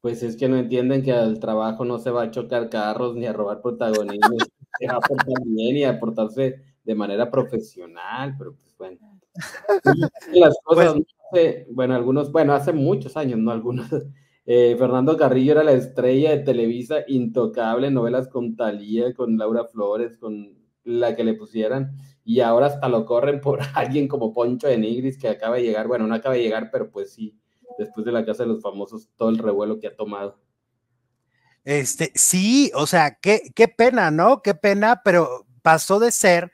Pues 0.00 0.22
es 0.22 0.36
que 0.36 0.48
no 0.48 0.56
entienden 0.56 1.02
que 1.02 1.12
al 1.12 1.38
trabajo 1.38 1.84
no 1.84 1.98
se 1.98 2.10
va 2.10 2.24
a 2.24 2.30
chocar 2.30 2.68
carros 2.68 3.14
ni 3.14 3.26
a 3.26 3.32
robar 3.32 3.60
protagonismo, 3.60 4.36
se 4.80 4.86
va 4.86 4.96
a 4.96 5.00
portar 5.00 5.42
bien 5.44 5.76
y 5.76 5.84
a 5.84 6.00
portarse 6.00 6.62
de 6.84 6.94
manera 6.94 7.30
profesional, 7.30 8.34
pero 8.38 8.54
pues 8.54 8.76
bueno. 8.76 8.98
Las 10.32 10.56
cosas, 10.62 10.94
pues, 10.94 11.06
hace, 11.30 11.66
bueno, 11.70 11.94
algunos, 11.94 12.30
bueno, 12.32 12.54
hace 12.54 12.72
muchos 12.72 13.16
años, 13.16 13.38
no 13.38 13.50
algunos. 13.50 13.88
Eh, 14.46 14.76
Fernando 14.78 15.16
Carrillo 15.16 15.52
era 15.52 15.64
la 15.64 15.72
estrella 15.72 16.30
de 16.30 16.40
Televisa, 16.40 16.98
intocable, 17.08 17.90
novelas 17.90 18.28
con 18.28 18.56
Talía, 18.56 19.14
con 19.14 19.38
Laura 19.38 19.64
Flores, 19.64 20.18
con 20.18 20.58
la 20.84 21.16
que 21.16 21.24
le 21.24 21.34
pusieran, 21.34 21.96
y 22.24 22.40
ahora 22.40 22.66
hasta 22.66 22.88
lo 22.88 23.06
corren 23.06 23.40
por 23.40 23.60
alguien 23.74 24.06
como 24.06 24.32
Poncho 24.32 24.68
de 24.68 24.76
Nigris, 24.76 25.18
que 25.18 25.28
acaba 25.28 25.56
de 25.56 25.62
llegar, 25.62 25.88
bueno, 25.88 26.06
no 26.06 26.14
acaba 26.14 26.34
de 26.34 26.42
llegar, 26.42 26.70
pero 26.70 26.90
pues 26.90 27.14
sí, 27.14 27.38
después 27.78 28.04
de 28.04 28.12
la 28.12 28.24
Casa 28.24 28.42
de 28.42 28.50
los 28.50 28.62
Famosos, 28.62 29.08
todo 29.16 29.30
el 29.30 29.38
revuelo 29.38 29.80
que 29.80 29.86
ha 29.86 29.96
tomado. 29.96 30.38
Este, 31.64 32.12
sí, 32.14 32.70
o 32.74 32.86
sea, 32.86 33.18
qué, 33.20 33.50
qué 33.54 33.68
pena, 33.68 34.10
¿no? 34.10 34.42
Qué 34.42 34.54
pena, 34.54 35.00
pero 35.02 35.46
pasó 35.62 35.98
de 35.98 36.12
ser 36.12 36.52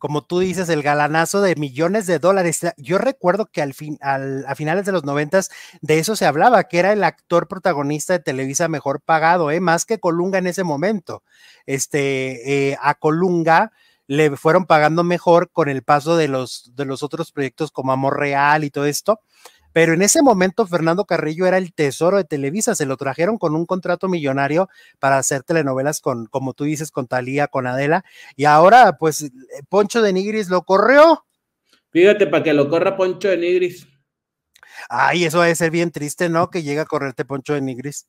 como 0.00 0.22
tú 0.22 0.40
dices, 0.40 0.68
el 0.70 0.82
galanazo 0.82 1.42
de 1.42 1.54
millones 1.54 2.06
de 2.06 2.18
dólares. 2.18 2.60
Yo 2.78 2.98
recuerdo 2.98 3.46
que 3.46 3.60
al 3.60 3.74
fin, 3.74 3.98
a 4.00 4.54
finales 4.56 4.86
de 4.86 4.92
los 4.92 5.04
noventas 5.04 5.50
de 5.82 5.98
eso 5.98 6.16
se 6.16 6.24
hablaba, 6.24 6.64
que 6.64 6.78
era 6.78 6.92
el 6.92 7.04
actor 7.04 7.46
protagonista 7.46 8.14
de 8.14 8.20
Televisa 8.20 8.66
mejor 8.66 9.02
pagado, 9.02 9.50
¿eh? 9.50 9.60
más 9.60 9.84
que 9.84 10.00
Colunga 10.00 10.38
en 10.38 10.46
ese 10.46 10.64
momento. 10.64 11.22
Este, 11.66 12.70
eh, 12.70 12.78
a 12.80 12.94
Colunga 12.94 13.72
le 14.06 14.34
fueron 14.36 14.64
pagando 14.64 15.04
mejor 15.04 15.50
con 15.52 15.68
el 15.68 15.82
paso 15.82 16.16
de 16.16 16.28
los, 16.28 16.72
de 16.74 16.86
los 16.86 17.02
otros 17.02 17.30
proyectos 17.30 17.70
como 17.70 17.92
Amor 17.92 18.18
Real 18.18 18.64
y 18.64 18.70
todo 18.70 18.86
esto. 18.86 19.20
Pero 19.72 19.94
en 19.94 20.02
ese 20.02 20.22
momento 20.22 20.66
Fernando 20.66 21.04
Carrillo 21.04 21.46
era 21.46 21.58
el 21.58 21.72
tesoro 21.72 22.16
de 22.16 22.24
Televisa, 22.24 22.74
se 22.74 22.86
lo 22.86 22.96
trajeron 22.96 23.38
con 23.38 23.54
un 23.54 23.66
contrato 23.66 24.08
millonario 24.08 24.68
para 24.98 25.18
hacer 25.18 25.42
telenovelas 25.42 26.00
con, 26.00 26.26
como 26.26 26.54
tú 26.54 26.64
dices, 26.64 26.90
con 26.90 27.06
Talía, 27.06 27.46
con 27.48 27.66
Adela, 27.66 28.04
y 28.36 28.44
ahora 28.44 28.96
pues 28.98 29.30
Poncho 29.68 30.02
de 30.02 30.12
Nigris 30.12 30.48
lo 30.48 30.62
corrió. 30.62 31.24
Fíjate, 31.90 32.26
para 32.26 32.44
que 32.44 32.54
lo 32.54 32.68
corra 32.68 32.96
Poncho 32.96 33.28
de 33.28 33.38
Nigris. 33.38 33.86
Ay, 34.88 35.24
eso 35.24 35.40
debe 35.40 35.54
ser 35.54 35.70
bien 35.70 35.90
triste, 35.90 36.28
¿no? 36.28 36.50
Que 36.50 36.62
llega 36.62 36.82
a 36.82 36.86
correrte 36.86 37.24
Poncho 37.24 37.54
de 37.54 37.60
Nigris. 37.60 38.06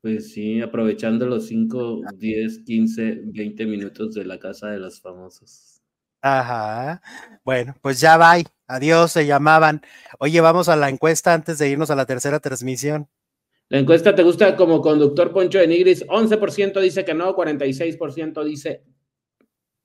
Pues 0.00 0.32
sí, 0.32 0.60
aprovechando 0.60 1.26
los 1.26 1.46
5, 1.46 2.02
10, 2.16 2.60
15, 2.64 3.20
20 3.26 3.66
minutos 3.66 4.14
de 4.14 4.24
la 4.24 4.38
casa 4.38 4.68
de 4.68 4.78
los 4.78 5.00
famosos. 5.00 5.80
Ajá. 6.20 7.00
Bueno, 7.44 7.74
pues 7.80 8.00
ya 8.00 8.16
va. 8.16 8.34
Adiós, 8.72 9.12
se 9.12 9.26
llamaban. 9.26 9.82
Oye, 10.18 10.40
vamos 10.40 10.68
a 10.68 10.76
la 10.76 10.88
encuesta 10.88 11.34
antes 11.34 11.58
de 11.58 11.68
irnos 11.68 11.90
a 11.90 11.94
la 11.94 12.06
tercera 12.06 12.40
transmisión. 12.40 13.08
La 13.68 13.78
encuesta 13.78 14.14
te 14.14 14.22
gusta 14.22 14.56
como 14.56 14.80
conductor 14.80 15.32
Poncho 15.32 15.58
de 15.58 15.66
Nigris. 15.66 16.06
11% 16.06 16.80
dice 16.80 17.04
que 17.04 17.14
no, 17.14 17.34
46% 17.34 18.44
dice 18.44 18.82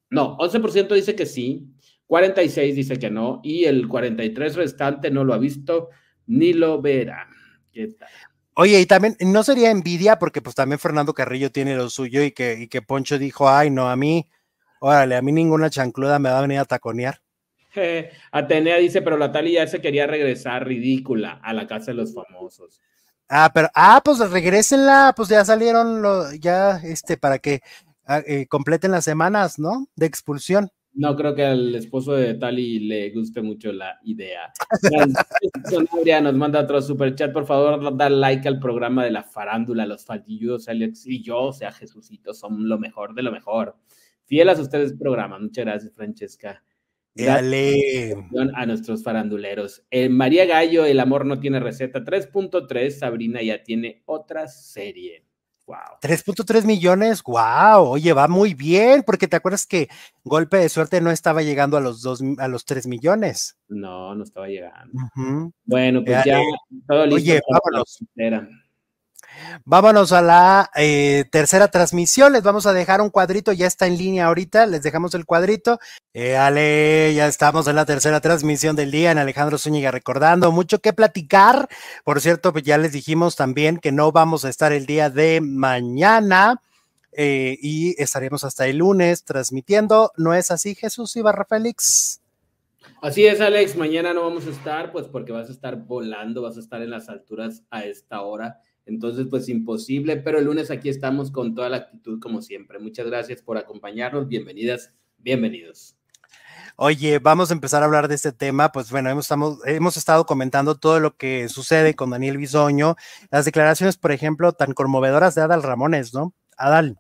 no, 0.10 0.38
11% 0.38 0.94
dice 0.96 1.16
que 1.16 1.26
sí, 1.26 1.68
46 2.08 2.76
dice 2.76 2.98
que 2.98 3.10
no 3.10 3.42
y 3.44 3.66
el 3.66 3.88
43 3.88 4.56
restante 4.56 5.12
no 5.12 5.24
lo 5.24 5.34
ha 5.34 5.38
visto 5.38 5.90
ni 6.28 6.54
lo 6.54 6.82
verá. 6.82 7.28
¿Qué 7.72 7.88
tal? 7.88 8.10
Oye, 8.54 8.80
y 8.80 8.86
también 8.86 9.18
no 9.20 9.44
sería 9.44 9.70
envidia 9.70 10.18
porque 10.18 10.42
pues 10.42 10.56
también 10.56 10.80
Fernando 10.80 11.14
Carrillo 11.14 11.52
tiene 11.52 11.76
lo 11.76 11.90
suyo 11.90 12.24
y 12.24 12.32
que, 12.32 12.58
y 12.60 12.68
que 12.68 12.82
Poncho 12.82 13.20
dijo, 13.20 13.50
ay, 13.50 13.70
no, 13.70 13.90
a 13.90 13.96
mí, 13.96 14.28
órale, 14.80 15.16
a 15.16 15.22
mí 15.22 15.32
ninguna 15.32 15.70
chancluda 15.70 16.18
me 16.18 16.30
va 16.30 16.40
a 16.40 16.42
venir 16.42 16.60
a 16.60 16.66
taconear. 16.66 17.22
Eh, 17.78 18.10
Atenea 18.32 18.78
dice, 18.78 19.02
pero 19.02 19.18
la 19.18 19.32
Tali 19.32 19.54
ya 19.54 19.68
se 19.68 19.82
quería 19.82 20.08
regresar 20.08 20.68
ridícula 20.68 21.40
a 21.44 21.54
la 21.54 21.68
casa 21.68 21.92
de 21.92 21.96
los 21.96 22.14
famosos. 22.14 22.82
Ah, 23.30 23.52
pero, 23.54 23.70
ah, 23.76 24.02
pues 24.04 24.20
regresenla, 24.32 25.14
pues 25.16 25.30
ya 25.30 25.44
salieron, 25.44 26.02
lo, 26.02 26.34
ya, 26.34 26.78
este, 26.78 27.18
para 27.18 27.40
que 27.40 27.62
ah, 28.06 28.22
eh, 28.26 28.48
completen 28.48 28.92
las 28.92 29.04
semanas, 29.04 29.60
¿no? 29.60 29.88
De 29.96 30.06
expulsión. 30.06 30.70
No 30.94 31.16
creo 31.16 31.36
que 31.36 31.46
al 31.46 31.76
esposo 31.76 32.14
de 32.14 32.34
Tali 32.34 32.80
le 32.80 33.12
guste 33.12 33.44
mucho 33.44 33.72
la 33.72 34.00
idea. 34.04 34.52
Sonabria 35.70 36.22
nos 36.22 36.34
manda 36.34 36.62
otro 36.62 36.82
super 36.82 37.14
chat. 37.14 37.32
Por 37.32 37.46
favor, 37.46 37.96
dar 37.96 38.10
like 38.10 38.48
al 38.48 38.60
programa 38.60 39.04
de 39.04 39.12
la 39.12 39.22
farándula. 39.22 39.86
Los 39.86 40.06
faldilludos, 40.06 40.68
Alex 40.70 41.06
y 41.06 41.22
yo, 41.22 41.38
o 41.38 41.54
sea, 41.54 41.72
Jesucito, 41.72 42.34
son 42.34 42.68
lo 42.68 42.80
mejor 42.80 43.14
de 43.14 43.22
lo 43.22 43.32
mejor. 43.32 43.76
Fieles 44.26 44.58
a 44.58 44.64
ustedes 44.64 44.94
programa. 44.98 45.38
Muchas 45.38 45.66
gracias, 45.66 45.94
Francesca. 45.94 46.64
Dale. 47.26 48.16
A 48.56 48.66
nuestros 48.66 49.04
faranduleros. 49.04 49.84
Eh, 49.90 50.10
María 50.10 50.46
Gallo, 50.46 50.86
El 50.86 51.00
amor 51.00 51.26
no 51.26 51.40
tiene 51.40 51.60
receta. 51.60 52.04
3.3, 52.04 52.92
Sabrina 52.92 53.42
ya 53.42 53.64
tiene 53.64 54.04
otra 54.06 54.48
serie. 54.48 55.24
Wow. 55.68 56.00
3.3 56.02 56.64
millones, 56.64 57.22
wow, 57.24 57.90
oye, 57.90 58.14
va 58.14 58.30
muy 58.30 58.54
bien, 58.54 59.04
porque 59.06 59.28
te 59.28 59.36
acuerdas 59.36 59.68
que 59.68 59.90
golpe 60.24 60.56
de 60.56 60.70
suerte 60.70 61.02
no 61.02 61.12
estaba 61.12 61.42
llegando 61.42 61.76
a 61.76 61.82
los 61.82 62.02
dos, 62.02 62.24
a 62.38 62.48
los 62.48 62.64
3 62.64 62.88
millones. 62.88 63.58
No, 63.68 64.16
no 64.16 64.24
estaba 64.24 64.48
llegando. 64.48 64.94
Bueno, 65.66 66.06
pues 66.06 66.24
ya 66.24 66.40
todo 66.88 67.06
listo. 67.06 67.16
Oye, 67.16 67.42
vámonos. 67.52 68.00
Vámonos 69.66 70.12
a 70.12 70.22
la 70.22 70.72
eh, 70.76 71.26
tercera 71.32 71.68
transmisión. 71.70 72.34
Les 72.34 72.44
vamos 72.44 72.66
a 72.66 72.74
dejar 72.74 73.02
un 73.02 73.10
cuadrito, 73.10 73.52
ya 73.52 73.68
está 73.68 73.88
en 73.88 73.98
línea 73.98 74.28
ahorita. 74.28 74.66
Les 74.66 74.82
dejamos 74.82 75.14
el 75.14 75.26
cuadrito. 75.26 75.80
Ale, 76.14 77.14
ya 77.16 77.28
estamos 77.28 77.68
en 77.68 77.76
la 77.76 77.86
tercera 77.86 78.20
transmisión 78.22 78.76
del 78.76 78.92
día 78.92 79.12
en 79.12 79.18
Alejandro 79.18 79.58
Zúñiga 79.58 79.92
recordando. 79.92 80.52
Mucho 80.52 80.80
que 80.80 80.94
platicar. 80.94 81.68
Por 82.04 82.22
cierto, 82.22 82.52
pues 82.52 82.64
ya 82.64 82.78
les 82.78 82.92
dijimos 82.92 83.36
también 83.36 83.78
que 83.78 83.92
no 83.92 84.12
vamos 84.12 84.46
a 84.46 84.50
estar 84.50 84.72
el 84.72 84.86
día 84.86 85.10
de 85.10 85.42
mañana. 85.42 86.62
Eh, 87.20 87.58
y 87.62 88.00
estaremos 88.02 88.44
hasta 88.44 88.68
el 88.68 88.78
lunes 88.78 89.24
transmitiendo. 89.24 90.12
¿No 90.18 90.36
es 90.36 90.52
así, 90.52 90.76
Jesús 90.76 91.16
Ibarra 91.16 91.46
Félix? 91.46 92.22
Así 93.02 93.26
es, 93.26 93.42
Alex. 93.42 93.76
Mañana 93.76 94.14
no 94.14 94.24
vamos 94.24 94.48
a 94.48 94.50
estar, 94.50 94.92
pues 94.92 95.08
porque 95.08 95.32
vas 95.32 95.50
a 95.50 95.52
estar 95.52 95.76
volando, 95.76 96.42
vas 96.42 96.58
a 96.58 96.60
estar 96.60 96.82
en 96.82 96.90
las 96.90 97.10
alturas 97.10 97.64
a 97.70 97.84
esta 97.84 98.22
hora. 98.22 98.60
Entonces, 98.86 99.28
pues 99.30 99.50
imposible, 99.50 100.18
pero 100.18 100.40
el 100.40 100.46
lunes 100.46 100.72
aquí 100.72 100.90
estamos 100.90 101.30
con 101.30 101.54
toda 101.54 101.70
la 101.70 101.78
actitud 101.78 102.20
como 102.20 102.42
siempre. 102.42 102.80
Muchas 102.80 103.06
gracias 103.06 103.42
por 103.42 103.58
acompañarnos. 103.58 104.28
Bienvenidas, 104.28 104.94
bienvenidos. 105.18 105.98
Oye, 106.80 107.20
vamos 107.20 107.50
a 107.50 107.54
empezar 107.54 107.82
a 107.82 107.86
hablar 107.86 108.08
de 108.08 108.16
este 108.16 108.32
tema. 108.32 108.72
Pues 108.72 108.92
bueno, 108.92 109.10
hemos, 109.10 109.98
estado 109.98 110.26
comentando 110.26 110.76
todo 110.76 111.00
lo 111.00 111.18
que 111.18 111.50
sucede 111.50 111.96
con 111.96 112.12
Daniel 112.12 112.38
Bisoño, 112.38 112.96
las 113.32 113.46
declaraciones, 113.46 113.98
por 113.98 114.12
ejemplo, 114.12 114.54
tan 114.54 114.74
conmovedoras 114.74 115.34
de 115.34 115.42
Adal 115.42 115.64
Ramones, 115.64 116.14
¿no? 116.14 116.34
Adal 116.56 117.00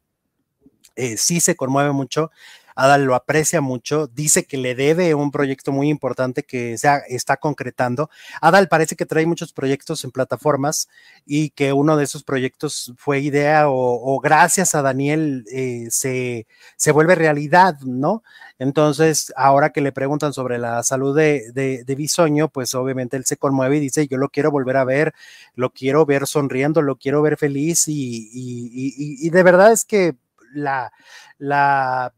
eh, 0.95 1.15
sí 1.17 1.39
se 1.39 1.55
conmueve 1.55 1.91
mucho 1.91 2.31
Adal 2.77 3.05
lo 3.05 3.15
aprecia 3.15 3.59
mucho, 3.59 4.05
dice 4.05 4.45
que 4.45 4.55
le 4.55 4.75
debe 4.75 5.15
un 5.15 5.31
proyecto 5.31 5.71
muy 5.71 5.89
importante 5.89 6.43
que 6.43 6.77
se 6.77 6.87
está 7.09 7.37
concretando. 7.37 8.11
Adal 8.39 8.67
parece 8.67 8.95
que 8.95 9.07
trae 9.07 9.25
muchos 9.25 9.51
proyectos 9.51 10.03
en 10.03 10.11
plataformas 10.11 10.87
y 11.25 11.49
que 11.49 11.73
uno 11.73 11.97
de 11.97 12.03
esos 12.03 12.23
proyectos 12.23 12.93
fue 12.95 13.19
idea 13.21 13.63
o, 13.67 14.19
gracias 14.19 14.75
a 14.75 14.83
Daniel 14.83 15.43
eh, 15.51 15.87
se, 15.89 16.45
se 16.75 16.91
vuelve 16.91 17.15
realidad, 17.15 17.79
¿no? 17.81 18.21
Entonces, 18.59 19.33
ahora 19.35 19.71
que 19.71 19.81
le 19.81 19.91
preguntan 19.91 20.31
sobre 20.33 20.59
la 20.59 20.83
salud 20.83 21.17
de, 21.17 21.51
de, 21.53 21.95
Bisoño, 21.95 22.47
pues 22.47 22.75
obviamente 22.75 23.17
él 23.17 23.25
se 23.25 23.37
conmueve 23.37 23.77
y 23.77 23.79
dice, 23.79 24.07
yo 24.07 24.17
lo 24.17 24.29
quiero 24.29 24.51
volver 24.51 24.77
a 24.77 24.83
ver, 24.83 25.15
lo 25.55 25.71
quiero 25.71 26.05
ver 26.05 26.27
sonriendo, 26.27 26.83
lo 26.83 26.95
quiero 26.97 27.23
ver 27.23 27.37
feliz 27.37 27.87
y, 27.87 28.29
y, 28.31 29.27
y 29.27 29.29
de 29.31 29.43
verdad 29.43 29.71
es 29.71 29.83
que 29.83 30.15
la, 30.53 30.91
la 31.39 32.13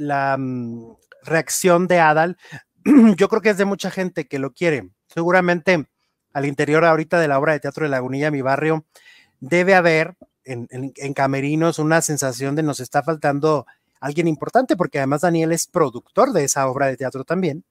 la 0.00 0.36
mm, 0.38 0.96
reacción 1.22 1.86
de 1.86 2.00
Adal, 2.00 2.36
yo 3.16 3.28
creo 3.28 3.42
que 3.42 3.50
es 3.50 3.58
de 3.58 3.64
mucha 3.64 3.90
gente 3.90 4.26
que 4.26 4.38
lo 4.38 4.52
quiere. 4.52 4.90
Seguramente 5.06 5.86
al 6.32 6.46
interior 6.46 6.84
ahorita 6.84 7.18
de 7.20 7.28
la 7.28 7.38
obra 7.38 7.52
de 7.52 7.60
teatro 7.60 7.84
de 7.84 7.90
Lagunilla, 7.90 8.30
mi 8.30 8.40
barrio, 8.40 8.86
debe 9.40 9.74
haber 9.74 10.16
en, 10.44 10.68
en, 10.70 11.14
Camerinos 11.14 11.78
una 11.78 12.00
sensación 12.02 12.56
de 12.56 12.62
nos 12.62 12.80
está 12.80 13.02
faltando 13.02 13.66
alguien 14.00 14.28
importante, 14.28 14.76
porque 14.76 14.98
además 14.98 15.20
Daniel 15.20 15.52
es 15.52 15.66
productor 15.66 16.32
de 16.32 16.44
esa 16.44 16.66
obra 16.68 16.86
de 16.86 16.96
teatro 16.96 17.24
también 17.24 17.64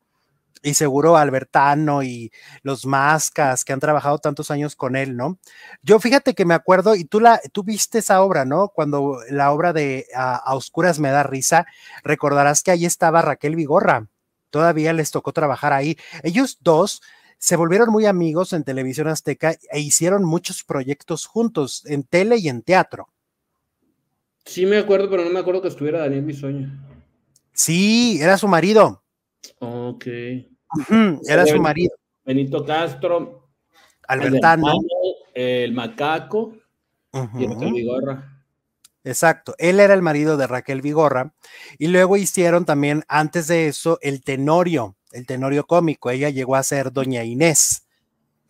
y 0.61 0.73
seguro 0.73 1.17
Albertano 1.17 2.03
y 2.03 2.31
los 2.63 2.85
Mascas 2.85 3.63
que 3.63 3.73
han 3.73 3.79
trabajado 3.79 4.19
tantos 4.19 4.51
años 4.51 4.75
con 4.75 4.95
él, 4.95 5.15
¿no? 5.15 5.39
Yo 5.81 5.99
fíjate 5.99 6.33
que 6.33 6.45
me 6.45 6.53
acuerdo, 6.53 6.95
y 6.95 7.05
tú 7.05 7.19
la, 7.19 7.39
tú 7.51 7.63
viste 7.63 7.99
esa 7.99 8.21
obra, 8.21 8.45
¿no? 8.45 8.69
Cuando 8.69 9.19
la 9.29 9.51
obra 9.51 9.73
de 9.73 10.05
a, 10.15 10.55
Oscuras 10.55 10.99
me 10.99 11.09
da 11.09 11.23
risa, 11.23 11.65
recordarás 12.03 12.63
que 12.63 12.71
ahí 12.71 12.85
estaba 12.85 13.21
Raquel 13.21 13.55
Vigorra, 13.55 14.07
todavía 14.49 14.93
les 14.93 15.11
tocó 15.11 15.31
trabajar 15.31 15.73
ahí. 15.73 15.97
Ellos 16.23 16.57
dos 16.61 17.01
se 17.37 17.55
volvieron 17.55 17.89
muy 17.89 18.05
amigos 18.05 18.51
en 18.51 18.65
televisión 18.65 19.07
azteca 19.07 19.55
e 19.71 19.79
hicieron 19.79 20.25
muchos 20.25 20.63
proyectos 20.63 21.25
juntos, 21.25 21.85
en 21.85 22.03
tele 22.03 22.37
y 22.37 22.49
en 22.49 22.61
teatro. 22.61 23.09
Sí, 24.45 24.65
me 24.65 24.77
acuerdo, 24.77 25.09
pero 25.09 25.23
no 25.23 25.29
me 25.29 25.39
acuerdo 25.39 25.61
que 25.61 25.67
estuviera 25.69 25.99
Daniel 25.99 26.25
Bisoño. 26.25 26.69
Sí, 27.53 28.19
era 28.21 28.37
su 28.37 28.47
marido. 28.47 29.03
Ok. 29.59 30.05
Era 31.27 31.45
su 31.45 31.61
marido. 31.61 31.95
Benito 32.25 32.65
Castro. 32.65 33.49
Albertano. 34.07 34.73
El, 35.33 35.73
macaco 35.73 36.53
y 37.37 37.47
Raquel 37.47 37.73
Vigorra. 37.73 38.39
Exacto, 39.03 39.55
él 39.57 39.79
era 39.79 39.93
el 39.93 40.01
marido 40.01 40.35
de 40.35 40.45
Raquel 40.45 40.81
Vigorra 40.81 41.33
y 41.77 41.87
luego 41.87 42.17
hicieron 42.17 42.65
también 42.65 43.03
antes 43.07 43.47
de 43.47 43.67
eso 43.67 43.97
el 44.01 44.21
Tenorio, 44.23 44.97
el 45.11 45.25
Tenorio 45.25 45.65
cómico. 45.65 46.09
Ella 46.09 46.29
llegó 46.29 46.55
a 46.55 46.63
ser 46.63 46.91
Doña 46.91 47.23
Inés. 47.23 47.87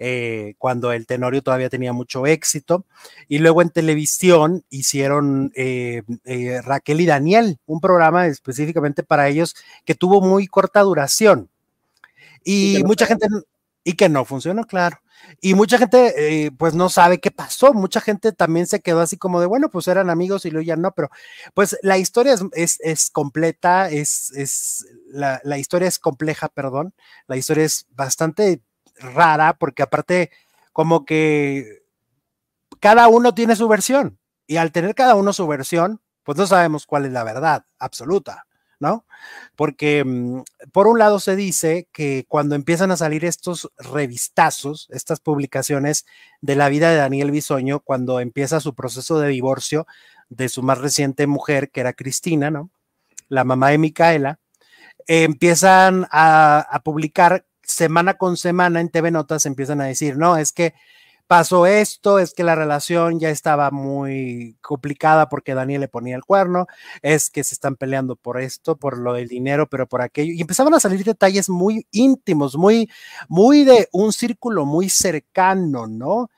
Eh, 0.01 0.55
cuando 0.57 0.93
el 0.93 1.05
Tenorio 1.05 1.43
todavía 1.43 1.69
tenía 1.69 1.91
mucho 1.91 2.25
éxito. 2.25 2.85
Y 3.27 3.39
luego 3.39 3.61
en 3.61 3.69
televisión 3.69 4.63
hicieron 4.69 5.51
eh, 5.55 6.03
eh, 6.23 6.61
Raquel 6.63 7.01
y 7.01 7.05
Daniel, 7.05 7.59
un 7.65 7.81
programa 7.81 8.25
específicamente 8.27 9.03
para 9.03 9.27
ellos 9.27 9.55
que 9.85 9.95
tuvo 9.95 10.21
muy 10.21 10.47
corta 10.47 10.79
duración. 10.81 11.49
Y, 12.45 12.81
mucha 12.85 13.05
gente, 13.05 13.27
y 13.83 13.93
que 13.93 14.07
no 14.07 14.23
funcionó, 14.23 14.63
claro. 14.63 14.97
Y 15.41 15.53
mucha 15.53 15.77
gente, 15.77 16.49
pues 16.57 16.73
no 16.73 16.87
sabe 16.87 17.19
qué 17.19 17.29
pasó. 17.29 17.73
Mucha 17.73 17.99
gente 17.99 18.31
también 18.31 18.67
se 18.67 18.79
quedó 18.79 19.01
así 19.01 19.17
como 19.17 19.41
de, 19.41 19.47
bueno, 19.47 19.69
pues 19.69 19.89
eran 19.89 20.09
amigos 20.09 20.45
y 20.45 20.51
luego 20.51 20.65
ya 20.65 20.77
no, 20.77 20.93
pero 20.93 21.09
pues 21.53 21.77
la 21.81 21.97
historia 21.97 22.35
es, 22.53 22.77
es, 22.79 23.09
completa, 23.09 23.89
es, 23.89 24.31
es 24.31 24.85
la, 25.07 25.41
la, 25.43 25.57
historia 25.57 25.89
es 25.89 25.99
compleja, 25.99 26.47
perdón. 26.47 26.93
La 27.27 27.35
historia 27.35 27.65
es 27.65 27.85
bastante 27.91 28.61
rara 28.99 29.53
porque 29.53 29.83
aparte 29.83 30.31
como 30.73 31.05
que 31.05 31.83
cada 32.79 33.07
uno 33.07 33.33
tiene 33.33 33.55
su 33.55 33.67
versión 33.67 34.19
y 34.47 34.57
al 34.57 34.71
tener 34.71 34.95
cada 34.95 35.15
uno 35.15 35.33
su 35.33 35.47
versión, 35.47 36.01
pues 36.23 36.37
no 36.37 36.47
sabemos 36.47 36.85
cuál 36.85 37.05
es 37.05 37.11
la 37.11 37.23
verdad 37.23 37.65
absoluta, 37.77 38.45
¿no? 38.79 39.05
Porque 39.55 40.03
mm, 40.03 40.41
por 40.71 40.87
un 40.87 40.99
lado 40.99 41.19
se 41.19 41.35
dice 41.35 41.87
que 41.91 42.25
cuando 42.27 42.55
empiezan 42.55 42.91
a 42.91 42.97
salir 42.97 43.25
estos 43.25 43.71
revistazos, 43.77 44.87
estas 44.91 45.19
publicaciones 45.19 46.05
de 46.41 46.55
la 46.55 46.69
vida 46.69 46.89
de 46.89 46.97
Daniel 46.97 47.31
Bisoño, 47.31 47.79
cuando 47.81 48.19
empieza 48.19 48.59
su 48.59 48.73
proceso 48.73 49.19
de 49.19 49.29
divorcio 49.29 49.85
de 50.29 50.49
su 50.49 50.63
más 50.63 50.77
reciente 50.77 51.27
mujer, 51.27 51.71
que 51.71 51.81
era 51.81 51.93
Cristina, 51.93 52.51
¿no? 52.51 52.71
La 53.27 53.43
mamá 53.43 53.69
de 53.69 53.77
Micaela, 53.77 54.39
empiezan 55.07 56.07
a, 56.11 56.59
a 56.59 56.79
publicar 56.81 57.45
semana 57.69 58.15
con 58.15 58.37
semana 58.37 58.81
en 58.81 58.89
TV 58.89 59.11
Notas 59.11 59.45
empiezan 59.45 59.81
a 59.81 59.85
decir, 59.85 60.17
no, 60.17 60.37
es 60.37 60.51
que 60.51 60.73
pasó 61.29 61.67
esto, 61.67 62.17
es 62.17 62.33
que 62.33 62.43
la 62.43 62.55
relación 62.55 63.19
ya 63.19 63.29
estaba 63.29 63.69
muy 63.69 64.57
complicada 64.61 65.29
porque 65.29 65.53
Daniel 65.53 65.81
le 65.81 65.87
ponía 65.87 66.15
el 66.15 66.25
cuerno, 66.25 66.65
es 67.03 67.29
que 67.29 67.43
se 67.43 67.53
están 67.53 67.75
peleando 67.75 68.15
por 68.15 68.41
esto, 68.41 68.77
por 68.77 68.97
lo 68.97 69.13
del 69.13 69.27
dinero, 69.27 69.67
pero 69.69 69.87
por 69.87 70.01
aquello. 70.01 70.33
Y 70.33 70.41
empezaban 70.41 70.73
a 70.73 70.79
salir 70.79 71.03
detalles 71.03 71.47
muy 71.47 71.85
íntimos, 71.91 72.57
muy, 72.57 72.89
muy 73.27 73.63
de 73.63 73.87
un 73.91 74.11
círculo 74.11 74.65
muy 74.65 74.89
cercano, 74.89 75.85
¿no? 75.85 76.31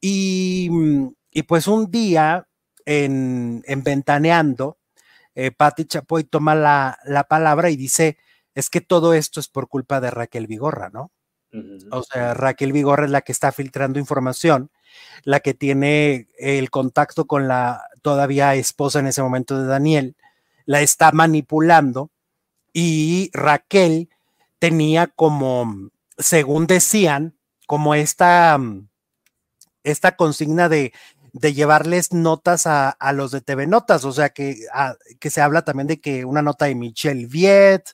Y, 0.00 0.70
y 1.30 1.42
pues 1.42 1.68
un 1.68 1.90
día 1.90 2.48
en, 2.86 3.62
en 3.66 3.82
Ventaneando, 3.82 4.78
eh, 5.34 5.50
Patti 5.50 5.84
Chapoy 5.84 6.24
toma 6.24 6.54
la, 6.54 6.98
la 7.04 7.24
palabra 7.24 7.68
y 7.68 7.76
dice, 7.76 8.16
es 8.58 8.70
que 8.70 8.80
todo 8.80 9.14
esto 9.14 9.38
es 9.38 9.46
por 9.46 9.68
culpa 9.68 10.00
de 10.00 10.10
Raquel 10.10 10.48
Vigorra, 10.48 10.90
¿no? 10.90 11.12
O 11.92 12.02
sea, 12.02 12.34
Raquel 12.34 12.72
Vigorra 12.72 13.04
es 13.04 13.10
la 13.12 13.20
que 13.20 13.30
está 13.30 13.52
filtrando 13.52 14.00
información, 14.00 14.72
la 15.22 15.38
que 15.38 15.54
tiene 15.54 16.26
el 16.38 16.68
contacto 16.68 17.28
con 17.28 17.46
la 17.46 17.84
todavía 18.02 18.56
esposa 18.56 18.98
en 18.98 19.06
ese 19.06 19.22
momento 19.22 19.62
de 19.62 19.68
Daniel, 19.68 20.16
la 20.66 20.80
está 20.80 21.12
manipulando 21.12 22.10
y 22.72 23.30
Raquel 23.32 24.08
tenía 24.58 25.06
como, 25.06 25.90
según 26.18 26.66
decían, 26.66 27.36
como 27.68 27.94
esta, 27.94 28.58
esta 29.84 30.16
consigna 30.16 30.68
de 30.68 30.92
de 31.32 31.52
llevarles 31.52 32.12
notas 32.12 32.66
a, 32.66 32.96
los 33.12 33.30
de 33.30 33.40
TV 33.40 33.66
Notas, 33.68 34.04
o 34.04 34.12
sea 34.12 34.30
que, 34.30 34.56
que 35.20 35.30
se 35.30 35.40
habla 35.40 35.62
también 35.62 35.86
de 35.86 36.00
que 36.00 36.24
una 36.24 36.42
nota 36.42 36.64
de 36.64 36.74
Michelle 36.74 37.26
Viet 37.26 37.90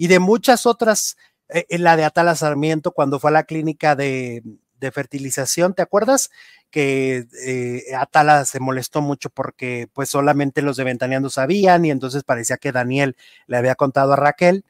y 0.00 0.06
de 0.06 0.18
muchas 0.18 0.64
otras, 0.64 1.18
en 1.50 1.64
eh, 1.68 1.78
la 1.78 1.94
de 1.94 2.04
Atala 2.04 2.34
Sarmiento 2.34 2.92
cuando 2.92 3.20
fue 3.20 3.28
a 3.28 3.34
la 3.34 3.44
clínica 3.44 3.94
de, 3.94 4.42
de 4.78 4.90
fertilización, 4.90 5.74
¿te 5.74 5.82
acuerdas? 5.82 6.30
Que 6.70 7.26
eh, 7.46 7.94
Atala 7.94 8.46
se 8.46 8.60
molestó 8.60 9.02
mucho 9.02 9.28
porque 9.28 9.90
pues 9.92 10.08
solamente 10.08 10.62
los 10.62 10.78
de 10.78 10.84
Ventaneando 10.84 11.28
sabían 11.28 11.84
y 11.84 11.90
entonces 11.90 12.24
parecía 12.24 12.56
que 12.56 12.72
Daniel 12.72 13.14
le 13.46 13.58
había 13.58 13.74
contado 13.74 14.14
a 14.14 14.16
Raquel 14.16 14.64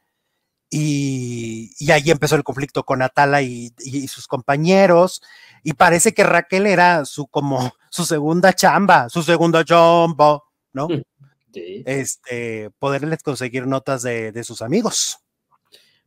y, 0.69 1.89
ahí 1.89 2.11
empezó 2.11 2.35
el 2.35 2.43
conflicto 2.43 2.83
con 2.83 3.01
Atala 3.01 3.41
y, 3.41 3.73
sus 4.09 4.27
compañeros. 4.27 5.21
Y 5.63 5.73
parece 5.75 6.13
que 6.13 6.25
Raquel 6.25 6.67
era 6.67 7.05
su 7.05 7.27
como 7.27 7.71
su 7.89 8.03
segunda 8.03 8.51
chamba, 8.51 9.07
su 9.07 9.23
segunda 9.23 9.63
chamba, 9.63 10.43
¿no? 10.73 10.87
Sí. 10.87 11.03
Este, 11.53 12.69
poderles 12.79 13.23
conseguir 13.23 13.67
notas 13.67 14.03
de, 14.03 14.31
de, 14.31 14.43
sus 14.43 14.61
amigos. 14.61 15.17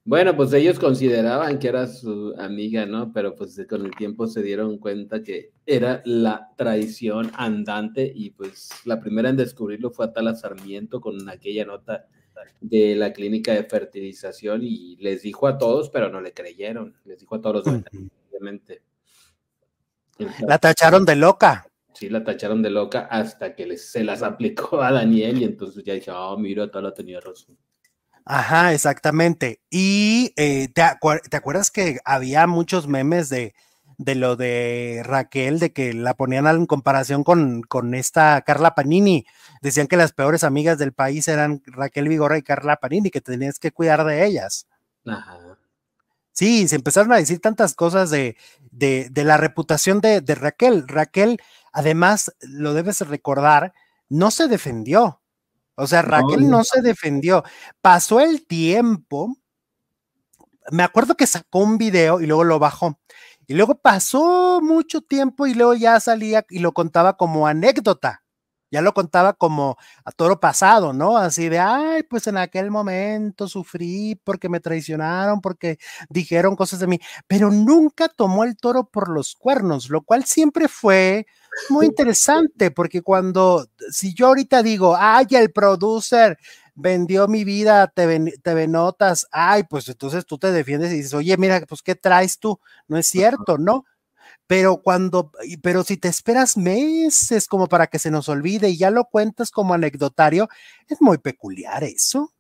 Bueno, 0.07 0.37
pues 0.37 0.53
ellos 0.53 0.79
consideraban 0.79 1.59
que 1.59 1.69
era 1.69 1.87
su 1.87 2.35
amiga, 2.39 2.85
¿no? 2.85 3.13
Pero 3.13 3.35
pues 3.35 3.59
con 3.69 3.87
el 3.87 3.97
tiempo 3.97 4.27
se 4.27 4.43
dieron 4.43 4.79
cuenta 4.79 5.23
que 5.23 5.53
era 5.65 6.03
la 6.05 6.53
traición 6.57 7.31
andante 7.35 8.13
y 8.15 8.31
pues 8.31 8.69
la 8.85 9.01
primera 9.01 9.31
en 9.31 9.37
descubrirlo 9.37 9.91
fue 9.91 10.05
Atala 10.05 10.35
Sarmiento 10.35 11.01
con 11.01 11.29
aquella 11.31 11.65
nota 11.65 12.07
de 12.61 12.95
la 12.97 13.13
clínica 13.13 13.53
de 13.53 13.65
fertilización 13.65 14.63
y 14.63 14.97
les 14.97 15.23
dijo 15.23 15.47
a 15.47 15.59
todos, 15.59 15.91
pero 15.91 16.11
no 16.11 16.21
le 16.21 16.33
creyeron. 16.33 16.95
Les 17.05 17.19
dijo 17.19 17.37
a 17.37 17.41
todos 17.41 17.67
los 17.67 17.83
obviamente. 18.29 18.83
La 20.47 20.59
tacharon 20.59 21.05
de 21.05 21.17
loca. 21.17 21.67
Sí, 21.95 22.09
la 22.09 22.25
tacharon 22.25 22.61
de 22.61 22.71
loca 22.71 23.07
hasta 23.11 23.55
que 23.55 23.77
se 23.79 24.03
las 24.03 24.23
aplicó 24.23 24.83
a 24.83 24.93
Daniel 24.93 25.41
y 25.41 25.45
entonces 25.45 25.85
ya 25.85 25.95
dije, 25.95 26.11
oh, 26.11 26.37
mira, 26.37 26.67
la 26.67 26.93
tenía 26.93 27.21
razón. 27.21 27.57
Ajá, 28.25 28.73
exactamente. 28.73 29.61
Y 29.71 30.33
eh, 30.37 30.69
¿te, 30.69 30.83
¿te, 31.31 31.37
acuerdas 31.37 31.71
que 31.71 31.99
había 32.05 32.47
muchos 32.47 32.89
memes 32.89 33.29
de, 33.29 33.55
de 33.99 34.15
lo 34.15 34.35
de 34.35 35.03
Raquel, 35.05 35.59
de 35.61 35.73
que 35.73 35.93
la 35.93 36.15
ponían 36.15 36.47
en 36.47 36.67
comparación 36.67 37.23
con, 37.23 37.63
con 37.63 37.95
esta 37.95 38.41
Carla 38.43 38.75
Panini. 38.75 39.27
Decían 39.63 39.87
que 39.87 39.97
las 39.97 40.13
peores 40.13 40.43
amigas 40.43 40.79
del 40.79 40.93
país 40.93 41.29
eran 41.29 41.63
Raquel 41.67 42.09
Vigorra 42.09 42.39
y 42.39 42.43
Carla 42.43 42.77
Panini, 42.77 43.11
que 43.11 43.21
tenías 43.21 43.59
que 43.59 43.73
cuidar 43.73 44.05
de 44.05 44.27
ellas. 44.27 44.67
Ajá. 45.07 45.39
Sí, 46.35 46.67
se 46.67 46.75
empezaron 46.75 47.13
a 47.13 47.17
decir 47.17 47.41
tantas 47.41 47.75
cosas 47.75 48.11
de, 48.11 48.37
de, 48.73 49.09
la 49.25 49.37
reputación 49.37 50.01
de, 50.01 50.21
de, 50.21 50.35
Raquel. 50.35 50.89
Raquel, 50.89 51.41
además, 51.75 52.35
lo 52.41 52.73
debes 52.73 53.01
recordar, 53.03 53.75
no 54.09 54.31
se 54.31 54.49
defendió. 54.49 55.21
O 55.77 55.87
sea, 55.87 56.01
Raquel 56.01 56.49
no 56.49 56.65
se 56.65 56.81
defendió. 56.81 57.45
Pasó 57.83 58.21
el 58.21 58.47
tiempo. 58.47 59.37
Me 60.71 60.83
acuerdo 60.83 61.15
que 61.15 61.27
sacó 61.27 61.59
un 61.59 61.77
video 61.77 62.23
y 62.23 62.27
luego 62.27 62.45
lo 62.45 62.59
bajó 62.59 62.99
y 63.47 63.55
luego 63.55 63.75
pasó 63.77 64.61
mucho 64.63 65.03
tiempo 65.03 65.47
y 65.47 65.55
luego 65.55 65.75
ya 65.75 66.01
salía 66.01 66.45
y 66.49 66.61
lo 66.61 66.73
contaba 66.73 67.17
como 67.17 67.47
anécdota. 67.47 68.23
Ya 68.71 68.81
lo 68.83 68.93
contaba 68.93 69.35
como 69.35 69.77
a 70.05 70.11
toro 70.11 70.41
pasado, 70.41 70.93
¿no? 70.93 71.17
Así 71.17 71.49
de, 71.49 71.61
ay, 71.61 72.03
pues 72.03 72.27
en 72.27 72.37
aquel 72.39 72.73
momento 72.73 73.47
sufrí 73.47 74.21
porque 74.25 74.49
me 74.49 74.59
traicionaron, 74.59 75.41
porque 75.41 75.79
dijeron 76.09 76.57
cosas 76.57 76.81
de 76.81 76.89
mí, 76.89 76.99
pero 77.29 77.53
nunca 77.53 78.09
tomó 78.09 78.43
el 78.43 78.57
toro 78.57 78.89
por 78.91 79.11
los 79.11 79.37
cuernos, 79.37 79.91
lo 79.91 80.03
cual 80.03 80.25
siempre 80.25 80.67
fue 80.67 81.27
muy 81.69 81.87
interesante, 81.87 82.71
porque 82.71 83.03
cuando, 83.03 83.69
si 83.91 84.15
yo 84.15 84.29
ahorita 84.29 84.63
digo, 84.63 84.97
ay, 84.99 85.27
el 85.31 85.53
producer 85.53 86.39
vendió 86.75 87.29
mi 87.29 87.45
vida 87.45 87.83
a 87.83 87.89
TV, 87.89 88.69
Notas, 88.69 89.27
ay, 89.33 89.65
pues 89.65 89.89
entonces 89.89 90.27
tú 90.27 90.39
te 90.39 90.53
defiendes 90.53 90.93
y 90.93 90.97
dices, 90.97 91.15
oye, 91.15 91.37
mira, 91.37 91.61
pues 91.69 91.83
¿qué 91.83 91.95
traes 91.95 92.39
tú? 92.39 92.61
No 92.89 92.99
es 92.99 93.07
cierto, 93.07 93.59
¿no? 93.59 93.85
Pero 94.47 94.83
cuando, 94.83 95.33
pero 95.63 95.85
si 95.85 95.97
te 95.99 96.09
esperas 96.09 96.57
meses 96.59 97.49
como 97.49 97.69
para 97.69 97.89
que 97.89 97.99
se 98.01 98.11
nos 98.11 98.29
olvide 98.29 98.71
y 98.71 98.79
ya 98.79 98.91
lo 98.91 99.07
cuentas 99.07 99.51
como 99.51 99.75
anecdotario, 99.75 100.49
es 100.89 101.01
muy 101.03 101.19
peculiar 101.19 101.85
eso. 101.85 102.34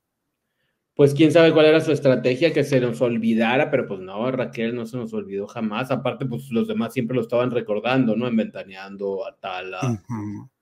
Pues 0.94 1.12
quién 1.12 1.32
sabe 1.32 1.52
cuál 1.52 1.66
era 1.66 1.80
su 1.80 1.90
estrategia, 1.90 2.52
que 2.52 2.62
se 2.62 2.80
nos 2.80 3.00
olvidara, 3.00 3.68
pero 3.70 3.88
pues 3.88 3.98
no, 4.00 4.30
Raquel 4.30 4.76
no 4.76 4.86
se 4.86 4.96
nos 4.96 5.12
olvidó 5.12 5.48
jamás. 5.48 5.90
Aparte, 5.90 6.24
pues 6.24 6.50
los 6.50 6.68
demás 6.68 6.92
siempre 6.92 7.16
lo 7.16 7.22
estaban 7.22 7.50
recordando, 7.50 8.14
¿no? 8.14 8.28
Inventaneando, 8.28 9.26
Atala, 9.26 10.00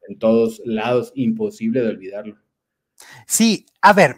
en 0.09 0.19
todos 0.19 0.63
lados, 0.65 1.13
imposible 1.15 1.83
de 1.83 1.89
olvidarlo. 1.89 2.39
Sí, 3.27 3.67
a 3.81 3.93
ver, 3.93 4.17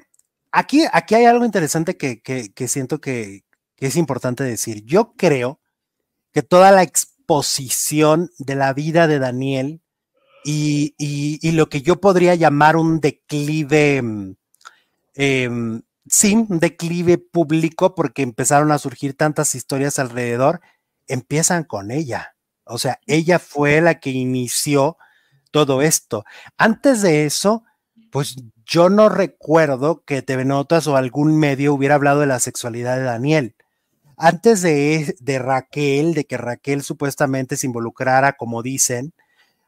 aquí, 0.52 0.84
aquí 0.92 1.14
hay 1.14 1.24
algo 1.24 1.44
interesante 1.44 1.96
que, 1.96 2.22
siento 2.68 3.00
que, 3.00 3.44
es 3.78 3.96
importante 3.96 4.44
decir. 4.44 4.84
Yo 4.84 5.14
creo 5.16 5.60
que 6.32 6.42
toda 6.42 6.70
la 6.70 6.82
exposición 6.82 8.30
de 8.38 8.54
la 8.54 8.72
vida 8.72 9.06
de 9.06 9.18
Daniel 9.18 9.80
y, 10.44 11.50
lo 11.52 11.68
que 11.68 11.82
yo 11.82 12.00
podría 12.00 12.34
llamar 12.34 12.76
un 12.76 13.00
declive, 13.00 14.00
mm, 14.02 14.36
em, 15.14 15.82
sí, 16.06 16.35
un 16.35 16.59
declive 16.59 17.18
público, 17.18 17.94
porque 17.94 18.22
empezaron 18.22 18.72
a 18.72 18.78
surgir 18.78 19.16
tantas 19.16 19.55
historias 19.55 19.98
alrededor, 19.98 20.60
empiezan 21.06 21.64
con 21.64 21.90
ella. 21.90 22.35
O 22.64 22.78
sea, 22.78 23.01
ella 23.06 23.39
fue 23.39 23.81
la 23.81 24.01
que 24.01 24.10
inició 24.10 24.97
todo 25.51 25.82
esto. 25.82 26.24
Antes 26.56 27.02
de 27.02 27.26
eso, 27.26 27.64
pues 28.10 28.36
yo 28.64 28.89
no 28.89 29.09
recuerdo 29.09 30.02
que 30.05 30.22
TV 30.22 30.44
Notas 30.44 30.86
o 30.86 30.97
algún 30.97 31.39
medio 31.39 31.74
hubiera 31.74 31.97
hablado 31.97 32.20
de 32.20 32.26
la 32.26 32.40
sexualidad 32.40 32.97
de 32.97 33.02
Daniel. 33.05 33.55
Antes 34.16 34.62
de, 34.62 35.16
de 35.20 35.39
Raquel, 35.39 36.14
de 36.14 36.24
que 36.24 36.39
Raquel 36.39 36.82
supuestamente 36.82 37.56
se 37.56 37.66
involucrara, 37.66 38.35
como 38.35 38.62
dicen, 38.62 39.12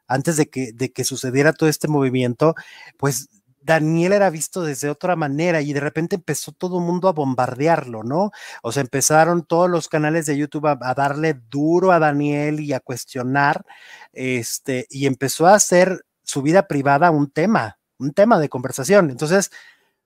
antes 0.09 0.37
de 0.37 0.49
que, 0.49 0.73
de 0.73 0.93
que 0.93 1.05
sucediera 1.05 1.53
todo 1.53 1.69
este 1.69 1.89
movimiento, 1.89 2.55
pues 2.97 3.29
Daniel 3.67 4.13
era 4.13 4.31
visto 4.31 4.63
desde 4.63 4.89
otra 4.89 5.17
manera 5.17 5.61
y 5.61 5.73
de 5.73 5.81
repente 5.81 6.17
empezó 6.17 6.53
todo 6.53 6.79
el 6.79 6.85
mundo 6.85 7.09
a 7.09 7.13
bombardearlo, 7.13 8.03
¿no? 8.03 8.31
O 8.63 8.73
sea, 8.73 8.83
empezaron 8.83 9.45
todos 9.45 9.69
los 9.69 9.89
canales 9.89 10.27
de 10.27 10.37
YouTube 10.39 10.67
a, 10.67 10.79
a, 10.81 10.95
darle 10.95 11.35
duro 11.51 11.93
a 11.93 11.99
Daniel 11.99 12.61
y 12.61 12.73
a 12.73 12.81
cuestionar, 12.81 13.65
este, 14.13 14.87
y 14.91 15.07
empezó 15.07 15.47
a 15.47 15.55
hacer 15.55 16.05
su 16.23 16.43
vida 16.43 16.67
privada 16.67 17.11
un 17.11 17.31
tema 17.31 17.79
un 17.99 18.13
tema 18.13 18.39
de 18.39 18.49
conversación. 18.49 19.11
Entonces, 19.11 19.51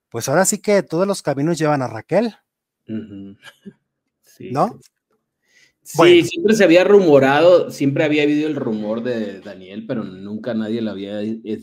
pues 0.09 0.29
ahora 0.29 0.45
sí 0.45 0.59
que 0.59 0.83
todos 0.83 1.07
los 1.07 1.23
caminos 1.23 1.59
llevan 1.59 1.83
a 1.83 1.89
Raquel. 1.89 2.37
sí. 2.87 4.51
¿No? 4.53 4.69
Sí, 4.69 4.91
siempre 5.83 6.55
se 6.55 6.65
había 6.65 6.85
rumorado, 6.85 7.71
siempre 7.71 8.05
había 8.05 8.23
habido 8.23 8.49
el 8.49 8.57
rumor 8.57 9.03
de 9.03 9.41
Daniel, 9.41 9.87
pero 9.87 10.05
nunca 10.05 10.55
nadie 10.55 10.83
lo 10.83 10.91
había 10.91 11.19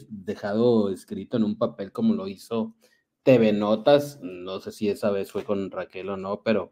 dejado 0.10 0.90
escrito 0.92 1.38
en 1.38 1.44
un 1.44 1.58
papel 1.58 1.92
como 1.92 2.14
lo 2.14 2.28
hizo 2.28 2.76
TV 3.24 3.54
Notas. 3.54 4.20
No 4.22 4.60
sé 4.60 4.72
si 4.72 4.90
esa 4.90 5.12
vez 5.12 5.32
fue 5.32 5.44
con 5.44 5.72
Raquel 5.72 6.10
o 6.10 6.18
no, 6.18 6.42
pero 6.44 6.72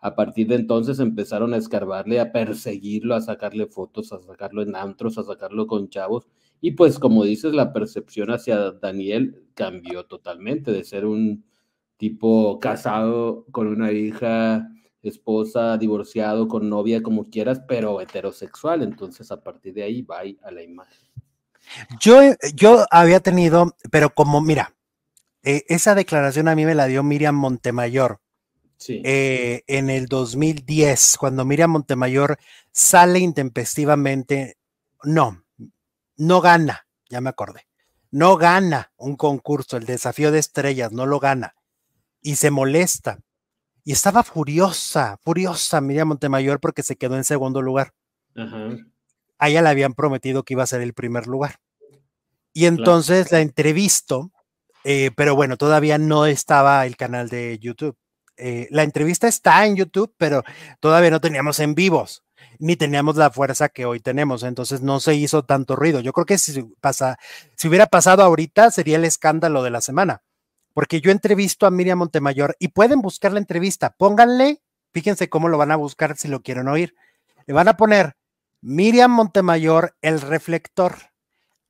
a 0.00 0.14
partir 0.14 0.48
de 0.48 0.56
entonces 0.56 0.98
empezaron 1.00 1.54
a 1.54 1.56
escarbarle, 1.56 2.20
a 2.20 2.30
perseguirlo, 2.30 3.14
a 3.14 3.22
sacarle 3.22 3.66
fotos, 3.66 4.12
a 4.12 4.20
sacarlo 4.20 4.62
en 4.62 4.76
antros, 4.76 5.16
a 5.16 5.24
sacarlo 5.24 5.66
con 5.66 5.88
chavos. 5.88 6.28
Y 6.60 6.72
pues 6.72 6.98
como 6.98 7.24
dices, 7.24 7.54
la 7.54 7.72
percepción 7.72 8.30
hacia 8.30 8.72
Daniel 8.72 9.46
cambió 9.54 10.04
totalmente 10.04 10.72
de 10.72 10.84
ser 10.84 11.06
un 11.06 11.44
tipo 11.96 12.58
casado 12.60 13.46
con 13.50 13.66
una 13.66 13.92
hija, 13.92 14.68
esposa, 15.08 15.76
divorciado, 15.78 16.48
con 16.48 16.68
novia, 16.68 17.02
como 17.02 17.24
quieras, 17.24 17.60
pero 17.66 18.00
heterosexual. 18.00 18.82
Entonces 18.82 19.30
a 19.30 19.42
partir 19.42 19.74
de 19.74 19.82
ahí 19.82 20.02
va 20.02 20.20
a 20.42 20.50
la 20.50 20.62
imagen. 20.62 20.98
Yo, 22.00 22.20
yo 22.54 22.84
había 22.90 23.20
tenido, 23.20 23.74
pero 23.90 24.10
como, 24.10 24.40
mira, 24.40 24.74
eh, 25.42 25.64
esa 25.68 25.94
declaración 25.94 26.48
a 26.48 26.54
mí 26.54 26.64
me 26.64 26.74
la 26.74 26.86
dio 26.86 27.02
Miriam 27.02 27.34
Montemayor. 27.34 28.20
Sí. 28.76 29.00
Eh, 29.04 29.62
en 29.66 29.88
el 29.88 30.06
2010, 30.06 31.16
cuando 31.18 31.44
Miriam 31.44 31.70
Montemayor 31.70 32.38
sale 32.72 33.18
intempestivamente, 33.18 34.58
no, 35.04 35.44
no 36.16 36.40
gana, 36.40 36.86
ya 37.08 37.20
me 37.20 37.30
acordé, 37.30 37.66
no 38.10 38.36
gana 38.36 38.92
un 38.96 39.16
concurso, 39.16 39.76
el 39.76 39.86
desafío 39.86 40.32
de 40.32 40.38
estrellas, 40.40 40.92
no 40.92 41.06
lo 41.06 41.20
gana 41.20 41.54
y 42.20 42.36
se 42.36 42.50
molesta. 42.50 43.20
Y 43.84 43.92
estaba 43.92 44.22
furiosa, 44.22 45.18
furiosa 45.22 45.80
Miriam 45.82 46.08
Montemayor 46.08 46.58
porque 46.58 46.82
se 46.82 46.96
quedó 46.96 47.16
en 47.16 47.24
segundo 47.24 47.60
lugar. 47.60 47.92
A 49.38 49.48
ella 49.48 49.62
le 49.62 49.68
habían 49.68 49.92
prometido 49.92 50.42
que 50.42 50.54
iba 50.54 50.62
a 50.62 50.66
ser 50.66 50.80
el 50.80 50.94
primer 50.94 51.26
lugar. 51.26 51.56
Y 52.54 52.64
entonces 52.64 53.30
la 53.30 53.40
entrevisto, 53.40 54.32
eh, 54.84 55.10
pero 55.16 55.34
bueno, 55.36 55.56
todavía 55.56 55.98
no 55.98 56.24
estaba 56.24 56.86
el 56.86 56.96
canal 56.96 57.28
de 57.28 57.58
YouTube. 57.58 57.96
Eh, 58.36 58.68
la 58.70 58.84
entrevista 58.84 59.28
está 59.28 59.66
en 59.66 59.76
YouTube, 59.76 60.14
pero 60.16 60.42
todavía 60.80 61.10
no 61.10 61.20
teníamos 61.20 61.60
en 61.60 61.74
vivos. 61.74 62.22
ni 62.58 62.76
teníamos 62.76 63.16
la 63.16 63.30
fuerza 63.30 63.68
que 63.68 63.84
hoy 63.84 64.00
tenemos, 64.00 64.42
entonces 64.42 64.80
no 64.82 65.00
se 65.00 65.14
hizo 65.14 65.44
tanto 65.44 65.76
ruido. 65.76 66.00
Yo 66.00 66.12
creo 66.12 66.26
que 66.26 66.38
si, 66.38 66.62
pasa, 66.80 67.18
si 67.56 67.68
hubiera 67.68 67.86
pasado 67.86 68.22
ahorita 68.22 68.70
sería 68.70 68.96
el 68.96 69.04
escándalo 69.04 69.62
de 69.62 69.70
la 69.70 69.80
semana, 69.80 70.22
porque 70.74 71.00
yo 71.00 71.10
entrevisto 71.10 71.66
a 71.66 71.70
Miriam 71.70 71.98
Montemayor 71.98 72.56
y 72.58 72.68
pueden 72.68 73.00
buscar 73.00 73.32
la 73.32 73.38
entrevista, 73.38 73.94
pónganle, 73.96 74.60
fíjense 74.92 75.30
cómo 75.30 75.48
lo 75.48 75.56
van 75.56 75.70
a 75.70 75.76
buscar 75.76 76.16
si 76.18 76.28
lo 76.28 76.42
quieren 76.42 76.68
oír. 76.68 76.94
Le 77.46 77.54
van 77.54 77.68
a 77.68 77.76
poner 77.76 78.16
Miriam 78.60 79.10
Montemayor, 79.10 79.96
el 80.02 80.20
reflector. 80.20 80.96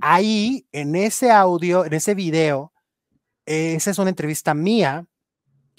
Ahí, 0.00 0.66
en 0.72 0.96
ese 0.96 1.30
audio, 1.30 1.84
en 1.84 1.92
ese 1.92 2.14
video, 2.14 2.72
esa 3.46 3.90
es 3.90 3.98
una 3.98 4.10
entrevista 4.10 4.54
mía 4.54 5.06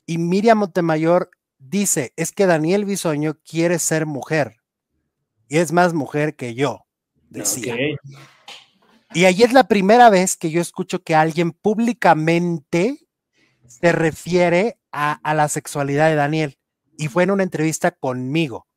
y 0.05 0.19
Miriam 0.19 0.59
Montemayor 0.59 1.31
dice, 1.57 2.13
es 2.15 2.31
que 2.31 2.45
Daniel 2.45 2.85
Bisoño 2.85 3.39
quiere 3.43 3.79
ser 3.79 4.05
mujer 4.05 4.57
y 5.47 5.57
es 5.57 5.71
más 5.71 5.93
mujer 5.93 6.35
que 6.35 6.53
yo, 6.53 6.85
decía. 7.29 7.75
Y 9.13 9.25
ahí 9.25 9.43
es 9.43 9.53
la 9.53 9.67
primera 9.67 10.09
vez 10.09 10.37
que 10.37 10.51
yo 10.51 10.61
escucho 10.61 11.01
que 11.03 11.15
alguien 11.15 11.51
públicamente 11.51 13.04
se 13.67 13.91
refiere 13.91 14.77
a, 14.91 15.13
a, 15.13 15.33
la 15.33 15.47
sexualidad 15.49 16.09
de 16.09 16.15
Daniel. 16.15 16.57
Y 16.97 17.07
fue 17.07 17.23
en 17.23 17.31
una 17.31 17.43
entrevista 17.43 17.91
conmigo, 17.91 18.67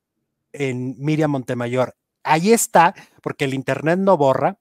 en 0.52 0.96
Miriam 0.98 1.30
Montemayor. 1.30 1.96
Ahí 2.24 2.52
está, 2.52 2.94
porque 3.22 3.44
el 3.44 3.54
Internet 3.54 3.98
no 3.98 4.16
borra. 4.16 4.58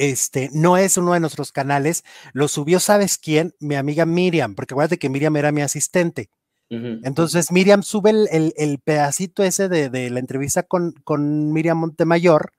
Este, 0.00 0.48
no 0.54 0.78
es 0.78 0.96
uno 0.96 1.12
de 1.12 1.20
nuestros 1.20 1.52
canales, 1.52 2.04
lo 2.32 2.48
subió, 2.48 2.80
¿sabes 2.80 3.18
quién? 3.18 3.54
Mi 3.60 3.74
amiga 3.74 4.06
Miriam, 4.06 4.54
porque 4.54 4.72
acuérdate 4.72 4.98
que 4.98 5.10
Miriam 5.10 5.36
era 5.36 5.52
mi 5.52 5.60
asistente. 5.60 6.30
Entonces 6.70 7.52
Miriam 7.52 7.82
sube 7.82 8.10
el, 8.10 8.78
pedacito 8.82 9.42
ese 9.42 9.68
de, 9.68 10.08
la 10.08 10.20
entrevista 10.20 10.62
con, 10.62 10.92
con, 11.04 11.52
Miriam 11.52 11.76
Montemayor, 11.76 12.54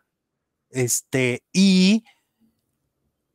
este, 0.69 1.41
y 1.51 2.03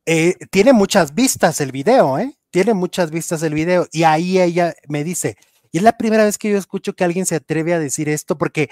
eh, 0.05 0.35
tiene 0.51 0.71
muchas 0.71 1.13
vistas 1.13 1.59
el 1.59 1.73
video, 1.73 2.17
¿eh? 2.17 2.36
Tiene 2.49 2.73
muchas 2.73 3.11
vistas 3.11 3.43
el 3.43 3.53
video, 3.53 3.87
y 3.91 4.03
ahí 4.03 4.39
ella 4.39 4.73
me 4.87 5.03
dice, 5.03 5.37
y 5.71 5.77
es 5.77 5.83
la 5.83 5.97
primera 5.97 6.23
vez 6.23 6.37
que 6.37 6.49
yo 6.49 6.57
escucho 6.57 6.93
que 6.93 7.03
alguien 7.03 7.25
se 7.25 7.35
atreve 7.35 7.73
a 7.73 7.79
decir 7.79 8.09
esto, 8.09 8.37
porque 8.37 8.69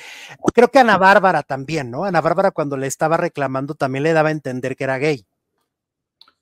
creo 0.53 0.69
que 0.69 0.79
Ana 0.79 0.97
Bárbara 0.97 1.43
también, 1.43 1.91
¿no? 1.91 2.05
Ana 2.05 2.21
Bárbara 2.21 2.51
cuando 2.51 2.77
le 2.77 2.87
estaba 2.87 3.17
reclamando 3.17 3.75
también 3.75 4.03
le 4.03 4.13
daba 4.13 4.29
a 4.29 4.31
entender 4.31 4.75
que 4.75 4.85
era 4.85 4.97
gay. 4.97 5.25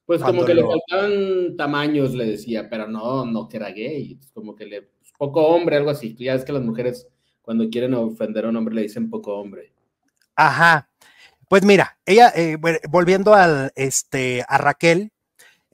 Pues 0.06 0.22
como 0.22 0.44
que 0.44 0.54
le 0.54 0.64
faltaban 0.64 1.56
tamaños, 1.56 2.14
le 2.14 2.26
decía, 2.26 2.70
pero 2.70 2.88
no, 2.88 3.26
no 3.26 3.48
que 3.48 3.58
era 3.58 3.70
gay, 3.70 4.20
como 4.34 4.54
que 4.54 4.66
le 4.66 4.90
poco 5.18 5.48
hombre, 5.48 5.78
algo 5.78 5.90
así. 5.90 6.14
Ya 6.20 6.34
es 6.34 6.44
que 6.44 6.52
las 6.52 6.62
mujeres 6.62 7.08
cuando 7.42 7.70
quieren 7.70 7.94
ofender 7.94 8.46
a 8.46 8.50
un 8.50 8.58
hombre 8.58 8.76
le 8.76 8.82
dicen 8.82 9.10
poco 9.10 9.36
hombre. 9.36 9.72
Ajá. 10.36 10.90
Pues 11.48 11.64
mira, 11.64 11.98
ella, 12.06 12.34
eh, 12.36 12.58
volviendo 12.90 13.34
al, 13.34 13.72
este, 13.76 14.44
a 14.48 14.58
Raquel, 14.58 15.13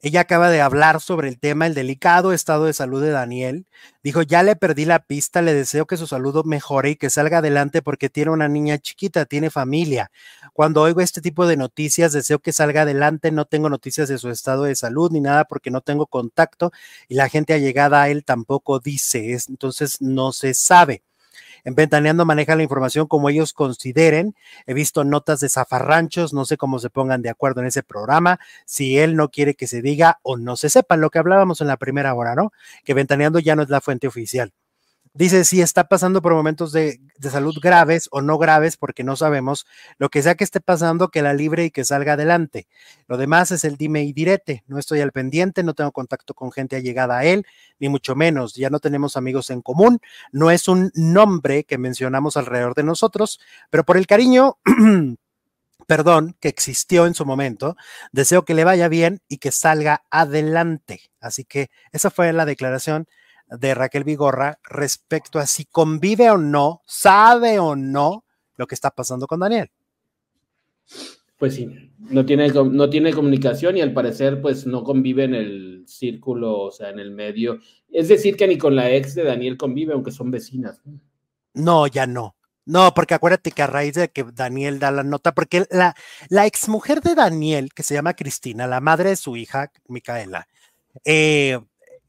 ella 0.02 0.20
acaba 0.22 0.50
de 0.50 0.60
hablar 0.60 1.00
sobre 1.00 1.28
el 1.28 1.38
tema, 1.38 1.66
el 1.66 1.74
delicado 1.74 2.32
estado 2.32 2.64
de 2.64 2.72
salud 2.72 3.02
de 3.02 3.10
Daniel. 3.10 3.66
Dijo, 4.02 4.22
ya 4.22 4.42
le 4.42 4.56
perdí 4.56 4.84
la 4.84 5.00
pista, 5.00 5.42
le 5.42 5.52
deseo 5.52 5.86
que 5.86 5.96
su 5.96 6.06
salud 6.06 6.44
mejore 6.44 6.90
y 6.90 6.96
que 6.96 7.10
salga 7.10 7.38
adelante 7.38 7.82
porque 7.82 8.08
tiene 8.08 8.30
una 8.30 8.48
niña 8.48 8.78
chiquita, 8.78 9.26
tiene 9.26 9.50
familia. 9.50 10.10
Cuando 10.54 10.82
oigo 10.82 11.00
este 11.00 11.20
tipo 11.20 11.46
de 11.46 11.56
noticias, 11.56 12.12
deseo 12.12 12.38
que 12.38 12.52
salga 12.52 12.82
adelante. 12.82 13.30
No 13.30 13.44
tengo 13.44 13.68
noticias 13.68 14.08
de 14.08 14.18
su 14.18 14.30
estado 14.30 14.64
de 14.64 14.74
salud 14.74 15.10
ni 15.10 15.20
nada 15.20 15.44
porque 15.44 15.70
no 15.70 15.80
tengo 15.82 16.06
contacto 16.06 16.72
y 17.08 17.14
la 17.14 17.28
gente 17.28 17.54
allegada 17.54 18.02
a 18.02 18.08
él 18.08 18.24
tampoco 18.24 18.80
dice, 18.80 19.36
entonces 19.48 20.00
no 20.00 20.32
se 20.32 20.54
sabe. 20.54 21.02
En 21.64 21.74
Ventaneando 21.74 22.24
maneja 22.24 22.56
la 22.56 22.62
información 22.62 23.06
como 23.06 23.28
ellos 23.28 23.52
consideren. 23.52 24.34
He 24.66 24.74
visto 24.74 25.04
notas 25.04 25.40
de 25.40 25.48
zafarranchos, 25.48 26.32
no 26.32 26.44
sé 26.44 26.56
cómo 26.56 26.78
se 26.78 26.90
pongan 26.90 27.22
de 27.22 27.30
acuerdo 27.30 27.60
en 27.60 27.66
ese 27.66 27.82
programa, 27.82 28.38
si 28.64 28.98
él 28.98 29.16
no 29.16 29.28
quiere 29.28 29.54
que 29.54 29.66
se 29.66 29.82
diga 29.82 30.18
o 30.22 30.36
no 30.36 30.56
se 30.56 30.70
sepa, 30.70 30.96
lo 30.96 31.10
que 31.10 31.18
hablábamos 31.18 31.60
en 31.60 31.66
la 31.66 31.76
primera 31.76 32.14
hora, 32.14 32.34
¿no? 32.34 32.52
Que 32.84 32.94
Ventaneando 32.94 33.38
ya 33.38 33.56
no 33.56 33.62
es 33.62 33.68
la 33.68 33.80
fuente 33.80 34.06
oficial. 34.06 34.52
Dice 35.12 35.44
si 35.44 35.60
está 35.60 35.88
pasando 35.88 36.22
por 36.22 36.34
momentos 36.34 36.70
de, 36.70 37.00
salud 37.20 37.56
graves 37.60 38.08
o 38.12 38.20
no 38.20 38.38
graves, 38.38 38.76
porque 38.76 39.02
no 39.02 39.16
sabemos 39.16 39.66
lo 39.98 40.08
que 40.08 40.22
sea 40.22 40.36
que 40.36 40.44
esté 40.44 40.60
pasando, 40.60 41.08
que 41.08 41.20
la 41.20 41.34
libre 41.34 41.64
y 41.64 41.70
que 41.72 41.84
salga 41.84 42.12
adelante. 42.12 42.68
Lo 43.08 43.16
demás 43.16 43.50
es 43.50 43.64
el 43.64 43.76
dime 43.76 44.04
y 44.04 44.12
direte. 44.12 44.62
No 44.68 44.78
estoy 44.78 45.00
al 45.00 45.10
pendiente, 45.10 45.64
no 45.64 45.74
tengo 45.74 45.90
contacto 45.90 46.32
con 46.34 46.52
gente 46.52 46.76
allegada 46.76 47.18
a 47.18 47.24
él, 47.24 47.44
ni 47.80 47.88
mucho 47.88 48.14
menos. 48.14 48.54
Ya 48.54 48.70
no 48.70 48.78
tenemos 48.78 49.16
amigos 49.16 49.50
en 49.50 49.62
común. 49.62 49.98
No 50.30 50.52
es 50.52 50.68
un 50.68 50.92
nombre 50.94 51.64
que 51.64 51.76
mencionamos 51.76 52.36
alrededor 52.36 52.74
de 52.76 52.84
nosotros, 52.84 53.40
pero 53.68 53.84
por 53.84 53.96
el 53.96 54.06
cariño. 54.06 54.58
perdón, 55.88 56.36
que 56.38 56.46
existió 56.48 57.04
en 57.06 57.14
su 57.14 57.26
momento. 57.26 57.76
Deseo 58.12 58.44
que 58.44 58.54
le 58.54 58.62
vaya 58.62 58.86
bien 58.86 59.22
y 59.26 59.38
que 59.38 59.50
salga 59.50 60.04
adelante. 60.08 61.00
Así 61.20 61.44
que 61.44 61.68
esa 61.90 62.10
fue 62.10 62.32
la 62.32 62.44
declaración 62.44 63.08
de 63.50 63.74
Raquel 63.74 64.04
Vigorra 64.04 64.58
respecto 64.64 65.38
a 65.38 65.46
si 65.46 65.64
convive 65.64 66.30
o 66.30 66.38
no, 66.38 66.82
sabe 66.86 67.58
o 67.58 67.76
no 67.76 68.24
lo 68.56 68.66
que 68.66 68.74
está 68.74 68.90
pasando 68.90 69.26
con 69.26 69.40
Daniel. 69.40 69.70
Pues 71.38 71.54
sí, 71.54 71.90
no 71.98 72.26
tiene, 72.26 72.48
no 72.48 72.90
tiene 72.90 73.14
comunicación 73.14 73.76
y 73.76 73.80
al 73.80 73.94
parecer 73.94 74.42
pues 74.42 74.66
no 74.66 74.84
convive 74.84 75.24
en 75.24 75.34
el 75.34 75.84
círculo, 75.86 76.58
o 76.58 76.70
sea, 76.70 76.90
en 76.90 76.98
el 76.98 77.10
medio. 77.12 77.58
Es 77.88 78.08
decir, 78.08 78.36
que 78.36 78.46
ni 78.46 78.58
con 78.58 78.76
la 78.76 78.90
ex 78.90 79.14
de 79.14 79.24
Daniel 79.24 79.56
convive, 79.56 79.94
aunque 79.94 80.10
son 80.10 80.30
vecinas. 80.30 80.82
No, 81.54 81.86
ya 81.86 82.06
no. 82.06 82.36
No, 82.66 82.92
porque 82.94 83.14
acuérdate 83.14 83.50
que 83.52 83.62
a 83.62 83.66
raíz 83.66 83.94
de 83.94 84.10
que 84.10 84.24
Daniel 84.32 84.78
da 84.78 84.90
la 84.90 85.02
nota, 85.02 85.32
porque 85.32 85.64
la, 85.70 85.96
la 86.28 86.46
exmujer 86.46 87.00
de 87.00 87.14
Daniel, 87.14 87.70
que 87.74 87.82
se 87.82 87.94
llama 87.94 88.14
Cristina, 88.14 88.66
la 88.66 88.80
madre 88.80 89.08
de 89.08 89.16
su 89.16 89.36
hija, 89.36 89.72
Micaela, 89.88 90.46
eh, 91.04 91.58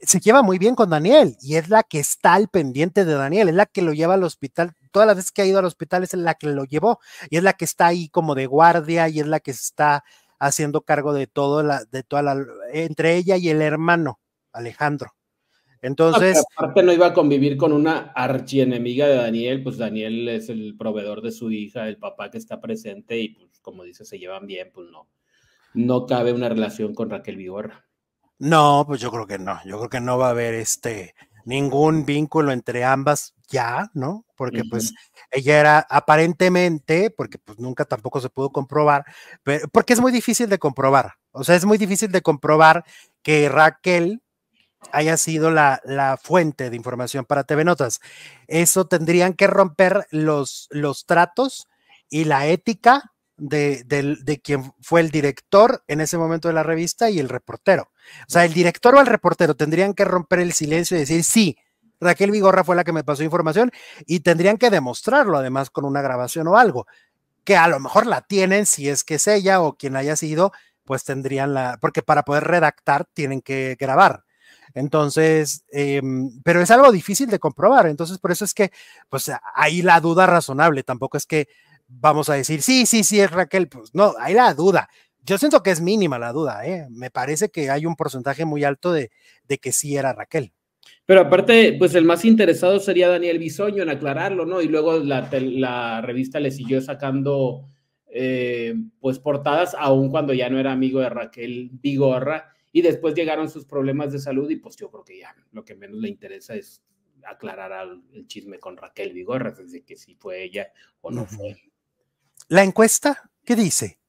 se 0.04 0.20
lleva 0.20 0.42
muy 0.42 0.58
bien 0.58 0.76
con 0.76 0.90
Daniel 0.90 1.36
y 1.42 1.56
es 1.56 1.70
la 1.70 1.84
que 1.84 2.00
está 2.00 2.34
al 2.34 2.48
pendiente 2.48 3.06
de 3.06 3.14
Daniel, 3.14 3.50
es 3.50 3.56
la 3.56 3.66
que 3.66 3.82
lo 3.82 3.94
lleva 3.94 4.16
al 4.16 4.24
hospital. 4.24 4.74
Todas 4.92 5.08
las 5.08 5.16
veces 5.16 5.32
que 5.32 5.44
ha 5.44 5.46
ido 5.46 5.60
al 5.60 5.66
hospital 5.66 6.04
es 6.04 6.14
la 6.14 6.34
que 6.34 6.48
lo 6.48 6.66
llevó 6.66 7.00
y 7.30 7.38
es 7.38 7.44
la 7.44 7.54
que 7.54 7.66
está 7.66 7.88
ahí 7.88 8.10
como 8.10 8.36
de 8.36 8.48
guardia 8.48 9.10
y 9.10 9.20
es 9.20 9.28
la 9.28 9.40
que 9.40 9.52
está 9.52 10.04
haciendo 10.40 10.82
cargo 10.82 11.14
de 11.14 11.28
todo, 11.28 11.62
la, 11.64 11.84
de 11.86 12.04
toda 12.04 12.24
la, 12.24 12.46
entre 12.74 13.16
ella 13.16 13.38
y 13.38 13.50
el 13.50 13.62
hermano 13.62 14.20
Alejandro. 14.52 15.14
Entonces. 15.84 16.44
aparte 16.56 16.84
no 16.84 16.94
iba 16.94 17.08
a 17.08 17.14
convivir 17.14 17.58
con 17.58 17.74
una 17.74 18.12
archienemiga 18.16 19.08
de 19.08 19.16
Daniel, 19.16 19.64
pues 19.64 19.78
Daniel 19.78 20.28
es 20.30 20.50
el 20.50 20.76
proveedor 20.78 21.22
de 21.22 21.32
su 21.32 21.52
hija, 21.52 21.88
el 21.88 21.98
papá 21.98 22.30
que 22.30 22.38
está 22.38 22.60
presente 22.60 23.20
y 23.20 23.30
pues 23.30 23.60
como 23.62 23.84
dice, 23.84 24.06
se 24.06 24.20
llevan 24.20 24.46
bien, 24.46 24.70
pues 24.74 24.90
no, 24.92 25.08
no 25.74 26.06
cabe 26.06 26.34
una 26.34 26.50
relación 26.50 26.94
con 26.94 27.10
Raquel 27.10 27.38
Vigorra. 27.38 27.86
No, 28.42 28.86
pues 28.88 29.00
yo 29.00 29.12
creo 29.12 29.28
que 29.28 29.38
no. 29.38 29.60
Yo 29.66 29.78
creo 29.78 29.90
que 29.90 30.00
no 30.00 30.18
va 30.18 30.28
a 30.28 30.32
haber 30.32 30.56
este 30.56 31.14
ningún 31.46 32.06
vínculo 32.06 32.52
entre 32.52 32.84
ambas 32.84 33.36
ya, 33.48 33.92
¿no? 33.94 34.26
Porque 34.36 34.64
pues 34.68 34.94
ella 35.30 35.60
era 35.60 35.88
aparentemente, 35.88 37.12
porque 37.12 37.38
pues 37.38 37.60
nunca 37.60 37.86
tampoco 37.86 38.20
se 38.20 38.30
pudo 38.30 38.50
comprobar, 38.50 39.06
pero, 39.44 39.68
porque 39.70 39.94
es 39.94 40.02
muy 40.02 40.12
difícil 40.12 40.50
de 40.50 40.58
comprobar. 40.58 41.14
O 41.32 41.44
sea, 41.44 41.56
es 41.56 41.66
muy 41.66 41.78
difícil 41.78 42.12
de 42.12 42.24
comprobar 42.24 42.84
que 43.22 43.48
Raquel 43.48 44.24
haya 44.92 45.18
sido 45.18 45.52
la, 45.52 45.80
la 45.86 46.18
fuente 46.18 46.72
de 46.72 46.76
información 46.76 47.26
para 47.26 47.44
TV 47.44 47.64
Notas. 47.64 48.00
Eso 48.48 48.88
tendrían 48.88 49.34
que 49.34 49.46
romper 49.46 50.08
los, 50.10 50.68
los 50.72 51.06
tratos 51.06 51.68
y 52.10 52.24
la 52.24 52.48
ética 52.48 53.12
de, 53.38 53.84
de, 53.84 54.42
quien 54.42 54.74
fue 54.82 55.02
el 55.02 55.12
director 55.12 55.84
en 55.88 56.02
ese 56.02 56.18
momento 56.18 56.48
de 56.48 56.54
la 56.56 56.64
revista 56.64 57.12
y 57.12 57.20
el 57.20 57.30
reportero. 57.30 57.91
O 58.28 58.32
sea, 58.32 58.46
el 58.46 58.54
director 58.54 58.96
o 58.96 59.00
el 59.00 59.08
reportero 59.08 59.56
tendrían 59.56 59.94
que 59.94 60.06
romper 60.06 60.40
el 60.40 60.54
silencio 60.54 60.98
y 60.98 61.02
decir, 61.02 61.24
sí, 61.24 61.58
Raquel 62.00 62.32
Vigorra 62.32 62.64
fue 62.64 62.76
la 62.76 62.84
que 62.84 62.94
me 62.94 63.04
pasó 63.04 63.24
información 63.24 63.72
y 64.06 64.22
tendrían 64.22 64.58
que 64.58 64.70
demostrarlo 64.70 65.38
además 65.38 65.70
con 65.70 65.86
una 65.86 66.02
grabación 66.02 66.48
o 66.48 66.58
algo, 66.58 66.88
que 67.44 67.56
a 67.56 67.68
lo 67.68 67.80
mejor 67.80 68.08
la 68.08 68.22
tienen 68.22 68.66
si 68.66 68.90
es 68.90 69.04
que 69.04 69.16
es 69.16 69.28
ella 69.28 69.62
o 69.62 69.78
quien 69.78 69.96
haya 69.96 70.16
sido, 70.16 70.52
pues 70.84 71.04
tendrían 71.04 71.54
la, 71.54 71.78
porque 71.80 72.02
para 72.02 72.24
poder 72.24 72.46
redactar 72.46 73.06
tienen 73.14 73.42
que 73.42 73.78
grabar. 73.80 74.24
Entonces, 74.74 75.64
em, 75.72 76.42
pero 76.44 76.62
es 76.62 76.72
algo 76.72 76.92
difícil 76.92 77.30
de 77.30 77.40
comprobar. 77.40 77.88
Entonces, 77.88 78.18
por 78.20 78.32
eso 78.32 78.46
es 78.46 78.54
que, 78.54 78.72
pues 79.10 79.32
ahí 79.54 79.82
la 79.82 80.00
duda 80.00 80.26
razonable, 80.28 80.84
tampoco 80.84 81.18
es 81.18 81.26
que 81.26 81.48
vamos 81.88 82.30
a 82.30 82.34
decir, 82.36 82.62
sí, 82.62 82.86
sí, 82.86 83.04
sí, 83.04 83.20
es 83.20 83.32
Raquel, 83.32 83.68
pues 83.68 83.94
no, 83.94 84.14
hay 84.20 84.34
la 84.34 84.54
duda. 84.54 84.90
Yo 85.24 85.38
siento 85.38 85.62
que 85.62 85.72
es 85.72 85.82
mínima 85.82 86.18
la 86.18 86.32
duda, 86.32 86.66
¿eh? 86.66 86.88
me 86.90 87.12
parece 87.12 87.50
que 87.50 87.70
hay 87.70 87.86
un 87.86 87.96
porcentaje 87.96 88.46
muy 88.46 88.64
alto 88.64 88.92
de, 88.92 89.12
de 89.48 89.58
que 89.60 89.72
sí 89.72 89.96
era 89.96 90.14
Raquel. 90.14 90.54
Pero 91.06 91.22
aparte, 91.22 91.76
pues 91.78 91.94
el 91.96 92.06
más 92.06 92.26
interesado 92.26 92.80
sería 92.80 93.10
Daniel 93.10 93.38
Bisoño 93.38 93.84
en 93.84 93.90
aclararlo, 93.90 94.46
¿no? 94.46 94.62
Y 94.62 94.68
luego 94.68 94.98
la, 95.00 95.30
la 95.32 96.02
revista 96.02 96.40
le 96.40 96.52
siguió 96.52 96.82
sacando, 96.82 97.70
eh, 98.08 98.74
pues, 99.00 99.20
portadas, 99.20 99.76
aun 99.78 100.10
cuando 100.10 100.34
ya 100.34 100.50
no 100.50 100.60
era 100.60 100.72
amigo 100.72 101.00
de 101.02 101.10
Raquel 101.10 101.70
Vigorra, 101.74 102.56
y 102.72 102.82
después 102.82 103.14
llegaron 103.14 103.50
sus 103.50 103.66
problemas 103.66 104.14
de 104.14 104.20
salud 104.20 104.50
y 104.50 104.56
pues 104.56 104.78
yo 104.78 104.90
creo 104.90 105.04
que 105.04 105.20
ya 105.20 105.36
lo 105.52 105.66
que 105.66 105.76
menos 105.76 106.00
le 106.00 106.08
interesa 106.08 106.56
es 106.56 106.82
aclarara 107.26 107.84
el 107.84 108.28
chisme 108.28 108.60
con 108.60 108.78
Raquel 108.78 109.14
Vigorra, 109.14 109.52
desde 109.52 109.84
que 109.84 109.96
si 109.96 110.16
fue 110.16 110.44
ella 110.44 110.72
o 111.02 111.12
no 111.12 111.26
fue. 111.26 111.58
¿La 112.48 112.64
encuesta? 112.64 113.30
¿Qué 113.44 113.56
dice? 113.56 114.00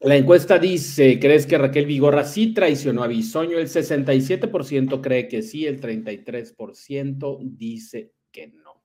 La 0.00 0.16
encuesta 0.16 0.58
dice, 0.58 1.18
¿crees 1.18 1.46
que 1.46 1.56
Raquel 1.56 1.86
Vigorra 1.86 2.24
sí 2.24 2.52
traicionó 2.52 3.02
a 3.02 3.06
Bisoño? 3.06 3.58
El 3.58 3.68
67% 3.68 5.00
cree 5.00 5.28
que 5.28 5.40
sí, 5.40 5.66
el 5.66 5.80
33% 5.80 7.38
dice 7.42 8.12
que 8.30 8.48
no. 8.48 8.84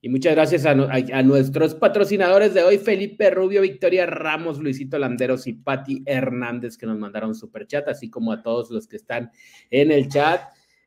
Y 0.00 0.10
muchas 0.10 0.34
gracias 0.34 0.64
a, 0.64 0.74
nuestros 0.74 1.74
patrocinadores 1.74 2.54
de 2.54 2.62
hoy, 2.62 2.78
Felipe 2.78 3.30
Rubio, 3.30 3.62
Victoria 3.62 4.06
Ramos, 4.06 4.58
Luisito 4.58 4.96
Landeros 4.96 5.46
y 5.48 5.54
Patti 5.54 6.02
Hernández, 6.06 6.78
que 6.78 6.86
nos 6.86 6.98
mandaron 6.98 7.34
super 7.34 7.66
chat, 7.66 7.88
así 7.88 8.08
como 8.08 8.32
a 8.32 8.42
todos 8.42 8.70
los 8.70 8.86
que 8.86 8.96
están 8.96 9.32
en 9.70 9.90
el 9.90 10.08
chat. 10.08 10.40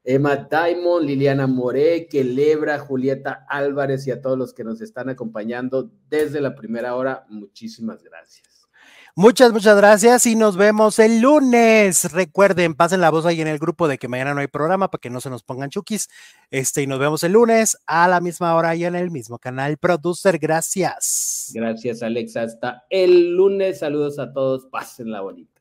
Emma 0.03 0.47
Diamond, 0.49 1.05
Liliana 1.05 1.45
Moré, 1.45 2.07
Quelebra, 2.07 2.79
Julieta 2.79 3.45
Álvarez 3.49 4.07
y 4.07 4.11
a 4.11 4.21
todos 4.21 4.37
los 4.37 4.53
que 4.53 4.63
nos 4.63 4.81
están 4.81 5.09
acompañando 5.09 5.91
desde 6.09 6.39
la 6.39 6.55
primera 6.55 6.95
hora, 6.95 7.25
muchísimas 7.29 8.01
gracias. 8.03 8.50
Muchas, 9.15 9.51
muchas 9.51 9.75
gracias 9.75 10.25
y 10.25 10.35
nos 10.35 10.55
vemos 10.55 10.97
el 10.97 11.19
lunes. 11.19 12.13
Recuerden, 12.13 12.75
pasen 12.75 13.01
la 13.01 13.09
voz 13.09 13.25
ahí 13.25 13.41
en 13.41 13.47
el 13.47 13.59
grupo 13.59 13.89
de 13.89 13.97
que 13.97 14.07
mañana 14.07 14.33
no 14.33 14.39
hay 14.39 14.47
programa 14.47 14.89
para 14.89 15.01
que 15.01 15.09
no 15.09 15.19
se 15.19 15.29
nos 15.29 15.43
pongan 15.43 15.69
chukis. 15.69 16.07
Este, 16.49 16.83
y 16.83 16.87
nos 16.87 16.97
vemos 16.97 17.21
el 17.23 17.33
lunes 17.33 17.77
a 17.87 18.07
la 18.07 18.21
misma 18.21 18.55
hora 18.55 18.73
y 18.75 18.85
en 18.85 18.95
el 18.95 19.11
mismo 19.11 19.37
canal. 19.37 19.77
Producer, 19.77 20.39
gracias. 20.39 21.51
Gracias, 21.53 22.01
Alex. 22.03 22.37
Hasta 22.37 22.85
el 22.89 23.35
lunes. 23.35 23.79
Saludos 23.79 24.17
a 24.17 24.31
todos. 24.31 24.67
Pásenla 24.71 25.19
bonito. 25.19 25.51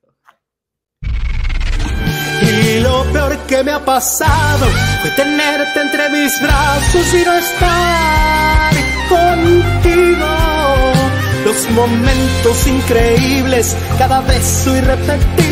Y 2.42 2.80
lo 2.80 3.04
peor 3.12 3.36
que 3.48 3.62
me 3.64 3.72
ha 3.72 3.84
pasado 3.84 4.66
fue 5.02 5.10
tenerte 5.10 5.80
entre 5.80 6.08
mis 6.10 6.40
brazos 6.40 7.14
y 7.14 7.24
no 7.24 7.32
estar 7.34 8.72
contigo 9.08 10.59
los 11.50 11.70
momentos 11.72 12.66
increíbles, 12.68 13.76
cada 13.98 14.20
beso 14.20 14.76
irrepetible 14.76 15.49